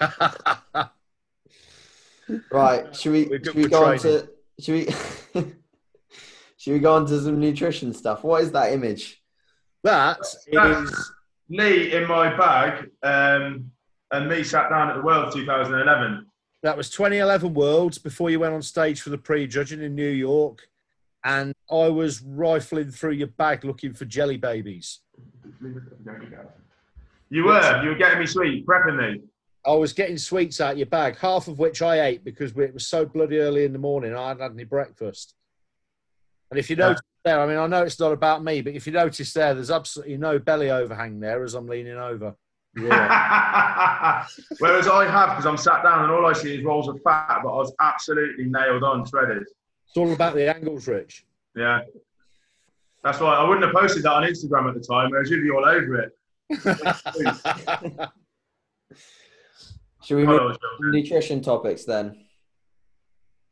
Right. 2.50 2.94
Should 2.94 3.12
we, 3.12 3.24
should 3.44 3.54
we 3.54 3.64
for 3.64 3.68
go 3.68 3.84
on 3.84 3.98
to 3.98 4.28
should 4.60 4.74
we 4.74 4.86
should 6.56 6.72
we 6.72 6.78
go 6.78 6.94
on 6.94 7.06
to 7.06 7.20
some 7.20 7.40
nutrition 7.40 7.92
stuff? 7.92 8.24
What 8.24 8.42
is 8.42 8.52
that 8.52 8.72
image? 8.72 9.22
That's 9.82 10.46
me 11.48 11.92
in 11.92 12.06
my 12.06 12.34
bag, 12.36 12.90
um, 13.02 13.70
and 14.12 14.28
me 14.28 14.44
sat 14.44 14.70
down 14.70 14.90
at 14.90 14.96
the 14.96 15.02
World 15.02 15.32
2011. 15.32 16.26
That 16.62 16.76
was 16.76 16.90
2011 16.90 17.54
Worlds 17.54 17.98
before 17.98 18.30
you 18.30 18.40
went 18.40 18.54
on 18.54 18.62
stage 18.62 19.00
for 19.00 19.10
the 19.10 19.18
pre-judging 19.18 19.82
in 19.82 19.94
New 19.94 20.08
York, 20.08 20.68
and 21.24 21.52
I 21.70 21.88
was 21.88 22.22
rifling 22.22 22.90
through 22.90 23.12
your 23.12 23.28
bag 23.28 23.64
looking 23.64 23.94
for 23.94 24.04
jelly 24.04 24.36
babies. 24.36 25.00
You 27.30 27.44
were, 27.44 27.82
you 27.82 27.90
were 27.90 27.94
getting 27.94 28.20
me 28.20 28.26
sweet, 28.26 28.66
prepping 28.66 29.14
me. 29.14 29.22
I 29.64 29.74
was 29.74 29.92
getting 29.92 30.18
sweets 30.18 30.60
out 30.60 30.76
your 30.76 30.86
bag, 30.86 31.18
half 31.18 31.46
of 31.48 31.58
which 31.58 31.82
I 31.82 32.00
ate 32.00 32.24
because 32.24 32.52
it 32.56 32.74
was 32.74 32.86
so 32.86 33.06
bloody 33.06 33.38
early 33.38 33.64
in 33.64 33.72
the 33.72 33.78
morning. 33.78 34.14
I 34.14 34.28
hadn't 34.28 34.42
had 34.42 34.52
any 34.52 34.64
breakfast. 34.64 35.34
And 36.50 36.58
if 36.58 36.68
you 36.68 36.76
notice 36.76 37.00
there, 37.24 37.40
I 37.40 37.46
mean, 37.46 37.56
I 37.56 37.66
know 37.66 37.82
it's 37.82 38.00
not 38.00 38.12
about 38.12 38.44
me, 38.44 38.60
but 38.60 38.74
if 38.74 38.86
you 38.86 38.92
notice 38.92 39.32
there, 39.32 39.54
there's 39.54 39.70
absolutely 39.70 40.16
no 40.16 40.38
belly 40.38 40.70
overhang 40.70 41.20
there 41.20 41.44
as 41.44 41.54
I'm 41.54 41.68
leaning 41.68 41.96
over. 41.96 42.34
Yeah. 42.76 44.24
Whereas 44.58 44.88
I 44.88 45.04
have, 45.06 45.30
because 45.30 45.46
I'm 45.46 45.56
sat 45.56 45.82
down 45.82 46.04
and 46.04 46.12
all 46.12 46.26
I 46.26 46.32
see 46.32 46.56
is 46.56 46.64
rolls 46.64 46.88
of 46.88 47.00
fat, 47.02 47.40
but 47.42 47.50
I 47.50 47.56
was 47.56 47.72
absolutely 47.80 48.46
nailed 48.46 48.82
on, 48.82 49.06
shredded. 49.06 49.42
It's 49.42 49.96
all 49.96 50.12
about 50.12 50.34
the 50.34 50.54
angles, 50.54 50.88
Rich. 50.88 51.26
Yeah. 51.54 51.80
That's 53.04 53.20
why 53.20 53.34
I 53.34 53.46
wouldn't 53.46 53.64
have 53.66 53.74
posted 53.74 54.04
that 54.04 54.12
on 54.12 54.22
Instagram 54.22 54.68
at 54.68 54.74
the 54.74 54.80
time, 54.80 55.10
whereas 55.10 55.28
you'd 55.28 55.42
be 55.42 55.50
all 55.50 55.64
over 55.64 56.00
it. 56.00 56.12
Should 60.04 60.16
we 60.16 60.26
move 60.26 60.40
Hello, 60.40 60.56
nutrition 60.80 61.42
topics 61.42 61.84
then? 61.84 62.24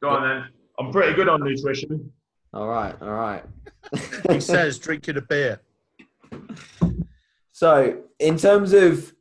Go 0.02 0.08
on 0.10 0.22
then. 0.22 0.48
I'm 0.78 0.90
pretty 0.90 1.14
good 1.14 1.28
on 1.28 1.42
nutrition. 1.44 2.12
All 2.52 2.68
right, 2.68 2.94
all 3.00 3.12
right. 3.12 3.44
he 4.30 4.40
says 4.40 4.78
drinking 4.78 5.16
a 5.16 5.22
beer. 5.22 5.60
So, 7.60 8.04
in 8.18 8.38
terms 8.38 8.72
of 8.72 9.12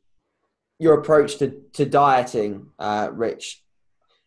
your 0.79 0.93
approach 0.93 1.39
to, 1.39 1.61
to 1.73 1.85
dieting, 1.85 2.67
uh, 2.79 3.09
Rich, 3.11 3.61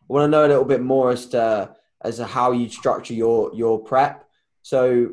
I 0.02 0.12
want 0.12 0.24
to 0.24 0.28
know 0.28 0.44
a 0.44 0.52
little 0.52 0.66
bit 0.66 0.82
more 0.82 1.12
as 1.12 1.24
to 1.28 1.74
as 2.04 2.16
to 2.18 2.26
how 2.26 2.52
you 2.52 2.68
structure 2.68 3.14
your 3.14 3.50
your 3.54 3.78
prep. 3.78 4.28
So, 4.60 5.12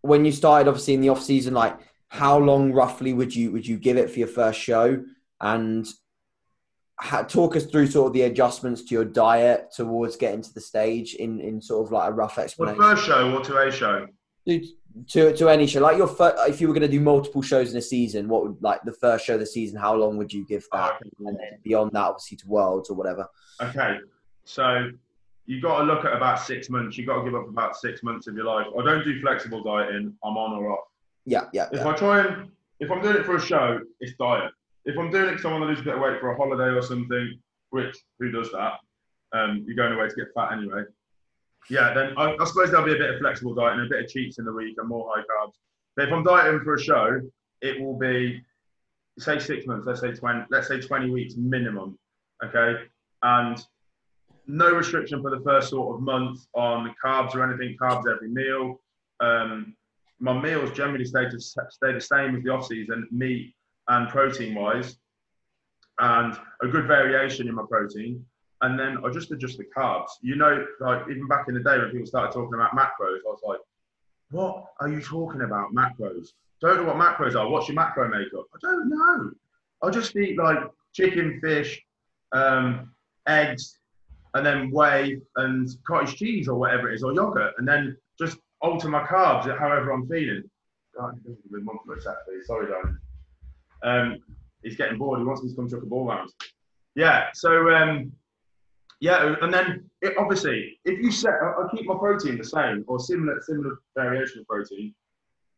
when 0.00 0.24
you 0.24 0.32
started, 0.32 0.66
obviously 0.66 0.94
in 0.94 1.02
the 1.02 1.10
off 1.10 1.20
season, 1.20 1.52
like 1.52 1.78
how 2.08 2.38
long 2.38 2.72
roughly 2.72 3.12
would 3.12 3.36
you 3.36 3.52
would 3.52 3.66
you 3.66 3.76
give 3.76 3.98
it 3.98 4.10
for 4.10 4.18
your 4.18 4.28
first 4.28 4.58
show, 4.58 5.04
and 5.42 5.86
ha- 6.98 7.24
talk 7.24 7.54
us 7.54 7.66
through 7.66 7.88
sort 7.88 8.06
of 8.06 8.12
the 8.14 8.22
adjustments 8.22 8.82
to 8.84 8.94
your 8.94 9.04
diet 9.04 9.72
towards 9.76 10.16
getting 10.16 10.40
to 10.40 10.54
the 10.54 10.62
stage 10.62 11.16
in 11.16 11.38
in 11.38 11.60
sort 11.60 11.84
of 11.84 11.92
like 11.92 12.08
a 12.08 12.14
rough 12.14 12.38
Well, 12.38 12.44
explanation 12.44 12.80
first 12.80 13.04
show 13.04 13.30
or 13.30 13.44
to 13.44 13.58
a 13.58 13.70
show? 13.70 14.06
To 15.06 15.34
to 15.36 15.48
any 15.48 15.66
show 15.66 15.80
like 15.80 15.96
your 15.96 16.08
fir- 16.08 16.34
if 16.48 16.60
you 16.60 16.68
were 16.68 16.74
going 16.74 16.82
to 16.82 16.88
do 16.88 17.00
multiple 17.00 17.42
shows 17.42 17.70
in 17.72 17.78
a 17.78 17.82
season 17.82 18.28
what 18.28 18.42
would 18.42 18.56
like 18.62 18.80
the 18.84 18.92
first 18.92 19.24
show 19.24 19.34
of 19.34 19.40
the 19.40 19.46
season 19.46 19.78
how 19.78 19.94
long 19.94 20.16
would 20.16 20.32
you 20.32 20.44
give 20.46 20.66
that 20.72 20.96
Okay. 20.96 21.10
and 21.26 21.36
then 21.38 21.58
beyond 21.62 21.92
that 21.92 22.04
obviously 22.04 22.36
to 22.38 22.48
worlds 22.48 22.90
or 22.90 22.94
whatever 22.94 23.26
Okay, 23.60 23.98
so 24.44 24.90
you've 25.46 25.62
got 25.62 25.78
to 25.78 25.84
look 25.84 26.04
at 26.04 26.12
about 26.12 26.38
six 26.40 26.70
months. 26.70 26.96
You've 26.96 27.08
got 27.08 27.18
to 27.18 27.24
give 27.24 27.34
up 27.34 27.48
about 27.48 27.76
six 27.76 28.02
months 28.04 28.26
of 28.28 28.36
your 28.36 28.44
life. 28.44 28.66
I 28.78 28.84
don't 28.84 29.02
do 29.02 29.20
flexible 29.20 29.62
dieting. 29.64 30.14
I'm 30.22 30.36
on 30.36 30.52
or 30.62 30.70
off. 30.72 30.84
yeah 31.24 31.44
yeah, 31.52 31.66
If 31.72 31.80
yeah. 31.80 31.88
I 31.88 31.92
try 31.94 32.20
and 32.24 32.50
if 32.80 32.90
I'm 32.90 33.02
doing 33.02 33.16
it 33.16 33.24
for 33.26 33.34
a 33.36 33.40
show, 33.40 33.80
it's 34.00 34.12
diet. 34.18 34.52
If 34.84 34.96
I'm 34.96 35.10
doing 35.10 35.24
it 35.24 35.30
because 35.32 35.44
I 35.46 35.50
want 35.52 35.62
to 35.62 35.66
lose 35.66 35.80
a 35.80 35.82
bit 35.82 35.94
of 35.96 36.00
weight 36.00 36.20
for 36.20 36.30
a 36.30 36.36
holiday 36.36 36.70
or 36.72 36.82
something, 36.82 37.38
which 37.70 37.96
who 38.20 38.30
does 38.30 38.52
that? 38.52 38.74
Um, 39.32 39.64
you're 39.66 39.74
going 39.76 39.92
away 39.92 40.08
to 40.08 40.14
get 40.14 40.26
fat 40.34 40.52
anyway. 40.52 40.82
Yeah, 41.70 41.92
then 41.92 42.14
I, 42.16 42.34
I 42.40 42.44
suppose 42.44 42.70
there'll 42.70 42.86
be 42.86 42.94
a 42.94 42.98
bit 42.98 43.14
of 43.14 43.20
flexible 43.20 43.54
diet 43.54 43.74
and 43.78 43.86
a 43.86 43.88
bit 43.88 44.04
of 44.04 44.10
cheats 44.10 44.38
in 44.38 44.44
the 44.44 44.52
week 44.52 44.76
and 44.78 44.88
more 44.88 45.10
high 45.14 45.22
carbs. 45.22 45.52
But 45.96 46.08
if 46.08 46.14
I'm 46.14 46.24
dieting 46.24 46.60
for 46.60 46.74
a 46.74 46.80
show, 46.80 47.20
it 47.60 47.80
will 47.80 47.98
be 47.98 48.42
say 49.18 49.38
six 49.38 49.66
months. 49.66 49.86
Let's 49.86 50.00
say 50.00 50.12
twenty. 50.12 50.44
Let's 50.50 50.68
say 50.68 50.80
twenty 50.80 51.10
weeks 51.10 51.34
minimum. 51.36 51.98
Okay, 52.44 52.82
and 53.22 53.58
no 54.46 54.72
restriction 54.72 55.20
for 55.20 55.30
the 55.30 55.42
first 55.44 55.70
sort 55.70 55.96
of 55.96 56.02
month 56.02 56.46
on 56.54 56.94
carbs 57.04 57.34
or 57.34 57.42
anything. 57.42 57.76
Carbs 57.80 58.10
every 58.10 58.28
meal. 58.28 58.80
Um, 59.20 59.74
my 60.20 60.32
meals 60.40 60.72
generally 60.72 61.04
stay 61.04 61.28
to 61.28 61.40
stay 61.40 61.92
the 61.92 62.00
same 62.00 62.36
as 62.36 62.42
the 62.42 62.50
off 62.50 62.66
season, 62.66 63.08
meat 63.10 63.54
and 63.88 64.08
protein 64.08 64.54
wise, 64.54 64.96
and 65.98 66.38
a 66.62 66.68
good 66.68 66.86
variation 66.86 67.48
in 67.48 67.54
my 67.54 67.64
protein. 67.68 68.24
And 68.62 68.78
then 68.78 68.98
I 69.04 69.10
just 69.10 69.30
adjust 69.30 69.58
the 69.58 69.64
carbs. 69.64 70.08
You 70.20 70.36
know, 70.36 70.64
like 70.80 71.02
even 71.10 71.28
back 71.28 71.46
in 71.48 71.54
the 71.54 71.60
day 71.60 71.78
when 71.78 71.90
people 71.90 72.06
started 72.06 72.32
talking 72.32 72.54
about 72.54 72.72
macros, 72.72 73.20
I 73.26 73.30
was 73.30 73.40
like, 73.46 73.60
"What 74.30 74.64
are 74.80 74.88
you 74.88 75.00
talking 75.00 75.42
about 75.42 75.72
macros? 75.72 76.28
Don't 76.60 76.78
know 76.78 76.92
what 76.92 76.96
macros 76.96 77.36
are. 77.36 77.48
What's 77.48 77.68
your 77.68 77.76
macro 77.76 78.08
makeup? 78.08 78.46
I 78.54 78.58
don't 78.60 78.88
know. 78.88 79.30
I 79.82 79.90
just 79.90 80.16
eat 80.16 80.36
like 80.36 80.58
chicken, 80.92 81.38
fish, 81.40 81.80
um, 82.32 82.92
eggs, 83.28 83.78
and 84.34 84.44
then 84.44 84.70
whey 84.70 85.20
and 85.36 85.68
cottage 85.86 86.16
cheese 86.16 86.48
or 86.48 86.58
whatever 86.58 86.90
it 86.90 86.94
is, 86.94 87.04
or 87.04 87.12
yogurt, 87.12 87.54
and 87.58 87.68
then 87.68 87.96
just 88.18 88.38
alter 88.60 88.88
my 88.88 89.04
carbs 89.04 89.44
however 89.58 89.92
I'm 89.92 90.08
feeling. 90.08 90.42
Please. 92.26 92.46
Sorry, 92.46 92.66
darling. 92.66 92.98
Um, 93.84 94.18
he's 94.62 94.76
getting 94.76 94.98
bored. 94.98 95.20
He 95.20 95.24
wants 95.24 95.42
me 95.42 95.50
to 95.50 95.56
come 95.56 95.68
chuck 95.68 95.82
a 95.82 95.86
ball 95.86 96.06
round. 96.06 96.30
Yeah. 96.96 97.28
So 97.34 97.70
um, 97.70 98.12
yeah, 99.00 99.34
and 99.42 99.52
then 99.52 99.88
it, 100.02 100.14
obviously, 100.18 100.78
if 100.84 100.98
you 100.98 101.10
set, 101.10 101.34
I, 101.34 101.64
keep 101.74 101.86
my 101.86 101.96
protein 101.96 102.36
the 102.36 102.44
same 102.44 102.84
or 102.88 102.98
similar, 102.98 103.40
similar 103.42 103.78
variation 103.96 104.40
of 104.40 104.46
protein. 104.46 104.94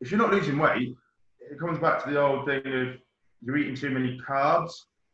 If 0.01 0.11
you're 0.11 0.20
not 0.20 0.30
losing 0.30 0.59
weight, 0.59 0.95
it 1.41 1.59
comes 1.59 1.78
back 1.78 2.05
to 2.05 2.11
the 2.11 2.20
old 2.20 2.47
thing 2.47 2.61
of 2.66 2.97
you're 3.43 3.57
eating 3.57 3.74
too 3.74 3.91
many 3.91 4.18
carbs. 4.18 4.72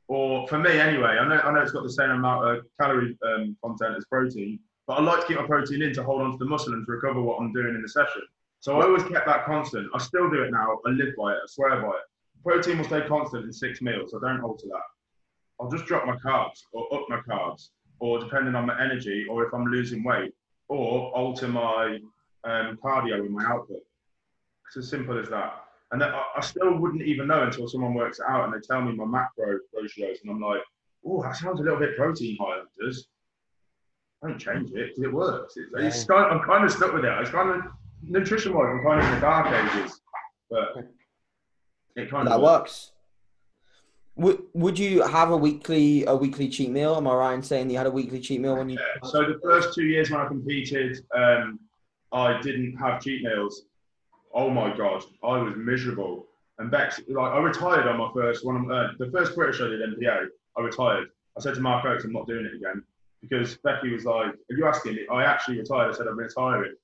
Or 0.08 0.46
for 0.48 0.58
me, 0.58 0.78
anyway, 0.78 1.18
I 1.20 1.26
know 1.26 1.40
I 1.40 1.52
know 1.52 1.60
it's 1.60 1.72
got 1.72 1.82
the 1.82 1.90
same 1.90 2.10
amount 2.10 2.48
of 2.48 2.64
calorie 2.80 3.16
um, 3.26 3.56
content 3.62 3.96
as 3.96 4.04
protein, 4.04 4.60
but 4.86 4.94
I 4.94 5.02
like 5.02 5.22
to 5.22 5.26
keep 5.26 5.36
my 5.36 5.46
protein 5.46 5.82
in 5.82 5.92
to 5.94 6.04
hold 6.04 6.22
on 6.22 6.32
to 6.32 6.38
the 6.38 6.44
muscle 6.44 6.74
and 6.74 6.86
to 6.86 6.92
recover 6.92 7.20
what 7.20 7.40
I'm 7.40 7.52
doing 7.52 7.74
in 7.74 7.82
the 7.82 7.88
session. 7.88 8.22
So 8.60 8.80
I 8.80 8.84
always 8.84 9.02
kept 9.02 9.26
that 9.26 9.44
constant. 9.44 9.88
I 9.94 9.98
still 9.98 10.30
do 10.30 10.42
it 10.42 10.50
now. 10.52 10.78
I 10.86 10.90
live 10.90 11.14
by 11.16 11.32
it. 11.32 11.38
I 11.42 11.46
swear 11.46 11.80
by 11.80 11.88
it. 11.88 12.06
Protein 12.44 12.78
will 12.78 12.84
stay 12.84 13.02
constant 13.06 13.44
in 13.44 13.52
six 13.52 13.82
meals. 13.82 14.14
I 14.14 14.26
don't 14.26 14.42
alter 14.42 14.66
that. 14.68 14.82
I'll 15.60 15.70
just 15.70 15.86
drop 15.86 16.06
my 16.06 16.16
carbs 16.16 16.62
or 16.72 16.92
up 16.94 17.06
my 17.08 17.20
carbs, 17.28 17.70
or 17.98 18.18
depending 18.18 18.54
on 18.54 18.66
my 18.66 18.80
energy, 18.82 19.26
or 19.28 19.46
if 19.46 19.52
I'm 19.52 19.66
losing 19.66 20.04
weight, 20.04 20.32
or 20.68 21.10
alter 21.12 21.48
my 21.48 21.98
um, 22.44 22.78
cardio 22.82 23.24
in 23.24 23.32
my 23.32 23.44
output. 23.44 23.82
It's 24.66 24.76
as 24.76 24.88
simple 24.88 25.18
as 25.18 25.28
that. 25.28 25.64
And 25.92 26.00
that, 26.00 26.14
I, 26.14 26.22
I 26.36 26.40
still 26.40 26.76
wouldn't 26.76 27.02
even 27.02 27.28
know 27.28 27.44
until 27.44 27.68
someone 27.68 27.94
works 27.94 28.18
it 28.18 28.26
out 28.28 28.44
and 28.44 28.54
they 28.54 28.66
tell 28.66 28.82
me 28.82 28.92
my 28.92 29.04
macro 29.04 29.58
ratios, 29.74 30.18
and 30.22 30.30
I'm 30.30 30.40
like, 30.40 30.60
oh, 31.06 31.22
that 31.22 31.36
sounds 31.36 31.60
a 31.60 31.62
little 31.62 31.78
bit 31.78 31.96
protein 31.96 32.36
high, 32.40 32.60
does. 32.80 33.06
I 34.24 34.28
don't 34.28 34.38
change 34.38 34.70
it 34.70 34.88
because 34.88 35.02
it 35.02 35.12
works. 35.12 35.56
It's, 35.56 35.70
it's 35.76 36.04
kind 36.04 36.24
I'm 36.32 36.44
kind 36.44 36.64
of 36.64 36.72
stuck 36.72 36.94
with 36.94 37.04
it. 37.04 37.12
It's 37.20 37.30
kind 37.30 37.50
of 37.50 37.70
nutrition 38.02 38.54
wise, 38.54 38.68
I'm 38.70 38.82
kind 38.82 39.00
of 39.00 39.06
in 39.06 39.14
the 39.14 39.20
dark 39.20 39.46
ages, 39.46 40.00
but 40.50 40.88
it 41.96 42.10
kind 42.10 42.26
that 42.26 42.36
of 42.36 42.42
works 42.42 42.92
would, 44.16 44.42
would 44.54 44.78
you 44.78 45.02
have 45.02 45.30
a 45.30 45.36
weekly 45.36 46.04
a 46.06 46.16
weekly 46.16 46.48
cheat 46.48 46.70
meal 46.70 46.96
am 46.96 47.06
i 47.06 47.14
right 47.14 47.34
in 47.34 47.42
saying 47.42 47.68
you 47.70 47.76
had 47.76 47.86
a 47.86 47.90
weekly 47.90 48.18
cheat 48.18 48.40
meal 48.40 48.56
when 48.56 48.68
you 48.68 48.78
Yeah. 48.78 49.08
So 49.08 49.24
the 49.24 49.38
first 49.42 49.74
two 49.74 49.84
years 49.84 50.10
when 50.10 50.20
I 50.20 50.26
competed, 50.26 51.04
um, 51.14 51.60
I 52.12 52.40
didn't 52.40 52.76
have 52.76 53.02
cheat 53.02 53.22
meals. 53.22 53.62
Oh 54.34 54.50
my 54.50 54.74
god, 54.76 55.02
I 55.22 55.38
was 55.38 55.54
miserable. 55.56 56.26
And 56.58 56.70
Bex, 56.70 57.00
like 57.08 57.32
I 57.32 57.38
retired 57.38 57.86
on 57.86 57.98
my 57.98 58.10
first 58.14 58.44
one. 58.44 58.70
Uh, 58.70 58.92
the 58.98 59.10
first 59.10 59.34
British 59.34 59.60
I 59.60 59.68
did 59.68 59.80
NPA, 59.80 60.28
I 60.56 60.60
retired. 60.62 61.08
I 61.36 61.40
said 61.42 61.54
to 61.56 61.60
Mark 61.60 61.84
Oates, 61.84 62.04
I'm 62.04 62.12
not 62.12 62.26
doing 62.26 62.46
it 62.46 62.54
again 62.54 62.82
because 63.20 63.56
Becky 63.58 63.92
was 63.92 64.04
like, 64.04 64.28
"Are 64.28 64.56
you 64.56 64.66
asking 64.66 64.94
me?" 64.94 65.06
I 65.12 65.24
actually 65.24 65.58
retired. 65.58 65.92
I 65.92 65.96
said 65.96 66.06
I'm 66.06 66.18
retiring. 66.18 66.74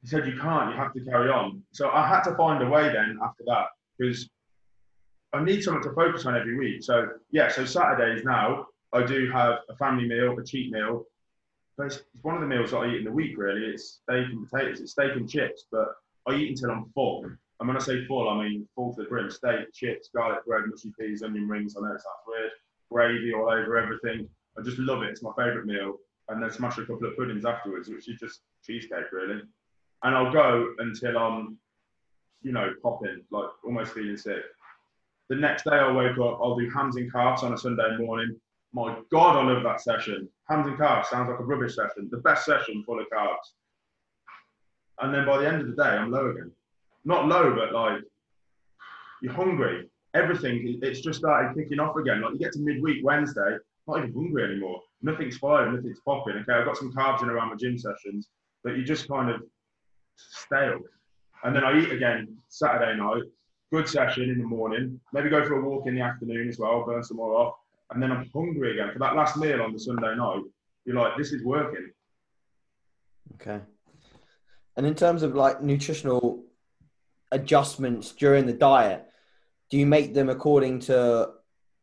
He 0.00 0.08
said, 0.08 0.26
"You 0.26 0.38
can't. 0.40 0.70
You 0.70 0.76
have 0.76 0.94
to 0.94 1.04
carry 1.04 1.28
on." 1.28 1.62
So 1.72 1.90
I 1.90 2.06
had 2.08 2.22
to 2.22 2.34
find 2.36 2.62
a 2.62 2.68
way 2.68 2.84
then 2.90 3.18
after 3.22 3.44
that 3.46 3.66
because 3.98 4.28
I 5.32 5.42
need 5.44 5.62
something 5.62 5.82
to 5.82 5.94
focus 5.94 6.26
on 6.26 6.36
every 6.36 6.56
week. 6.56 6.82
So 6.82 7.08
yeah, 7.30 7.48
so 7.48 7.64
Saturdays 7.64 8.24
now 8.24 8.66
I 8.92 9.04
do 9.04 9.30
have 9.30 9.58
a 9.68 9.76
family 9.76 10.08
meal, 10.08 10.38
a 10.38 10.44
cheat 10.44 10.72
meal. 10.72 11.04
But 11.76 11.86
it's, 11.86 12.02
one 12.22 12.34
of 12.34 12.40
the 12.40 12.46
meals 12.46 12.72
that 12.72 12.78
I 12.78 12.88
eat 12.88 12.98
in 12.98 13.04
the 13.04 13.12
week. 13.12 13.36
Really, 13.36 13.66
it's 13.66 14.00
steak 14.02 14.26
and 14.30 14.48
potatoes. 14.48 14.80
It's 14.80 14.92
steak 14.92 15.12
and 15.14 15.28
chips, 15.28 15.66
but 15.70 15.88
I 16.26 16.34
eat 16.34 16.50
until 16.50 16.70
I'm 16.70 16.90
full. 16.94 17.24
And 17.60 17.68
when 17.68 17.76
I 17.76 17.80
say 17.80 18.04
full, 18.06 18.28
I 18.28 18.42
mean 18.42 18.68
full 18.74 18.94
to 18.94 19.02
the 19.02 19.08
brim. 19.08 19.30
Steak, 19.30 19.72
chips, 19.72 20.08
garlic 20.14 20.44
bread, 20.46 20.64
mushy 20.68 20.92
peas, 20.98 21.22
onion 21.22 21.48
rings. 21.48 21.76
I 21.76 21.80
know 21.80 21.94
it 21.94 22.00
sounds 22.00 22.26
weird. 22.26 22.50
Gravy 22.90 23.34
all 23.34 23.50
over 23.50 23.78
everything. 23.78 24.28
I 24.58 24.62
just 24.62 24.78
love 24.78 25.02
it. 25.02 25.10
It's 25.10 25.22
my 25.22 25.32
favourite 25.36 25.66
meal. 25.66 25.96
And 26.28 26.42
then 26.42 26.50
smash 26.50 26.78
a 26.78 26.84
couple 26.84 27.06
of 27.06 27.16
puddings 27.16 27.44
afterwards, 27.44 27.88
which 27.88 28.08
is 28.08 28.18
just 28.18 28.40
cheesecake, 28.64 29.12
really. 29.12 29.42
And 30.02 30.14
I'll 30.14 30.32
go 30.32 30.74
until 30.78 31.16
I'm, 31.16 31.58
you 32.42 32.52
know, 32.52 32.72
popping, 32.82 33.22
like 33.30 33.48
almost 33.64 33.92
feeling 33.92 34.16
sick. 34.16 34.42
The 35.28 35.36
next 35.36 35.64
day 35.64 35.72
I 35.72 35.92
wake 35.92 36.18
up, 36.18 36.38
I'll 36.42 36.56
do 36.56 36.70
hams 36.70 36.96
and 36.96 37.12
calves 37.12 37.42
on 37.42 37.52
a 37.52 37.58
Sunday 37.58 37.96
morning. 37.98 38.36
My 38.72 38.96
God, 39.10 39.36
I 39.36 39.52
love 39.52 39.62
that 39.62 39.80
session. 39.80 40.28
Hams 40.48 40.66
and 40.66 40.78
calves 40.78 41.08
sounds 41.10 41.28
like 41.28 41.38
a 41.38 41.44
rubbish 41.44 41.76
session. 41.76 42.08
The 42.10 42.18
best 42.18 42.46
session 42.46 42.82
full 42.84 43.00
of 43.00 43.06
carbs. 43.10 43.52
And 45.00 45.14
then 45.14 45.26
by 45.26 45.38
the 45.38 45.46
end 45.46 45.60
of 45.60 45.68
the 45.68 45.82
day, 45.82 45.88
I'm 45.90 46.10
low 46.10 46.30
again. 46.30 46.50
Not 47.04 47.26
low, 47.26 47.54
but 47.54 47.72
like 47.72 48.02
you're 49.22 49.32
hungry. 49.32 49.88
Everything, 50.14 50.78
it's 50.82 51.00
just 51.00 51.18
started 51.18 51.54
kicking 51.54 51.78
off 51.78 51.96
again. 51.96 52.22
Like 52.22 52.32
you 52.32 52.38
get 52.38 52.52
to 52.52 52.60
midweek 52.60 53.04
Wednesday, 53.04 53.56
not 53.86 53.98
even 53.98 54.12
hungry 54.12 54.44
anymore. 54.44 54.80
Nothing's 55.02 55.36
firing, 55.36 55.74
nothing's 55.74 56.00
popping. 56.00 56.36
Okay, 56.36 56.52
I've 56.52 56.64
got 56.64 56.76
some 56.76 56.92
carbs 56.92 57.22
in 57.22 57.28
around 57.28 57.50
my 57.50 57.56
gym 57.56 57.78
sessions, 57.78 58.28
but 58.64 58.76
you 58.76 58.84
just 58.84 59.08
kind 59.08 59.30
of 59.30 59.42
stale. 60.16 60.80
And 61.44 61.54
then 61.54 61.64
I 61.64 61.78
eat 61.78 61.92
again 61.92 62.36
Saturday 62.48 62.96
night, 62.98 63.22
good 63.72 63.88
session 63.88 64.30
in 64.30 64.38
the 64.38 64.44
morning, 64.44 65.00
maybe 65.12 65.28
go 65.28 65.44
for 65.44 65.58
a 65.58 65.62
walk 65.62 65.86
in 65.86 65.94
the 65.94 66.00
afternoon 66.00 66.48
as 66.48 66.58
well, 66.58 66.84
burn 66.84 67.02
some 67.02 67.18
more 67.18 67.34
off. 67.34 67.54
And 67.90 68.02
then 68.02 68.12
I'm 68.12 68.28
hungry 68.34 68.72
again 68.72 68.92
for 68.92 68.98
that 68.98 69.14
last 69.14 69.36
meal 69.36 69.62
on 69.62 69.72
the 69.72 69.78
Sunday 69.78 70.14
night. 70.14 70.42
You're 70.84 70.96
like, 70.96 71.16
this 71.16 71.32
is 71.32 71.44
working. 71.44 71.90
Okay. 73.34 73.60
And 74.76 74.86
in 74.86 74.94
terms 74.94 75.22
of 75.22 75.34
like 75.34 75.62
nutritional 75.62 76.44
adjustments 77.32 78.12
during 78.12 78.46
the 78.46 78.52
diet, 78.52 79.06
do 79.70 79.76
you 79.76 79.86
make 79.86 80.14
them 80.14 80.28
according 80.28 80.80
to 80.80 81.30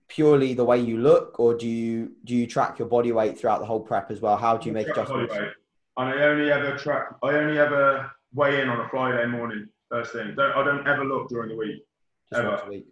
purely 0.08 0.54
the 0.54 0.64
way 0.64 0.80
you 0.80 0.98
look, 0.98 1.40
or 1.40 1.56
do 1.56 1.68
you 1.68 2.12
do 2.24 2.36
you 2.36 2.48
track 2.48 2.80
your 2.80 2.88
body 2.88 3.12
weight 3.12 3.38
throughout 3.38 3.60
the 3.60 3.66
whole 3.66 3.80
prep 3.80 4.12
as 4.12 4.22
well? 4.22 4.38
How 4.38 4.58
do 4.58 4.68
you 4.68 4.74
make 4.74 4.88
adjustments? 4.88 5.34
And 5.36 6.10
I 6.10 6.24
only 6.24 6.52
ever 6.52 6.78
track. 6.78 7.16
I 7.24 7.30
only 7.36 7.60
ever 7.60 8.12
weigh 8.34 8.62
in 8.62 8.70
on 8.70 8.80
a 8.80 8.90
Friday 8.90 9.26
morning 9.28 9.68
first 9.90 10.14
thing. 10.14 10.34
Don't 10.36 10.52
I 10.52 10.64
don't 10.64 10.88
ever 10.88 11.06
look 11.06 11.30
during 11.30 11.50
the 11.50 11.58
week. 11.58 11.84
Just 12.30 12.42
ever. 12.42 12.70
week. 12.70 12.86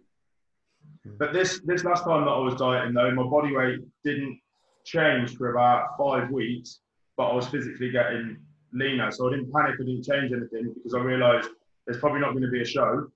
Hmm. 1.04 1.16
But 1.18 1.32
this 1.32 1.60
this 1.64 1.84
last 1.84 2.04
time 2.04 2.24
that 2.24 2.30
I 2.30 2.38
was 2.38 2.54
dieting 2.54 2.94
though, 2.94 3.10
my 3.10 3.24
body 3.24 3.54
weight 3.54 3.80
didn't 4.04 4.40
change 4.84 5.36
for 5.36 5.50
about 5.50 5.96
five 5.98 6.30
weeks, 6.30 6.80
but 7.16 7.30
I 7.30 7.34
was 7.34 7.48
physically 7.48 7.90
getting 7.90 8.38
leaner. 8.72 9.10
So 9.10 9.28
I 9.28 9.30
didn't 9.30 9.52
panic, 9.52 9.76
I 9.80 9.84
didn't 9.84 10.04
change 10.04 10.32
anything 10.32 10.74
because 10.74 10.94
I 10.94 10.98
realised 10.98 11.48
there's 11.86 11.98
probably 11.98 12.20
not 12.20 12.32
going 12.32 12.44
to 12.44 12.50
be 12.50 12.62
a 12.62 12.66
show. 12.66 13.08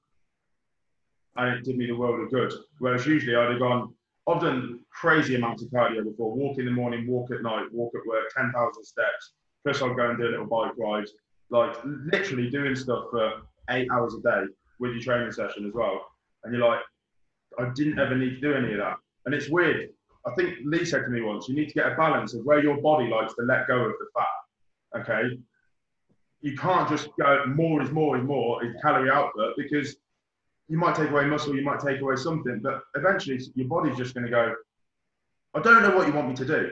And 1.36 1.54
it 1.54 1.64
did 1.64 1.76
me 1.76 1.86
the 1.86 1.92
world 1.92 2.20
of 2.20 2.30
good. 2.30 2.52
Whereas 2.78 3.06
usually 3.06 3.36
I'd 3.36 3.50
have 3.50 3.60
gone, 3.60 3.94
I've 4.28 4.40
done 4.40 4.80
crazy 4.90 5.36
amounts 5.36 5.62
of 5.62 5.70
cardio 5.70 6.04
before. 6.04 6.34
Walk 6.34 6.58
in 6.58 6.64
the 6.64 6.72
morning, 6.72 7.06
walk 7.06 7.30
at 7.30 7.42
night, 7.42 7.66
walk 7.72 7.92
at 7.94 8.06
work, 8.06 8.24
10,000 8.36 8.84
steps. 8.84 9.32
Plus 9.64 9.80
I'd 9.80 9.96
go 9.96 10.10
and 10.10 10.18
do 10.18 10.26
a 10.26 10.30
little 10.30 10.46
bike 10.46 10.72
ride. 10.76 11.06
Like 11.50 11.76
literally 11.84 12.50
doing 12.50 12.74
stuff 12.74 13.04
for 13.10 13.42
eight 13.70 13.88
hours 13.92 14.14
a 14.14 14.20
day 14.20 14.44
with 14.78 14.92
your 14.92 15.02
training 15.02 15.32
session 15.32 15.66
as 15.66 15.74
well. 15.74 16.04
And 16.44 16.54
you're 16.54 16.66
like, 16.66 16.80
I 17.58 17.70
didn't 17.74 17.98
ever 17.98 18.16
need 18.16 18.36
to 18.36 18.40
do 18.40 18.54
any 18.54 18.72
of 18.72 18.78
that. 18.78 18.96
And 19.26 19.34
it's 19.34 19.48
weird. 19.48 19.90
I 20.26 20.34
think 20.34 20.56
Lee 20.64 20.84
said 20.84 21.04
to 21.04 21.08
me 21.08 21.22
once, 21.22 21.48
you 21.48 21.54
need 21.54 21.68
to 21.68 21.74
get 21.74 21.92
a 21.92 21.96
balance 21.96 22.34
of 22.34 22.44
where 22.44 22.62
your 22.62 22.80
body 22.80 23.08
likes 23.08 23.34
to 23.34 23.42
let 23.42 23.66
go 23.66 23.76
of 23.78 23.92
the 23.92 24.06
fat. 24.14 25.00
Okay. 25.00 25.38
You 26.40 26.56
can't 26.56 26.88
just 26.88 27.08
go 27.18 27.44
more 27.46 27.82
is 27.82 27.90
more 27.90 28.16
is 28.16 28.24
more 28.24 28.62
in 28.62 28.74
calorie 28.82 29.10
output 29.10 29.54
because 29.56 29.96
you 30.68 30.78
might 30.78 30.94
take 30.94 31.10
away 31.10 31.24
muscle, 31.24 31.56
you 31.56 31.62
might 31.62 31.80
take 31.80 32.00
away 32.00 32.16
something, 32.16 32.60
but 32.62 32.82
eventually 32.94 33.40
your 33.54 33.68
body's 33.68 33.96
just 33.96 34.14
going 34.14 34.24
to 34.24 34.30
go, 34.30 34.54
I 35.54 35.60
don't 35.60 35.82
know 35.82 35.96
what 35.96 36.06
you 36.06 36.12
want 36.12 36.28
me 36.28 36.34
to 36.36 36.44
do. 36.44 36.70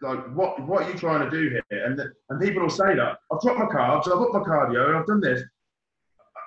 Like, 0.00 0.34
what, 0.34 0.60
what 0.66 0.82
are 0.82 0.90
you 0.90 0.98
trying 0.98 1.28
to 1.28 1.30
do 1.30 1.50
here? 1.50 1.84
And, 1.84 2.00
and 2.28 2.40
people 2.40 2.62
will 2.62 2.70
say 2.70 2.94
that 2.94 3.18
I've 3.30 3.40
dropped 3.40 3.58
my 3.58 3.66
carbs, 3.66 4.06
I've 4.06 4.20
upped 4.20 4.34
my 4.34 4.40
cardio, 4.40 4.88
and 4.88 4.96
I've 4.96 5.06
done 5.06 5.20
this, 5.20 5.42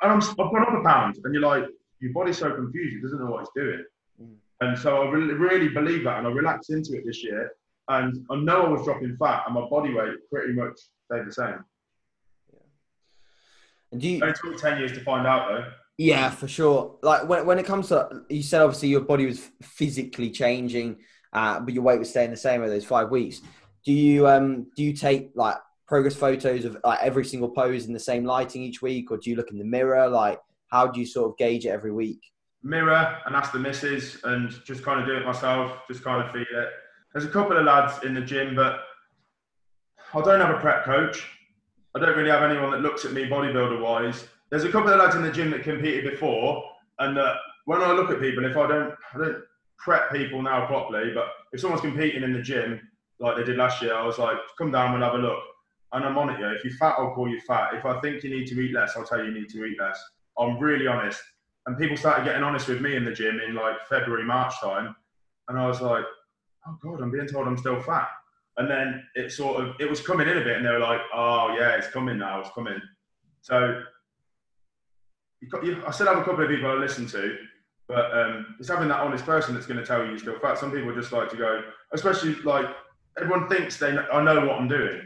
and 0.05 0.13
I'm, 0.13 0.29
I've 0.29 0.51
gone 0.51 0.61
up 0.61 0.79
a 0.79 0.83
pound. 0.83 1.17
And 1.23 1.33
you're 1.33 1.43
like, 1.43 1.65
your 1.99 2.13
body's 2.13 2.37
so 2.37 2.53
confused, 2.53 2.97
it 2.97 3.01
doesn't 3.01 3.19
know 3.19 3.31
what 3.31 3.41
it's 3.41 3.51
doing. 3.55 3.83
Mm. 4.21 4.35
And 4.61 4.77
so 4.77 5.03
I 5.03 5.09
really, 5.09 5.33
really 5.33 5.69
believe 5.69 6.03
that, 6.05 6.19
and 6.19 6.27
I 6.27 6.31
relaxed 6.31 6.69
into 6.69 6.97
it 6.97 7.05
this 7.05 7.23
year. 7.23 7.51
And 7.87 8.25
I 8.31 8.35
know 8.37 8.65
I 8.65 8.69
was 8.69 8.83
dropping 8.83 9.15
fat, 9.17 9.43
and 9.45 9.55
my 9.55 9.67
body 9.69 9.93
weight 9.93 10.15
pretty 10.31 10.53
much 10.53 10.73
stayed 11.05 11.27
the 11.27 11.31
same. 11.31 11.63
Yeah. 12.51 12.59
And 13.91 14.01
do 14.01 14.07
you? 14.07 14.23
It 14.23 14.35
took 14.41 14.57
ten 14.57 14.79
years 14.79 14.91
to 14.93 15.01
find 15.01 15.27
out, 15.27 15.49
though. 15.49 15.65
Yeah, 15.97 16.29
for 16.29 16.47
sure. 16.47 16.97
Like 17.03 17.29
when 17.29 17.45
when 17.45 17.59
it 17.59 17.65
comes 17.65 17.89
to, 17.89 18.23
you 18.29 18.43
said 18.43 18.61
obviously 18.61 18.89
your 18.89 19.01
body 19.01 19.27
was 19.27 19.49
physically 19.61 20.31
changing, 20.31 20.97
uh, 21.31 21.59
but 21.59 21.73
your 21.73 21.83
weight 21.83 21.99
was 21.99 22.09
staying 22.09 22.31
the 22.31 22.37
same 22.37 22.61
over 22.61 22.69
those 22.69 22.85
five 22.85 23.09
weeks. 23.09 23.41
Do 23.85 23.93
you 23.93 24.27
um 24.27 24.67
do 24.75 24.83
you 24.83 24.93
take 24.93 25.31
like 25.35 25.57
progress 25.88 26.15
photos 26.15 26.65
of 26.65 26.77
like 26.83 26.99
every 27.01 27.25
single 27.25 27.49
pose 27.49 27.86
in 27.86 27.93
the 27.93 27.99
same 27.99 28.25
lighting 28.25 28.63
each 28.63 28.81
week, 28.81 29.11
or 29.11 29.17
do 29.17 29.29
you 29.29 29.36
look 29.36 29.51
in 29.51 29.57
the 29.57 29.65
mirror? 29.65 30.07
Like, 30.07 30.39
how 30.69 30.88
do 30.88 30.99
you 30.99 31.05
sort 31.05 31.31
of 31.31 31.38
gauge 31.38 31.65
it 31.65 31.69
every 31.69 31.91
week? 31.91 32.21
Mirror 32.63 33.19
and 33.25 33.36
ask 33.36 33.51
the 33.51 33.59
missus, 33.59 34.17
and 34.23 34.51
just 34.65 34.83
kind 34.83 34.99
of 34.99 35.05
do 35.05 35.15
it 35.15 35.25
myself. 35.25 35.79
Just 35.88 36.03
kind 36.03 36.25
of 36.25 36.31
feel 36.31 36.41
it. 36.41 36.69
There's 37.13 37.25
a 37.25 37.29
couple 37.29 37.57
of 37.57 37.65
lads 37.65 38.03
in 38.03 38.13
the 38.13 38.21
gym, 38.21 38.55
but 38.55 38.81
I 40.13 40.21
don't 40.21 40.41
have 40.41 40.55
a 40.55 40.59
prep 40.59 40.83
coach. 40.83 41.27
I 41.95 41.99
don't 41.99 42.17
really 42.17 42.31
have 42.31 42.43
anyone 42.43 42.71
that 42.71 42.81
looks 42.81 43.05
at 43.05 43.13
me 43.13 43.25
bodybuilder 43.25 43.81
wise 43.81 44.27
there's 44.49 44.63
a 44.63 44.71
couple 44.71 44.91
of 44.91 44.99
lads 44.99 45.15
in 45.15 45.23
the 45.23 45.31
gym 45.31 45.51
that 45.51 45.63
competed 45.63 46.09
before, 46.09 46.63
and 46.99 47.17
when 47.65 47.81
I 47.81 47.91
look 47.91 48.11
at 48.11 48.21
people, 48.21 48.45
if 48.45 48.55
I 48.55 48.67
don't, 48.67 48.93
I 49.13 49.17
don't 49.17 49.43
prep 49.77 50.11
people 50.11 50.41
now 50.41 50.65
properly, 50.67 51.11
but 51.13 51.27
if 51.51 51.59
someone's 51.59 51.81
competing 51.81 52.23
in 52.23 52.33
the 52.33 52.41
gym 52.41 52.79
like 53.19 53.38
they 53.38 53.43
did 53.43 53.57
last 53.57 53.81
year, 53.81 53.95
I 53.95 54.05
was 54.05 54.17
like, 54.17 54.38
come 54.57 54.71
down, 54.71 54.93
we'll 54.93 55.01
have 55.01 55.19
a 55.19 55.23
look. 55.23 55.39
And 55.95 56.03
I'm 56.03 56.17
on 56.17 56.29
it, 56.29 56.39
yeah. 56.41 56.51
If 56.51 56.65
you're 56.65 56.73
fat, 56.73 56.95
I'll 56.97 57.13
call 57.13 57.29
you 57.29 57.39
fat. 57.39 57.73
If 57.73 57.85
I 57.85 57.99
think 58.01 58.21
you 58.21 58.29
need 58.29 58.47
to 58.47 58.59
eat 58.59 58.73
less, 58.73 58.97
I'll 58.97 59.05
tell 59.05 59.19
you 59.19 59.31
you 59.31 59.39
need 59.39 59.49
to 59.49 59.63
eat 59.63 59.79
less. 59.79 60.03
I'm 60.37 60.59
really 60.59 60.87
honest. 60.87 61.21
And 61.65 61.77
people 61.77 61.95
started 61.95 62.25
getting 62.25 62.43
honest 62.43 62.67
with 62.67 62.81
me 62.81 62.97
in 62.97 63.05
the 63.05 63.13
gym 63.13 63.39
in 63.39 63.55
like 63.55 63.77
February, 63.87 64.25
March 64.25 64.53
time. 64.61 64.93
And 65.47 65.57
I 65.57 65.65
was 65.65 65.79
like, 65.79 66.03
oh 66.67 66.77
God, 66.81 67.01
I'm 67.01 67.11
being 67.11 67.27
told 67.27 67.47
I'm 67.47 67.57
still 67.57 67.81
fat. 67.81 68.09
And 68.57 68.69
then 68.69 69.03
it 69.15 69.31
sort 69.31 69.63
of, 69.63 69.75
it 69.79 69.89
was 69.89 70.01
coming 70.01 70.27
in 70.27 70.37
a 70.37 70.43
bit 70.43 70.57
and 70.57 70.65
they 70.65 70.69
were 70.69 70.79
like, 70.79 71.01
oh 71.13 71.55
yeah, 71.57 71.75
it's 71.77 71.87
coming 71.87 72.17
now, 72.17 72.41
it's 72.41 72.51
coming. 72.53 72.81
So 73.41 73.81
I 75.53 75.91
still 75.91 76.07
have 76.07 76.17
a 76.17 76.23
couple 76.23 76.43
of 76.43 76.49
people 76.49 76.69
I 76.69 76.73
listen 76.73 77.07
to, 77.07 77.37
but 77.87 78.11
um, 78.17 78.55
it's 78.59 78.67
having 78.67 78.89
that 78.89 78.99
honest 78.99 79.25
person 79.25 79.53
that's 79.53 79.65
going 79.65 79.79
to 79.79 79.85
tell 79.85 80.03
you 80.03 80.09
you're 80.09 80.19
still 80.19 80.39
fat. 80.39 80.57
Some 80.57 80.71
people 80.71 80.93
just 80.93 81.13
like 81.13 81.29
to 81.29 81.37
go, 81.37 81.63
especially 81.93 82.35
like 82.43 82.65
everyone 83.17 83.47
thinks 83.47 83.77
they 83.77 83.97
I 83.97 84.23
know 84.23 84.45
what 84.45 84.59
I'm 84.59 84.67
doing, 84.67 85.01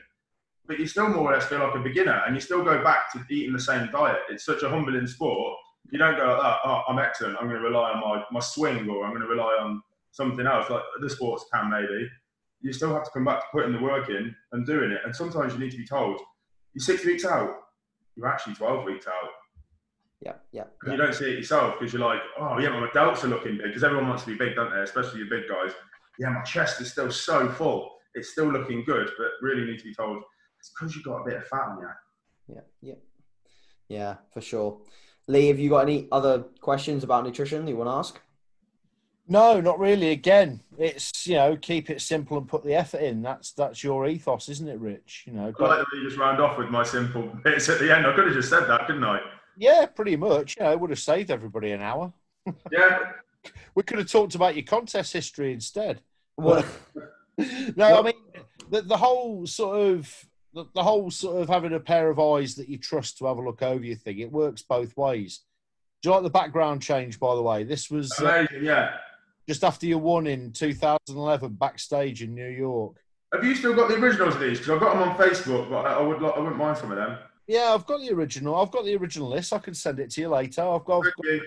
but 0.70 0.80
you 0.80 0.88
still 0.88 1.10
more 1.10 1.30
or 1.30 1.34
less 1.34 1.48
feel 1.48 1.60
like 1.60 1.76
a 1.76 1.80
beginner, 1.80 2.24
and 2.26 2.34
you 2.34 2.40
still 2.40 2.64
go 2.64 2.82
back 2.82 3.12
to 3.12 3.26
eating 3.30 3.52
the 3.52 3.60
same 3.60 3.90
diet. 3.92 4.20
It's 4.30 4.46
such 4.46 4.64
a 4.64 4.70
humbling 4.70 5.08
sport. 5.08 5.58
You 5.92 6.00
don't 6.00 6.16
go 6.16 6.28
like 6.28 6.42
that. 6.42 6.60
Oh, 6.64 6.84
I'm 6.88 7.00
excellent. 7.00 7.36
I'm 7.38 7.50
going 7.50 7.62
to 7.62 7.68
rely 7.68 7.92
on 7.92 8.00
my 8.00 8.24
my 8.32 8.40
swing, 8.40 8.90
or 8.90 9.04
I'm 9.04 9.12
going 9.12 9.24
to 9.24 9.28
rely 9.28 9.58
on 9.62 9.82
something 10.12 10.48
else, 10.48 10.70
like 10.70 10.84
the 11.02 11.10
sports 11.10 11.46
can 11.54 11.70
maybe. 11.70 12.08
You 12.62 12.72
still 12.72 12.94
have 12.94 13.04
to 13.04 13.12
come 13.12 13.26
back 13.26 13.42
to 13.42 13.46
putting 13.52 13.74
the 13.74 13.82
work 13.82 14.10
in 14.10 14.34
and 14.54 14.66
doing 14.66 14.92
it. 14.92 15.02
And 15.04 15.16
sometimes 15.16 15.54
you 15.54 15.60
need 15.60 15.72
to 15.72 15.78
be 15.78 15.86
told, 15.86 16.20
you're 16.74 16.84
six 16.84 17.06
weeks 17.06 17.26
out. 17.26 17.56
You're 18.16 18.28
actually 18.28 18.56
12 18.56 18.86
weeks 18.86 19.08
out 19.08 19.30
yeah, 20.22 20.34
yeah. 20.52 20.64
You 20.86 20.98
don't 20.98 21.14
see 21.14 21.32
it 21.32 21.38
yourself 21.38 21.80
because 21.80 21.94
you're 21.94 22.06
like, 22.06 22.20
oh 22.40 22.60
yeah, 22.60 22.70
my 22.70 22.88
delts 22.88 23.24
are 23.24 23.28
looking 23.28 23.58
big 23.58 23.68
because 23.68 23.84
everyone 23.84 24.10
wants 24.10 24.24
to 24.24 24.32
be 24.32 24.38
big, 24.38 24.56
don't 24.56 24.72
they? 24.72 24.82
Especially 24.82 25.24
the 25.24 25.30
big 25.30 25.48
guys. 25.48 25.72
Yeah, 26.18 26.30
my 26.30 26.42
chest 26.42 26.82
is 26.82 26.92
still 26.92 27.12
so 27.12 27.50
full. 27.50 27.92
It's 28.16 28.32
still 28.32 28.52
looking 28.52 28.84
good, 28.84 29.10
but 29.18 29.28
really 29.42 29.64
need 29.64 29.78
to 29.80 29.86
be 29.86 29.94
told 29.94 30.24
it's 30.60 30.70
because 30.70 30.96
you've 30.96 31.06
got 31.06 31.22
a 31.22 31.26
bit 31.26 31.38
of 31.38 31.48
fat 31.48 31.70
on 31.70 31.80
you. 31.80 32.56
Yeah, 32.56 32.62
yeah, 32.82 32.96
yeah, 33.88 34.16
for 34.34 34.42
sure. 34.42 34.82
Lee, 35.28 35.48
have 35.48 35.60
you 35.60 35.70
got 35.70 35.82
any 35.82 36.08
other 36.12 36.46
questions 36.60 37.04
about 37.04 37.24
nutrition 37.24 37.68
you 37.68 37.78
want 37.78 37.88
to 37.88 37.94
ask? 37.94 38.20
No, 39.28 39.62
not 39.62 39.80
really. 39.80 40.10
Again, 40.10 40.62
it's 40.78 41.28
you 41.28 41.36
know 41.36 41.56
keep 41.56 41.92
it 41.92 42.02
simple 42.02 42.38
and 42.40 42.48
put 42.48 42.66
the 42.66 42.74
effort 42.74 43.02
in. 43.02 43.22
That's 43.22 43.52
that's 43.52 43.84
your 43.84 44.08
ethos, 44.08 44.50
isn't 44.50 44.68
it, 44.68 44.80
Rich? 44.80 45.26
You 45.28 45.34
know. 45.34 45.54
I 45.60 45.64
like 45.64 45.80
that 45.80 45.86
you 45.94 46.04
just 46.04 46.18
round 46.18 46.42
off 46.42 46.58
with 46.58 46.70
my 46.70 46.84
simple 46.84 47.30
bits 47.44 47.70
at 47.70 47.80
the 47.80 47.96
end. 47.96 48.08
I 48.08 48.16
could 48.16 48.26
have 48.26 48.34
just 48.34 48.50
said 48.50 48.66
that, 48.66 48.88
couldn't 48.88 49.04
I? 49.04 49.20
Yeah, 49.56 49.86
pretty 49.86 50.16
much. 50.16 50.58
Yeah, 50.58 50.72
it 50.72 50.80
would 50.80 50.90
have 50.90 51.00
saved 51.00 51.30
everybody 51.30 51.72
an 51.72 51.82
hour. 51.82 52.12
Yeah. 52.72 53.12
we 53.76 53.84
could 53.84 54.00
have 54.00 54.12
talked 54.12 54.34
about 54.34 54.56
your 54.56 54.66
contest 54.66 55.14
history 55.14 55.54
instead. 55.54 56.02
Well, 56.36 56.66
no, 57.76 58.00
I 58.00 58.02
mean 58.02 58.14
the, 58.70 58.82
the 58.82 58.98
whole 58.98 59.46
sort 59.46 59.80
of 59.80 60.26
the, 60.54 60.66
the, 60.74 60.84
whole 60.84 61.12
sort 61.12 61.42
of 61.42 61.50
having 61.50 61.74
a 61.74 61.80
pair 61.80 62.10
of 62.10 62.20
eyes 62.20 62.56
that 62.56 62.70
you 62.70 62.78
trust 62.78 63.18
to 63.18 63.26
have 63.26 63.38
a 63.38 63.42
look 63.42 63.62
over 63.62 63.84
your 63.84 63.96
thing. 63.96 64.20
It 64.20 64.32
works 64.32 64.62
both 64.62 64.96
ways. 64.98 65.42
Do 66.02 66.10
you 66.10 66.16
like 66.16 66.24
the 66.24 66.30
background 66.30 66.82
change, 66.82 67.20
by 67.20 67.36
the 67.36 67.42
way? 67.42 67.64
This 67.64 67.90
was 67.90 68.12
uh, 68.20 68.26
amazing. 68.26 68.58
Uh, 68.58 68.62
yeah. 68.62 68.98
Just 69.48 69.64
after 69.64 69.86
you 69.86 69.98
won 69.98 70.28
in 70.28 70.52
2011 70.52 71.54
backstage 71.54 72.22
in 72.22 72.36
New 72.36 72.48
York. 72.48 72.98
Have 73.34 73.44
you 73.44 73.56
still 73.56 73.76
got 73.76 73.90
the 73.90 73.96
originals 73.96 74.36
of 74.36 74.42
these? 74.42 74.60
Because 74.60 74.74
I've 74.74 74.80
got 74.80 74.94
them 74.94 75.10
on 75.10 75.18
Facebook, 75.18 75.70
but 75.70 75.86
I, 75.86 75.94
I 75.94 76.02
would 76.02 76.18
I 76.18 76.40
wouldn't 76.40 76.58
mind 76.58 76.78
some 76.78 76.92
of 76.92 76.98
them. 76.98 77.18
Yeah, 77.48 77.74
I've 77.74 77.86
got 77.86 78.02
the 78.02 78.12
original. 78.12 78.56
I've 78.56 78.72
got 78.72 78.86
the 78.86 78.96
original 78.96 79.30
list. 79.30 79.54
I 79.54 79.60
can 79.60 79.74
send 79.74 80.00
it 80.00 80.12
to 80.12 80.22
you 80.22 80.30
later. 80.30 80.62
I've 80.62 80.86
got. 80.86 81.00
I've 81.00 81.14
got 81.16 81.42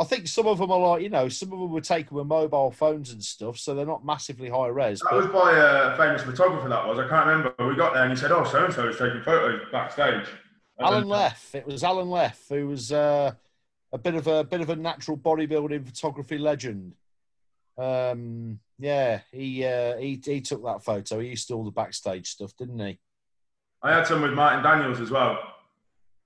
I 0.00 0.04
think 0.04 0.28
some 0.28 0.46
of 0.46 0.58
them 0.58 0.70
are 0.70 0.78
like 0.78 1.02
you 1.02 1.08
know, 1.08 1.28
some 1.28 1.52
of 1.52 1.58
them 1.58 1.72
were 1.72 1.80
taken 1.80 2.16
with 2.16 2.26
mobile 2.26 2.70
phones 2.70 3.10
and 3.10 3.22
stuff, 3.22 3.58
so 3.58 3.74
they're 3.74 3.84
not 3.84 4.04
massively 4.04 4.48
high 4.48 4.68
res. 4.68 5.00
That 5.00 5.08
but... 5.10 5.16
was 5.16 5.26
by 5.26 5.56
a 5.56 5.96
famous 5.96 6.22
photographer. 6.22 6.68
That 6.68 6.86
was. 6.86 6.98
I 6.98 7.08
can't 7.08 7.26
remember. 7.26 7.54
We 7.58 7.74
got 7.74 7.94
there 7.94 8.04
and 8.04 8.12
he 8.12 8.16
said, 8.16 8.30
"Oh, 8.30 8.44
so 8.44 8.64
and 8.64 8.72
so 8.72 8.88
is 8.88 8.96
taking 8.96 9.22
photos 9.22 9.62
backstage." 9.72 10.26
Alan 10.80 11.08
Leff. 11.08 11.54
It 11.54 11.66
was 11.66 11.82
Alan 11.82 12.08
Leff 12.08 12.44
who 12.48 12.68
was 12.68 12.92
uh, 12.92 13.32
a 13.92 13.98
bit 13.98 14.14
of 14.14 14.28
a 14.28 14.44
bit 14.44 14.60
of 14.60 14.70
a 14.70 14.76
natural 14.76 15.16
bodybuilding 15.16 15.86
photography 15.86 16.38
legend. 16.38 16.94
Um, 17.76 18.60
yeah, 18.78 19.20
he 19.32 19.64
uh, 19.64 19.96
he 19.96 20.20
he 20.24 20.40
took 20.40 20.64
that 20.64 20.84
photo. 20.84 21.18
He 21.18 21.28
used 21.30 21.48
to 21.48 21.54
all 21.54 21.64
the 21.64 21.72
backstage 21.72 22.28
stuff, 22.28 22.56
didn't 22.56 22.78
he? 22.78 22.98
I 23.82 23.94
had 23.94 24.06
some 24.06 24.22
with 24.22 24.32
Martin 24.32 24.62
Daniels 24.62 25.00
as 25.00 25.10
well. 25.10 25.38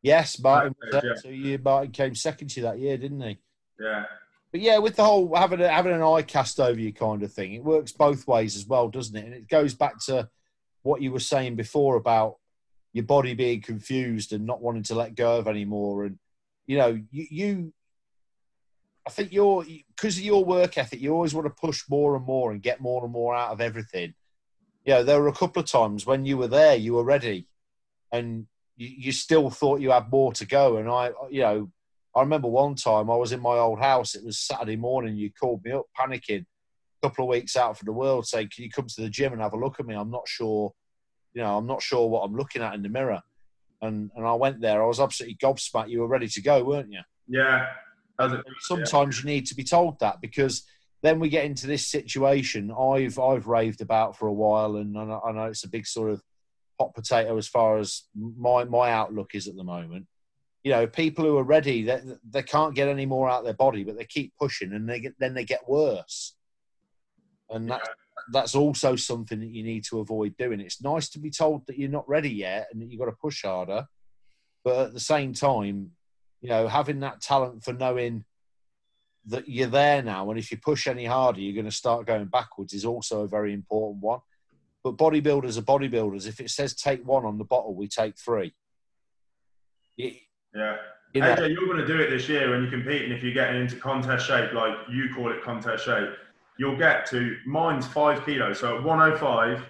Yes, 0.03 0.39
Martin. 0.39 0.75
Yeah. 0.93 1.15
So 1.17 1.29
you 1.29 1.59
Martin 1.59 1.93
came 1.93 2.15
second 2.15 2.49
to 2.49 2.61
you 2.61 2.67
that 2.67 2.79
year, 2.79 2.99
didn't 2.99 3.21
he? 3.21 3.39
Yeah. 3.83 4.05
But 4.51 4.61
yeah, 4.61 4.79
with 4.79 4.97
the 4.97 5.05
whole 5.05 5.35
having 5.35 5.61
a, 5.61 5.69
having 5.69 5.93
an 5.93 6.03
eye 6.03 6.23
cast 6.23 6.61
over 6.61 6.79
you 6.79 6.93
kind 6.93 7.23
of 7.23 7.33
thing, 7.33 7.55
it 7.55 7.65
works 7.65 7.93
both 7.93 8.27
ways 8.27 8.57
as 8.57 8.67
well, 8.67 8.89
doesn't 8.89 9.17
it? 9.17 9.25
And 9.25 9.35
it 9.35 9.49
goes 9.49 9.75
back 9.75 9.99
to 10.07 10.29
what 10.83 11.01
you 11.01 11.11
were 11.11 11.21
saying 11.21 11.57
before 11.57 11.97
about 11.97 12.37
your 12.93 13.05
body 13.05 13.35
being 13.35 13.63
confused 13.63 14.33
and 14.33 14.47
not 14.47 14.61
wanting 14.61 14.83
to 14.85 14.95
let 14.95 15.15
go 15.15 15.39
of 15.39 15.49
anymore. 15.49 16.05
And 16.05 16.19
you 16.67 16.79
know, 16.79 17.01
you, 17.11 17.27
you 17.31 17.73
I 19.07 19.11
think 19.11 19.33
you're 19.33 19.65
because 19.97 20.19
of 20.19 20.25
your 20.25 20.45
work 20.45 20.77
ethic, 20.77 21.01
you 21.01 21.13
always 21.13 21.35
want 21.35 21.47
to 21.47 21.61
push 21.61 21.85
more 21.89 22.15
and 22.15 22.25
more 22.25 22.53
and 22.53 22.63
get 22.63 22.81
more 22.81 23.03
and 23.03 23.13
more 23.13 23.35
out 23.35 23.53
of 23.53 23.61
everything 23.61 24.15
you 24.85 24.95
know, 24.95 25.03
there 25.05 25.21
were 25.21 25.29
a 25.29 25.33
couple 25.33 25.63
of 25.63 25.69
times 25.69 26.07
when 26.07 26.25
you 26.25 26.37
were 26.37 26.49
there, 26.49 26.75
you 26.75 26.95
were 26.95 27.05
ready, 27.05 27.47
and 28.11 28.47
you, 28.77 28.89
you 28.89 29.13
still 29.13 29.51
thought 29.51 29.81
you 29.81 29.91
had 29.91 30.11
more 30.11 30.33
to 30.35 30.47
go. 30.47 30.77
And 30.77 30.89
I, 30.89 31.13
you 31.31 31.43
know, 31.43 31.71
I 32.15 32.21
remember 32.21 32.49
one 32.49 32.75
time 32.75 33.11
I 33.11 33.17
was 33.17 33.33
in 33.33 33.41
my 33.41 33.57
old 33.57 33.79
house. 33.79 34.15
It 34.15 34.25
was 34.25 34.39
Saturday 34.39 34.77
morning. 34.77 35.17
You 35.17 35.31
called 35.33 35.65
me 35.65 35.73
up, 35.73 35.87
panicking, 35.99 36.45
a 37.03 37.09
couple 37.09 37.25
of 37.25 37.31
weeks 37.31 37.57
out 37.57 37.79
for 37.79 37.85
the 37.85 37.93
world, 37.93 38.27
saying, 38.27 38.51
"Can 38.55 38.65
you 38.65 38.71
come 38.71 38.87
to 38.87 39.01
the 39.01 39.09
gym 39.09 39.33
and 39.33 39.41
have 39.41 39.55
a 39.55 39.59
look 39.59 39.81
at 39.81 39.87
me?" 39.87 39.95
I'm 39.95 40.11
not 40.11 40.29
sure, 40.29 40.73
you 41.33 41.43
know, 41.43 41.57
I'm 41.57 41.67
not 41.67 41.83
sure 41.83 42.09
what 42.09 42.21
I'm 42.23 42.37
looking 42.37 42.63
at 42.63 42.75
in 42.75 42.83
the 42.83 42.89
mirror. 42.89 43.23
And 43.81 44.11
and 44.15 44.27
I 44.27 44.35
went 44.35 44.61
there. 44.61 44.83
I 44.83 44.87
was 44.87 45.01
absolutely 45.01 45.37
gobsmacked. 45.43 45.89
You 45.89 46.01
were 46.01 46.07
ready 46.07 46.29
to 46.29 46.43
go, 46.43 46.63
weren't 46.63 46.93
you? 46.93 47.01
Yeah. 47.29 47.67
Sometimes 48.61 49.21
you 49.21 49.25
need 49.25 49.47
to 49.47 49.55
be 49.55 49.65
told 49.65 49.99
that 50.01 50.21
because 50.21 50.65
then 51.03 51.19
we 51.19 51.29
get 51.29 51.45
into 51.45 51.67
this 51.67 51.89
situation 51.89 52.71
I've 52.71 53.19
I've 53.19 53.47
raved 53.47 53.81
about 53.81 54.17
for 54.17 54.29
a 54.29 54.33
while, 54.33 54.77
and 54.77 54.97
I 54.97 55.05
know, 55.05 55.23
I 55.27 55.33
know 55.33 55.45
it's 55.47 55.65
a 55.65 55.69
big 55.69 55.87
sort 55.87 56.11
of 56.11 56.23
hot 56.79 56.95
potato 56.95 57.37
as 57.37 57.49
far 57.49 57.79
as 57.79 58.03
my 58.15 58.65
my 58.65 58.93
outlook 58.93 59.35
is 59.35 59.49
at 59.49 59.57
the 59.57 59.65
moment. 59.65 60.07
You 60.65 60.73
know, 60.73 60.87
people 60.87 61.25
who 61.25 61.37
are 61.39 61.45
ready, 61.45 61.83
they, 61.83 62.01
they 62.31 62.43
can't 62.43 62.75
get 62.75 62.89
any 62.89 63.05
more 63.07 63.29
out 63.29 63.41
of 63.41 63.45
their 63.45 63.55
body, 63.55 63.83
but 63.83 63.97
they 63.97 64.05
keep 64.05 64.33
pushing, 64.39 64.73
and 64.73 64.89
they 64.89 65.01
get, 65.01 65.15
then 65.19 65.35
they 65.35 65.45
get 65.45 65.69
worse. 65.69 66.35
And 67.51 67.69
that's 67.69 67.89
that's 68.31 68.55
also 68.55 68.97
something 68.97 69.41
that 69.41 69.51
you 69.51 69.63
need 69.63 69.85
to 69.85 70.01
avoid 70.01 70.37
doing. 70.37 70.61
It's 70.61 70.83
nice 70.83 71.09
to 71.11 71.19
be 71.19 71.31
told 71.31 71.67
that 71.67 71.79
you're 71.79 71.89
not 71.89 72.09
ready 72.09 72.31
yet 72.31 72.69
and 72.73 72.81
that 72.81 72.91
you've 72.91 73.01
got 73.01 73.07
to 73.07 73.13
push 73.13 73.43
harder, 73.43 73.87
but 74.65 74.87
at 74.87 74.93
the 74.93 75.01
same 75.01 75.33
time, 75.33 75.93
you 76.41 76.49
know, 76.49 76.69
having 76.69 77.01
that 77.01 77.21
talent 77.21 77.65
for 77.65 77.73
knowing 77.73 78.25
that 79.27 79.49
you're 79.49 79.69
there 79.69 80.03
now, 80.03 80.31
and 80.31 80.39
if 80.39 80.51
you 80.51 80.57
push 80.57 80.87
any 80.87 81.05
harder, 81.05 81.41
you're 81.41 81.55
going 81.55 81.65
to 81.65 81.71
start 81.71 82.07
going 82.07 82.27
backwards 82.27 82.73
is 82.73 82.85
also 82.85 83.23
a 83.23 83.29
very 83.29 83.53
important 83.53 84.03
one. 84.03 84.21
But 84.83 84.97
bodybuilders 84.97 85.59
are 85.59 85.63
bodybuilders. 85.63 86.27
If 86.27 86.41
it 86.41 86.51
says 86.51 86.75
take 86.75 87.07
one 87.07 87.25
on 87.25 87.39
the 87.39 87.45
bottle, 87.45 87.75
we 87.75 87.87
take 87.87 88.19
three. 88.19 88.53
Yeah. 90.55 90.77
AJ, 91.15 91.51
you're 91.51 91.67
going 91.67 91.79
to 91.79 91.87
do 91.87 92.01
it 92.01 92.11
this 92.11 92.29
year 92.29 92.51
when 92.51 92.63
you're 92.63 92.71
competing. 92.71 93.13
If 93.13 93.23
you're 93.23 93.35
getting 93.35 93.61
into 93.61 93.77
contest 93.77 94.27
shape, 94.27 94.53
like 94.53 94.75
you 94.91 95.15
call 95.15 95.31
it 95.31 95.43
contest 95.43 95.85
shape, 95.85 96.09
you'll 96.59 96.77
get 96.77 97.07
to 97.07 97.37
mine's 97.47 97.87
five 97.87 98.25
kilos. 98.25 98.61
So 98.61 98.79
at 98.79 98.83
105, 98.83 99.63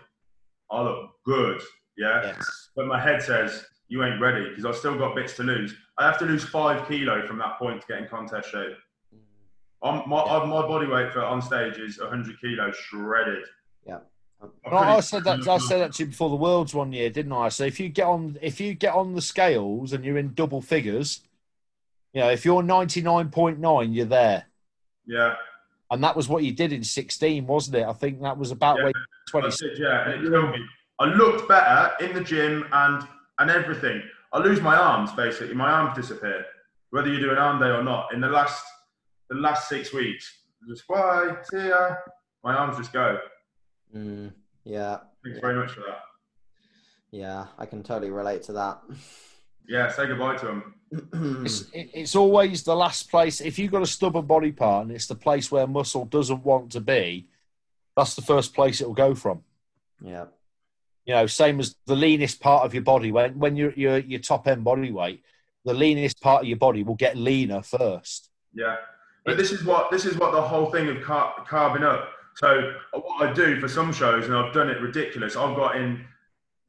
I 0.70 0.82
look 0.82 1.10
good. 1.24 1.60
Yeah. 1.96 2.22
Yes. 2.24 2.70
But 2.76 2.86
my 2.86 3.00
head 3.00 3.22
says 3.22 3.64
you 3.88 4.04
ain't 4.04 4.20
ready 4.20 4.48
because 4.48 4.64
I've 4.64 4.76
still 4.76 4.96
got 4.96 5.14
bits 5.14 5.34
to 5.36 5.42
lose. 5.42 5.74
I 5.98 6.06
have 6.06 6.18
to 6.18 6.24
lose 6.24 6.44
five 6.44 6.86
kilo 6.88 7.26
from 7.26 7.38
that 7.38 7.58
point 7.58 7.80
to 7.82 7.86
get 7.86 7.98
in 7.98 8.08
contest 8.08 8.50
shape. 8.50 8.76
Mm. 9.14 9.18
I'm, 9.82 10.08
my, 10.08 10.24
yeah. 10.24 10.46
my 10.46 10.62
body 10.62 10.86
weight 10.86 11.12
for 11.12 11.22
on 11.22 11.42
stage 11.42 11.78
is 11.78 11.98
100 11.98 12.40
kilos 12.40 12.76
shredded. 12.76 13.44
I 14.64 15.00
said 15.00 15.24
that. 15.24 15.46
I 15.46 15.58
said 15.58 15.78
that 15.80 15.92
to 15.94 16.02
you 16.02 16.08
before 16.08 16.30
the 16.30 16.36
worlds 16.36 16.74
one 16.74 16.92
year, 16.92 17.10
didn't 17.10 17.32
I? 17.32 17.48
So 17.48 17.64
if 17.64 17.78
you 17.78 17.88
get 17.88 18.06
on, 18.06 18.38
if 18.40 18.60
you 18.60 18.74
get 18.74 18.94
on 18.94 19.14
the 19.14 19.20
scales 19.20 19.92
and 19.92 20.04
you're 20.04 20.18
in 20.18 20.34
double 20.34 20.60
figures, 20.60 21.20
you 22.12 22.20
know, 22.20 22.30
if 22.30 22.44
you're 22.44 22.62
99.9, 22.62 23.94
you're 23.94 24.06
there. 24.06 24.46
Yeah. 25.06 25.34
And 25.90 26.02
that 26.02 26.16
was 26.16 26.28
what 26.28 26.42
you 26.42 26.52
did 26.52 26.72
in 26.72 26.82
16, 26.82 27.46
wasn't 27.46 27.76
it? 27.76 27.86
I 27.86 27.92
think 27.92 28.22
that 28.22 28.36
was 28.36 28.50
about 28.50 28.78
yeah, 28.78 28.92
20. 29.30 29.48
Did, 29.50 29.78
yeah, 29.78 30.08
and 30.08 30.24
it 30.24 30.30
killed 30.30 30.50
me. 30.50 30.64
I 30.98 31.06
looked 31.06 31.48
better 31.48 31.92
in 32.04 32.14
the 32.14 32.22
gym 32.22 32.64
and 32.72 33.06
and 33.38 33.50
everything. 33.50 34.02
I 34.32 34.38
lose 34.38 34.60
my 34.60 34.76
arms 34.76 35.12
basically. 35.12 35.54
My 35.54 35.70
arms 35.70 35.96
disappear, 35.96 36.46
whether 36.90 37.08
you 37.08 37.20
do 37.20 37.30
an 37.30 37.38
arm 37.38 37.58
day 37.58 37.66
or 37.66 37.82
not. 37.82 38.12
In 38.14 38.20
the 38.20 38.28
last 38.28 38.64
the 39.28 39.36
last 39.36 39.68
six 39.68 39.92
weeks, 39.92 40.32
just 40.68 40.86
bye, 40.86 41.36
see 41.50 41.68
ya. 41.68 41.96
My 42.44 42.54
arms 42.54 42.78
just 42.78 42.92
go. 42.92 43.18
Mm, 43.94 44.32
yeah. 44.64 44.98
Thanks 45.22 45.36
yeah. 45.36 45.40
very 45.40 45.54
much 45.54 45.72
for 45.72 45.80
that. 45.80 46.00
Yeah, 47.10 47.46
I 47.58 47.66
can 47.66 47.82
totally 47.82 48.10
relate 48.10 48.42
to 48.44 48.52
that. 48.54 48.80
Yeah, 49.68 49.90
say 49.92 50.06
goodbye 50.06 50.36
to 50.36 50.46
them. 50.46 50.74
it's, 51.44 51.64
it's 51.72 52.16
always 52.16 52.62
the 52.62 52.74
last 52.74 53.10
place. 53.10 53.40
If 53.40 53.58
you've 53.58 53.72
got 53.72 53.82
a 53.82 53.86
stubborn 53.86 54.26
body 54.26 54.52
part 54.52 54.86
and 54.86 54.94
it's 54.94 55.06
the 55.06 55.14
place 55.14 55.50
where 55.50 55.66
muscle 55.66 56.04
doesn't 56.04 56.44
want 56.44 56.72
to 56.72 56.80
be, 56.80 57.28
that's 57.96 58.14
the 58.14 58.22
first 58.22 58.54
place 58.54 58.80
it 58.80 58.86
will 58.86 58.94
go 58.94 59.14
from. 59.14 59.42
Yeah. 60.02 60.26
You 61.04 61.14
know, 61.14 61.26
same 61.26 61.60
as 61.60 61.74
the 61.86 61.96
leanest 61.96 62.40
part 62.40 62.64
of 62.64 62.74
your 62.74 62.82
body. 62.82 63.12
When 63.12 63.38
when 63.38 63.56
you're 63.56 63.72
your 63.72 63.98
your 63.98 64.20
top 64.20 64.46
end 64.46 64.64
body 64.64 64.92
weight, 64.92 65.22
the 65.64 65.74
leanest 65.74 66.20
part 66.20 66.42
of 66.42 66.48
your 66.48 66.58
body 66.58 66.84
will 66.84 66.94
get 66.94 67.16
leaner 67.16 67.62
first. 67.62 68.30
Yeah, 68.54 68.76
but 69.24 69.36
this 69.36 69.50
is 69.50 69.64
what 69.64 69.90
this 69.90 70.04
is 70.04 70.16
what 70.16 70.32
the 70.32 70.40
whole 70.40 70.70
thing 70.70 70.88
of 70.88 71.02
car- 71.02 71.34
carving 71.48 71.82
up. 71.82 72.08
So 72.36 72.74
what 72.92 73.28
I 73.28 73.32
do 73.32 73.60
for 73.60 73.68
some 73.68 73.92
shows, 73.92 74.26
and 74.26 74.34
I've 74.34 74.52
done 74.52 74.70
it 74.70 74.80
ridiculous. 74.80 75.36
I've 75.36 75.56
got 75.56 75.76
in 75.76 76.04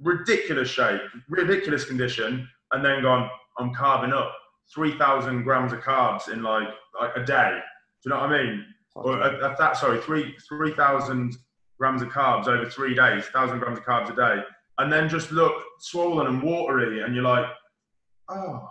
ridiculous 0.02 0.70
shape, 0.70 1.02
ridiculous 1.30 1.86
condition, 1.86 2.48
and 2.72 2.84
then 2.84 3.02
gone. 3.02 3.30
I'm 3.58 3.74
carving 3.74 4.14
up 4.14 4.34
three 4.74 4.98
thousand 4.98 5.44
grams 5.44 5.74
of 5.74 5.80
carbs 5.80 6.32
in 6.32 6.44
like, 6.44 6.68
like 7.00 7.12
a 7.16 7.24
day. 7.24 7.60
Do 8.04 8.10
you 8.10 8.16
know 8.16 8.22
what 8.22 8.32
I 8.32 8.44
mean? 8.44 8.66
Or 8.96 9.22
uh, 9.22 9.56
that 9.58 9.78
sorry, 9.78 10.02
three 10.02 10.36
three 10.48 10.74
thousand 10.74 11.36
grams 11.80 12.02
of 12.02 12.10
carbs 12.10 12.48
over 12.48 12.70
three 12.70 12.94
days, 12.94 13.26
thousand 13.26 13.60
grams 13.60 13.78
of 13.80 13.86
carbs 13.86 14.12
a 14.12 14.16
day, 14.16 14.44
and 14.78 14.92
then 14.92 15.10
just 15.10 15.32
look 15.32 15.54
swollen 15.80 16.28
and 16.28 16.42
watery, 16.42 17.02
and 17.04 17.16
you're 17.16 17.24
like, 17.24 17.46
oh, 18.30 18.68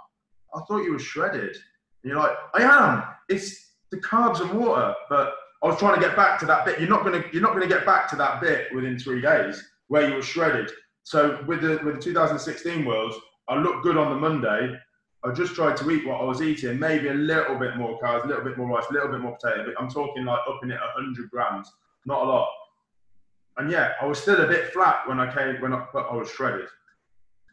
I 0.54 0.60
thought 0.66 0.82
you 0.82 0.92
were 0.92 0.98
shredded. 0.98 1.56
And 2.02 2.10
you're 2.10 2.18
like, 2.18 2.36
I 2.54 2.62
am. 2.62 3.04
It's 3.28 3.74
the 3.90 3.98
carbs 3.98 4.40
and 4.40 4.58
water, 4.58 4.94
but 5.08 5.34
I 5.62 5.68
was 5.68 5.78
trying 5.78 5.94
to 5.94 6.00
get 6.00 6.16
back 6.16 6.40
to 6.40 6.46
that 6.46 6.64
bit. 6.64 6.80
You're 6.80 6.88
not 6.88 7.04
gonna 7.04 7.24
you're 7.32 7.42
not 7.42 7.52
gonna 7.52 7.68
get 7.68 7.86
back 7.86 8.08
to 8.10 8.16
that 8.16 8.40
bit 8.40 8.74
within 8.74 8.98
three 8.98 9.20
days 9.20 9.62
where 9.88 10.08
you 10.08 10.14
were 10.14 10.22
shredded. 10.22 10.70
So 11.04 11.42
with 11.46 11.60
the 11.60 11.80
with 11.84 11.96
the 11.96 12.00
2016 12.00 12.84
Worlds, 12.84 13.16
I 13.48 13.56
looked 13.56 13.82
good 13.82 13.96
on 13.96 14.10
the 14.10 14.18
Monday. 14.18 14.76
I 15.24 15.32
just 15.32 15.54
tried 15.54 15.76
to 15.76 15.90
eat 15.90 16.04
what 16.04 16.20
I 16.20 16.24
was 16.24 16.42
eating, 16.42 16.80
maybe 16.80 17.08
a 17.08 17.14
little 17.14 17.56
bit 17.56 17.76
more 17.76 18.00
carbs, 18.00 18.24
a 18.24 18.26
little 18.26 18.42
bit 18.42 18.58
more 18.58 18.66
rice, 18.68 18.86
a 18.90 18.92
little 18.92 19.08
bit 19.08 19.20
more 19.20 19.36
potato. 19.40 19.66
But 19.66 19.80
I'm 19.80 19.88
talking 19.88 20.24
like 20.24 20.40
upping 20.48 20.72
it 20.72 20.80
100 20.96 21.30
grams, 21.30 21.70
not 22.06 22.22
a 22.22 22.28
lot. 22.28 22.48
And 23.56 23.70
yeah, 23.70 23.92
I 24.00 24.06
was 24.06 24.18
still 24.18 24.40
a 24.40 24.48
bit 24.48 24.72
flat 24.72 25.06
when 25.06 25.20
I 25.20 25.32
came 25.32 25.60
when 25.60 25.72
I, 25.72 25.86
but 25.92 26.08
I 26.10 26.16
was 26.16 26.28
shredded, 26.28 26.66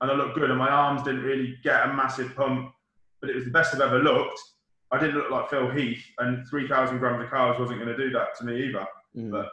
and 0.02 0.10
I 0.10 0.16
looked 0.16 0.36
good. 0.36 0.50
And 0.50 0.58
my 0.58 0.70
arms 0.70 1.04
didn't 1.04 1.22
really 1.22 1.58
get 1.64 1.86
a 1.86 1.94
massive 1.94 2.36
pump, 2.36 2.72
but 3.22 3.30
it 3.30 3.36
was 3.36 3.46
the 3.46 3.52
best 3.52 3.76
I've 3.76 3.82
ever 3.82 4.00
looked. 4.00 4.40
I 4.92 5.00
didn't 5.00 5.16
look 5.16 5.30
like 5.30 5.50
Phil 5.50 5.70
Heath, 5.70 6.04
and 6.18 6.48
3,000 6.48 6.98
grams 6.98 7.24
of 7.24 7.30
carbs 7.30 7.60
wasn't 7.60 7.80
going 7.80 7.96
to 7.96 7.98
do 7.98 8.10
that 8.12 8.36
to 8.40 8.46
me 8.46 8.68
either. 8.68 8.88
Mm. 9.16 9.32
But 9.32 9.50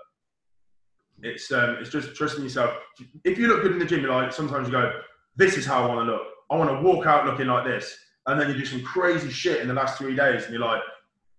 it's 1.23 1.51
um, 1.53 1.77
it's 1.81 1.91
just 1.91 2.15
trusting 2.15 2.43
yourself. 2.43 2.77
If 3.25 3.39
you 3.39 3.49
look 3.49 3.63
good 3.63 3.73
in 3.73 3.79
the 3.79 3.85
gym, 3.85 4.01
you're 4.01 4.11
like 4.11 4.33
sometimes 4.33 4.69
you 4.69 4.73
go, 4.73 5.01
"This 5.37 5.57
is 5.57 5.65
how 5.65 5.85
I 5.85 5.89
want 5.89 6.07
to 6.07 6.13
look. 6.13 6.23
I 6.51 6.57
want 6.57 6.71
to 6.71 6.87
walk 6.87 7.07
out 7.07 7.27
looking 7.27 7.47
like 7.47 7.65
this," 7.65 7.97
and 8.27 8.41
then 8.41 8.49
you 8.49 8.55
do 8.55 8.67
some 8.67 8.83
crazy 8.83 9.31
shit 9.31 9.61
in 9.61 9.69
the 9.69 9.75
last 9.75 9.99
three 9.99 10.15
days, 10.15 10.45
and 10.45 10.53
you're 10.53 10.63
like, 10.63 10.83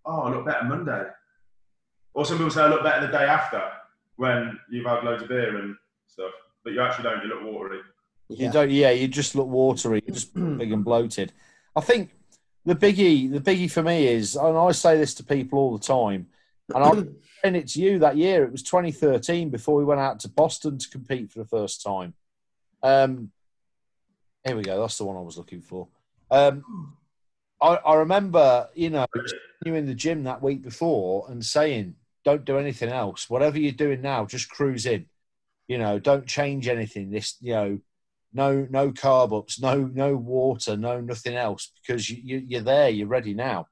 "Oh, 0.05 0.21
I 0.21 0.31
look 0.31 0.45
better 0.45 0.65
Monday." 0.65 1.03
Or 2.13 2.25
some 2.25 2.37
people 2.37 2.51
say 2.51 2.61
I 2.61 2.67
look 2.67 2.83
better 2.83 3.05
the 3.05 3.11
day 3.11 3.25
after 3.25 3.61
when 4.15 4.59
you've 4.71 4.87
had 4.87 5.03
loads 5.03 5.21
of 5.21 5.29
beer 5.29 5.57
and 5.57 5.75
stuff, 6.07 6.31
but 6.63 6.73
you 6.73 6.81
actually 6.81 7.03
don't. 7.03 7.23
You 7.23 7.29
look 7.29 7.43
watery. 7.43 7.79
Yeah. 8.29 8.47
You 8.47 8.51
don't. 8.51 8.71
Yeah, 8.71 8.91
you 8.91 9.07
just 9.07 9.35
look 9.35 9.47
watery. 9.47 10.01
You're 10.05 10.15
just 10.15 10.33
big 10.57 10.71
and 10.71 10.83
bloated. 10.83 11.33
I 11.75 11.81
think 11.81 12.11
the 12.67 12.75
biggie, 12.75 13.31
the 13.31 13.39
biggie 13.39 13.71
for 13.71 13.81
me 13.81 14.07
is, 14.07 14.35
and 14.35 14.57
I 14.57 14.73
say 14.73 14.97
this 14.97 15.13
to 15.15 15.23
people 15.23 15.57
all 15.57 15.77
the 15.77 15.83
time, 15.83 16.27
and 16.75 16.83
I'm 16.83 17.15
saying 17.41 17.55
it 17.55 17.69
to 17.69 17.81
you 17.81 17.99
that 17.99 18.17
year. 18.17 18.43
It 18.43 18.51
was 18.51 18.61
2013 18.61 19.49
before 19.49 19.75
we 19.75 19.85
went 19.85 20.01
out 20.01 20.19
to 20.21 20.29
Boston 20.29 20.77
to 20.77 20.89
compete 20.89 21.31
for 21.31 21.39
the 21.39 21.45
first 21.45 21.81
time. 21.81 22.13
Um, 22.83 23.31
here 24.45 24.57
we 24.57 24.63
go. 24.63 24.81
That's 24.81 24.97
the 24.97 25.05
one 25.05 25.15
I 25.15 25.21
was 25.21 25.37
looking 25.37 25.61
for. 25.61 25.87
Um, 26.29 26.97
I, 27.61 27.75
I 27.75 27.95
remember, 27.95 28.67
you 28.75 28.89
know, 28.89 29.05
you 29.65 29.73
in 29.73 29.85
the 29.85 29.95
gym 29.95 30.25
that 30.25 30.43
week 30.43 30.61
before 30.61 31.25
and 31.29 31.45
saying, 31.45 31.95
"Don't 32.25 32.43
do 32.43 32.57
anything 32.57 32.89
else. 32.89 33.29
Whatever 33.29 33.57
you're 33.57 33.71
doing 33.71 34.01
now, 34.01 34.25
just 34.25 34.49
cruise 34.49 34.85
in. 34.85 35.05
You 35.69 35.77
know, 35.77 35.99
don't 35.99 36.27
change 36.27 36.67
anything. 36.67 37.11
This, 37.11 37.37
you 37.39 37.53
know, 37.53 37.79
no 38.33 38.67
no 38.69 38.91
carb 38.91 39.37
ups, 39.37 39.59
no 39.59 39.89
no 39.93 40.15
water, 40.15 40.77
no 40.77 40.99
nothing 41.01 41.35
else 41.35 41.71
because 41.81 42.09
you, 42.09 42.43
you 42.47 42.59
are 42.59 42.63
there, 42.63 42.89
you're 42.89 43.07
ready 43.07 43.33
now, 43.33 43.67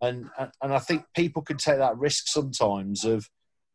and 0.00 0.28
and 0.62 0.72
I 0.72 0.78
think 0.78 1.04
people 1.14 1.42
can 1.42 1.56
take 1.56 1.78
that 1.78 1.98
risk 1.98 2.28
sometimes 2.28 3.04
of 3.04 3.28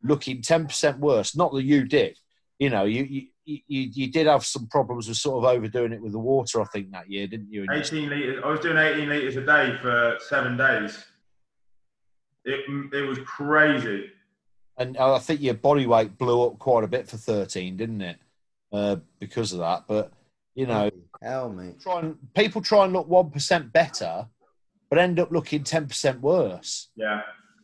looking 0.03 0.41
ten 0.41 0.67
percent 0.67 0.99
worse. 0.99 1.36
Not 1.36 1.53
that 1.53 1.63
you 1.63 1.86
did, 1.86 2.17
you 2.59 2.69
know, 2.69 2.86
you. 2.86 3.03
you 3.03 3.28
you, 3.43 3.63
you 3.67 4.11
did 4.11 4.28
have 4.28 4.45
some 4.45 4.67
problems 4.67 5.07
with 5.07 5.17
sort 5.17 5.43
of 5.43 5.49
overdoing 5.49 5.91
it 5.91 6.01
with 6.01 6.11
the 6.11 6.19
water, 6.19 6.61
I 6.61 6.65
think, 6.65 6.91
that 6.91 7.09
year, 7.09 7.26
didn't 7.28 7.51
you? 7.51 7.65
18 7.69 8.07
litres. 8.07 8.41
I 8.45 8.49
was 8.49 8.59
doing 8.59 8.78
18 8.78 9.09
litres 9.09 9.36
a 9.36 9.41
day 9.41 9.76
for 9.82 10.17
seven 10.30 10.55
days. 10.55 11.03
It, 12.45 12.61
it 12.93 13.01
was 13.01 13.17
crazy. 13.26 14.11
And 14.78 14.97
I 14.97 15.19
think 15.19 15.41
your 15.41 15.55
body 15.55 15.86
weight 15.86 16.17
blew 16.17 16.43
up 16.43 16.59
quite 16.59 16.84
a 16.84 16.88
bit 16.88 17.07
for 17.07 17.17
13, 17.17 17.78
didn't 17.78 18.01
it? 18.01 18.17
Uh, 18.72 18.97
because 19.19 19.53
of 19.53 19.59
that. 19.59 19.84
But 19.88 20.11
you 20.55 20.65
know, 20.65 20.89
hell, 21.22 21.49
mate. 21.49 21.80
Try 21.82 21.99
and, 21.99 22.17
people 22.36 22.61
try 22.61 22.86
and 22.86 22.93
look 22.93 23.07
one 23.07 23.30
percent 23.30 23.74
better, 23.74 24.28
but 24.89 24.99
end 24.99 25.19
up 25.19 25.32
looking 25.32 25.63
ten 25.63 25.88
percent 25.88 26.22
worse. 26.22 26.89
Yeah. 26.95 27.22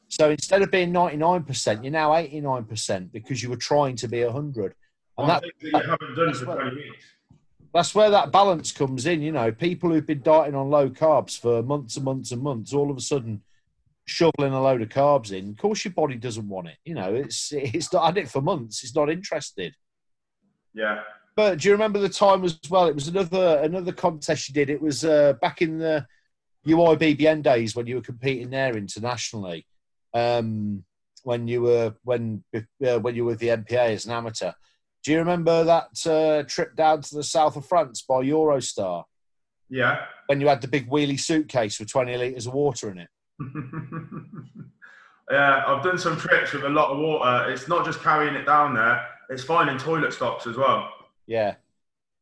So 0.09 0.29
instead 0.29 0.61
of 0.61 0.71
being 0.71 0.91
ninety 0.91 1.17
nine 1.17 1.43
percent, 1.43 1.83
you're 1.83 1.91
now 1.91 2.15
eighty 2.15 2.41
nine 2.41 2.65
percent 2.65 3.11
because 3.11 3.41
you 3.41 3.49
were 3.49 3.57
trying 3.57 3.95
to 3.97 4.07
be 4.07 4.21
hundred. 4.21 4.75
And 5.17 5.27
well, 5.27 5.41
that, 5.41 5.43
that, 5.71 5.83
you 5.83 5.89
haven't 5.89 6.15
done 6.15 6.33
for 6.33 6.45
twenty 6.45 6.91
that's 7.73 7.93
where 7.93 8.09
that 8.09 8.31
balance 8.31 8.71
comes 8.71 9.05
in. 9.05 9.21
You 9.21 9.31
know, 9.31 9.51
people 9.51 9.91
who've 9.91 10.05
been 10.05 10.21
dieting 10.21 10.55
on 10.55 10.69
low 10.69 10.89
carbs 10.89 11.39
for 11.39 11.61
months 11.61 11.95
and 11.95 12.05
months 12.05 12.31
and 12.31 12.41
months, 12.41 12.73
all 12.73 12.89
of 12.89 12.97
a 12.97 13.01
sudden 13.01 13.43
shoveling 14.05 14.53
a 14.53 14.61
load 14.61 14.81
of 14.81 14.89
carbs 14.89 15.31
in. 15.31 15.49
Of 15.49 15.57
course, 15.57 15.85
your 15.85 15.93
body 15.93 16.15
doesn't 16.15 16.47
want 16.47 16.69
it. 16.69 16.77
You 16.85 16.95
know, 16.95 17.13
it's 17.13 17.51
it's 17.53 17.93
not 17.93 18.05
had 18.05 18.17
it 18.17 18.29
for 18.29 18.41
months. 18.41 18.83
It's 18.83 18.95
not 18.95 19.09
interested. 19.09 19.75
Yeah. 20.77 21.01
But 21.35 21.59
do 21.59 21.67
you 21.67 21.73
remember 21.73 21.99
the 21.99 22.09
time 22.09 22.43
as 22.43 22.59
well? 22.69 22.85
It 22.85 22.95
was 22.95 23.07
another 23.07 23.59
another 23.63 23.91
contest 23.91 24.47
you 24.47 24.53
did. 24.53 24.69
It 24.69 24.81
was 24.81 25.03
uh, 25.03 25.33
back 25.41 25.61
in 25.61 25.79
the 25.79 26.05
UIBBN 26.67 27.41
days 27.41 27.75
when 27.75 27.87
you 27.87 27.95
were 27.95 28.01
competing 28.01 28.49
there 28.49 28.77
internationally. 28.77 29.65
Um, 30.13 30.83
when 31.23 31.47
you 31.47 31.61
were 31.61 31.95
when 32.03 32.43
uh, 32.55 32.99
when 32.99 33.15
you 33.15 33.25
were 33.25 33.31
with 33.31 33.39
the 33.39 33.47
NPA 33.47 33.93
as 33.93 34.05
an 34.05 34.13
amateur. 34.13 34.51
Do 35.03 35.11
you 35.11 35.19
remember 35.19 35.63
that 35.63 36.07
uh, 36.07 36.43
trip 36.43 36.75
down 36.75 37.01
to 37.01 37.15
the 37.15 37.23
south 37.23 37.55
of 37.55 37.65
France 37.65 38.01
by 38.01 38.23
Eurostar? 38.23 39.03
Yeah. 39.69 40.05
When 40.27 40.41
you 40.41 40.47
had 40.47 40.61
the 40.61 40.67
big 40.67 40.89
wheelie 40.89 41.19
suitcase 41.19 41.79
with 41.79 41.89
20 41.89 42.17
litres 42.17 42.47
of 42.47 42.53
water 42.53 42.91
in 42.91 42.99
it? 42.99 43.09
yeah, 45.31 45.63
I've 45.65 45.83
done 45.83 45.97
some 45.97 46.17
trips 46.17 46.53
with 46.53 46.63
a 46.63 46.69
lot 46.69 46.89
of 46.89 46.97
water. 46.97 47.51
It's 47.51 47.67
not 47.67 47.85
just 47.85 48.01
carrying 48.01 48.35
it 48.35 48.45
down 48.45 48.73
there, 48.73 49.05
it's 49.29 49.43
finding 49.43 49.77
toilet 49.77 50.13
stops 50.13 50.47
as 50.47 50.55
well. 50.55 50.89
Yeah. 51.25 51.55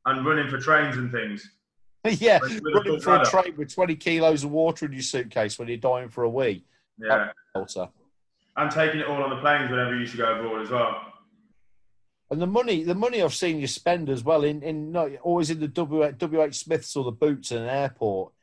And 0.06 0.26
running 0.26 0.49
for 0.49 0.60
trains 0.60 0.97
and 0.97 1.12
things. 1.12 1.49
yeah, 2.22 2.39
running 2.39 2.99
for 2.99 3.16
a 3.16 3.26
train 3.26 3.56
with 3.58 3.74
20 3.74 3.95
kilos 3.95 4.43
of 4.43 4.51
water 4.51 4.86
in 4.86 4.93
your 4.93 5.01
suitcase 5.01 5.58
when 5.58 5.68
you're 5.68 5.78
dying 5.78 6.10
for 6.10 6.24
a 6.24 6.30
wee. 6.30 6.64
Yeah. 6.97 7.30
And 8.58 8.72
taking 8.72 9.01
it 9.01 9.08
all 9.08 9.24
on 9.24 9.30
the 9.30 9.38
planes 9.38 9.70
whenever 9.70 9.93
you 9.93 10.01
used 10.01 10.12
to 10.12 10.18
go 10.18 10.36
abroad 10.36 10.62
as 10.62 10.70
well. 10.70 11.01
And 12.32 12.41
the 12.41 12.47
money, 12.47 12.84
the 12.84 12.95
money 12.95 13.22
I've 13.22 13.34
seen 13.34 13.60
you 13.60 13.68
spend 13.68 14.10
as 14.10 14.24
well 14.24 14.43
in, 14.43 14.64
in 14.64 14.91
not 14.91 15.12
always 15.22 15.49
in 15.49 15.60
the 15.60 15.68
WH 15.68 16.53
Smiths 16.53 16.95
or 16.95 17.03
the 17.03 17.12
boots 17.12 17.51
in 17.51 17.60
an 17.60 17.70
airport, 17.70 18.34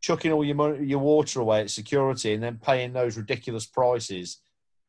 chucking 0.00 0.32
all 0.32 0.44
your 0.44 0.56
money, 0.56 0.84
your 0.84 0.98
water 0.98 1.40
away 1.40 1.60
at 1.60 1.70
security, 1.70 2.34
and 2.34 2.42
then 2.42 2.58
paying 2.62 2.92
those 2.92 3.16
ridiculous 3.16 3.66
prices 3.66 4.40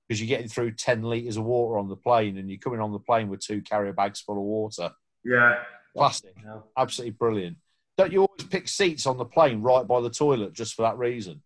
because 0.10 0.20
you're 0.20 0.28
getting 0.28 0.50
through 0.50 0.72
ten 0.72 1.04
liters 1.04 1.38
of 1.38 1.46
water 1.46 1.78
on 1.78 1.88
the 1.88 1.96
plane, 1.96 2.38
and 2.38 2.50
you're 2.50 2.60
coming 2.60 2.82
on 2.82 2.92
the 2.92 3.00
plane 3.00 3.30
with 3.30 3.42
two 3.42 3.62
carrier 3.62 3.94
bags 3.94 4.20
full 4.20 4.38
of 4.38 4.44
water. 4.44 4.90
Yeah, 5.24 5.58
plastic, 5.96 6.36
absolutely 6.76 7.12
brilliant. 7.12 7.58
Don't 7.96 8.12
you 8.12 8.22
always 8.22 8.48
pick 8.50 8.68
seats 8.68 9.06
on 9.06 9.18
the 9.18 9.26
plane 9.26 9.62
right 9.62 9.88
by 9.88 10.02
the 10.02 10.10
toilet 10.10 10.54
just 10.54 10.74
for 10.74 10.82
that 10.82 10.98
reason? 10.98 11.44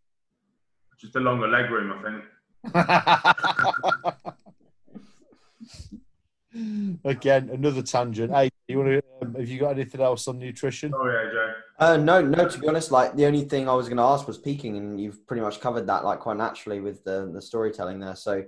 Just 0.98 1.16
a 1.18 1.20
longer 1.20 1.48
leg 1.48 1.70
room, 1.70 1.92
I 1.92 2.02
think. 2.04 2.24
Again, 7.04 7.50
another 7.52 7.82
tangent. 7.82 8.32
Hey, 8.32 8.50
you 8.68 8.78
want 8.78 8.90
to? 8.90 9.02
Um, 9.22 9.36
have 9.36 9.50
you 9.50 9.60
got 9.60 9.72
anything 9.72 10.00
else 10.00 10.28
on 10.28 10.40
nutrition? 10.40 10.94
Oh 10.96 11.06
yeah, 11.06 11.30
Joe. 11.32 11.54
Uh, 11.84 11.98
no, 11.98 12.22
no. 12.22 12.48
To 12.48 12.60
be 12.60 12.68
honest, 12.70 12.92
like 12.92 13.14
the 13.18 13.26
only 13.26 13.44
thing 13.44 13.68
I 13.68 13.74
was 13.74 13.90
going 13.90 13.98
to 13.98 14.04
ask 14.04 14.26
was 14.26 14.38
peaking, 14.38 14.78
and 14.78 15.02
you've 15.02 15.28
pretty 15.28 15.42
much 15.42 15.60
covered 15.60 15.86
that 15.88 16.06
like 16.06 16.20
quite 16.20 16.38
naturally 16.38 16.80
with 16.80 17.04
the 17.04 17.30
the 17.34 17.42
storytelling 17.42 18.00
there. 18.00 18.16
So, 18.16 18.46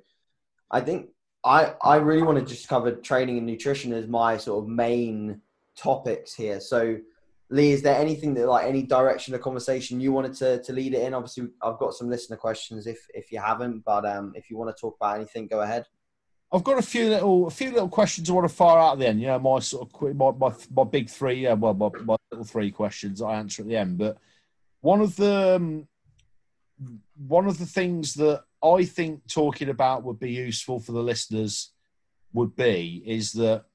I 0.71 0.79
think 0.79 1.09
I 1.43 1.73
I 1.81 1.97
really 1.97 2.23
want 2.23 2.39
to 2.39 2.45
just 2.45 2.69
cover 2.69 2.93
training 2.93 3.37
and 3.37 3.45
nutrition 3.45 3.91
as 3.91 4.07
my 4.07 4.37
sort 4.37 4.63
of 4.63 4.69
main 4.69 5.41
topics 5.75 6.33
here. 6.33 6.61
So, 6.61 6.97
Lee, 7.49 7.73
is 7.73 7.81
there 7.81 7.99
anything 7.99 8.35
that 8.35 8.47
like 8.47 8.67
any 8.67 8.83
direction 8.83 9.35
of 9.35 9.41
conversation 9.41 9.99
you 9.99 10.13
wanted 10.13 10.35
to 10.35 10.63
to 10.63 10.71
lead 10.71 10.93
it 10.93 11.01
in? 11.01 11.13
Obviously, 11.13 11.49
I've 11.61 11.77
got 11.77 11.93
some 11.93 12.09
listener 12.09 12.37
questions 12.37 12.87
if 12.87 13.05
if 13.13 13.33
you 13.33 13.39
haven't, 13.39 13.83
but 13.83 14.05
um, 14.05 14.31
if 14.35 14.49
you 14.49 14.57
want 14.57 14.73
to 14.73 14.79
talk 14.79 14.95
about 14.97 15.17
anything, 15.17 15.47
go 15.47 15.59
ahead. 15.59 15.85
I've 16.55 16.63
got 16.63 16.77
a 16.77 16.81
few 16.81 17.09
little, 17.09 17.47
a 17.47 17.51
few 17.51 17.71
little 17.71 17.89
questions 17.89 18.29
I 18.29 18.33
want 18.33 18.47
to 18.47 18.55
fire 18.55 18.79
out 18.79 18.93
at 18.93 18.99
the 18.99 19.07
end. 19.07 19.19
You 19.19 19.27
know, 19.27 19.39
my 19.39 19.59
sort 19.59 19.89
of 19.91 20.15
my 20.15 20.31
my, 20.31 20.53
my 20.73 20.83
big 20.85 21.09
three, 21.09 21.43
yeah, 21.43 21.53
well, 21.53 21.73
my, 21.73 21.89
my 22.03 22.15
little 22.31 22.45
three 22.45 22.71
questions 22.71 23.21
I 23.21 23.35
answer 23.35 23.61
at 23.61 23.67
the 23.67 23.75
end. 23.75 23.97
But 23.97 24.17
one 24.79 25.01
of 25.01 25.17
the 25.17 25.55
um, 25.57 25.87
one 27.17 27.47
of 27.47 27.57
the 27.57 27.65
things 27.65 28.13
that 28.15 28.43
I 28.63 28.85
think 28.85 29.27
talking 29.27 29.69
about 29.69 30.03
would 30.03 30.19
be 30.19 30.31
useful 30.31 30.79
for 30.79 30.93
the 30.93 31.03
listeners 31.03 31.71
would 32.33 32.55
be 32.55 33.03
is 33.05 33.33
that 33.33 33.65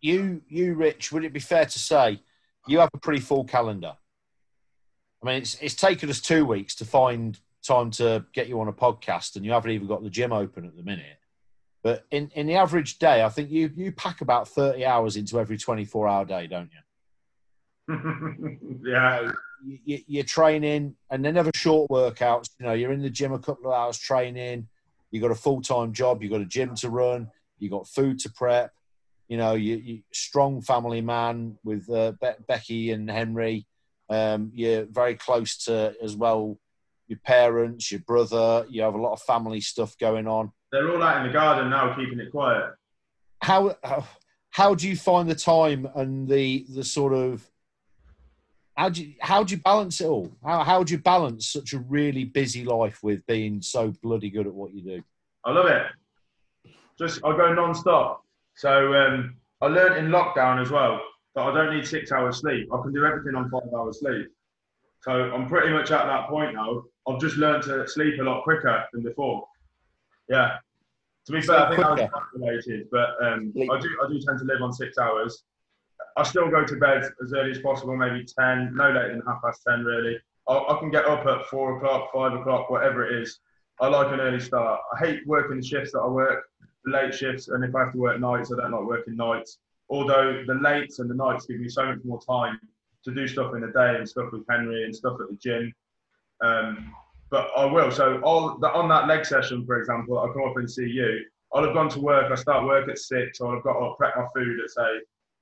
you, 0.00 0.42
you, 0.48 0.74
Rich, 0.74 1.12
would 1.12 1.24
it 1.24 1.32
be 1.32 1.40
fair 1.40 1.64
to 1.64 1.78
say 1.78 2.20
you 2.66 2.80
have 2.80 2.90
a 2.92 2.98
pretty 2.98 3.20
full 3.20 3.44
calendar? 3.44 3.94
I 5.22 5.26
mean, 5.26 5.36
it's 5.36 5.56
it's 5.60 5.74
taken 5.74 6.10
us 6.10 6.20
two 6.20 6.44
weeks 6.44 6.74
to 6.76 6.84
find 6.84 7.38
time 7.62 7.90
to 7.92 8.24
get 8.32 8.48
you 8.48 8.60
on 8.60 8.68
a 8.68 8.72
podcast 8.72 9.36
and 9.36 9.44
you 9.44 9.52
haven't 9.52 9.70
even 9.70 9.86
got 9.86 10.02
the 10.02 10.10
gym 10.10 10.32
open 10.32 10.66
at 10.66 10.76
the 10.76 10.82
minute. 10.82 11.18
But 11.82 12.04
in, 12.10 12.30
in 12.34 12.46
the 12.46 12.54
average 12.54 12.98
day, 12.98 13.22
I 13.22 13.28
think 13.28 13.50
you, 13.50 13.70
you 13.74 13.92
pack 13.92 14.20
about 14.20 14.48
30 14.48 14.84
hours 14.84 15.16
into 15.16 15.40
every 15.40 15.58
24 15.58 16.08
hour 16.08 16.24
day, 16.24 16.46
don't 16.46 16.70
you? 16.72 16.78
yeah. 18.84 19.32
You, 19.84 19.98
you're 20.06 20.24
training 20.24 20.94
and 21.10 21.24
they're 21.24 21.32
never 21.32 21.50
short 21.54 21.90
workouts. 21.90 22.50
You 22.58 22.66
know, 22.66 22.72
you're 22.72 22.92
in 22.92 23.02
the 23.02 23.10
gym 23.10 23.32
a 23.32 23.38
couple 23.38 23.66
of 23.66 23.76
hours 23.76 23.98
training. 23.98 24.68
You've 25.10 25.22
got 25.22 25.30
a 25.30 25.36
full 25.36 25.60
time 25.60 25.92
job. 25.92 26.22
You've 26.22 26.32
got 26.32 26.40
a 26.40 26.46
gym 26.46 26.74
to 26.76 26.90
run. 26.90 27.30
You've 27.58 27.72
got 27.72 27.88
food 27.88 28.18
to 28.20 28.30
prep. 28.30 28.72
You 29.28 29.36
know, 29.36 29.54
you, 29.54 29.76
you 29.76 30.02
strong 30.12 30.62
family 30.62 31.00
man 31.00 31.58
with 31.64 31.88
uh, 31.90 32.12
Be- 32.20 32.44
Becky 32.46 32.90
and 32.92 33.10
Henry. 33.10 33.66
Um, 34.08 34.52
you're 34.54 34.84
very 34.84 35.14
close 35.14 35.56
to 35.64 35.94
as 36.02 36.14
well 36.16 36.58
your 37.12 37.20
parents, 37.24 37.92
your 37.92 38.00
brother. 38.00 38.66
You 38.68 38.82
have 38.82 38.94
a 38.94 39.00
lot 39.00 39.12
of 39.12 39.22
family 39.22 39.60
stuff 39.60 39.96
going 39.98 40.26
on. 40.26 40.50
They're 40.70 40.90
all 40.90 41.02
out 41.02 41.18
in 41.18 41.26
the 41.26 41.32
garden 41.32 41.70
now, 41.70 41.94
keeping 41.94 42.18
it 42.18 42.30
quiet. 42.30 42.72
How 43.42 43.76
how, 43.84 44.06
how 44.50 44.74
do 44.74 44.88
you 44.88 44.96
find 44.96 45.28
the 45.28 45.34
time 45.34 45.86
and 45.94 46.26
the 46.26 46.66
the 46.74 46.82
sort 46.82 47.12
of 47.12 47.46
how 48.76 48.88
do 48.88 49.04
you 49.04 49.14
how 49.20 49.44
do 49.44 49.54
you 49.54 49.60
balance 49.60 50.00
it 50.00 50.06
all? 50.06 50.32
How 50.42 50.64
how 50.64 50.82
do 50.82 50.92
you 50.94 50.98
balance 50.98 51.48
such 51.48 51.74
a 51.74 51.78
really 51.80 52.24
busy 52.24 52.64
life 52.64 53.02
with 53.02 53.26
being 53.26 53.60
so 53.60 53.92
bloody 54.02 54.30
good 54.30 54.46
at 54.46 54.54
what 54.54 54.72
you 54.72 54.82
do? 54.82 55.02
I 55.44 55.52
love 55.52 55.66
it. 55.66 55.86
Just 56.98 57.22
I 57.24 57.36
go 57.36 57.52
non-stop. 57.52 58.24
So 58.54 58.94
um, 58.94 59.36
I 59.60 59.66
learned 59.66 59.96
in 59.96 60.12
lockdown 60.12 60.62
as 60.62 60.70
well 60.70 61.00
that 61.34 61.42
I 61.42 61.54
don't 61.54 61.74
need 61.74 61.86
six 61.86 62.12
hours 62.12 62.38
sleep. 62.40 62.68
I 62.72 62.80
can 62.82 62.92
do 62.92 63.04
everything 63.04 63.34
on 63.34 63.50
five 63.50 63.68
hours 63.76 64.00
sleep. 64.00 64.28
So 65.00 65.10
I'm 65.10 65.48
pretty 65.48 65.70
much 65.72 65.90
at 65.90 66.06
that 66.06 66.28
point 66.28 66.54
now. 66.54 66.84
I've 67.08 67.20
just 67.20 67.36
learned 67.36 67.64
to 67.64 67.86
sleep 67.88 68.20
a 68.20 68.22
lot 68.22 68.44
quicker 68.44 68.84
than 68.92 69.02
before. 69.02 69.44
Yeah. 70.28 70.58
To 71.26 71.32
be 71.32 71.40
fair, 71.40 71.66
I 71.66 71.68
think 71.68 71.86
quicker. 71.86 72.10
I 72.14 72.20
related, 72.34 72.88
but 72.90 73.10
um, 73.22 73.52
I 73.56 73.78
do 73.80 73.88
I 74.04 74.08
do 74.08 74.20
tend 74.20 74.38
to 74.40 74.44
live 74.44 74.62
on 74.62 74.72
six 74.72 74.98
hours. 74.98 75.44
I 76.16 76.24
still 76.24 76.50
go 76.50 76.64
to 76.64 76.76
bed 76.76 77.04
as 77.22 77.32
early 77.32 77.52
as 77.52 77.60
possible, 77.60 77.96
maybe 77.96 78.24
ten, 78.24 78.74
no 78.74 78.88
later 78.88 79.12
than 79.12 79.22
half 79.26 79.40
past 79.42 79.62
ten, 79.66 79.84
really. 79.84 80.18
I, 80.48 80.54
I 80.54 80.78
can 80.80 80.90
get 80.90 81.06
up 81.06 81.24
at 81.26 81.46
four 81.46 81.76
o'clock, 81.76 82.12
five 82.12 82.32
o'clock, 82.32 82.70
whatever 82.70 83.06
it 83.06 83.22
is. 83.22 83.38
I 83.80 83.88
like 83.88 84.12
an 84.12 84.20
early 84.20 84.40
start. 84.40 84.80
I 84.94 84.98
hate 85.04 85.26
working 85.26 85.58
the 85.60 85.66
shifts 85.66 85.92
that 85.92 86.00
I 86.00 86.08
work, 86.08 86.44
the 86.84 86.90
late 86.90 87.14
shifts, 87.14 87.48
and 87.48 87.64
if 87.64 87.74
I 87.74 87.84
have 87.84 87.92
to 87.92 87.98
work 87.98 88.20
nights, 88.20 88.52
I 88.52 88.60
don't 88.60 88.72
like 88.72 88.84
working 88.84 89.16
nights. 89.16 89.58
Although 89.90 90.44
the 90.46 90.54
lates 90.54 90.98
and 90.98 91.08
the 91.08 91.14
nights 91.14 91.46
give 91.46 91.60
me 91.60 91.68
so 91.68 91.86
much 91.86 91.98
more 92.04 92.20
time 92.20 92.58
to 93.04 93.14
do 93.14 93.26
stuff 93.26 93.54
in 93.54 93.60
the 93.60 93.68
day 93.68 93.96
and 93.96 94.08
stuff 94.08 94.32
with 94.32 94.44
Henry 94.48 94.84
and 94.84 94.94
stuff 94.94 95.18
at 95.20 95.28
the 95.28 95.36
gym. 95.36 95.72
Um, 96.42 96.94
but 97.30 97.48
I 97.56 97.64
will. 97.64 97.90
So 97.90 98.20
all 98.20 98.58
the, 98.58 98.70
on 98.72 98.88
that 98.88 99.08
leg 99.08 99.24
session, 99.24 99.64
for 99.64 99.78
example, 99.78 100.18
I 100.18 100.26
come 100.32 100.44
up 100.48 100.56
and 100.56 100.70
see 100.70 100.86
you. 100.86 101.24
I'll 101.54 101.64
have 101.64 101.74
gone 101.74 101.88
to 101.90 102.00
work. 102.00 102.30
I 102.30 102.34
start 102.34 102.64
work 102.64 102.88
at 102.88 102.98
six, 102.98 103.40
or 103.40 103.56
I've 103.56 103.62
got 103.62 103.78
to 103.78 103.94
prep 103.96 104.16
my 104.16 104.26
food 104.34 104.60
at 104.60 104.70
say 104.70 105.00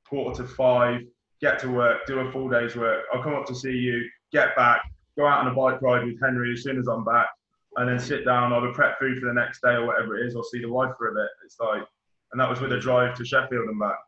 quarter 0.09 0.43
to 0.43 0.49
five. 0.49 1.01
Get 1.41 1.59
to 1.61 1.71
work, 1.71 2.05
do 2.07 2.19
a 2.19 2.31
full 2.31 2.51
day's 2.51 2.77
work. 2.77 3.05
I'll 3.13 3.23
come 3.23 3.35
up 3.35 3.47
to 3.47 3.55
see 3.55 3.73
you, 3.73 4.05
get 4.31 4.55
back, 4.57 4.83
go 5.17 5.27
out 5.27 5.41
on 5.41 5.51
a 5.51 5.55
bike 5.55 5.81
ride 5.81 6.05
with 6.05 6.21
Henry 6.21 6.53
as 6.53 6.63
soon 6.63 6.79
as 6.79 6.87
I'm 6.87 7.03
back, 7.03 7.29
and 7.77 7.89
then 7.89 7.99
sit 7.99 8.27
down. 8.27 8.53
I'll 8.53 8.73
prep 8.73 8.99
food 8.99 9.19
for 9.19 9.27
the 9.27 9.33
next 9.33 9.63
day 9.63 9.71
or 9.71 9.87
whatever 9.87 10.19
it 10.19 10.27
is. 10.27 10.37
I'll 10.37 10.43
see 10.43 10.61
the 10.61 10.69
wife 10.69 10.93
for 10.99 11.09
a 11.09 11.15
bit. 11.15 11.31
It's 11.45 11.59
like, 11.59 11.83
and 12.33 12.41
that 12.41 12.49
was 12.49 12.61
with 12.61 12.73
a 12.73 12.79
drive 12.79 13.17
to 13.17 13.25
Sheffield 13.25 13.69
and 13.69 13.81
back. 13.81 13.99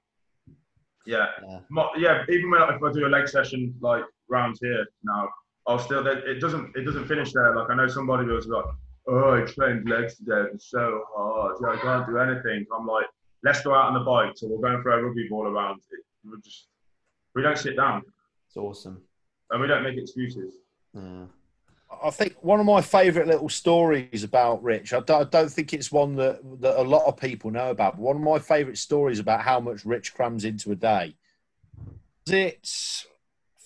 Yeah. 1.07 1.27
Yeah. 1.43 1.89
yeah 1.97 2.25
even 2.29 2.51
when 2.51 2.63
if 2.63 2.83
I 2.83 2.93
do 2.93 3.07
a 3.07 3.09
leg 3.09 3.29
session 3.29 3.75
like 3.81 4.05
round 4.29 4.59
here 4.61 4.87
now, 5.03 5.29
I'll 5.67 5.79
still 5.79 6.07
it 6.07 6.41
doesn't 6.41 6.77
it 6.77 6.85
doesn't 6.85 7.07
finish 7.07 7.33
there. 7.33 7.55
Like 7.55 7.71
I 7.71 7.75
know 7.75 7.87
somebody 7.87 8.27
was 8.27 8.47
like, 8.47 8.65
oh, 9.09 9.35
I 9.35 9.43
trained 9.43 9.89
legs 9.89 10.17
today. 10.17 10.51
It's 10.53 10.71
so 10.71 11.05
hard. 11.15 11.57
Yeah, 11.63 11.71
I 11.71 11.77
can't 11.77 12.07
do 12.07 12.19
anything. 12.19 12.67
I'm 12.77 12.87
like, 12.87 13.07
let's 13.45 13.63
go 13.63 13.75
out 13.75 13.87
on 13.87 13.95
the 13.95 14.01
bike. 14.01 14.33
So 14.35 14.49
we're 14.49 14.69
going 14.69 14.83
for 14.83 14.91
a 14.91 15.03
rugby 15.03 15.29
ball 15.29 15.47
around. 15.47 15.81
It, 15.91 16.05
we 16.25 16.41
just 16.43 16.69
we 17.35 17.43
don't 17.43 17.59
sit 17.59 17.77
down. 17.77 18.03
It's 18.49 18.57
awesome. 18.57 19.03
And 19.51 19.61
we 19.61 19.69
don't 19.69 19.83
make 19.83 19.99
excuses. 19.99 20.55
Yeah. 20.95 21.25
I 22.03 22.11
think 22.11 22.37
one 22.41 22.59
of 22.59 22.67
my 22.67 22.81
favourite 22.81 23.29
little 23.29 23.49
stories 23.49 24.25
about 24.25 24.63
Rich, 24.63 24.93
I 24.93 25.01
don't, 25.01 25.21
I 25.21 25.25
don't, 25.25 25.51
think 25.51 25.73
it's 25.75 25.93
one 25.93 26.17
that, 26.17 26.41
that 26.61 26.81
a 26.81 26.83
lot 26.83 27.05
of 27.07 27.17
people 27.17 27.51
know 27.51 27.71
about, 27.71 27.97
but 27.97 28.03
one 28.03 28.17
of 28.17 28.23
my 28.23 28.39
favourite 28.39 28.79
stories 28.79 29.19
about 29.19 29.43
how 29.43 29.61
much 29.61 29.85
Rich 29.85 30.15
crams 30.15 30.45
into 30.45 30.73
a 30.73 30.75
day. 30.75 31.17
Is 32.27 32.33
it 32.33 33.07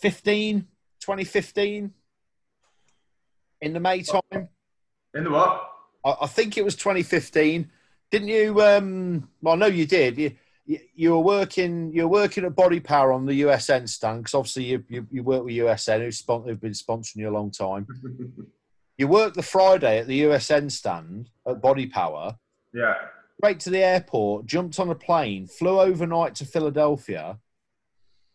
15, 0.00 0.66
2015 1.06 1.92
in 3.60 3.72
the 3.72 3.78
May 3.78 4.02
time? 4.02 4.48
In 5.14 5.22
the 5.22 5.30
what? 5.30 5.70
I, 6.04 6.16
I 6.22 6.26
think 6.26 6.58
it 6.58 6.64
was 6.64 6.74
2015. 6.74 7.70
Didn't 8.10 8.28
you? 8.28 8.60
Um, 8.60 9.28
well, 9.40 9.56
no, 9.56 9.66
you 9.66 9.86
did. 9.86 10.18
You, 10.18 10.32
you, 10.66 10.80
you 10.96 11.10
were 11.12 11.20
working 11.20 11.92
you 11.92 12.02
were 12.02 12.22
working 12.22 12.44
at 12.44 12.56
Body 12.56 12.80
Power 12.80 13.12
on 13.12 13.24
the 13.24 13.42
USN 13.42 13.88
stand 13.88 14.22
because 14.24 14.34
obviously 14.34 14.64
you, 14.64 14.84
you, 14.88 15.06
you 15.12 15.22
work 15.22 15.44
with 15.44 15.54
USN 15.54 16.00
who's 16.00 16.18
spon- 16.18 16.42
who've 16.42 16.60
been 16.60 16.72
sponsoring 16.72 17.16
you 17.18 17.28
a 17.28 17.38
long 17.38 17.52
time. 17.52 17.86
You 18.98 19.08
work 19.08 19.34
the 19.34 19.42
Friday 19.42 19.98
at 19.98 20.06
the 20.06 20.22
USN 20.22 20.72
stand 20.72 21.28
at 21.46 21.60
Body 21.60 21.86
Power. 21.86 22.34
yeah, 22.72 22.94
Straight 23.38 23.60
to 23.60 23.68
the 23.68 23.84
airport, 23.84 24.46
jumped 24.46 24.80
on 24.80 24.88
a 24.88 24.94
plane, 24.94 25.46
flew 25.46 25.78
overnight 25.78 26.34
to 26.36 26.46
Philadelphia, 26.46 27.38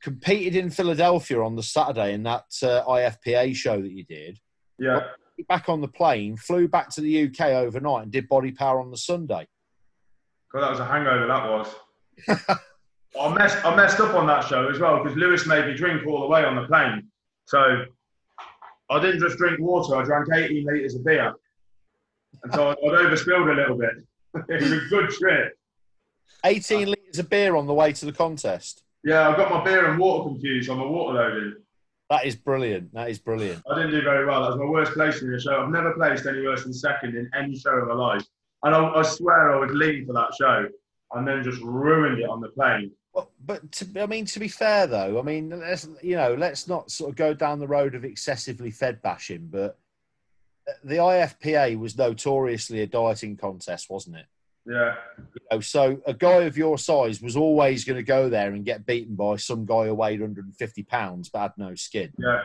competed 0.02 0.56
in 0.56 0.70
Philadelphia 0.70 1.41
on 1.41 1.56
the 1.56 1.64
Saturday 1.64 2.14
in 2.14 2.24
that 2.24 2.45
uh, 2.64 2.84
IFPA 2.86 3.56
show 3.56 3.82
that 3.82 3.91
you 3.91 4.04
did. 4.04 4.39
yeah. 4.80 5.02
Back 5.49 5.70
on 5.70 5.82
the 5.82 5.88
plane, 5.88 6.38
flew 6.38 6.68
back 6.68 6.89
to 6.91 7.02
the 7.02 7.26
UK 7.26 7.47
overnight 7.47 8.04
and 8.04 8.12
did 8.12 8.30
Body 8.30 8.52
Power 8.52 8.80
on 8.80 8.91
the 8.91 8.97
Sunday. 8.97 9.47
God, 10.54 10.62
that 10.62 10.70
was 10.70 10.80
a 10.80 10.86
hangover. 10.86 11.26
That 11.26 11.49
was. 11.49 11.76
I 13.20 13.34
messed. 13.34 13.66
I 13.66 13.76
messed 13.76 13.99
up 13.99 14.14
on 14.14 14.28
that 14.28 14.41
show 14.45 14.70
as 14.70 14.78
well 14.78 15.02
because 15.02 15.18
Lewis 15.18 15.47
made 15.47 15.66
me 15.66 15.74
drink 15.74 16.06
all 16.06 16.22
the 16.22 16.28
way 16.28 16.43
on 16.43 16.56
the 16.56 16.68
plane. 16.68 17.08
So 17.45 17.86
I 18.91 18.99
didn't 18.99 19.22
just 19.22 19.38
drink 19.38 19.60
water. 19.60 19.95
I 19.95 20.04
drank 20.04 20.28
18 20.32 20.66
liters 20.66 20.95
of 20.95 21.04
beer, 21.04 21.34
and 22.43 22.54
so 22.54 22.70
I'd 22.70 22.78
overspilled 22.78 23.52
a 23.52 23.56
little 23.56 23.78
bit. 23.78 23.91
it 24.49 24.62
was 24.62 24.72
a 24.72 24.82
good 24.89 25.10
trip. 25.10 25.58
18 26.45 26.88
litres 26.88 27.20
of 27.20 27.30
beer 27.30 27.56
on 27.56 27.68
the 27.68 27.74
way 27.74 27.93
to 27.93 28.06
the 28.06 28.14
contest. 28.14 28.84
Yeah, 29.04 29.30
I've 29.30 29.38
got 29.38 29.52
my 29.52 29.64
beer 29.64 29.89
and 29.89 29.99
water 29.99 30.30
confused 30.30 30.70
on 30.70 30.78
my 30.78 30.86
water 30.86 31.14
loading. 31.14 31.56
That 32.10 32.26
is 32.26 32.36
brilliant. 32.36 32.93
That 32.93 33.10
is 33.10 33.20
brilliant. 33.20 33.64
I 33.72 33.76
didn't 33.76 33.91
do 33.91 34.02
very 34.02 34.26
well. 34.26 34.41
That 34.41 34.49
was 34.49 34.60
my 34.60 34.66
worst 34.66 34.93
placing 34.93 35.28
in 35.28 35.34
the 35.34 35.39
show. 35.39 35.62
I've 35.62 35.70
never 35.70 35.93
placed 35.93 36.26
any 36.26 36.41
worse 36.41 36.64
than 36.64 36.74
second 36.74 37.16
in 37.16 37.30
any 37.34 37.58
show 37.58 37.72
of 37.72 37.88
my 37.88 37.93
life. 37.93 38.26
And 38.64 38.76
I, 38.76 38.86
I 38.95 39.02
swear 39.02 39.54
I 39.54 39.60
was 39.60 39.72
lean 39.72 40.06
for 40.06 40.14
that 40.14 40.34
show 40.38 40.68
and 41.14 41.28
then 41.28 41.43
just 41.43 41.62
ruined 41.62 42.20
it 42.20 42.30
on 42.30 42.41
the 42.41 42.49
plane. 42.49 42.91
Well, 43.14 43.32
but 43.45 43.72
to, 43.74 44.02
I 44.02 44.06
mean, 44.06 44.26
to 44.26 44.39
be 44.39 44.47
fair 44.47 44.88
though, 44.88 45.20
I 45.20 45.22
mean, 45.22 45.49
let's 45.49 45.88
you 46.02 46.16
know, 46.16 46.34
let's 46.36 46.68
not 46.68 46.91
sort 46.91 47.10
of 47.10 47.16
go 47.16 47.34
down 47.34 47.60
the 47.60 47.68
road 47.68 47.95
of 47.95 48.06
excessively 48.06 48.72
fed 48.72 49.02
bashing. 49.02 49.47
But 49.52 49.78
the 50.84 50.97
IFPA 50.97 51.78
was 51.78 51.97
notoriously 51.97 52.82
a 52.82 52.88
dieting 52.88 53.38
contest, 53.38 53.89
wasn't 53.89 54.18
it? 54.18 54.26
Yeah. 54.66 54.95
You 55.18 55.41
know, 55.51 55.59
so 55.59 56.01
a 56.05 56.14
guy 56.14 56.43
of 56.43 56.57
your 56.57 56.78
size 56.78 57.22
was 57.22 57.36
always 57.36 57.84
going 57.84 57.97
to 57.97 58.03
go 58.03 58.30
there 58.30 58.53
and 58.53 58.64
get 58.64 58.86
beaten 58.86 59.16
by 59.16 59.38
some 59.38 59.66
guy 59.66 59.86
who 59.88 59.93
weighed 59.93 60.20
150 60.22 60.84
pounds 60.84 61.30
but 61.30 61.39
had 61.39 61.51
no 61.57 61.76
skin. 61.76 62.12
Yeah. 62.18 62.43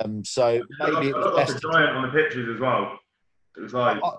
Um, 0.00 0.24
so 0.24 0.62
maybe 0.78 1.08
it 1.08 1.16
was 1.16 1.26
like 1.26 1.46
best 1.46 1.56
a 1.64 1.72
giant 1.72 1.96
on 1.96 2.02
the 2.02 2.08
pictures 2.22 2.54
as 2.54 2.60
well. 2.60 2.98
It 3.56 3.60
was 3.60 3.74
like, 3.74 3.98
I- 4.02 4.10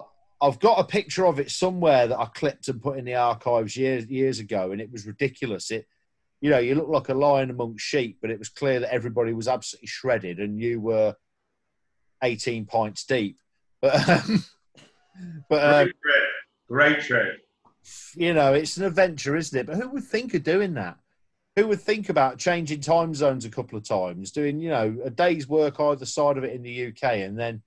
I've 0.41 0.59
got 0.59 0.80
a 0.80 0.84
picture 0.84 1.26
of 1.26 1.39
it 1.39 1.49
somewhere 1.51 2.05
that 2.07 2.20
I 2.20 2.26
clipped 2.26 2.68
and 2.68 2.82
put 2.82 2.97
in 2.97 3.05
the 3.05 3.16
archives 3.16 3.78
years 3.78 4.05
years 4.07 4.39
ago, 4.39 4.74
and 4.74 4.82
it 4.82 4.91
was 4.91 5.07
ridiculous. 5.07 5.72
It, 5.72 5.88
you 6.41 6.49
know, 6.49 6.59
you 6.59 6.76
look 6.76 6.89
like 6.89 7.07
a 7.07 7.14
lion 7.14 7.49
amongst 7.49 7.86
sheep, 7.86 8.18
but 8.22 8.30
it 8.30 8.39
was 8.39 8.49
clear 8.49 8.82
that 8.82 8.93
everybody 8.93 9.32
was 9.32 9.47
absolutely 9.47 9.88
shredded, 9.88 10.39
and 10.39 10.59
you 10.59 10.82
were 10.82 11.16
eighteen 12.22 12.66
pints 12.66 13.05
deep. 13.05 13.38
But, 13.82 14.09
um, 14.09 14.43
but 15.49 15.74
um, 15.88 15.91
great 16.74 17.02
trip. 17.02 17.40
You 18.16 18.34
know, 18.34 18.54
it's 18.54 18.78
an 18.78 18.86
adventure, 18.86 19.36
isn't 19.36 19.58
it? 19.58 19.68
But 19.68 19.76
who 19.76 19.90
would 19.90 20.04
think 20.04 20.34
of 20.34 20.44
doing 20.44 20.74
that? 20.76 20.98
Who 21.56 21.68
would 21.68 21.82
think 21.82 22.10
about 22.10 22.40
changing 22.40 22.80
time 22.80 23.14
zones 23.14 23.46
a 23.46 23.50
couple 23.50 23.78
of 23.78 23.88
times, 23.88 24.32
doing 24.32 24.60
you 24.60 24.70
know 24.70 24.98
a 25.04 25.10
day's 25.10 25.48
work 25.48 25.80
either 25.80 26.06
side 26.06 26.38
of 26.38 26.44
it 26.44 26.54
in 26.54 26.64
the 26.64 26.88
UK, 26.88 27.04
and 27.04 27.38
then 27.38 27.62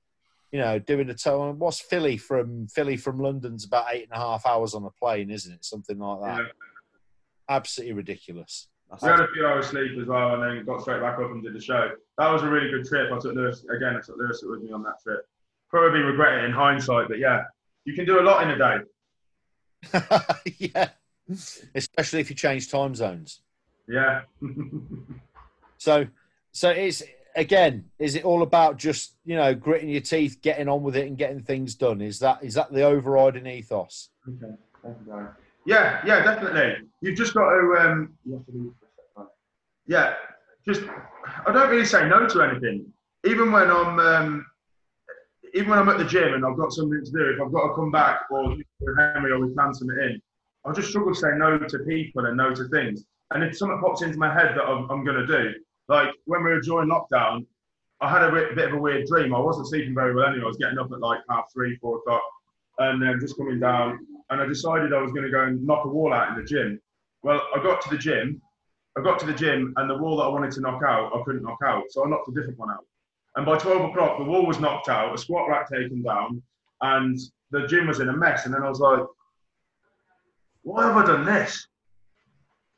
you 0.51 0.59
know 0.59 0.79
doing 0.79 1.09
a 1.11 1.15
time? 1.15 1.59
What's 1.59 1.81
Philly 1.81 2.17
from 2.17 2.67
Philly 2.67 2.97
from 2.97 3.21
London's 3.21 3.65
about 3.65 3.87
eight 3.93 4.09
and 4.11 4.13
a 4.13 4.25
half 4.25 4.45
hours 4.45 4.75
on 4.75 4.85
a 4.85 4.91
plane, 4.91 5.31
isn't 5.31 5.53
it? 5.53 5.65
Something 5.65 5.99
like 5.99 6.21
that. 6.23 6.39
Yeah. 6.39 6.51
Absolutely 7.49 7.93
ridiculous. 7.93 8.69
That's 8.91 9.03
We 9.03 9.09
had 9.09 9.21
a 9.21 9.29
few 9.33 9.47
hours 9.47 9.67
sleep 9.67 9.99
as 10.01 10.07
well 10.07 10.35
and 10.35 10.43
then 10.43 10.65
got 10.65 10.83
straight 10.83 11.01
back 11.01 11.19
up 11.19 11.31
and 11.31 11.43
did 11.43 11.55
the 11.55 11.61
show. 11.61 11.91
That 12.19 12.33
was 12.33 12.43
a 12.43 12.49
really 12.49 12.71
good 12.71 12.87
trip. 12.87 13.13
I 13.13 13.19
took 13.19 13.35
Lewis, 13.35 13.65
again, 13.65 13.97
I 13.97 14.01
took 14.01 14.17
Lewis 14.17 14.43
with 14.45 14.63
me 14.63 14.73
on 14.73 14.83
that 14.85 15.01
trip. 15.03 15.27
Probably 15.71 16.01
regret 16.01 16.39
it 16.39 16.45
in 16.45 16.53
hindsight, 16.53 17.09
but 17.09 17.19
yeah, 17.19 17.43
you 17.85 17.95
can 17.95 18.05
do 18.05 18.21
a 18.21 18.23
lot 18.23 18.43
in 18.43 18.51
a 18.51 18.59
day. 18.59 18.85
yeah, 20.59 20.91
especially 21.75 22.21
if 22.21 22.31
you 22.31 22.37
change 22.37 22.71
time 22.71 22.95
zones. 22.95 23.41
Yeah. 23.89 24.23
So, 25.79 26.07
so 26.53 26.71
it's 26.71 27.03
again, 27.37 27.85
is 27.99 28.15
it 28.15 28.25
all 28.25 28.43
about 28.43 28.79
just 28.79 29.15
you 29.25 29.37
know 29.37 29.55
gritting 29.55 29.91
your 29.91 30.01
teeth, 30.01 30.39
getting 30.43 30.69
on 30.69 30.83
with 30.83 30.97
it, 30.97 31.07
and 31.07 31.17
getting 31.17 31.43
things 31.43 31.75
done? 31.75 32.01
Is 32.01 32.19
that 32.21 32.43
is 32.43 32.55
that 32.55 32.73
the 32.73 32.83
overriding 32.83 33.47
ethos? 33.47 34.09
Okay. 34.27 34.55
Thank 34.83 34.97
you, 35.07 35.29
Yeah, 35.67 36.01
yeah, 36.07 36.23
definitely. 36.23 36.89
You've 37.01 37.17
just 37.17 37.35
got 37.35 37.51
to. 37.51 37.77
Um, 37.79 38.15
you 38.25 38.35
have 38.35 38.47
to 38.47 38.53
leave 38.53 38.73
for 38.81 38.87
a 38.87 39.25
second. 39.25 39.31
Yeah, 39.87 40.15
just. 40.67 40.83
I 41.47 41.53
don't 41.53 41.71
really 41.71 41.85
say 41.85 42.09
no 42.09 42.27
to 42.27 42.43
anything. 42.43 42.87
Even 43.25 43.51
when 43.51 43.69
I'm, 43.71 43.99
um, 43.99 44.47
even 45.57 45.71
when 45.71 45.79
I'm 45.79 45.89
at 45.89 45.97
the 45.97 46.05
gym 46.05 46.35
and 46.35 46.45
I've 46.45 46.59
got 46.59 46.73
something 46.73 47.03
to 47.03 47.11
do, 47.11 47.31
if 47.35 47.41
I've 47.41 47.53
got 47.53 47.69
to 47.69 47.75
come 47.75 47.91
back 47.91 48.27
or 48.31 48.51
with 48.51 48.99
Henry 48.99 49.33
or 49.33 49.41
we 49.41 49.55
plan 49.55 49.73
something 49.73 49.97
in, 49.97 50.21
I 50.67 50.73
just 50.73 50.91
struggle 50.91 51.15
to 51.15 51.19
say 51.19 51.29
no 51.35 51.59
to 51.59 51.79
people 51.81 52.27
and 52.27 52.37
no 52.37 52.55
to 52.55 52.69
things. 52.69 53.05
And 53.31 53.43
if 53.43 53.57
something 53.57 53.81
pops 53.81 54.03
into 54.03 54.19
my 54.19 54.33
head 54.33 54.55
that 54.55 54.65
I'm, 54.65 54.89
I'm 54.91 55.03
going 55.03 55.17
to 55.17 55.27
do, 55.27 55.55
like 55.89 56.11
when 56.27 56.45
we 56.45 56.51
were 56.51 56.61
during 56.61 56.91
lockdown, 56.91 57.47
I 58.03 58.11
had 58.11 58.23
a 58.23 58.31
bit, 58.31 58.69
of 58.69 58.75
a 58.75 58.79
weird 58.79 59.07
dream. 59.07 59.35
I 59.35 59.39
wasn't 59.39 59.69
sleeping 59.69 59.95
very 59.95 60.15
well 60.15 60.27
anyway. 60.27 60.45
I 60.45 60.49
was 60.49 60.59
getting 60.59 60.79
up 60.79 60.93
at 60.93 61.01
like 61.01 61.21
half 61.31 61.51
three, 61.51 61.77
four 61.77 61.99
o'clock, 61.99 62.23
and 62.79 63.01
then 63.01 63.19
just 63.19 63.39
coming 63.39 63.59
down. 63.59 64.07
And 64.29 64.43
I 64.43 64.47
decided 64.47 64.93
I 64.93 65.01
was 65.01 65.13
going 65.13 65.25
to 65.25 65.31
go 65.31 65.45
and 65.45 65.65
knock 65.67 65.87
a 65.87 65.89
wall 65.89 66.13
out 66.13 66.29
in 66.29 66.35
the 66.37 66.45
gym. 66.47 66.79
Well, 67.23 67.41
I 67.55 67.63
got 67.63 67.81
to 67.83 67.89
the 67.89 67.97
gym. 67.97 68.43
I 68.99 69.03
got 69.03 69.19
to 69.21 69.27
the 69.27 69.33
gym, 69.33 69.73
and 69.77 69.89
the 69.89 69.97
wall 69.97 70.19
that 70.19 70.25
I 70.25 70.29
wanted 70.29 70.53
to 70.53 70.61
knock 70.61 70.83
out, 70.87 71.13
I 71.15 71.23
couldn't 71.25 71.43
knock 71.43 71.59
out. 71.65 71.85
So 71.91 72.05
I 72.05 72.11
knocked 72.11 72.29
a 72.29 72.33
different 72.33 72.59
one 72.59 72.71
out. 72.71 72.85
And 73.37 73.45
by 73.45 73.59
12 73.59 73.91
o'clock, 73.91 74.19
the 74.19 74.25
wall 74.25 74.47
was 74.47 74.61
knocked 74.61 74.89
out, 74.89 75.15
a 75.15 75.19
squat 75.19 75.49
rack 75.49 75.71
taken 75.71 76.03
down, 76.03 76.43
and 76.81 77.19
the 77.51 77.67
gym 77.67 77.87
was 77.87 78.01
in 78.01 78.09
a 78.09 78.17
mess. 78.17 78.47
And 78.47 78.55
then 78.55 78.63
I 78.63 78.69
was 78.69 78.81
like, 78.81 79.01
why 80.63 80.87
have 80.87 80.97
I 80.97 81.05
done 81.07 81.25
this? 81.25 81.69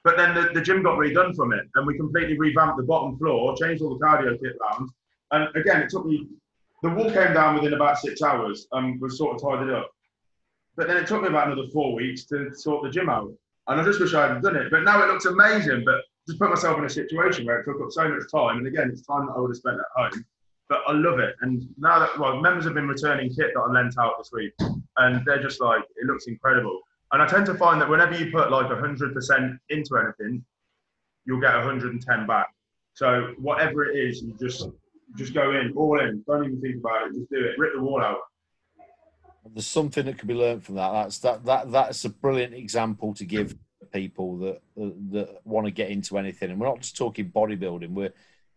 But 0.05 0.17
then 0.17 0.35
the, 0.35 0.51
the 0.55 0.61
gym 0.61 0.83
got 0.83 0.99
redone 0.99 1.35
from 1.35 1.53
it, 1.53 1.67
and 1.75 1.87
we 1.87 1.97
completely 1.97 2.39
revamped 2.39 2.77
the 2.77 2.83
bottom 2.83 3.17
floor, 3.19 3.57
changed 3.57 3.83
all 3.83 3.97
the 3.97 4.05
cardio 4.05 4.39
kit 4.41 4.57
round. 4.61 4.91
And 5.31 5.57
again, 5.57 5.81
it 5.81 5.91
took 5.91 6.07
me, 6.07 6.27
the 6.83 6.91
wall 6.91 7.11
came 7.11 7.35
down 7.35 7.55
within 7.55 7.75
about 7.75 7.99
six 7.99 8.23
hours 8.23 8.67
and 8.73 9.01
was 9.01 9.17
sort 9.17 9.37
of 9.37 9.43
tidied 9.43 9.73
up. 9.73 9.91
But 10.77 10.89
then 10.89 10.97
it 10.97 11.07
took 11.07 11.23
me 11.23 11.29
about 11.29 11.49
another 11.49 11.69
four 11.73 11.95
weeks 11.95 12.25
to 12.27 12.51
sort 12.55 12.83
the 12.83 12.91
gym 12.91 13.09
out. 13.09 13.33
And 13.67 13.81
I 13.81 13.85
just 13.85 14.01
wish 14.01 14.15
I 14.15 14.23
hadn't 14.23 14.43
done 14.43 14.57
it. 14.57 14.71
But 14.71 14.85
now 14.85 15.03
it 15.03 15.09
looks 15.09 15.27
amazing. 15.27 15.83
But 15.85 16.01
just 16.27 16.39
put 16.39 16.51
myself 16.51 16.79
in 16.79 16.85
a 16.85 16.91
situation 16.91 17.45
where 17.45 17.61
it 17.61 17.65
took 17.65 17.81
up 17.83 17.91
so 17.91 18.09
much 18.09 18.23
time. 18.33 18.59
And 18.59 18.67
again, 18.67 18.89
it's 18.91 19.03
time 19.03 19.27
that 19.27 19.33
I 19.37 19.41
would 19.41 19.51
have 19.51 19.57
spent 19.57 19.79
at 19.79 19.87
home. 19.95 20.25
But 20.69 20.83
I 20.87 20.93
love 20.93 21.19
it. 21.19 21.35
And 21.41 21.67
now 21.79 21.99
that, 21.99 22.19
well, 22.19 22.41
members 22.41 22.65
have 22.65 22.75
been 22.75 22.89
returning 22.89 23.31
kit 23.35 23.53
that 23.55 23.61
I 23.61 23.73
lent 23.73 23.95
out 23.99 24.15
this 24.19 24.31
week. 24.33 24.53
And 24.99 25.25
they're 25.25 25.43
just 25.43 25.61
like, 25.61 25.83
it 25.97 26.07
looks 26.07 26.27
incredible. 26.27 26.81
And 27.13 27.23
I 27.23 27.27
tend 27.27 27.47
to 27.47 27.55
find 27.55 27.81
that 27.81 27.89
whenever 27.89 28.15
you 28.15 28.31
put 28.31 28.51
like 28.51 28.67
100% 28.67 29.59
into 29.71 29.97
anything, 29.97 30.45
you'll 31.25 31.41
get 31.41 31.55
110 31.55 32.27
back. 32.27 32.49
So 32.95 33.35
whatever 33.39 33.85
it 33.85 33.97
is, 33.97 34.23
you 34.23 34.35
just 34.41 34.69
just 35.17 35.33
go 35.33 35.53
in, 35.53 35.73
all 35.75 36.01
in. 36.01 36.23
Don't 36.27 36.45
even 36.45 36.61
think 36.61 36.77
about 36.77 37.07
it. 37.07 37.15
Just 37.15 37.31
do 37.31 37.45
it. 37.45 37.59
Rip 37.59 37.75
the 37.75 37.81
wall 37.81 38.03
out. 38.03 38.19
There's 39.55 39.67
something 39.67 40.05
that 40.05 40.19
can 40.19 40.29
be 40.29 40.35
learned 40.35 40.65
from 40.65 40.75
that. 40.75 40.93
That's 40.93 41.19
that 41.21 41.45
that 41.47 41.73
that's 41.73 42.05
a 42.05 42.11
brilliant 42.11 42.55
example 42.55 43.15
to 43.15 43.25
give 43.25 43.57
people 43.93 44.37
that 44.39 44.61
that 44.77 45.39
want 45.45 45.67
to 45.67 45.71
get 45.71 45.91
into 45.91 46.19
anything. 46.19 46.51
And 46.51 46.61
we're 46.61 46.67
not 46.67 46.81
just 46.81 46.97
talking 46.97 47.31
bodybuilding. 47.31 47.91
We're 47.91 48.13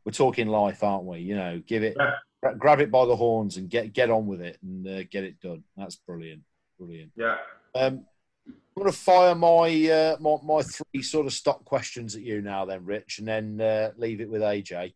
we're 0.06 0.12
talking 0.12 0.48
life, 0.48 0.84
aren't 0.84 1.06
we? 1.06 1.20
You 1.20 1.36
know, 1.36 1.62
give 1.66 1.84
it, 1.84 1.96
Yeah. 2.00 2.54
grab 2.58 2.80
it 2.80 2.92
by 2.92 3.06
the 3.06 3.16
horns 3.16 3.58
and 3.58 3.70
get 3.70 3.94
get 3.94 4.10
on 4.10 4.28
with 4.28 4.42
it 4.42 4.58
and 4.62 4.88
uh, 4.88 5.04
get 5.04 5.24
it 5.24 5.40
done. 5.40 5.64
That's 5.78 5.96
brilliant, 5.96 6.42
brilliant. 6.80 7.12
Yeah. 7.16 7.38
Um, 7.76 8.06
I'm 8.48 8.84
going 8.84 8.92
to 8.92 8.98
fire 8.98 9.36
my, 9.36 9.90
uh, 9.90 10.18
my 10.20 10.38
my 10.44 10.62
three 10.64 11.02
sort 11.04 11.26
of 11.26 11.34
stock 11.34 11.64
questions 11.66 12.16
at 12.16 12.22
you 12.22 12.42
now, 12.42 12.66
then, 12.66 12.86
Rich, 12.86 13.20
and 13.20 13.28
then 13.28 13.62
uh, 13.62 13.92
leave 13.98 14.22
it 14.22 14.30
with 14.30 14.42
AJ. 14.42 14.94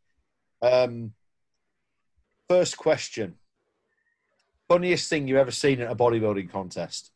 Um, 0.61 1.13
first 2.47 2.77
question: 2.77 3.35
Funniest 4.67 5.09
thing 5.09 5.27
you 5.27 5.37
ever 5.37 5.51
seen 5.51 5.81
at 5.81 5.91
a 5.91 5.95
bodybuilding 5.95 6.49
contest? 6.49 7.11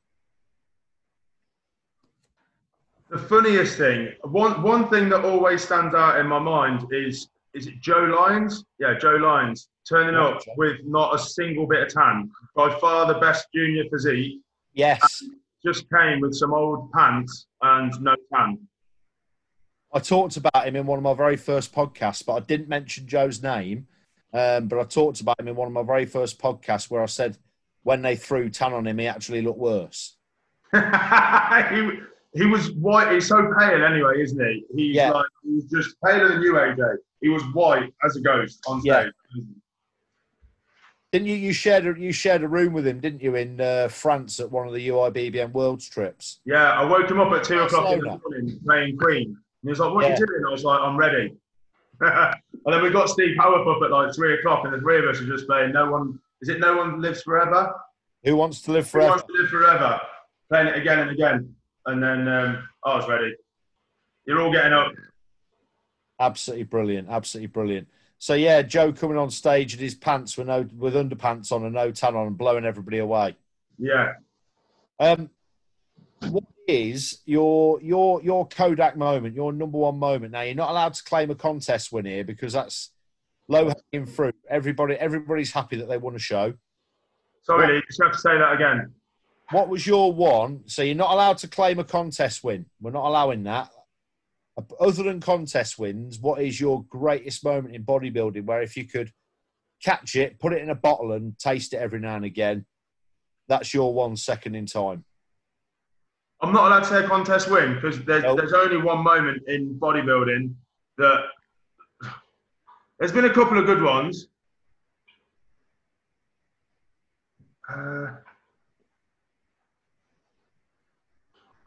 The 3.09 3.17
funniest 3.17 3.77
thing, 3.77 4.09
one 4.21 4.61
one 4.61 4.87
thing 4.89 5.09
that 5.09 5.25
always 5.25 5.63
stands 5.63 5.95
out 5.95 6.19
in 6.19 6.27
my 6.27 6.37
mind 6.39 6.85
is 6.91 7.29
is 7.53 7.67
it 7.67 7.79
Joe 7.81 8.03
Lyons? 8.03 8.63
Yeah, 8.79 8.97
Joe 8.97 9.15
Lyons 9.15 9.69
turning 9.87 10.13
Yeah, 10.15 10.25
up 10.27 10.45
Joe. 10.45 10.53
with 10.57 10.77
not 10.85 11.15
a 11.15 11.19
single 11.19 11.65
bit 11.67 11.83
of 11.83 11.89
tan. 11.93 12.29
By 12.55 12.77
far 12.79 13.11
the 13.11 13.19
best 13.19 13.47
junior 13.53 13.83
physique. 13.91 14.41
Yes, 14.73 15.23
Just 15.65 15.85
came 15.91 16.21
with 16.21 16.33
some 16.35 16.53
old 16.53 16.91
pants 16.91 17.47
and 17.61 17.91
no 18.01 18.15
tan. 18.33 18.59
I 19.93 19.99
talked 19.99 20.37
about 20.37 20.67
him 20.67 20.75
in 20.75 20.85
one 20.85 20.97
of 20.99 21.03
my 21.03 21.15
very 21.15 21.35
first 21.35 21.73
podcasts, 21.73 22.23
but 22.25 22.33
I 22.33 22.39
didn't 22.41 22.69
mention 22.69 23.07
Joe's 23.07 23.41
name. 23.41 23.87
Um, 24.31 24.67
but 24.67 24.77
I 24.79 24.83
talked 24.83 25.21
about 25.21 25.39
him 25.39 25.47
in 25.47 25.55
one 25.55 25.65
of 25.67 25.73
my 25.73 25.81
very 25.81 26.05
first 26.05 26.39
podcasts 26.39 26.89
where 26.91 27.01
I 27.01 27.07
said 27.07 27.37
when 27.81 28.03
they 28.03 28.15
threw 28.15 28.49
tan 28.49 28.73
on 28.73 28.85
him, 28.85 28.99
he 28.99 29.07
actually 29.07 29.41
looked 29.41 29.57
worse. 29.57 30.15
he, 30.71 31.89
he 32.35 32.45
was 32.45 32.71
white. 32.73 33.11
He's 33.11 33.27
so 33.27 33.51
pale 33.57 33.83
anyway, 33.83 34.21
isn't 34.21 34.39
he? 34.39 34.65
He's 34.75 34.95
Yeah. 34.95 35.09
like 35.11 35.25
he's 35.43 35.65
just 35.65 35.95
paler 36.05 36.27
than 36.29 36.43
you, 36.43 36.53
AJ. 36.53 36.97
He 37.21 37.29
was 37.29 37.43
white 37.53 37.93
as 38.03 38.15
a 38.15 38.21
ghost 38.21 38.63
on 38.67 38.81
Yeah. 38.83 39.01
stage. 39.01 39.13
Didn't 41.11 41.27
you? 41.27 41.35
You 41.35 41.53
shared 41.53 41.87
a, 41.87 41.99
you 41.99 42.11
shared 42.11 42.43
a 42.43 42.47
room 42.47 42.71
with 42.71 42.85
him, 42.85 42.99
didn't 42.99 43.23
you, 43.23 43.35
in 43.35 43.59
uh, 43.59 43.87
France 43.87 44.39
at 44.39 44.51
one 44.51 44.67
of 44.67 44.73
the 44.73 44.89
UIBBM 44.89 45.51
Worlds 45.53 45.89
trips? 45.89 46.39
Yeah, 46.45 46.71
I 46.71 46.85
woke 46.85 47.09
him 47.09 47.19
up 47.19 47.31
at 47.33 47.43
two 47.43 47.59
o'clock 47.59 47.91
in 47.91 47.99
the 47.99 48.19
morning 48.23 48.59
playing 48.63 48.97
Queen. 48.97 49.27
And 49.29 49.37
he 49.63 49.69
was 49.69 49.79
like, 49.79 49.91
"What 49.93 50.05
are 50.05 50.09
you 50.09 50.15
doing?" 50.15 50.43
I 50.47 50.51
was 50.51 50.63
like, 50.63 50.79
"I'm 50.79 50.95
ready." 50.95 51.33
and 52.01 52.35
then 52.65 52.83
we 52.83 52.91
got 52.91 53.09
Steve 53.09 53.35
Howarth 53.37 53.67
up 53.67 53.81
at 53.83 53.91
like 53.91 54.13
three 54.13 54.35
o'clock, 54.35 54.65
and 54.65 54.73
the 54.73 54.79
three 54.79 54.99
of 54.99 55.05
us 55.05 55.19
were 55.19 55.25
just 55.25 55.47
playing. 55.47 55.71
No 55.71 55.91
one 55.91 56.19
is 56.41 56.49
it? 56.49 56.59
No 56.59 56.77
one 56.77 57.01
lives 57.01 57.23
forever. 57.23 57.73
Who 58.23 58.35
wants 58.35 58.61
to 58.61 58.71
live 58.71 58.87
forever? 58.87 59.07
Who 59.07 59.11
wants 59.11 59.25
to 59.25 59.33
live 59.33 59.49
forever? 59.49 59.99
Playing 60.49 60.67
it 60.67 60.75
again 60.77 60.99
and 60.99 61.09
again, 61.11 61.55
and 61.87 62.03
then 62.03 62.27
um, 62.27 62.69
I 62.85 62.95
was 62.95 63.09
ready. 63.09 63.33
You're 64.25 64.41
all 64.41 64.51
getting 64.51 64.73
up. 64.73 64.93
Absolutely 66.19 66.65
brilliant. 66.65 67.09
Absolutely 67.09 67.47
brilliant. 67.47 67.87
So 68.17 68.33
yeah, 68.33 68.61
Joe 68.61 68.91
coming 68.91 69.17
on 69.17 69.29
stage 69.29 69.73
in 69.73 69.79
his 69.79 69.95
pants 69.95 70.37
with 70.37 70.47
no 70.47 70.67
with 70.77 70.93
underpants 70.93 71.51
on 71.51 71.63
and 71.63 71.73
no 71.73 71.91
tan 71.91 72.15
on 72.15 72.27
and 72.27 72.37
blowing 72.37 72.65
everybody 72.65 72.97
away. 72.97 73.37
Yeah. 73.77 74.13
Um, 74.99 75.29
what 76.29 76.43
is 76.67 77.19
your 77.25 77.81
your 77.81 78.21
your 78.21 78.45
Kodak 78.47 78.97
moment? 78.97 79.35
Your 79.35 79.53
number 79.53 79.77
one 79.77 79.97
moment? 79.97 80.33
Now 80.33 80.41
you're 80.41 80.55
not 80.55 80.69
allowed 80.69 80.95
to 80.95 81.03
claim 81.03 81.31
a 81.31 81.35
contest 81.35 81.93
win 81.93 82.05
here 82.05 82.25
because 82.25 82.51
that's 82.51 82.91
low 83.47 83.71
hanging 83.93 84.05
fruit. 84.05 84.35
Everybody 84.49 84.95
everybody's 84.95 85.53
happy 85.53 85.77
that 85.77 85.87
they 85.87 85.97
won 85.97 86.15
a 86.15 86.19
show. 86.19 86.53
Sorry, 87.41 87.67
Lee, 87.67 87.75
you 87.75 87.81
just 87.87 88.03
have 88.03 88.11
to 88.11 88.17
say 88.17 88.37
that 88.37 88.53
again. 88.53 88.93
What 89.51 89.69
was 89.69 89.87
your 89.87 90.13
one? 90.13 90.63
So 90.65 90.81
you're 90.81 90.93
not 90.93 91.11
allowed 91.11 91.37
to 91.39 91.47
claim 91.47 91.79
a 91.79 91.85
contest 91.85 92.43
win. 92.43 92.65
We're 92.81 92.91
not 92.91 93.05
allowing 93.05 93.43
that. 93.43 93.71
Other 94.79 95.03
than 95.03 95.19
contest 95.19 95.77
wins, 95.79 96.19
what 96.19 96.41
is 96.41 96.59
your 96.59 96.83
greatest 96.85 97.43
moment 97.43 97.75
in 97.75 97.83
bodybuilding 97.83 98.45
where 98.45 98.61
if 98.61 98.75
you 98.75 98.85
could 98.85 99.11
catch 99.83 100.15
it, 100.15 100.39
put 100.39 100.53
it 100.53 100.61
in 100.61 100.69
a 100.69 100.75
bottle 100.75 101.13
and 101.13 101.37
taste 101.39 101.73
it 101.73 101.77
every 101.77 101.99
now 101.99 102.15
and 102.15 102.25
again, 102.25 102.65
that's 103.47 103.73
your 103.73 103.93
one 103.93 104.15
second 104.15 104.55
in 104.55 104.65
time? 104.65 105.05
I'm 106.41 106.53
not 106.53 106.67
allowed 106.67 106.79
to 106.81 106.85
say 106.85 107.03
a 107.03 107.07
contest 107.07 107.49
win 107.49 107.75
because 107.75 108.03
there's, 108.05 108.23
Nope. 108.23 108.37
there's 108.37 108.53
only 108.53 108.77
one 108.77 109.03
moment 109.03 109.43
in 109.47 109.77
bodybuilding 109.77 110.53
that 110.97 111.25
there's 112.97 113.11
been 113.11 113.25
a 113.25 113.33
couple 113.33 113.57
of 113.57 113.65
good 113.65 113.81
ones. 113.81 114.27
Uh, 117.69 118.07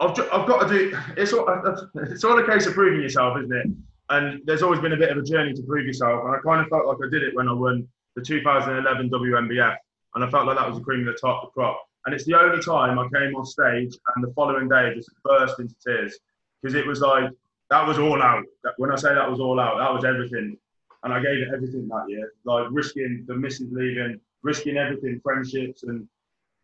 I've, 0.02 0.16
ju- 0.16 0.28
I've 0.32 0.48
got 0.48 0.68
to 0.68 0.68
do 0.68 0.98
it's 1.16 1.32
all, 1.32 1.48
uh, 1.48 1.76
it's 1.94 2.24
all 2.24 2.38
a 2.38 2.46
case 2.46 2.66
of 2.66 2.74
proving 2.74 3.00
yourself, 3.00 3.38
isn't 3.38 3.54
it? 3.54 3.66
And 4.10 4.42
there's 4.44 4.62
always 4.62 4.80
been 4.80 4.92
a 4.92 4.96
bit 4.96 5.10
of 5.10 5.16
a 5.16 5.22
journey 5.22 5.54
to 5.54 5.62
prove 5.62 5.86
yourself. 5.86 6.24
And 6.24 6.34
I 6.34 6.38
kind 6.44 6.60
of 6.60 6.68
felt 6.68 6.86
like 6.86 6.98
I 7.06 7.08
did 7.10 7.22
it 7.22 7.34
when 7.34 7.48
I 7.48 7.52
won 7.52 7.86
the 8.16 8.22
2011 8.22 9.10
WNBF, 9.10 9.76
And 10.14 10.24
I 10.24 10.30
felt 10.30 10.46
like 10.46 10.58
that 10.58 10.68
was 10.68 10.78
the 10.78 10.84
cream 10.84 11.06
of 11.06 11.14
the 11.14 11.20
top 11.20 11.44
the 11.44 11.50
crop. 11.50 11.80
And 12.04 12.14
it's 12.14 12.24
the 12.24 12.34
only 12.34 12.60
time 12.62 12.98
I 12.98 13.08
came 13.16 13.34
on 13.36 13.46
stage 13.46 13.96
and 14.14 14.24
the 14.24 14.32
following 14.34 14.68
day 14.68 14.92
just 14.94 15.10
burst 15.24 15.60
into 15.60 15.74
tears 15.86 16.18
because 16.60 16.74
it 16.74 16.86
was 16.86 17.00
like 17.00 17.30
that 17.70 17.86
was 17.86 17.98
all 17.98 18.20
out. 18.20 18.44
When 18.76 18.90
I 18.90 18.96
say 18.96 19.14
that 19.14 19.30
was 19.30 19.40
all 19.40 19.60
out, 19.60 19.78
that 19.78 19.94
was 19.94 20.04
everything, 20.04 20.56
and 21.04 21.12
I 21.12 21.20
gave 21.20 21.38
it 21.38 21.48
everything 21.54 21.88
that 21.88 22.04
year. 22.08 22.32
Like 22.44 22.66
risking 22.70 23.24
the 23.26 23.34
missus 23.34 23.68
leaving, 23.70 24.20
risking 24.42 24.76
everything, 24.76 25.20
friendships, 25.22 25.84
and 25.84 26.06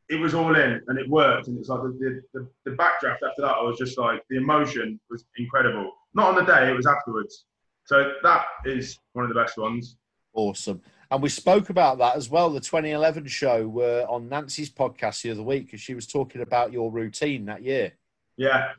it 0.09 0.18
was 0.20 0.34
all 0.34 0.54
in, 0.56 0.80
and 0.86 0.98
it 0.98 1.09
worked. 1.09 1.48
And 1.48 1.59
it's 1.59 1.68
like 1.68 1.82
the, 1.82 2.22
the, 2.32 2.48
the, 2.64 2.70
backdraft 2.72 3.22
after 3.28 3.42
that, 3.42 3.56
I 3.56 3.62
was 3.62 3.78
just 3.78 3.98
like 3.98 4.22
the 4.30 4.36
emotion 4.36 4.98
was 5.11 5.24
incredible. 5.36 5.92
Not 6.14 6.28
on 6.30 6.34
the 6.36 6.50
day, 6.50 6.70
it 6.70 6.76
was 6.76 6.86
afterwards. 6.86 7.44
So 7.84 8.12
that 8.22 8.46
is 8.64 8.98
one 9.12 9.24
of 9.24 9.28
the 9.28 9.34
best 9.34 9.59
ones. 9.59 9.96
Awesome. 10.34 10.80
And 11.11 11.22
we 11.22 11.30
spoke 11.30 11.70
about 11.70 11.98
that 11.98 12.16
as 12.16 12.28
well. 12.28 12.50
The 12.50 12.61
2011 12.61 13.26
show 13.26 13.66
were 13.66 14.04
on 14.09 14.28
Nancy's 14.28 14.70
podcast 14.70 15.22
the 15.22 15.30
other 15.30 15.42
week 15.42 15.66
because 15.66 15.80
she 15.80 15.94
was 15.94 16.06
talking 16.06 16.42
about 16.42 16.72
your 16.72 16.90
routine 16.90 17.46
that 17.46 17.62
year 17.62 17.92
Yeah, 18.36 18.72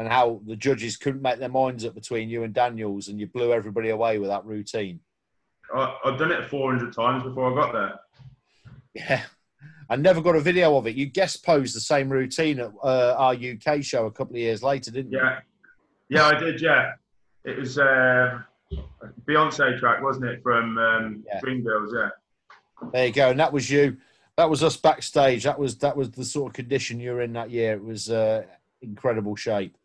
and 0.00 0.08
how 0.08 0.40
the 0.46 0.56
judges 0.56 0.96
couldn't 0.96 1.22
make 1.22 1.38
their 1.38 1.48
minds 1.48 1.84
up 1.84 1.94
between 1.94 2.30
you 2.30 2.42
and 2.42 2.54
Daniels 2.54 3.08
and 3.08 3.20
you 3.20 3.26
blew 3.26 3.52
everybody 3.52 3.90
away 3.90 4.18
with 4.18 4.30
that 4.30 4.44
routine. 4.46 5.00
I, 5.74 5.94
I've 6.04 6.18
done 6.18 6.32
it 6.32 6.46
400 6.46 6.92
times 6.92 7.22
before 7.22 7.52
I 7.52 7.54
got 7.54 7.72
there. 7.72 8.00
Yeah. 8.94 9.22
I 9.90 9.96
never 9.96 10.20
got 10.22 10.36
a 10.36 10.40
video 10.40 10.76
of 10.76 10.86
it. 10.86 10.94
You 10.94 11.06
guest 11.06 11.44
posed 11.44 11.74
the 11.74 11.80
same 11.80 12.08
routine 12.08 12.60
at 12.60 12.70
uh, 12.82 13.16
our 13.18 13.34
UK 13.34 13.82
show 13.82 14.06
a 14.06 14.10
couple 14.10 14.36
of 14.36 14.40
years 14.40 14.62
later, 14.62 14.92
didn't 14.92 15.10
you? 15.10 15.18
Yeah, 15.18 15.40
yeah, 16.08 16.26
I 16.26 16.38
did. 16.38 16.60
Yeah, 16.60 16.92
it 17.44 17.58
was 17.58 17.76
uh, 17.76 18.38
a 18.72 18.76
Beyonce 19.28 19.76
track, 19.80 20.00
wasn't 20.00 20.26
it, 20.26 20.42
from 20.44 20.78
um, 20.78 21.24
Yeah. 21.26 21.40
Dreamgirls? 21.40 21.90
Yeah, 21.92 22.08
There 22.92 23.06
you 23.08 23.12
go. 23.12 23.30
And 23.30 23.40
that 23.40 23.52
was 23.52 23.68
you. 23.68 23.96
That 24.36 24.48
was 24.48 24.62
us 24.62 24.76
backstage. 24.76 25.42
That 25.42 25.58
was 25.58 25.76
that 25.78 25.96
was 25.96 26.12
the 26.12 26.24
sort 26.24 26.50
of 26.50 26.54
condition 26.54 27.00
you 27.00 27.10
were 27.10 27.22
in 27.22 27.32
that 27.32 27.50
year. 27.50 27.72
It 27.72 27.84
was 27.84 28.10
uh, 28.10 28.44
incredible 28.82 29.34
shape. 29.34 29.76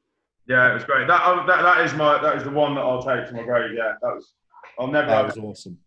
yeah, 0.47 0.70
it 0.70 0.76
was 0.76 0.84
great. 0.86 1.08
That, 1.08 1.22
uh, 1.24 1.45
that 1.47 1.64
that 1.64 1.82
is 1.84 1.93
my 1.95 2.22
that 2.22 2.38
is 2.38 2.43
the 2.43 2.51
one 2.51 2.76
that 2.76 2.82
I'll 2.82 3.01
take 3.01 3.28
to 3.28 3.34
my 3.34 3.41
grave. 3.43 3.72
Yeah, 3.76 3.93
that 4.03 4.16
was. 4.16 4.34
I'll 4.80 4.88
never. 4.88 5.08
That 5.08 5.26
was 5.26 5.38
awesome. 5.38 5.80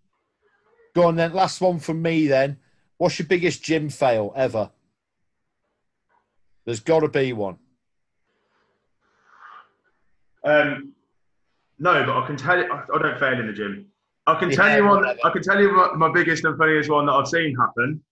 Go 0.95 1.05
on 1.05 1.15
then. 1.15 1.33
Last 1.33 1.61
one 1.61 1.79
from 1.79 2.03
me 2.03 2.27
then. 2.27 2.59
What's 2.99 3.19
your 3.19 3.27
biggest 3.27 3.63
gym 3.63 3.89
fail 3.89 4.33
ever? 4.37 4.71
There's 6.65 6.81
got 6.81 7.01
to 7.01 7.09
be 7.09 7.33
one. 7.33 7.57
Um, 10.45 10.93
no, 11.79 12.05
but 12.05 12.17
I 12.17 12.27
can 12.27 12.37
tell 12.37 12.59
you, 12.59 12.71
I, 12.71 12.99
don't 12.99 13.19
fail 13.19 13.39
in 13.39 13.47
the 13.47 13.53
gym. 13.53 13.87
I 14.27 14.35
can 14.35 14.51
tell 14.51 14.77
you 14.77 14.85
one. 14.85 15.01
whatever. 15.01 15.19
I 15.25 15.31
can 15.31 15.43
tell 15.43 15.61
you 15.61 15.73
my, 15.73 15.95
my 15.95 16.13
biggest 16.13 16.45
and 16.45 16.59
funniest 16.59 16.91
one 16.91 17.07
that 17.07 17.13
I've 17.13 17.29
seen 17.29 17.57
happen. 17.57 18.03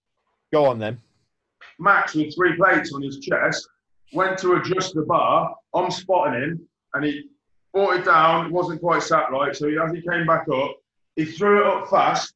Go 0.52 0.64
on 0.64 0.78
then. 0.78 1.00
Max 1.78 2.14
with 2.14 2.34
three 2.34 2.56
plates 2.56 2.92
on 2.92 3.02
his 3.02 3.18
chest 3.18 3.68
went 4.12 4.38
to 4.38 4.54
adjust 4.54 4.94
the 4.94 5.02
bar. 5.02 5.54
I'm 5.74 5.90
spotting 5.90 6.40
him, 6.40 6.68
and 6.94 7.04
he 7.04 7.24
brought 7.74 7.96
it 7.96 8.04
down. 8.04 8.46
It 8.46 8.52
wasn't 8.52 8.80
quite 8.80 9.02
sat 9.02 9.30
right, 9.32 9.54
so 9.54 9.68
he, 9.68 9.76
as 9.78 9.92
he 9.92 10.00
came 10.00 10.26
back 10.26 10.46
up, 10.48 10.76
he 11.16 11.24
threw 11.24 11.60
it 11.60 11.66
up 11.66 11.90
fast, 11.90 12.34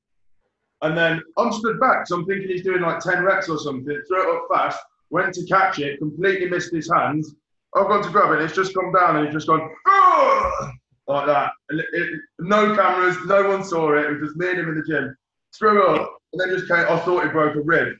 and 0.82 0.96
then 0.96 1.22
I'm 1.38 1.52
stood 1.52 1.78
back. 1.80 2.06
So 2.06 2.16
I'm 2.16 2.26
thinking 2.26 2.48
he's 2.48 2.62
doing 2.64 2.82
like 2.82 3.00
ten 3.00 3.22
reps 3.22 3.48
or 3.48 3.58
something. 3.58 4.02
Threw 4.08 4.30
it 4.30 4.36
up 4.36 4.46
fast, 4.52 4.78
went 5.10 5.34
to 5.34 5.46
catch 5.46 5.78
it, 5.78 5.98
completely 5.98 6.48
missed 6.48 6.72
his 6.72 6.90
hands. 6.92 7.34
I've 7.76 7.86
gone 7.88 8.02
to 8.02 8.10
grab 8.10 8.32
it. 8.32 8.42
It's 8.42 8.54
just 8.54 8.74
come 8.74 8.92
down, 8.92 9.16
and 9.16 9.26
he's 9.26 9.34
just 9.34 9.46
gone 9.46 9.68
"Ugh!" 9.88 10.70
like 11.06 11.26
that. 11.26 11.50
And 11.68 11.80
it, 11.80 11.86
it- 11.92 12.20
no 12.40 12.74
cameras, 12.74 13.16
no 13.26 13.48
one 13.48 13.62
saw 13.64 13.92
it. 13.94 14.06
It 14.06 14.10
was 14.20 14.28
just 14.28 14.36
me 14.36 14.50
and 14.50 14.58
him 14.60 14.68
in 14.70 14.74
the 14.76 14.82
gym. 14.86 15.16
Threw 15.56 15.82
it 15.94 16.00
up, 16.00 16.16
and 16.32 16.40
then 16.40 16.48
just 16.56 16.68
came. 16.68 16.78
I 16.88 16.98
thought 17.00 17.24
he 17.24 17.28
broke 17.30 17.56
a 17.56 17.60
rib. 17.60 17.94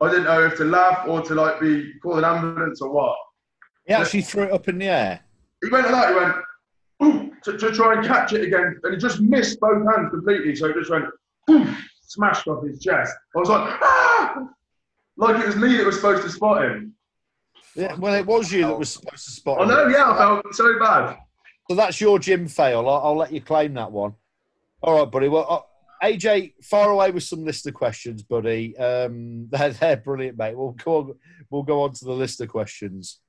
I 0.00 0.08
didn't 0.10 0.24
know 0.24 0.44
if 0.44 0.56
to 0.56 0.64
laugh 0.64 1.06
or 1.08 1.22
to 1.22 1.34
like 1.34 1.60
be 1.60 1.92
call 2.02 2.18
an 2.18 2.24
ambulance 2.24 2.80
or 2.82 2.90
what. 2.90 3.16
He 3.86 3.92
actually 3.94 4.22
threw 4.22 4.42
it 4.44 4.52
up 4.52 4.66
in 4.68 4.78
the 4.78 4.86
air. 4.86 5.20
He 5.62 5.70
went 5.70 5.90
like 5.90 5.92
that. 5.92 6.08
He 6.08 6.14
went 6.16 6.34
boom 6.98 7.36
to, 7.44 7.56
to 7.58 7.72
try 7.72 7.94
and 7.94 8.06
catch 8.06 8.32
it 8.32 8.42
again, 8.42 8.78
and 8.82 8.92
he 8.94 8.98
just 8.98 9.20
missed 9.20 9.60
both 9.60 9.82
hands 9.94 10.10
completely. 10.10 10.54
So 10.56 10.68
he 10.68 10.74
just 10.74 10.90
went 10.90 11.04
boom, 11.46 11.76
smashed 12.14 12.46
off 12.46 12.64
his 12.64 12.80
chest. 12.80 13.12
I 13.34 13.38
was 13.38 13.48
like, 13.48 13.78
ah! 13.82 14.48
like 15.16 15.40
it 15.40 15.46
was 15.46 15.56
me 15.56 15.76
that 15.76 15.86
was 15.86 15.96
supposed 15.96 16.22
to 16.22 16.30
spot 16.30 16.64
him. 16.64 16.94
Yeah, 17.74 17.94
well, 17.96 18.14
it 18.14 18.26
was 18.26 18.52
you 18.52 18.62
that 18.62 18.78
was 18.78 18.90
supposed 18.90 19.24
to 19.24 19.30
spot 19.30 19.60
him. 19.60 19.70
I 19.70 19.74
know, 19.74 19.88
yeah, 19.88 20.10
I 20.10 20.16
felt 20.16 20.54
so 20.54 20.78
bad. 20.78 21.18
So 21.68 21.76
that's 21.76 22.00
your 22.00 22.18
gym 22.18 22.46
fail. 22.46 22.88
I'll, 22.88 23.02
I'll 23.04 23.16
let 23.16 23.32
you 23.32 23.40
claim 23.40 23.74
that 23.74 23.90
one. 23.90 24.14
All 24.82 24.98
right, 24.98 25.10
buddy. 25.10 25.28
Well, 25.28 25.46
uh, 25.48 26.06
AJ, 26.06 26.54
far 26.62 26.90
away 26.90 27.10
with 27.10 27.22
some 27.22 27.44
list 27.44 27.66
of 27.66 27.74
questions, 27.74 28.22
buddy. 28.22 28.76
Um, 28.76 29.48
they're, 29.50 29.70
they're 29.70 29.96
brilliant, 29.96 30.38
mate. 30.38 30.56
We'll 30.56 30.72
go 30.72 30.98
on, 30.98 31.14
we'll 31.50 31.62
go 31.62 31.82
on 31.82 31.92
to 31.94 32.04
the 32.04 32.12
list 32.12 32.40
of 32.40 32.48
questions. 32.48 33.20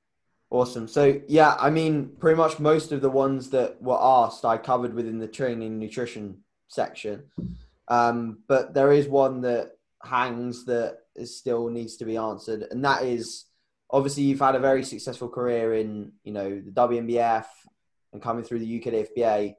Awesome. 0.50 0.86
So 0.86 1.20
yeah, 1.26 1.56
I 1.58 1.70
mean, 1.70 2.10
pretty 2.20 2.36
much 2.36 2.60
most 2.60 2.92
of 2.92 3.00
the 3.00 3.10
ones 3.10 3.50
that 3.50 3.82
were 3.82 3.98
asked, 4.00 4.44
I 4.44 4.58
covered 4.58 4.94
within 4.94 5.18
the 5.18 5.26
training 5.26 5.78
nutrition 5.78 6.44
section. 6.68 7.24
Um, 7.88 8.38
but 8.48 8.74
there 8.74 8.92
is 8.92 9.08
one 9.08 9.42
that 9.42 9.72
hangs 10.02 10.64
that 10.66 10.98
still 11.24 11.68
needs 11.68 11.96
to 11.96 12.04
be 12.04 12.16
answered, 12.16 12.66
and 12.70 12.84
that 12.84 13.04
is 13.04 13.44
obviously 13.90 14.24
you've 14.24 14.40
had 14.40 14.56
a 14.56 14.60
very 14.60 14.84
successful 14.84 15.28
career 15.28 15.74
in 15.74 16.12
you 16.24 16.32
know 16.32 16.60
the 16.60 16.72
WNBF 16.72 17.46
and 18.12 18.22
coming 18.22 18.44
through 18.44 18.60
the 18.60 18.76
UK 18.78 19.08
FBA, 19.16 19.54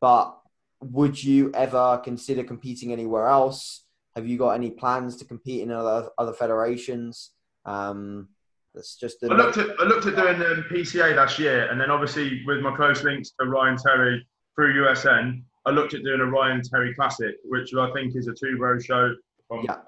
but 0.00 0.36
would 0.82 1.22
you 1.22 1.50
ever 1.54 2.00
consider 2.02 2.42
competing 2.42 2.92
anywhere 2.92 3.28
else? 3.28 3.84
Have 4.16 4.26
you 4.26 4.38
got 4.38 4.50
any 4.50 4.70
plans 4.70 5.16
to 5.16 5.24
compete 5.24 5.62
in 5.62 5.70
other 5.70 6.10
other 6.18 6.32
federations? 6.32 7.30
Um, 7.64 8.28
that's 8.74 8.96
just 8.96 9.16
I 9.22 9.34
looked 9.34 9.58
at 9.58 9.68
I 9.80 9.84
looked 9.84 10.06
at 10.06 10.16
doing 10.16 10.36
um, 10.36 10.64
PCA 10.70 11.16
last 11.16 11.38
year, 11.38 11.70
and 11.70 11.80
then 11.80 11.90
obviously 11.90 12.42
with 12.46 12.60
my 12.60 12.74
close 12.74 13.02
links 13.02 13.32
to 13.40 13.46
Ryan 13.46 13.76
Terry 13.76 14.26
through 14.54 14.84
USN, 14.84 15.42
I 15.70 15.72
looked 15.72 15.94
at 15.94 16.02
doing 16.02 16.20
a 16.20 16.26
Ryan 16.26 16.60
Terry 16.62 16.92
Classic, 16.94 17.36
which 17.44 17.72
I 17.74 17.92
think 17.92 18.16
is 18.16 18.26
a 18.26 18.34
two 18.34 18.56
row 18.58 18.76
show. 18.78 19.14
from- 19.46 19.64
Yeah. 19.64 19.78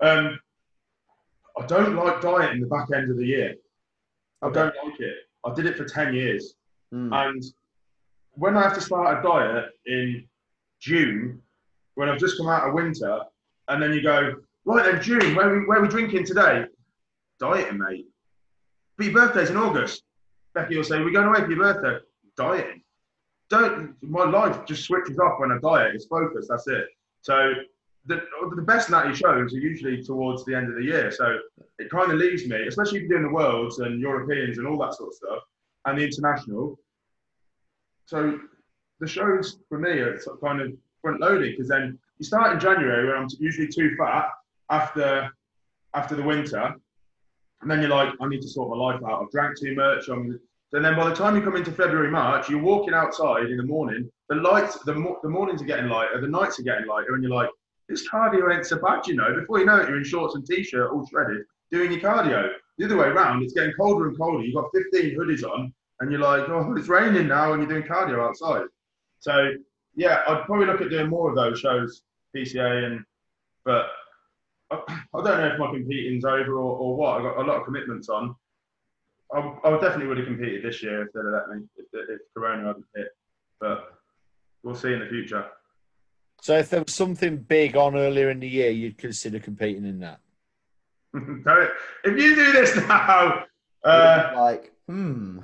Um, 0.00 0.40
I 1.56 1.66
don't 1.66 1.94
like 1.94 2.20
dieting 2.20 2.60
the 2.60 2.66
back 2.66 2.88
end 2.92 3.10
of 3.12 3.16
the 3.16 3.24
year. 3.26 3.54
I 4.42 4.46
Okay. 4.46 4.54
don't 4.54 4.74
like 4.88 4.98
it. 5.00 5.18
I 5.44 5.54
did 5.54 5.66
it 5.66 5.76
for 5.76 5.84
10 5.84 6.14
years. 6.14 6.54
Mm. 6.92 7.12
And 7.12 7.42
when 8.32 8.56
I 8.56 8.62
have 8.62 8.74
to 8.74 8.80
start 8.80 9.18
a 9.18 9.22
diet 9.22 9.70
in 9.86 10.28
June, 10.80 11.40
when 11.94 12.08
I've 12.08 12.18
just 12.18 12.36
come 12.38 12.48
out 12.48 12.66
of 12.68 12.74
winter, 12.74 13.20
and 13.68 13.80
then 13.82 13.92
you 13.92 14.02
go, 14.02 14.34
right 14.64 14.84
then, 14.84 15.00
June, 15.02 15.34
where 15.36 15.48
are 15.52 15.58
we, 15.60 15.64
where 15.66 15.78
are 15.78 15.82
we 15.82 15.88
drinking 15.88 16.24
today? 16.26 16.66
Dieting, 17.38 17.78
mate. 17.78 18.08
But 18.96 19.06
your 19.06 19.14
birthday's 19.14 19.50
in 19.50 19.56
August. 19.56 20.02
Becky 20.54 20.76
will 20.76 20.82
say, 20.84 20.98
we're 21.04 21.10
going 21.12 21.28
away 21.28 21.40
for 21.44 21.50
your 21.52 21.58
birthday. 21.72 22.04
Dieting. 22.36 22.81
Don't, 23.52 23.94
my 24.02 24.24
life 24.24 24.64
just 24.64 24.84
switches 24.84 25.18
off 25.18 25.38
when 25.38 25.52
I 25.52 25.58
diet. 25.58 25.94
It's 25.94 26.06
focused, 26.06 26.48
that's 26.48 26.66
it. 26.68 26.86
So 27.20 27.52
the, 28.06 28.22
the 28.56 28.62
best 28.62 28.88
natty 28.88 29.14
shows 29.14 29.52
are 29.52 29.58
usually 29.58 30.02
towards 30.02 30.46
the 30.46 30.54
end 30.54 30.70
of 30.70 30.76
the 30.76 30.84
year. 30.84 31.12
So 31.12 31.36
it 31.78 31.90
kind 31.90 32.10
of 32.10 32.16
leaves 32.18 32.46
me, 32.46 32.66
especially 32.66 33.00
if 33.00 33.02
you're 33.02 33.18
doing 33.20 33.30
the 33.30 33.34
worlds 33.34 33.78
and 33.80 34.00
Europeans 34.00 34.56
and 34.56 34.66
all 34.66 34.78
that 34.78 34.94
sort 34.94 35.10
of 35.10 35.14
stuff, 35.14 35.42
and 35.84 35.98
the 35.98 36.04
international. 36.04 36.78
So 38.06 38.40
the 39.00 39.06
shows 39.06 39.58
for 39.68 39.78
me 39.78 39.98
are 39.98 40.18
kind 40.42 40.62
of 40.62 40.72
front 41.02 41.20
loaded 41.20 41.52
because 41.52 41.68
then 41.68 41.98
you 42.18 42.24
start 42.24 42.54
in 42.54 42.58
January 42.58 43.06
when 43.06 43.16
I'm 43.16 43.28
usually 43.38 43.68
too 43.68 43.94
fat 43.98 44.28
after 44.70 45.30
after 45.94 46.14
the 46.14 46.22
winter, 46.22 46.74
and 47.60 47.70
then 47.70 47.80
you're 47.82 47.90
like, 47.90 48.14
I 48.18 48.28
need 48.28 48.40
to 48.40 48.48
sort 48.48 48.70
my 48.70 48.76
life 48.76 49.02
out. 49.06 49.22
I've 49.22 49.30
drank 49.30 49.60
too 49.60 49.74
much. 49.74 50.08
I'm, 50.08 50.40
and 50.72 50.84
then 50.84 50.96
by 50.96 51.08
the 51.08 51.14
time 51.14 51.36
you 51.36 51.42
come 51.42 51.56
into 51.56 51.72
February, 51.72 52.10
March, 52.10 52.48
you're 52.48 52.62
walking 52.62 52.94
outside 52.94 53.50
in 53.50 53.56
the 53.56 53.62
morning. 53.62 54.10
The 54.28 54.36
lights, 54.36 54.78
the, 54.84 54.94
mo- 54.94 55.18
the 55.22 55.28
mornings 55.28 55.60
are 55.62 55.66
getting 55.66 55.88
lighter, 55.88 56.20
the 56.20 56.28
nights 56.28 56.58
are 56.58 56.62
getting 56.62 56.86
lighter, 56.86 57.14
and 57.14 57.22
you're 57.22 57.32
like, 57.32 57.50
this 57.88 58.08
cardio 58.08 58.54
ain't 58.54 58.66
so 58.66 58.78
bad, 58.78 59.06
you 59.06 59.14
know. 59.14 59.34
Before 59.34 59.58
you 59.58 59.66
know 59.66 59.76
it, 59.76 59.88
you're 59.88 59.98
in 59.98 60.04
shorts 60.04 60.34
and 60.34 60.46
t-shirt, 60.46 60.90
all 60.90 61.06
shredded, 61.06 61.42
doing 61.70 61.92
your 61.92 62.00
cardio. 62.00 62.50
The 62.78 62.86
other 62.86 62.96
way 62.96 63.08
around, 63.08 63.42
it's 63.42 63.52
getting 63.52 63.74
colder 63.78 64.08
and 64.08 64.16
colder. 64.16 64.42
You've 64.42 64.54
got 64.54 64.70
15 64.72 65.18
hoodies 65.18 65.44
on, 65.44 65.74
and 66.00 66.10
you're 66.10 66.20
like, 66.20 66.48
oh, 66.48 66.74
it's 66.76 66.88
raining 66.88 67.28
now, 67.28 67.52
and 67.52 67.62
you're 67.62 67.80
doing 67.80 67.88
cardio 67.88 68.26
outside. 68.26 68.64
So 69.20 69.52
yeah, 69.94 70.22
I'd 70.26 70.44
probably 70.44 70.66
look 70.66 70.80
at 70.80 70.90
doing 70.90 71.08
more 71.08 71.30
of 71.30 71.36
those 71.36 71.60
shows, 71.60 72.02
PCA, 72.34 72.86
and 72.86 73.04
but 73.64 73.86
I, 74.70 74.76
I 75.14 75.22
don't 75.22 75.38
know 75.38 75.48
if 75.52 75.58
my 75.58 75.70
competing's 75.70 76.24
over 76.24 76.54
or, 76.54 76.76
or 76.78 76.96
what. 76.96 77.16
I've 77.18 77.22
got 77.22 77.38
a 77.38 77.46
lot 77.46 77.58
of 77.58 77.64
commitments 77.64 78.08
on. 78.08 78.34
I, 79.32 79.38
I 79.64 79.70
definitely 79.80 80.06
would 80.06 80.18
have 80.18 80.26
competed 80.26 80.62
this 80.62 80.82
year 80.82 81.02
if 81.02 81.12
they'd 81.12 81.20
have 81.20 81.48
let 81.48 81.58
me, 81.58 81.64
if, 81.76 81.86
if 81.92 82.20
Corona 82.34 82.66
hadn't 82.66 82.84
hit. 82.94 83.08
But 83.60 83.94
we'll 84.62 84.74
see 84.74 84.92
in 84.92 85.00
the 85.00 85.06
future. 85.06 85.46
So 86.42 86.58
if 86.58 86.70
there 86.70 86.82
was 86.82 86.92
something 86.92 87.36
big 87.36 87.76
on 87.76 87.96
earlier 87.96 88.30
in 88.30 88.40
the 88.40 88.48
year, 88.48 88.70
you'd 88.70 88.98
consider 88.98 89.38
competing 89.38 89.84
in 89.84 90.00
that. 90.00 90.20
If 92.04 92.18
you 92.18 92.34
do 92.34 92.52
this 92.52 92.74
now, 92.76 93.44
uh, 93.84 94.32
like, 94.34 94.72
hmm. 94.88 95.40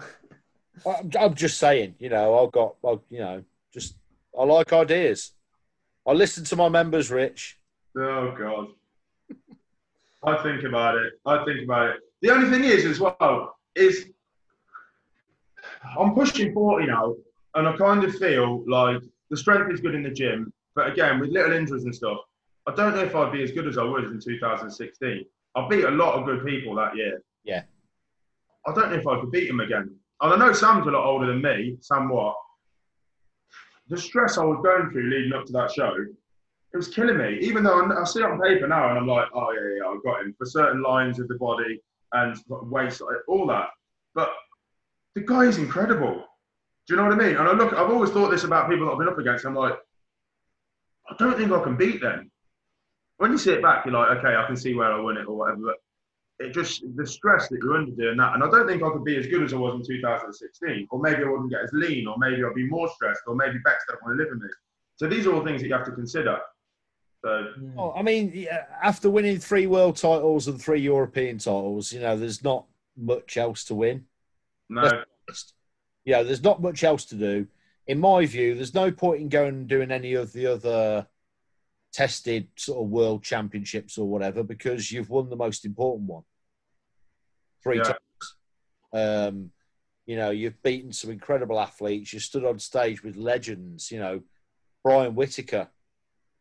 I'm, 0.86 1.10
I'm 1.18 1.34
just 1.34 1.58
saying, 1.58 1.94
you 1.98 2.08
know, 2.08 2.44
I've 2.44 2.52
got, 2.52 2.74
I, 2.84 2.98
you 3.10 3.20
know, 3.20 3.44
just 3.72 3.96
I 4.38 4.44
like 4.44 4.72
ideas. 4.72 5.32
I 6.06 6.12
listen 6.12 6.44
to 6.44 6.56
my 6.56 6.68
members, 6.68 7.10
Rich. 7.10 7.58
oh 7.96 8.34
god, 8.36 8.68
I 10.24 10.42
think 10.42 10.64
about 10.64 10.96
it. 10.96 11.12
I 11.26 11.44
think 11.44 11.62
about 11.64 11.90
it. 11.90 11.96
The 12.22 12.30
only 12.30 12.50
thing 12.50 12.64
is, 12.64 12.84
as 12.84 12.98
well, 12.98 13.57
is 13.78 14.10
I'm 15.98 16.14
pushing 16.14 16.52
40 16.52 16.86
now, 16.86 17.14
and 17.54 17.68
I 17.68 17.76
kind 17.76 18.04
of 18.04 18.14
feel 18.16 18.64
like 18.68 19.02
the 19.30 19.36
strength 19.36 19.72
is 19.72 19.80
good 19.80 19.94
in 19.94 20.02
the 20.02 20.10
gym, 20.10 20.52
but 20.74 20.90
again, 20.90 21.20
with 21.20 21.30
little 21.30 21.52
injuries 21.52 21.84
and 21.84 21.94
stuff, 21.94 22.18
I 22.66 22.74
don't 22.74 22.94
know 22.94 23.02
if 23.02 23.14
I'd 23.14 23.32
be 23.32 23.42
as 23.42 23.52
good 23.52 23.66
as 23.66 23.78
I 23.78 23.82
was 23.82 24.10
in 24.10 24.20
2016. 24.20 25.24
I 25.56 25.68
beat 25.68 25.84
a 25.84 25.90
lot 25.90 26.14
of 26.14 26.26
good 26.26 26.44
people 26.44 26.74
that 26.76 26.96
year. 26.96 27.22
Yeah. 27.44 27.62
I 28.66 28.74
don't 28.74 28.90
know 28.90 28.98
if 28.98 29.06
I 29.06 29.20
could 29.20 29.30
beat 29.30 29.48
them 29.48 29.60
again. 29.60 29.94
And 30.20 30.34
I 30.34 30.36
know 30.36 30.52
Sam's 30.52 30.86
a 30.86 30.90
lot 30.90 31.06
older 31.06 31.26
than 31.26 31.40
me, 31.40 31.78
somewhat. 31.80 32.36
The 33.88 33.96
stress 33.96 34.36
I 34.36 34.44
was 34.44 34.60
going 34.62 34.90
through 34.90 35.08
leading 35.08 35.32
up 35.32 35.46
to 35.46 35.52
that 35.52 35.72
show, 35.72 35.94
it 36.74 36.76
was 36.76 36.88
killing 36.88 37.16
me. 37.16 37.38
Even 37.40 37.64
though 37.64 37.80
I 37.80 38.00
I 38.00 38.04
see 38.04 38.20
it 38.20 38.26
on 38.26 38.40
paper 38.40 38.68
now 38.68 38.90
and 38.90 38.98
I'm 38.98 39.06
like, 39.06 39.28
oh, 39.32 39.50
yeah, 39.52 39.78
yeah, 39.78 39.90
I've 39.90 40.04
got 40.04 40.20
him 40.20 40.34
for 40.36 40.44
certain 40.44 40.82
lines 40.82 41.18
of 41.18 41.28
the 41.28 41.36
body 41.36 41.80
and 42.12 42.36
waist, 42.48 43.02
all 43.26 43.46
that. 43.46 43.68
But 44.14 44.30
the 45.14 45.20
guy 45.22 45.42
is 45.42 45.58
incredible. 45.58 46.24
Do 46.86 46.94
you 46.94 46.96
know 46.96 47.04
what 47.04 47.12
I 47.12 47.16
mean? 47.16 47.36
And 47.36 47.48
I 47.48 47.52
look, 47.52 47.72
I've 47.72 47.90
always 47.90 48.10
thought 48.10 48.30
this 48.30 48.44
about 48.44 48.68
people 48.68 48.86
that 48.86 48.92
I've 48.92 48.98
been 48.98 49.08
up 49.08 49.18
against. 49.18 49.44
I'm 49.44 49.54
like, 49.54 49.74
I 51.10 51.14
don't 51.18 51.36
think 51.36 51.52
I 51.52 51.62
can 51.62 51.76
beat 51.76 52.00
them. 52.00 52.30
When 53.18 53.32
you 53.32 53.38
see 53.38 53.52
it 53.52 53.62
back, 53.62 53.84
you're 53.84 53.94
like, 53.94 54.18
okay, 54.18 54.36
I 54.36 54.46
can 54.46 54.56
see 54.56 54.74
where 54.74 54.92
I 54.92 55.00
won 55.00 55.16
it 55.16 55.26
or 55.26 55.36
whatever. 55.36 55.60
But 55.66 55.76
it 56.38 56.52
just 56.52 56.82
the 56.96 57.06
stress 57.06 57.48
that 57.48 57.58
you're 57.62 57.76
under 57.76 57.90
doing 57.90 58.16
that, 58.18 58.34
and 58.34 58.44
I 58.44 58.50
don't 58.50 58.66
think 58.66 58.82
I 58.82 58.90
could 58.90 59.04
be 59.04 59.16
as 59.16 59.26
good 59.26 59.42
as 59.42 59.52
I 59.52 59.56
was 59.56 59.74
in 59.74 59.96
2016, 59.96 60.86
or 60.90 61.00
maybe 61.00 61.24
I 61.24 61.28
wouldn't 61.28 61.50
get 61.50 61.62
as 61.62 61.70
lean, 61.72 62.06
or 62.06 62.16
maybe 62.18 62.44
I'd 62.44 62.54
be 62.54 62.68
more 62.68 62.88
stressed, 62.94 63.22
or 63.26 63.34
maybe 63.34 63.58
Bex 63.64 63.84
don't 63.88 64.02
want 64.02 64.16
to 64.16 64.22
live 64.22 64.32
with 64.32 64.42
me. 64.42 64.48
So 64.96 65.08
these 65.08 65.26
are 65.26 65.34
all 65.34 65.44
things 65.44 65.60
that 65.60 65.68
you 65.68 65.74
have 65.74 65.86
to 65.86 65.92
consider. 65.92 66.38
So 67.24 67.46
Well, 67.74 67.94
I 67.96 68.02
mean, 68.02 68.32
yeah, 68.34 68.66
after 68.82 69.10
winning 69.10 69.38
three 69.38 69.66
world 69.66 69.96
titles 69.96 70.46
and 70.46 70.60
three 70.60 70.80
European 70.80 71.38
titles, 71.38 71.92
you 71.92 72.00
know, 72.00 72.16
there's 72.16 72.44
not 72.44 72.66
much 72.96 73.36
else 73.36 73.64
to 73.64 73.74
win. 73.74 74.06
no, 74.68 75.02
Yeah, 76.04 76.22
there's 76.22 76.42
not 76.42 76.62
much 76.62 76.84
else 76.84 77.04
to 77.06 77.16
do. 77.16 77.46
In 77.86 77.98
my 77.98 78.26
view, 78.26 78.54
there's 78.54 78.74
no 78.74 78.92
point 78.92 79.20
in 79.20 79.28
going 79.28 79.54
and 79.54 79.68
doing 79.68 79.90
any 79.90 80.14
of 80.14 80.32
the 80.32 80.46
other 80.46 81.06
tested 81.92 82.48
sort 82.56 82.84
of 82.84 82.90
world 82.90 83.22
championships 83.22 83.96
or 83.96 84.06
whatever 84.06 84.42
because 84.42 84.92
you've 84.92 85.08
won 85.10 85.30
the 85.30 85.36
most 85.36 85.64
important 85.64 86.08
one 86.08 86.22
three 87.62 87.78
Yeah. 87.78 87.94
times. 87.94 88.34
Um, 88.92 89.50
you 90.06 90.16
know, 90.16 90.30
you've 90.30 90.62
beaten 90.62 90.92
some 90.92 91.10
incredible 91.10 91.58
athletes. 91.58 92.12
You 92.12 92.20
stood 92.20 92.44
on 92.44 92.58
stage 92.58 93.02
with 93.02 93.16
legends. 93.16 93.90
You 93.90 93.98
know, 94.00 94.20
Brian 94.84 95.14
Whitaker. 95.14 95.68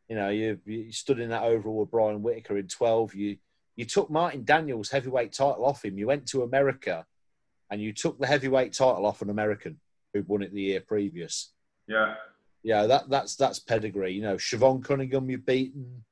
You 0.10 0.16
know, 0.16 0.30
you, 0.30 0.60
you 0.66 0.92
stood 0.92 1.20
in 1.20 1.30
that 1.30 1.44
overall 1.44 1.80
with 1.80 1.92
Brian 1.92 2.22
Whitaker 2.22 2.58
in 2.58 2.68
12. 2.68 3.16
You 3.16 3.38
you 3.76 3.86
took 3.86 4.10
Martin 4.10 4.44
Daniels' 4.44 4.90
heavyweight 4.90 5.34
title 5.34 5.64
off 5.64 5.86
him. 5.86 6.00
You 6.00 6.08
went 6.08 6.26
to 6.30 6.42
America 6.42 7.06
and 7.70 7.82
you 7.82 7.94
took 7.94 8.20
the 8.20 8.26
heavyweight 8.26 8.74
title 8.74 9.06
off 9.06 9.22
an 9.22 9.30
American 9.30 9.80
who'd 10.14 10.28
won 10.28 10.42
it 10.42 10.54
the 10.54 10.62
year 10.62 10.82
previous. 10.82 11.52
yeah, 11.88 12.16
Yeah, 12.64 12.88
that 12.88 13.10
that's 13.10 13.36
that's 13.36 13.60
pedigree. 13.60 14.14
You 14.14 14.22
know, 14.24 14.36
Siobhan 14.36 14.84
Cunningham 14.84 15.30
you've 15.30 15.46
beaten. 15.46 16.04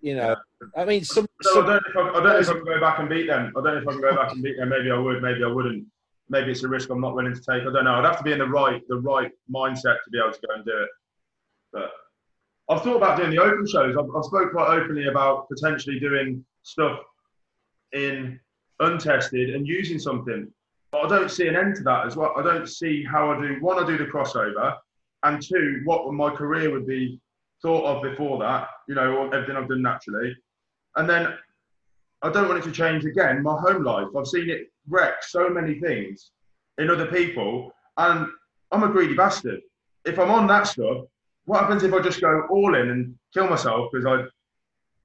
You 0.00 0.16
know, 0.16 0.36
I 0.76 0.84
mean, 0.84 1.04
some, 1.04 1.26
So 1.42 1.62
I 1.62 1.66
don't, 1.66 1.68
know 1.68 1.76
if 1.76 1.96
I, 1.96 2.00
I 2.00 2.12
don't 2.12 2.24
know 2.24 2.38
if 2.38 2.48
I 2.48 2.52
can 2.52 2.64
go 2.64 2.80
back 2.80 2.98
and 2.98 3.08
beat 3.08 3.26
them. 3.26 3.52
I 3.56 3.60
don't 3.60 3.64
know 3.64 3.80
if 3.80 3.88
I 3.88 3.92
can 3.92 4.00
go 4.00 4.16
back 4.16 4.32
and 4.32 4.42
beat 4.42 4.56
them. 4.56 4.68
Maybe 4.68 4.90
I 4.90 4.98
would. 4.98 5.22
Maybe 5.22 5.44
I 5.44 5.48
wouldn't. 5.48 5.86
Maybe 6.28 6.52
it's 6.52 6.62
a 6.62 6.68
risk 6.68 6.90
I'm 6.90 7.00
not 7.00 7.14
willing 7.14 7.34
to 7.34 7.40
take. 7.40 7.62
I 7.62 7.72
don't 7.72 7.84
know. 7.84 7.94
I'd 7.94 8.04
have 8.04 8.18
to 8.18 8.24
be 8.24 8.32
in 8.32 8.38
the 8.38 8.46
right 8.46 8.82
the 8.88 8.98
right 8.98 9.30
mindset 9.52 9.96
to 10.04 10.10
be 10.10 10.18
able 10.18 10.32
to 10.32 10.40
go 10.46 10.54
and 10.54 10.64
do 10.64 10.82
it. 10.82 10.88
But 11.72 11.90
I've 12.70 12.82
thought 12.82 12.96
about 12.96 13.16
doing 13.16 13.30
the 13.30 13.42
open 13.42 13.66
shows. 13.66 13.96
I've, 13.96 14.14
I've 14.14 14.24
spoke 14.24 14.52
quite 14.52 14.78
openly 14.78 15.08
about 15.08 15.48
potentially 15.48 15.98
doing 15.98 16.44
stuff 16.62 17.00
in 17.92 18.38
untested 18.80 19.54
and 19.54 19.66
using 19.66 19.98
something. 19.98 20.48
But 20.90 21.04
I 21.04 21.08
don't 21.08 21.30
see 21.30 21.48
an 21.48 21.56
end 21.56 21.76
to 21.76 21.82
that 21.84 22.06
as 22.06 22.16
well. 22.16 22.34
I 22.36 22.42
don't 22.42 22.68
see 22.68 23.04
how 23.04 23.30
I 23.30 23.40
do. 23.40 23.56
One, 23.60 23.82
I 23.82 23.86
do 23.86 23.98
the 23.98 24.04
crossover, 24.04 24.76
and 25.22 25.42
two, 25.42 25.82
what 25.84 26.12
my 26.12 26.30
career 26.30 26.70
would 26.70 26.86
be 26.86 27.20
thought 27.60 27.84
of 27.84 28.02
before 28.02 28.38
that. 28.38 28.68
You 28.86 28.94
know, 28.94 29.30
everything 29.30 29.56
I've 29.56 29.68
done 29.68 29.82
naturally, 29.82 30.36
and 30.96 31.08
then 31.08 31.34
I 32.22 32.30
don't 32.30 32.48
want 32.48 32.60
it 32.60 32.64
to 32.64 32.72
change 32.72 33.04
again. 33.04 33.42
My 33.42 33.58
home 33.60 33.84
life, 33.84 34.08
I've 34.16 34.26
seen 34.26 34.48
it 34.48 34.68
wreck 34.88 35.22
so 35.22 35.48
many 35.48 35.78
things 35.78 36.30
in 36.78 36.90
other 36.90 37.06
people, 37.06 37.72
and 37.96 38.26
I'm 38.72 38.82
a 38.82 38.88
greedy 38.88 39.14
bastard. 39.14 39.60
If 40.04 40.18
I'm 40.18 40.30
on 40.30 40.46
that 40.46 40.66
stuff, 40.66 41.04
what 41.48 41.60
happens 41.60 41.82
if 41.82 41.94
I 41.94 42.00
just 42.00 42.20
go 42.20 42.42
all 42.50 42.74
in 42.74 42.90
and 42.90 43.14
kill 43.32 43.48
myself 43.48 43.88
because 43.90 44.04
I 44.04 44.24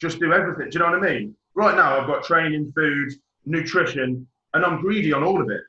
just 0.01 0.19
do 0.19 0.33
everything? 0.33 0.69
Do 0.69 0.77
you 0.77 0.79
know 0.85 0.91
what 0.91 1.01
I 1.07 1.09
mean? 1.13 1.35
Right 1.55 1.73
now, 1.75 1.97
I've 1.99 2.07
got 2.07 2.23
training, 2.25 2.73
food, 2.75 3.13
nutrition, 3.45 4.27
and 4.53 4.65
I'm 4.65 4.81
greedy 4.81 5.13
on 5.13 5.23
all 5.23 5.41
of 5.41 5.49
it. 5.49 5.61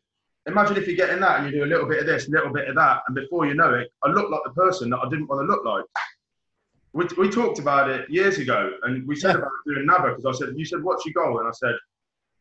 Imagine 0.47 0.77
if 0.77 0.89
you 0.89 0.97
get 0.97 1.11
in 1.11 1.21
that 1.21 1.39
and 1.41 1.47
you 1.47 1.59
do 1.61 1.65
a 1.65 1.71
little 1.73 1.87
bit 1.87 2.01
of 2.01 2.07
this, 2.07 2.27
a 2.27 2.31
little 2.33 2.53
bit 2.53 2.69
of 2.69 2.75
that, 2.75 3.03
and 3.07 3.15
before 3.15 3.47
you 3.47 3.55
know 3.55 3.73
it, 3.75 3.89
I 4.03 4.09
look 4.11 4.31
like 4.31 4.41
the 4.45 4.51
person 4.53 4.91
that 4.91 4.99
I 4.99 5.09
didn't 5.09 5.29
want 5.29 5.43
to 5.43 5.47
look 5.47 5.65
like. 5.65 5.85
We, 6.93 7.07
we 7.19 7.31
talked 7.31 7.61
about 7.61 7.89
it 7.89 8.11
years 8.11 8.39
ago, 8.39 8.73
and 8.83 9.07
we 9.07 9.15
said 9.15 9.37
Yeah. 9.37 9.39
about 9.43 9.51
doing 9.67 9.87
NABBA 9.87 10.17
because 10.17 10.27
I 10.27 10.45
said, 10.45 10.55
you 10.57 10.65
said, 10.65 10.83
what's 10.83 11.07
your 11.07 11.13
goal? 11.15 11.39
And 11.39 11.47
I 11.49 11.53
said, 11.53 11.75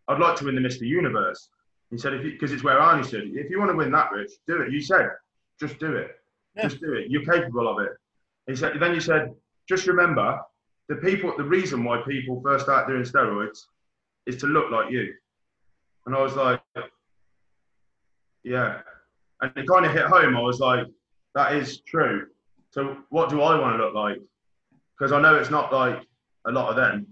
I'd 0.07 0.19
like 0.19 0.35
to 0.37 0.45
win 0.45 0.55
the 0.55 0.61
Mr. 0.61 0.81
Universe. 0.81 1.49
He 1.91 1.97
said, 1.99 2.19
because 2.23 2.51
it's 2.51 2.63
where 2.63 2.79
Arnie 2.79 3.05
said, 3.05 3.21
if 3.25 3.49
you 3.51 3.59
want 3.59 3.69
to 3.69 3.77
win 3.77 3.91
that, 3.91 4.11
Rich, 4.11 4.31
do 4.47 4.61
it. 4.61 4.71
You 4.71 4.81
said, 4.81 5.09
just 5.59 5.77
do 5.79 5.95
it. 5.95 6.11
Yeah. 6.55 6.63
Just 6.63 6.81
do 6.81 6.93
it. 6.93 7.09
You're 7.11 7.23
capable 7.25 7.67
of 7.67 7.79
it. 7.85 7.91
He 8.47 8.55
said, 8.55 8.73
then 8.79 8.93
you 8.93 8.99
said, 8.99 9.33
just 9.67 9.87
remember, 9.87 10.39
the 10.89 10.95
people, 10.95 11.33
the 11.37 11.43
reason 11.43 11.83
why 11.83 12.01
people 12.07 12.41
first 12.41 12.65
start 12.65 12.87
doing 12.87 13.03
steroids 13.03 13.59
is 14.25 14.37
to 14.37 14.47
look 14.47 14.69
like 14.71 14.91
you. 14.91 15.13
And 16.05 16.15
I 16.15 16.21
was 16.21 16.35
like, 16.35 16.61
yeah. 18.43 18.79
And 19.41 19.51
it 19.55 19.67
kind 19.67 19.85
of 19.85 19.93
hit 19.93 20.05
home. 20.05 20.35
I 20.35 20.41
was 20.41 20.59
like, 20.59 20.85
that 21.35 21.55
is 21.55 21.79
true. 21.81 22.27
So 22.71 22.97
what 23.09 23.29
do 23.29 23.41
I 23.41 23.57
want 23.59 23.77
to 23.77 23.83
look 23.83 23.93
like? 23.93 24.17
Because 24.97 25.11
I 25.11 25.21
know 25.21 25.35
it's 25.35 25.49
not 25.49 25.71
like 25.71 26.01
a 26.45 26.51
lot 26.51 26.69
of 26.69 26.75
them. 26.75 27.07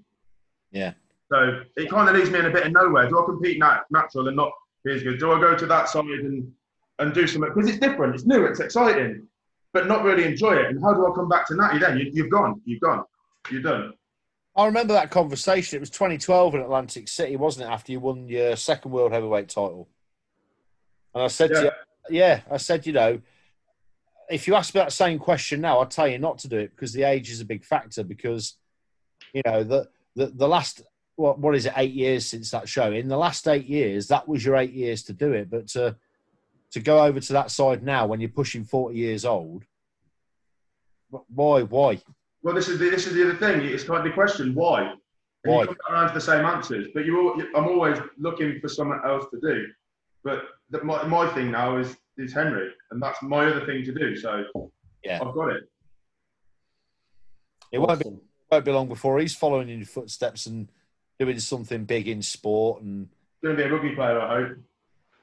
Yeah. 0.71 0.93
So 1.31 1.61
it 1.77 1.89
kind 1.89 2.09
of 2.09 2.15
leaves 2.15 2.29
me 2.29 2.39
in 2.39 2.45
a 2.45 2.51
bit 2.51 2.65
of 2.65 2.73
nowhere. 2.73 3.07
Do 3.07 3.21
I 3.21 3.25
compete 3.25 3.59
nat- 3.59 3.83
natural 3.89 4.27
and 4.27 4.35
not 4.35 4.51
be 4.83 4.93
as 4.93 5.03
good. 5.03 5.19
Do 5.19 5.31
I 5.31 5.39
go 5.39 5.55
to 5.55 5.65
that 5.67 5.89
side 5.89 6.05
and 6.05 6.51
and 6.99 7.13
do 7.13 7.25
something 7.25 7.51
because 7.53 7.69
it's 7.69 7.79
different, 7.79 8.13
it's 8.13 8.25
new, 8.25 8.45
it's 8.45 8.59
exciting, 8.59 9.27
but 9.73 9.87
not 9.87 10.03
really 10.03 10.25
enjoy 10.25 10.53
it? 10.53 10.67
And 10.67 10.81
how 10.83 10.93
do 10.93 11.05
I 11.05 11.15
come 11.15 11.29
back 11.29 11.47
to 11.47 11.55
Natty 11.55 11.79
then? 11.79 11.97
You, 11.97 12.09
you've 12.13 12.29
gone, 12.31 12.61
you've 12.65 12.81
gone, 12.81 13.03
you're 13.49 13.61
done. 13.61 13.93
I 14.55 14.65
remember 14.65 14.93
that 14.93 15.11
conversation. 15.11 15.77
It 15.77 15.79
was 15.79 15.89
2012 15.89 16.55
in 16.55 16.61
Atlantic 16.61 17.07
City, 17.07 17.37
wasn't 17.37 17.69
it? 17.69 17.71
After 17.71 17.91
you 17.93 17.99
won 18.01 18.27
your 18.27 18.55
second 18.57 18.91
world 18.91 19.13
heavyweight 19.13 19.47
title, 19.49 19.87
and 21.13 21.23
I 21.23 21.27
said 21.27 21.51
Yeah. 21.51 21.59
to 21.59 21.63
you, 22.09 22.17
"Yeah," 22.17 22.41
I 22.51 22.57
said, 22.57 22.85
you 22.85 22.93
know, 22.93 23.21
if 24.29 24.47
you 24.47 24.55
ask 24.55 24.73
me 24.75 24.79
that 24.79 24.91
same 24.93 25.19
question 25.19 25.61
now, 25.61 25.79
I'd 25.79 25.91
tell 25.91 26.07
you 26.07 26.17
not 26.19 26.37
to 26.39 26.47
do 26.49 26.57
it 26.57 26.71
because 26.71 26.91
the 26.93 27.03
age 27.03 27.29
is 27.29 27.39
a 27.41 27.45
big 27.45 27.63
factor. 27.63 28.03
Because 28.03 28.57
you 29.33 29.41
know 29.45 29.63
the 29.63 29.89
the, 30.15 30.27
the 30.27 30.47
last 30.47 30.81
what 31.15 31.39
what 31.39 31.55
is 31.55 31.65
it 31.65 31.73
eight 31.77 31.93
years 31.93 32.25
since 32.25 32.51
that 32.51 32.67
show? 32.67 32.91
In 32.91 33.07
the 33.07 33.17
last 33.17 33.47
eight 33.47 33.67
years, 33.67 34.07
that 34.07 34.27
was 34.27 34.43
your 34.45 34.57
eight 34.57 34.73
years 34.73 35.03
to 35.03 35.13
do 35.13 35.31
it. 35.31 35.49
But 35.49 35.67
to 35.69 35.95
to 36.71 36.79
go 36.79 37.03
over 37.03 37.19
to 37.19 37.33
that 37.33 37.51
side 37.51 37.83
now 37.83 38.05
when 38.07 38.19
you're 38.19 38.29
pushing 38.29 38.63
40 38.63 38.97
years 38.97 39.25
old, 39.25 39.63
why 41.09 41.63
why? 41.63 41.99
Well, 42.43 42.55
this 42.55 42.69
is 42.69 42.79
the, 42.79 42.89
this 42.89 43.05
is 43.05 43.13
the 43.13 43.23
other 43.23 43.35
thing. 43.35 43.61
It's 43.61 43.83
kind 43.83 43.99
of 43.99 44.05
the 44.05 44.11
question 44.11 44.55
why. 44.55 44.93
And 45.43 45.53
Why? 45.53 45.61
You 45.63 45.67
come 45.67 45.95
around 45.95 46.07
to 46.09 46.13
the 46.13 46.21
same 46.21 46.45
answers, 46.45 46.87
but 46.93 47.05
you 47.05 47.19
all, 47.19 47.41
I'm 47.55 47.67
always 47.67 47.97
looking 48.17 48.59
for 48.59 48.67
something 48.67 48.99
else 49.05 49.25
to 49.31 49.39
do. 49.39 49.67
But 50.23 50.43
the, 50.69 50.83
my, 50.83 51.03
my 51.03 51.27
thing 51.33 51.51
now 51.51 51.77
is 51.77 51.97
is 52.17 52.33
Henry, 52.33 52.69
and 52.91 53.01
that's 53.01 53.21
my 53.23 53.45
other 53.47 53.65
thing 53.65 53.83
to 53.85 53.93
do. 53.93 54.15
So 54.15 54.45
Yeah. 55.03 55.19
I've 55.21 55.33
got 55.33 55.49
it. 55.49 55.63
It 57.71 57.79
won't 57.79 57.99
be 57.99 58.09
won't 58.51 58.65
be 58.65 58.71
long 58.71 58.87
before 58.87 59.19
he's 59.19 59.35
following 59.35 59.69
in 59.69 59.79
your 59.79 59.87
footsteps 59.87 60.45
and 60.45 60.69
doing 61.19 61.39
something 61.39 61.85
big 61.85 62.07
in 62.07 62.21
sport. 62.21 62.81
And 62.81 63.07
Going 63.43 63.55
to 63.57 63.63
be 63.63 63.67
a 63.67 63.71
rugby 63.71 63.95
player, 63.95 64.19
I 64.19 64.41
hope. 64.41 64.57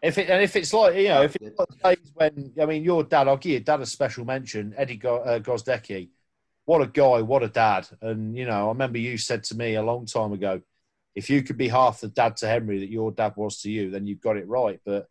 If 0.02 0.18
it 0.18 0.30
and 0.30 0.42
if 0.42 0.54
it's 0.56 0.72
like 0.72 0.94
you 0.96 1.08
know, 1.08 1.22
if 1.22 1.36
Good. 1.38 1.54
it's 1.58 1.82
like 1.84 1.98
days 1.98 2.12
when 2.14 2.52
I 2.60 2.66
mean, 2.66 2.84
your 2.84 3.02
dad, 3.04 3.28
I'll 3.28 3.36
give 3.36 3.52
your 3.52 3.60
dad 3.60 3.80
a 3.80 3.86
special 3.86 4.24
mention, 4.24 4.74
Eddie 4.76 4.96
Go, 4.96 5.18
uh, 5.18 5.38
Gosdecki. 5.40 6.10
What 6.64 6.82
a 6.82 6.86
guy, 6.86 7.22
what 7.22 7.42
a 7.42 7.48
dad. 7.48 7.88
And 8.02 8.36
you 8.36 8.46
know, 8.46 8.66
I 8.66 8.68
remember 8.68 8.98
you 8.98 9.18
said 9.18 9.44
to 9.44 9.56
me 9.56 9.74
a 9.74 9.82
long 9.82 10.06
time 10.06 10.32
ago, 10.32 10.60
if 11.14 11.30
you 11.30 11.42
could 11.42 11.56
be 11.56 11.68
half 11.68 12.00
the 12.00 12.08
dad 12.08 12.36
to 12.38 12.46
Henry 12.46 12.78
that 12.80 12.90
your 12.90 13.10
dad 13.10 13.32
was 13.36 13.60
to 13.62 13.70
you, 13.70 13.90
then 13.90 14.06
you've 14.06 14.20
got 14.20 14.36
it 14.36 14.46
right. 14.46 14.78
But 14.84 15.08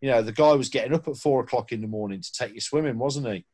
you 0.00 0.10
know, 0.10 0.22
the 0.22 0.32
guy 0.32 0.52
was 0.54 0.68
getting 0.68 0.94
up 0.94 1.06
at 1.06 1.16
four 1.16 1.42
o'clock 1.42 1.72
in 1.72 1.80
the 1.80 1.86
morning 1.86 2.20
to 2.20 2.32
take 2.32 2.54
you 2.54 2.60
swimming, 2.60 2.98
wasn't 2.98 3.28
he? 3.28 3.46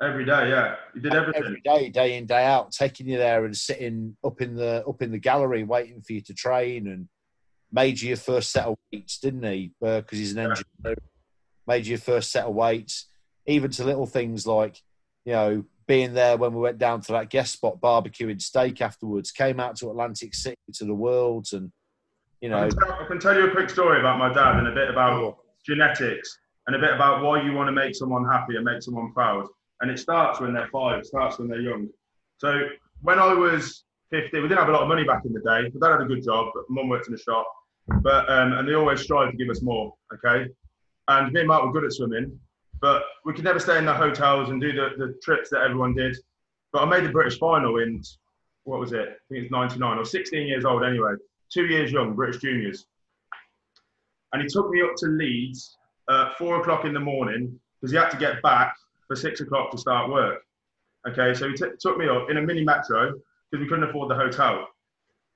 Every 0.00 0.24
day, 0.24 0.50
yeah. 0.50 0.76
He 0.94 1.00
did 1.00 1.14
everything. 1.14 1.44
every 1.44 1.60
day, 1.60 1.88
day 1.88 2.16
in, 2.16 2.26
day 2.26 2.44
out, 2.44 2.72
taking 2.72 3.08
you 3.08 3.18
there 3.18 3.44
and 3.44 3.56
sitting 3.56 4.16
up 4.24 4.40
in 4.40 4.54
the 4.54 4.84
up 4.86 5.02
in 5.02 5.10
the 5.10 5.18
gallery, 5.18 5.64
waiting 5.64 6.00
for 6.00 6.12
you 6.12 6.20
to 6.22 6.34
train, 6.34 6.88
and 6.88 7.08
made 7.72 8.00
you 8.00 8.08
your 8.08 8.16
first 8.18 8.50
set 8.52 8.66
of 8.66 8.76
weights, 8.92 9.18
didn't 9.18 9.42
he? 9.44 9.72
Uh, 9.82 10.00
because 10.00 10.18
he's 10.18 10.32
an 10.32 10.38
Yeah. 10.38 10.48
engineer. 10.50 10.96
Made 11.66 11.86
you 11.86 11.90
your 11.90 11.98
first 11.98 12.30
set 12.30 12.44
of 12.44 12.54
weights, 12.54 13.08
even 13.46 13.70
to 13.72 13.84
little 13.84 14.06
things 14.06 14.46
like, 14.46 14.80
you 15.24 15.32
know, 15.32 15.64
being 15.86 16.12
there 16.14 16.36
when 16.36 16.52
we 16.52 16.60
went 16.60 16.78
down 16.78 17.00
to 17.00 17.12
that 17.12 17.30
guest 17.30 17.54
spot 17.54 17.80
barbecuing 17.80 18.40
steak 18.40 18.80
afterwards. 18.80 19.30
Came 19.30 19.58
out 19.58 19.76
to 19.76 19.90
Atlantic 19.90 20.34
City 20.34 20.56
to 20.74 20.84
the 20.84 20.94
Worlds, 20.94 21.52
and 21.52 21.72
you 22.40 22.52
I 22.52 22.62
know, 22.62 22.68
can, 22.68 22.78
tell, 22.78 22.92
I 22.92 23.06
can 23.06 23.18
tell 23.20 23.34
you 23.36 23.46
a 23.46 23.50
quick 23.50 23.70
story 23.70 24.00
about 24.00 24.18
my 24.18 24.32
dad 24.32 24.58
and 24.58 24.68
a 24.68 24.72
bit 24.74 24.90
about 24.90 25.38
genetics 25.64 26.38
and 26.66 26.76
a 26.76 26.78
bit 26.78 26.92
about 26.94 27.22
why 27.22 27.42
you 27.42 27.52
want 27.52 27.68
to 27.68 27.72
make 27.72 27.94
someone 27.94 28.24
happy 28.24 28.56
and 28.56 28.64
make 28.64 28.82
someone 28.82 29.12
proud. 29.12 29.46
And 29.80 29.90
it 29.90 29.98
starts 29.98 30.40
when 30.40 30.52
they're 30.52 30.68
five, 30.68 31.00
it 31.00 31.06
starts 31.06 31.38
when 31.38 31.48
they're 31.48 31.60
young. 31.60 31.88
So 32.38 32.68
when 33.02 33.18
I 33.18 33.32
was 33.34 33.84
15, 34.10 34.42
we 34.42 34.48
didn't 34.48 34.58
have 34.60 34.68
a 34.68 34.72
lot 34.72 34.82
of 34.82 34.88
money 34.88 35.04
back 35.04 35.24
in 35.24 35.32
the 35.32 35.40
day. 35.40 35.70
My 35.74 35.88
dad 35.88 35.92
had 35.98 36.02
a 36.02 36.08
good 36.08 36.22
job, 36.24 36.52
but 36.54 36.64
mum 36.68 36.88
worked 36.88 37.08
in 37.08 37.14
a 37.14 37.18
shop. 37.18 37.46
But 37.88 38.30
um, 38.30 38.52
and 38.52 38.68
they 38.68 38.74
always 38.74 39.00
strive 39.00 39.30
to 39.30 39.36
give 39.36 39.48
us 39.48 39.62
more, 39.62 39.92
okay? 40.14 40.48
And 41.08 41.32
me 41.32 41.40
and 41.40 41.48
Mark 41.48 41.64
were 41.64 41.72
good 41.72 41.84
at 41.84 41.92
swimming, 41.92 42.38
but 42.80 43.02
we 43.24 43.32
could 43.32 43.44
never 43.44 43.58
stay 43.58 43.78
in 43.78 43.84
the 43.84 43.92
hotels 43.92 44.50
and 44.50 44.60
do 44.60 44.72
the, 44.72 44.90
the 44.96 45.18
trips 45.22 45.50
that 45.50 45.62
everyone 45.62 45.94
did. 45.94 46.16
But 46.72 46.82
I 46.82 46.84
made 46.86 47.04
the 47.04 47.12
British 47.12 47.38
final 47.38 47.78
in 47.78 48.02
what 48.64 48.80
was 48.80 48.92
it? 48.92 49.08
I 49.08 49.16
think 49.28 49.44
it's 49.44 49.50
99 49.50 49.98
or 49.98 50.04
16 50.04 50.46
years 50.46 50.64
old 50.64 50.84
anyway. 50.84 51.14
Two 51.52 51.66
years 51.66 51.92
young, 51.92 52.14
British 52.14 52.40
juniors. 52.40 52.86
And 54.32 54.42
he 54.42 54.48
took 54.48 54.70
me 54.70 54.80
up 54.82 54.94
to 54.98 55.06
Leeds 55.06 55.76
at 56.10 56.36
four 56.38 56.60
o'clock 56.60 56.84
in 56.84 56.94
the 56.94 57.00
morning 57.00 57.58
because 57.80 57.90
he 57.90 57.98
had 57.98 58.10
to 58.10 58.16
get 58.16 58.40
back 58.42 58.74
for 59.06 59.16
six 59.16 59.40
o'clock 59.40 59.70
to 59.72 59.78
start 59.78 60.10
work. 60.10 60.40
Okay, 61.06 61.34
so 61.34 61.48
he 61.48 61.54
t- 61.54 61.66
took 61.80 61.98
me 61.98 62.08
up 62.08 62.30
in 62.30 62.36
a 62.36 62.42
mini 62.42 62.64
metro 62.64 63.12
because 63.50 63.62
we 63.62 63.68
couldn't 63.68 63.88
afford 63.88 64.08
the 64.08 64.14
hotel. 64.14 64.68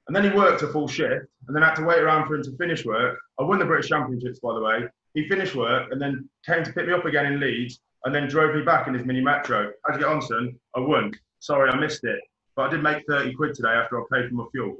And 0.06 0.14
then 0.14 0.24
he 0.24 0.30
worked 0.30 0.62
a 0.62 0.68
full 0.68 0.86
shift 0.86 1.26
and 1.46 1.54
then 1.56 1.62
had 1.62 1.74
to 1.76 1.84
wait 1.84 1.98
around 1.98 2.26
for 2.26 2.36
him 2.36 2.42
to 2.44 2.56
finish 2.56 2.84
work. 2.84 3.18
I 3.40 3.42
won 3.42 3.58
the 3.58 3.64
British 3.64 3.88
Championships, 3.88 4.38
by 4.38 4.54
the 4.54 4.60
way. 4.60 4.84
He 5.14 5.28
finished 5.28 5.54
work 5.54 5.90
and 5.90 6.00
then 6.00 6.28
came 6.44 6.62
to 6.62 6.72
pick 6.72 6.86
me 6.86 6.92
up 6.92 7.04
again 7.04 7.26
in 7.26 7.40
Leeds 7.40 7.80
and 8.04 8.14
then 8.14 8.28
drove 8.28 8.54
me 8.54 8.62
back 8.62 8.86
in 8.86 8.94
his 8.94 9.04
mini 9.04 9.20
metro. 9.20 9.72
How'd 9.84 9.96
you 9.96 10.06
get 10.06 10.12
on, 10.12 10.22
son? 10.22 10.54
I 10.76 10.80
won. 10.80 11.12
Sorry, 11.40 11.70
I 11.70 11.76
missed 11.76 12.04
it. 12.04 12.20
But 12.54 12.66
I 12.66 12.70
did 12.70 12.82
make 12.82 13.04
30 13.08 13.34
quid 13.34 13.54
today 13.54 13.70
after 13.70 14.00
I 14.00 14.04
paid 14.12 14.28
for 14.28 14.34
my 14.34 14.44
fuel. 14.52 14.76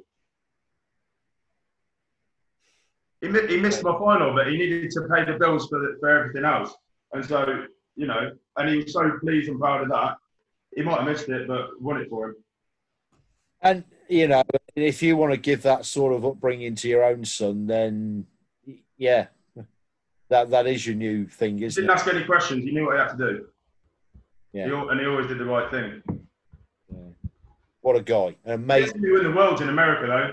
He, 3.21 3.29
mi- 3.29 3.47
he 3.49 3.57
missed 3.59 3.83
my 3.83 3.99
final, 3.99 4.33
but 4.33 4.47
he 4.47 4.57
needed 4.57 4.91
to 4.93 5.09
pay 5.13 5.25
the 5.25 5.39
bills 5.39 5.69
for, 5.69 5.81
the, 5.81 5.97
for 5.99 6.09
everything 6.09 6.45
else. 6.45 6.75
And 7.13 7.25
so, 7.25 7.65
you 7.97 8.07
know, 8.07 8.31
and 8.57 8.69
he 8.69 8.77
was 8.77 8.93
so 8.93 9.11
pleased 9.21 9.49
and 9.49 9.59
proud 9.59 9.83
of 9.83 9.89
that. 9.89 10.17
He 10.75 10.83
might 10.83 10.99
have 10.99 11.07
missed 11.07 11.29
it, 11.29 11.49
but 11.49 11.81
won 11.81 12.01
it 12.01 12.09
for 12.09 12.29
him. 12.29 12.37
And 13.63 13.85
you 14.09 14.29
know, 14.29 14.43
if 14.75 15.03
you 15.03 15.17
want 15.17 15.33
to 15.33 15.39
give 15.39 15.63
that 15.63 15.85
sort 15.85 16.13
of 16.13 16.25
upbringing 16.25 16.75
to 16.77 16.89
your 16.89 17.05
own 17.05 17.25
son, 17.25 17.67
then 17.67 18.27
yeah, 18.97 19.27
that 20.29 20.51
that 20.51 20.67
is 20.67 20.87
your 20.87 20.97
new 20.97 21.27
thing, 21.27 21.61
isn't 21.63 21.83
didn't 21.83 21.91
it? 21.97 22.01
ask 22.01 22.07
any 22.13 22.25
questions. 22.25 22.65
He 22.65 22.73
knew 22.73 22.87
what 22.87 22.95
he 22.97 23.01
had 23.01 23.17
to 23.17 23.33
do. 23.33 23.47
Yeah. 24.53 24.69
al- 24.69 24.89
and 24.91 25.01
he 25.01 25.07
always 25.07 25.27
did 25.27 25.39
the 25.39 25.45
right 25.45 25.71
thing. 25.71 26.03
yeah. 26.89 27.09
What 27.81 27.97
a 27.97 28.03
guy! 28.03 28.37
An 28.45 28.53
amazing. 28.53 29.01
He 29.01 29.11
win 29.11 29.23
the 29.25 29.33
world 29.33 29.61
in 29.61 29.69
America, 29.69 30.07
though. 30.07 30.33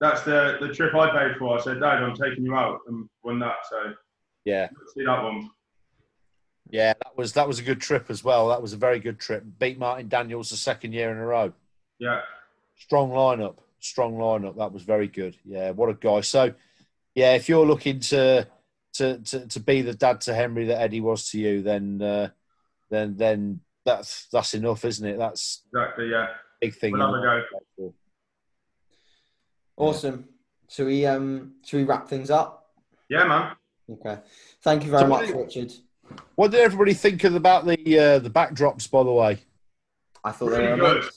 That's 0.00 0.22
the, 0.22 0.58
the 0.60 0.68
trip 0.74 0.94
I 0.94 1.08
paid 1.10 1.36
for. 1.38 1.56
I 1.58 1.62
said, 1.62 1.80
Dad, 1.80 2.02
I'm 2.02 2.14
taking 2.14 2.44
you 2.44 2.54
out 2.54 2.80
and 2.88 3.08
won 3.22 3.38
that. 3.38 3.54
So 3.70 3.92
Yeah, 4.44 4.68
see 4.94 5.04
that 5.04 5.22
one. 5.22 5.48
yeah. 6.68 6.92
That 7.02 7.16
was 7.16 7.32
that 7.34 7.46
was 7.48 7.58
a 7.58 7.62
good 7.62 7.80
trip 7.80 8.06
as 8.10 8.22
well. 8.24 8.48
That 8.48 8.60
was 8.60 8.72
a 8.74 8.76
very 8.76 8.98
good 8.98 9.18
trip. 9.18 9.44
Beat 9.58 9.78
Martin 9.78 10.08
Daniels 10.08 10.50
the 10.50 10.56
second 10.56 10.92
year 10.92 11.10
in 11.10 11.16
a 11.16 11.24
row. 11.24 11.52
Yeah. 12.04 12.20
Strong 12.76 13.10
lineup. 13.10 13.56
Strong 13.80 14.14
lineup. 14.16 14.56
That 14.58 14.72
was 14.72 14.82
very 14.82 15.08
good. 15.08 15.36
Yeah, 15.44 15.70
what 15.70 15.88
a 15.88 15.94
guy. 15.94 16.20
So, 16.20 16.52
yeah, 17.14 17.34
if 17.34 17.48
you're 17.48 17.66
looking 17.66 18.00
to 18.00 18.46
to 18.94 19.18
to, 19.18 19.46
to 19.48 19.60
be 19.60 19.80
the 19.82 19.94
dad 19.94 20.20
to 20.22 20.34
Henry 20.34 20.66
that 20.66 20.80
Eddie 20.80 21.00
was 21.00 21.30
to 21.30 21.38
you, 21.38 21.62
then 21.62 22.02
uh, 22.02 22.28
then 22.90 23.16
then 23.16 23.60
that's 23.84 24.26
that's 24.32 24.52
enough, 24.54 24.84
isn't 24.84 25.06
it? 25.08 25.16
That's 25.18 25.62
Exactly. 25.72 26.10
Yeah. 26.10 26.26
big 26.60 26.74
thing. 26.74 26.92
We'll 26.92 27.14
have 27.22 27.42
a. 27.78 27.90
Awesome. 29.76 30.28
Should 30.68 30.86
we 30.86 31.06
um 31.06 31.54
should 31.64 31.78
we 31.78 31.84
wrap 31.84 32.08
things 32.08 32.30
up? 32.30 32.70
Yeah, 33.08 33.24
man. 33.24 33.56
Okay. 33.90 34.18
Thank 34.62 34.84
you 34.84 34.90
very 34.90 35.02
So- 35.02 35.08
much, 35.08 35.28
Richard. 35.30 35.72
What 36.34 36.50
did 36.50 36.60
everybody 36.60 36.92
think 36.92 37.24
of 37.24 37.34
about 37.34 37.64
the 37.66 37.98
uh, 37.98 38.18
the 38.18 38.28
backdrops? 38.30 38.90
By 38.90 39.02
the 39.04 39.10
way, 39.12 39.38
I 40.22 40.32
thought 40.32 40.50
they 40.50 40.60
were 40.70 40.76
good. 40.76 40.96
amazing. 40.98 41.10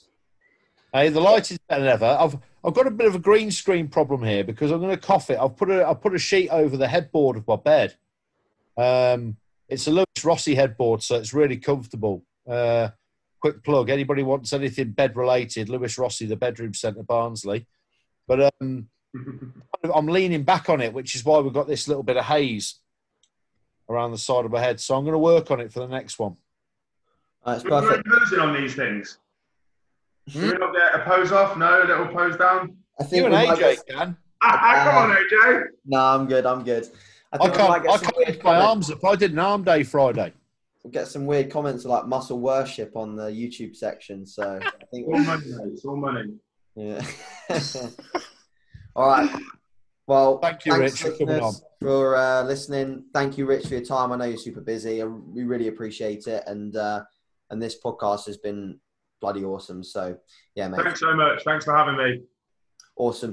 Hey, 0.94 1.10
the 1.10 1.20
light 1.20 1.52
is 1.52 1.58
better 1.70 1.84
than 1.84 1.92
ever. 1.92 2.18
I've 2.20 2.38
I've 2.64 2.74
got 2.74 2.88
a 2.88 2.92
bit 2.92 3.08
of 3.08 3.16
a 3.16 3.20
green 3.20 3.52
screen 3.52 3.88
problem 3.88 4.24
here 4.24 4.44
because 4.44 4.72
I'm 4.72 4.82
going 4.82 4.96
to 4.96 4.98
cough 4.98 5.30
it. 5.30 5.40
I've 5.40 5.56
put 5.56 5.70
a 5.70 5.88
I've 5.88 6.02
put 6.02 6.16
a 6.16 6.20
sheet 6.20 6.50
over 6.50 6.76
the 6.76 6.88
headboard 6.88 7.38
of 7.38 7.48
my 7.48 7.56
bed. 7.56 7.96
Um, 8.78 9.38
it's 9.70 9.88
a 9.88 9.92
Lewis 9.92 10.06
Rossi 10.24 10.56
headboard, 10.56 11.04
so 11.04 11.16
it's 11.16 11.34
really 11.34 11.58
comfortable. 11.58 12.24
Uh, 12.48 12.90
quick 13.40 13.64
plug: 13.64 13.90
anybody 13.90 14.24
wants 14.24 14.54
anything 14.54 14.92
bed 14.92 15.16
related? 15.16 15.70
Lewis 15.70 15.98
Rossi, 15.98 16.26
the 16.26 16.36
bedroom 16.36 16.74
centre, 16.74 17.04
Barnsley. 17.04 17.68
But 18.28 18.52
um, 18.62 18.90
I'm 19.94 20.08
leaning 20.08 20.44
back 20.44 20.70
on 20.70 20.82
it, 20.82 20.94
which 20.94 21.16
is 21.16 21.24
why 21.24 21.40
we've 21.40 21.54
got 21.54 21.68
this 21.68 21.88
little 21.88 22.04
bit 22.04 22.18
of 22.18 22.26
haze 22.26 22.80
around 23.90 24.12
the 24.12 24.18
side 24.18 24.46
of 24.46 24.52
my 24.52 24.60
head. 24.60 24.80
So 24.80 24.96
I'm 24.96 25.04
going 25.04 25.14
to 25.14 25.20
work 25.20 25.50
on 25.52 25.60
it 25.60 25.72
for 25.72 25.80
the 25.80 25.88
next 25.88 26.20
one. 26.20 26.36
Uh, 27.46 27.52
it's 27.52 27.64
perfect. 27.64 28.06
posing 28.06 28.40
on 28.40 28.54
these 28.54 28.76
things. 28.76 29.20
Hmm? 30.32 30.40
Do 30.42 30.52
we 30.52 30.58
not 30.58 30.74
get 30.74 30.96
a 30.96 31.04
pose 31.04 31.32
off? 31.32 31.58
No, 31.58 31.84
a 31.84 31.86
little 31.86 32.08
pose 32.08 32.38
down. 32.38 32.76
I 33.00 33.04
think 33.04 33.24
You 33.24 33.30
we 33.30 33.36
and 33.36 33.48
might 33.48 33.58
AJ 33.58 33.60
get- 33.60 33.88
can. 33.88 34.18
Ah, 34.42 34.84
come 34.86 35.12
on, 35.12 35.18
AJ. 35.18 35.64
No, 35.86 36.00
I'm 36.00 36.28
good. 36.28 36.46
I'm 36.46 36.64
good. 36.64 36.88
I 37.34 37.38
I 37.38 37.40
think 37.40 37.54
we 37.54 37.58
might 37.68 37.68
can't. 37.68 37.84
get 37.84 37.92
I 37.92 37.98
some 37.98 38.06
can't 38.12 38.28
lift 38.28 38.44
my 38.44 38.56
arms 38.58 38.92
up. 38.92 39.04
I 39.04 39.16
did 39.16 39.32
an 39.32 39.40
arm 39.40 39.64
day 39.64 39.84
Friday. 39.84 40.32
We'll 40.84 40.92
get 40.92 41.08
some 41.08 41.26
weird 41.26 41.50
comments 41.52 41.86
like 41.86 42.06
muscle 42.06 42.40
worship 42.40 42.96
on 42.96 43.16
the 43.16 43.26
YouTube 43.26 43.76
section. 43.76 44.26
So 44.28 44.60
I 44.62 44.72
think 44.94 45.08
All 45.08 45.18
money. 45.20 45.44
It's 45.74 45.84
all 45.86 45.96
money. 45.98 46.36
yeah. 46.76 47.02
All 48.96 49.08
right. 49.08 49.30
Well, 50.08 50.40
Thank 50.40 50.66
you, 50.66 50.76
Rich, 50.78 51.02
for 51.02 51.12
coming 51.12 51.28
listeners, 51.28 51.62
for 51.82 52.16
uh, 52.16 52.44
listening. 52.44 53.04
Thank 53.14 53.38
you, 53.38 53.46
Rich, 53.46 53.68
for 53.68 53.74
your 53.76 53.84
time. 53.86 54.12
I 54.12 54.18
know 54.18 54.26
you're 54.26 54.38
super 54.38 54.62
busy. 54.62 55.02
I- 55.02 55.06
We 55.06 55.44
really 55.44 55.68
appreciate 55.68 56.28
it, 56.28 56.44
and 56.48 56.76
uh, 56.76 57.04
and 57.50 57.62
this 57.62 57.76
podcast 57.84 58.26
has 58.28 58.38
been 58.38 58.80
bloody 59.22 59.44
awesome. 59.44 59.84
So 59.84 60.18
yeah, 60.56 60.68
mate, 60.68 60.82
Thanks 60.84 61.00
so 61.00 61.16
much. 61.16 61.44
Thanks 61.44 61.66
for 61.66 61.76
having 61.76 61.98
me. 61.98 62.22
awesome. 62.98 63.26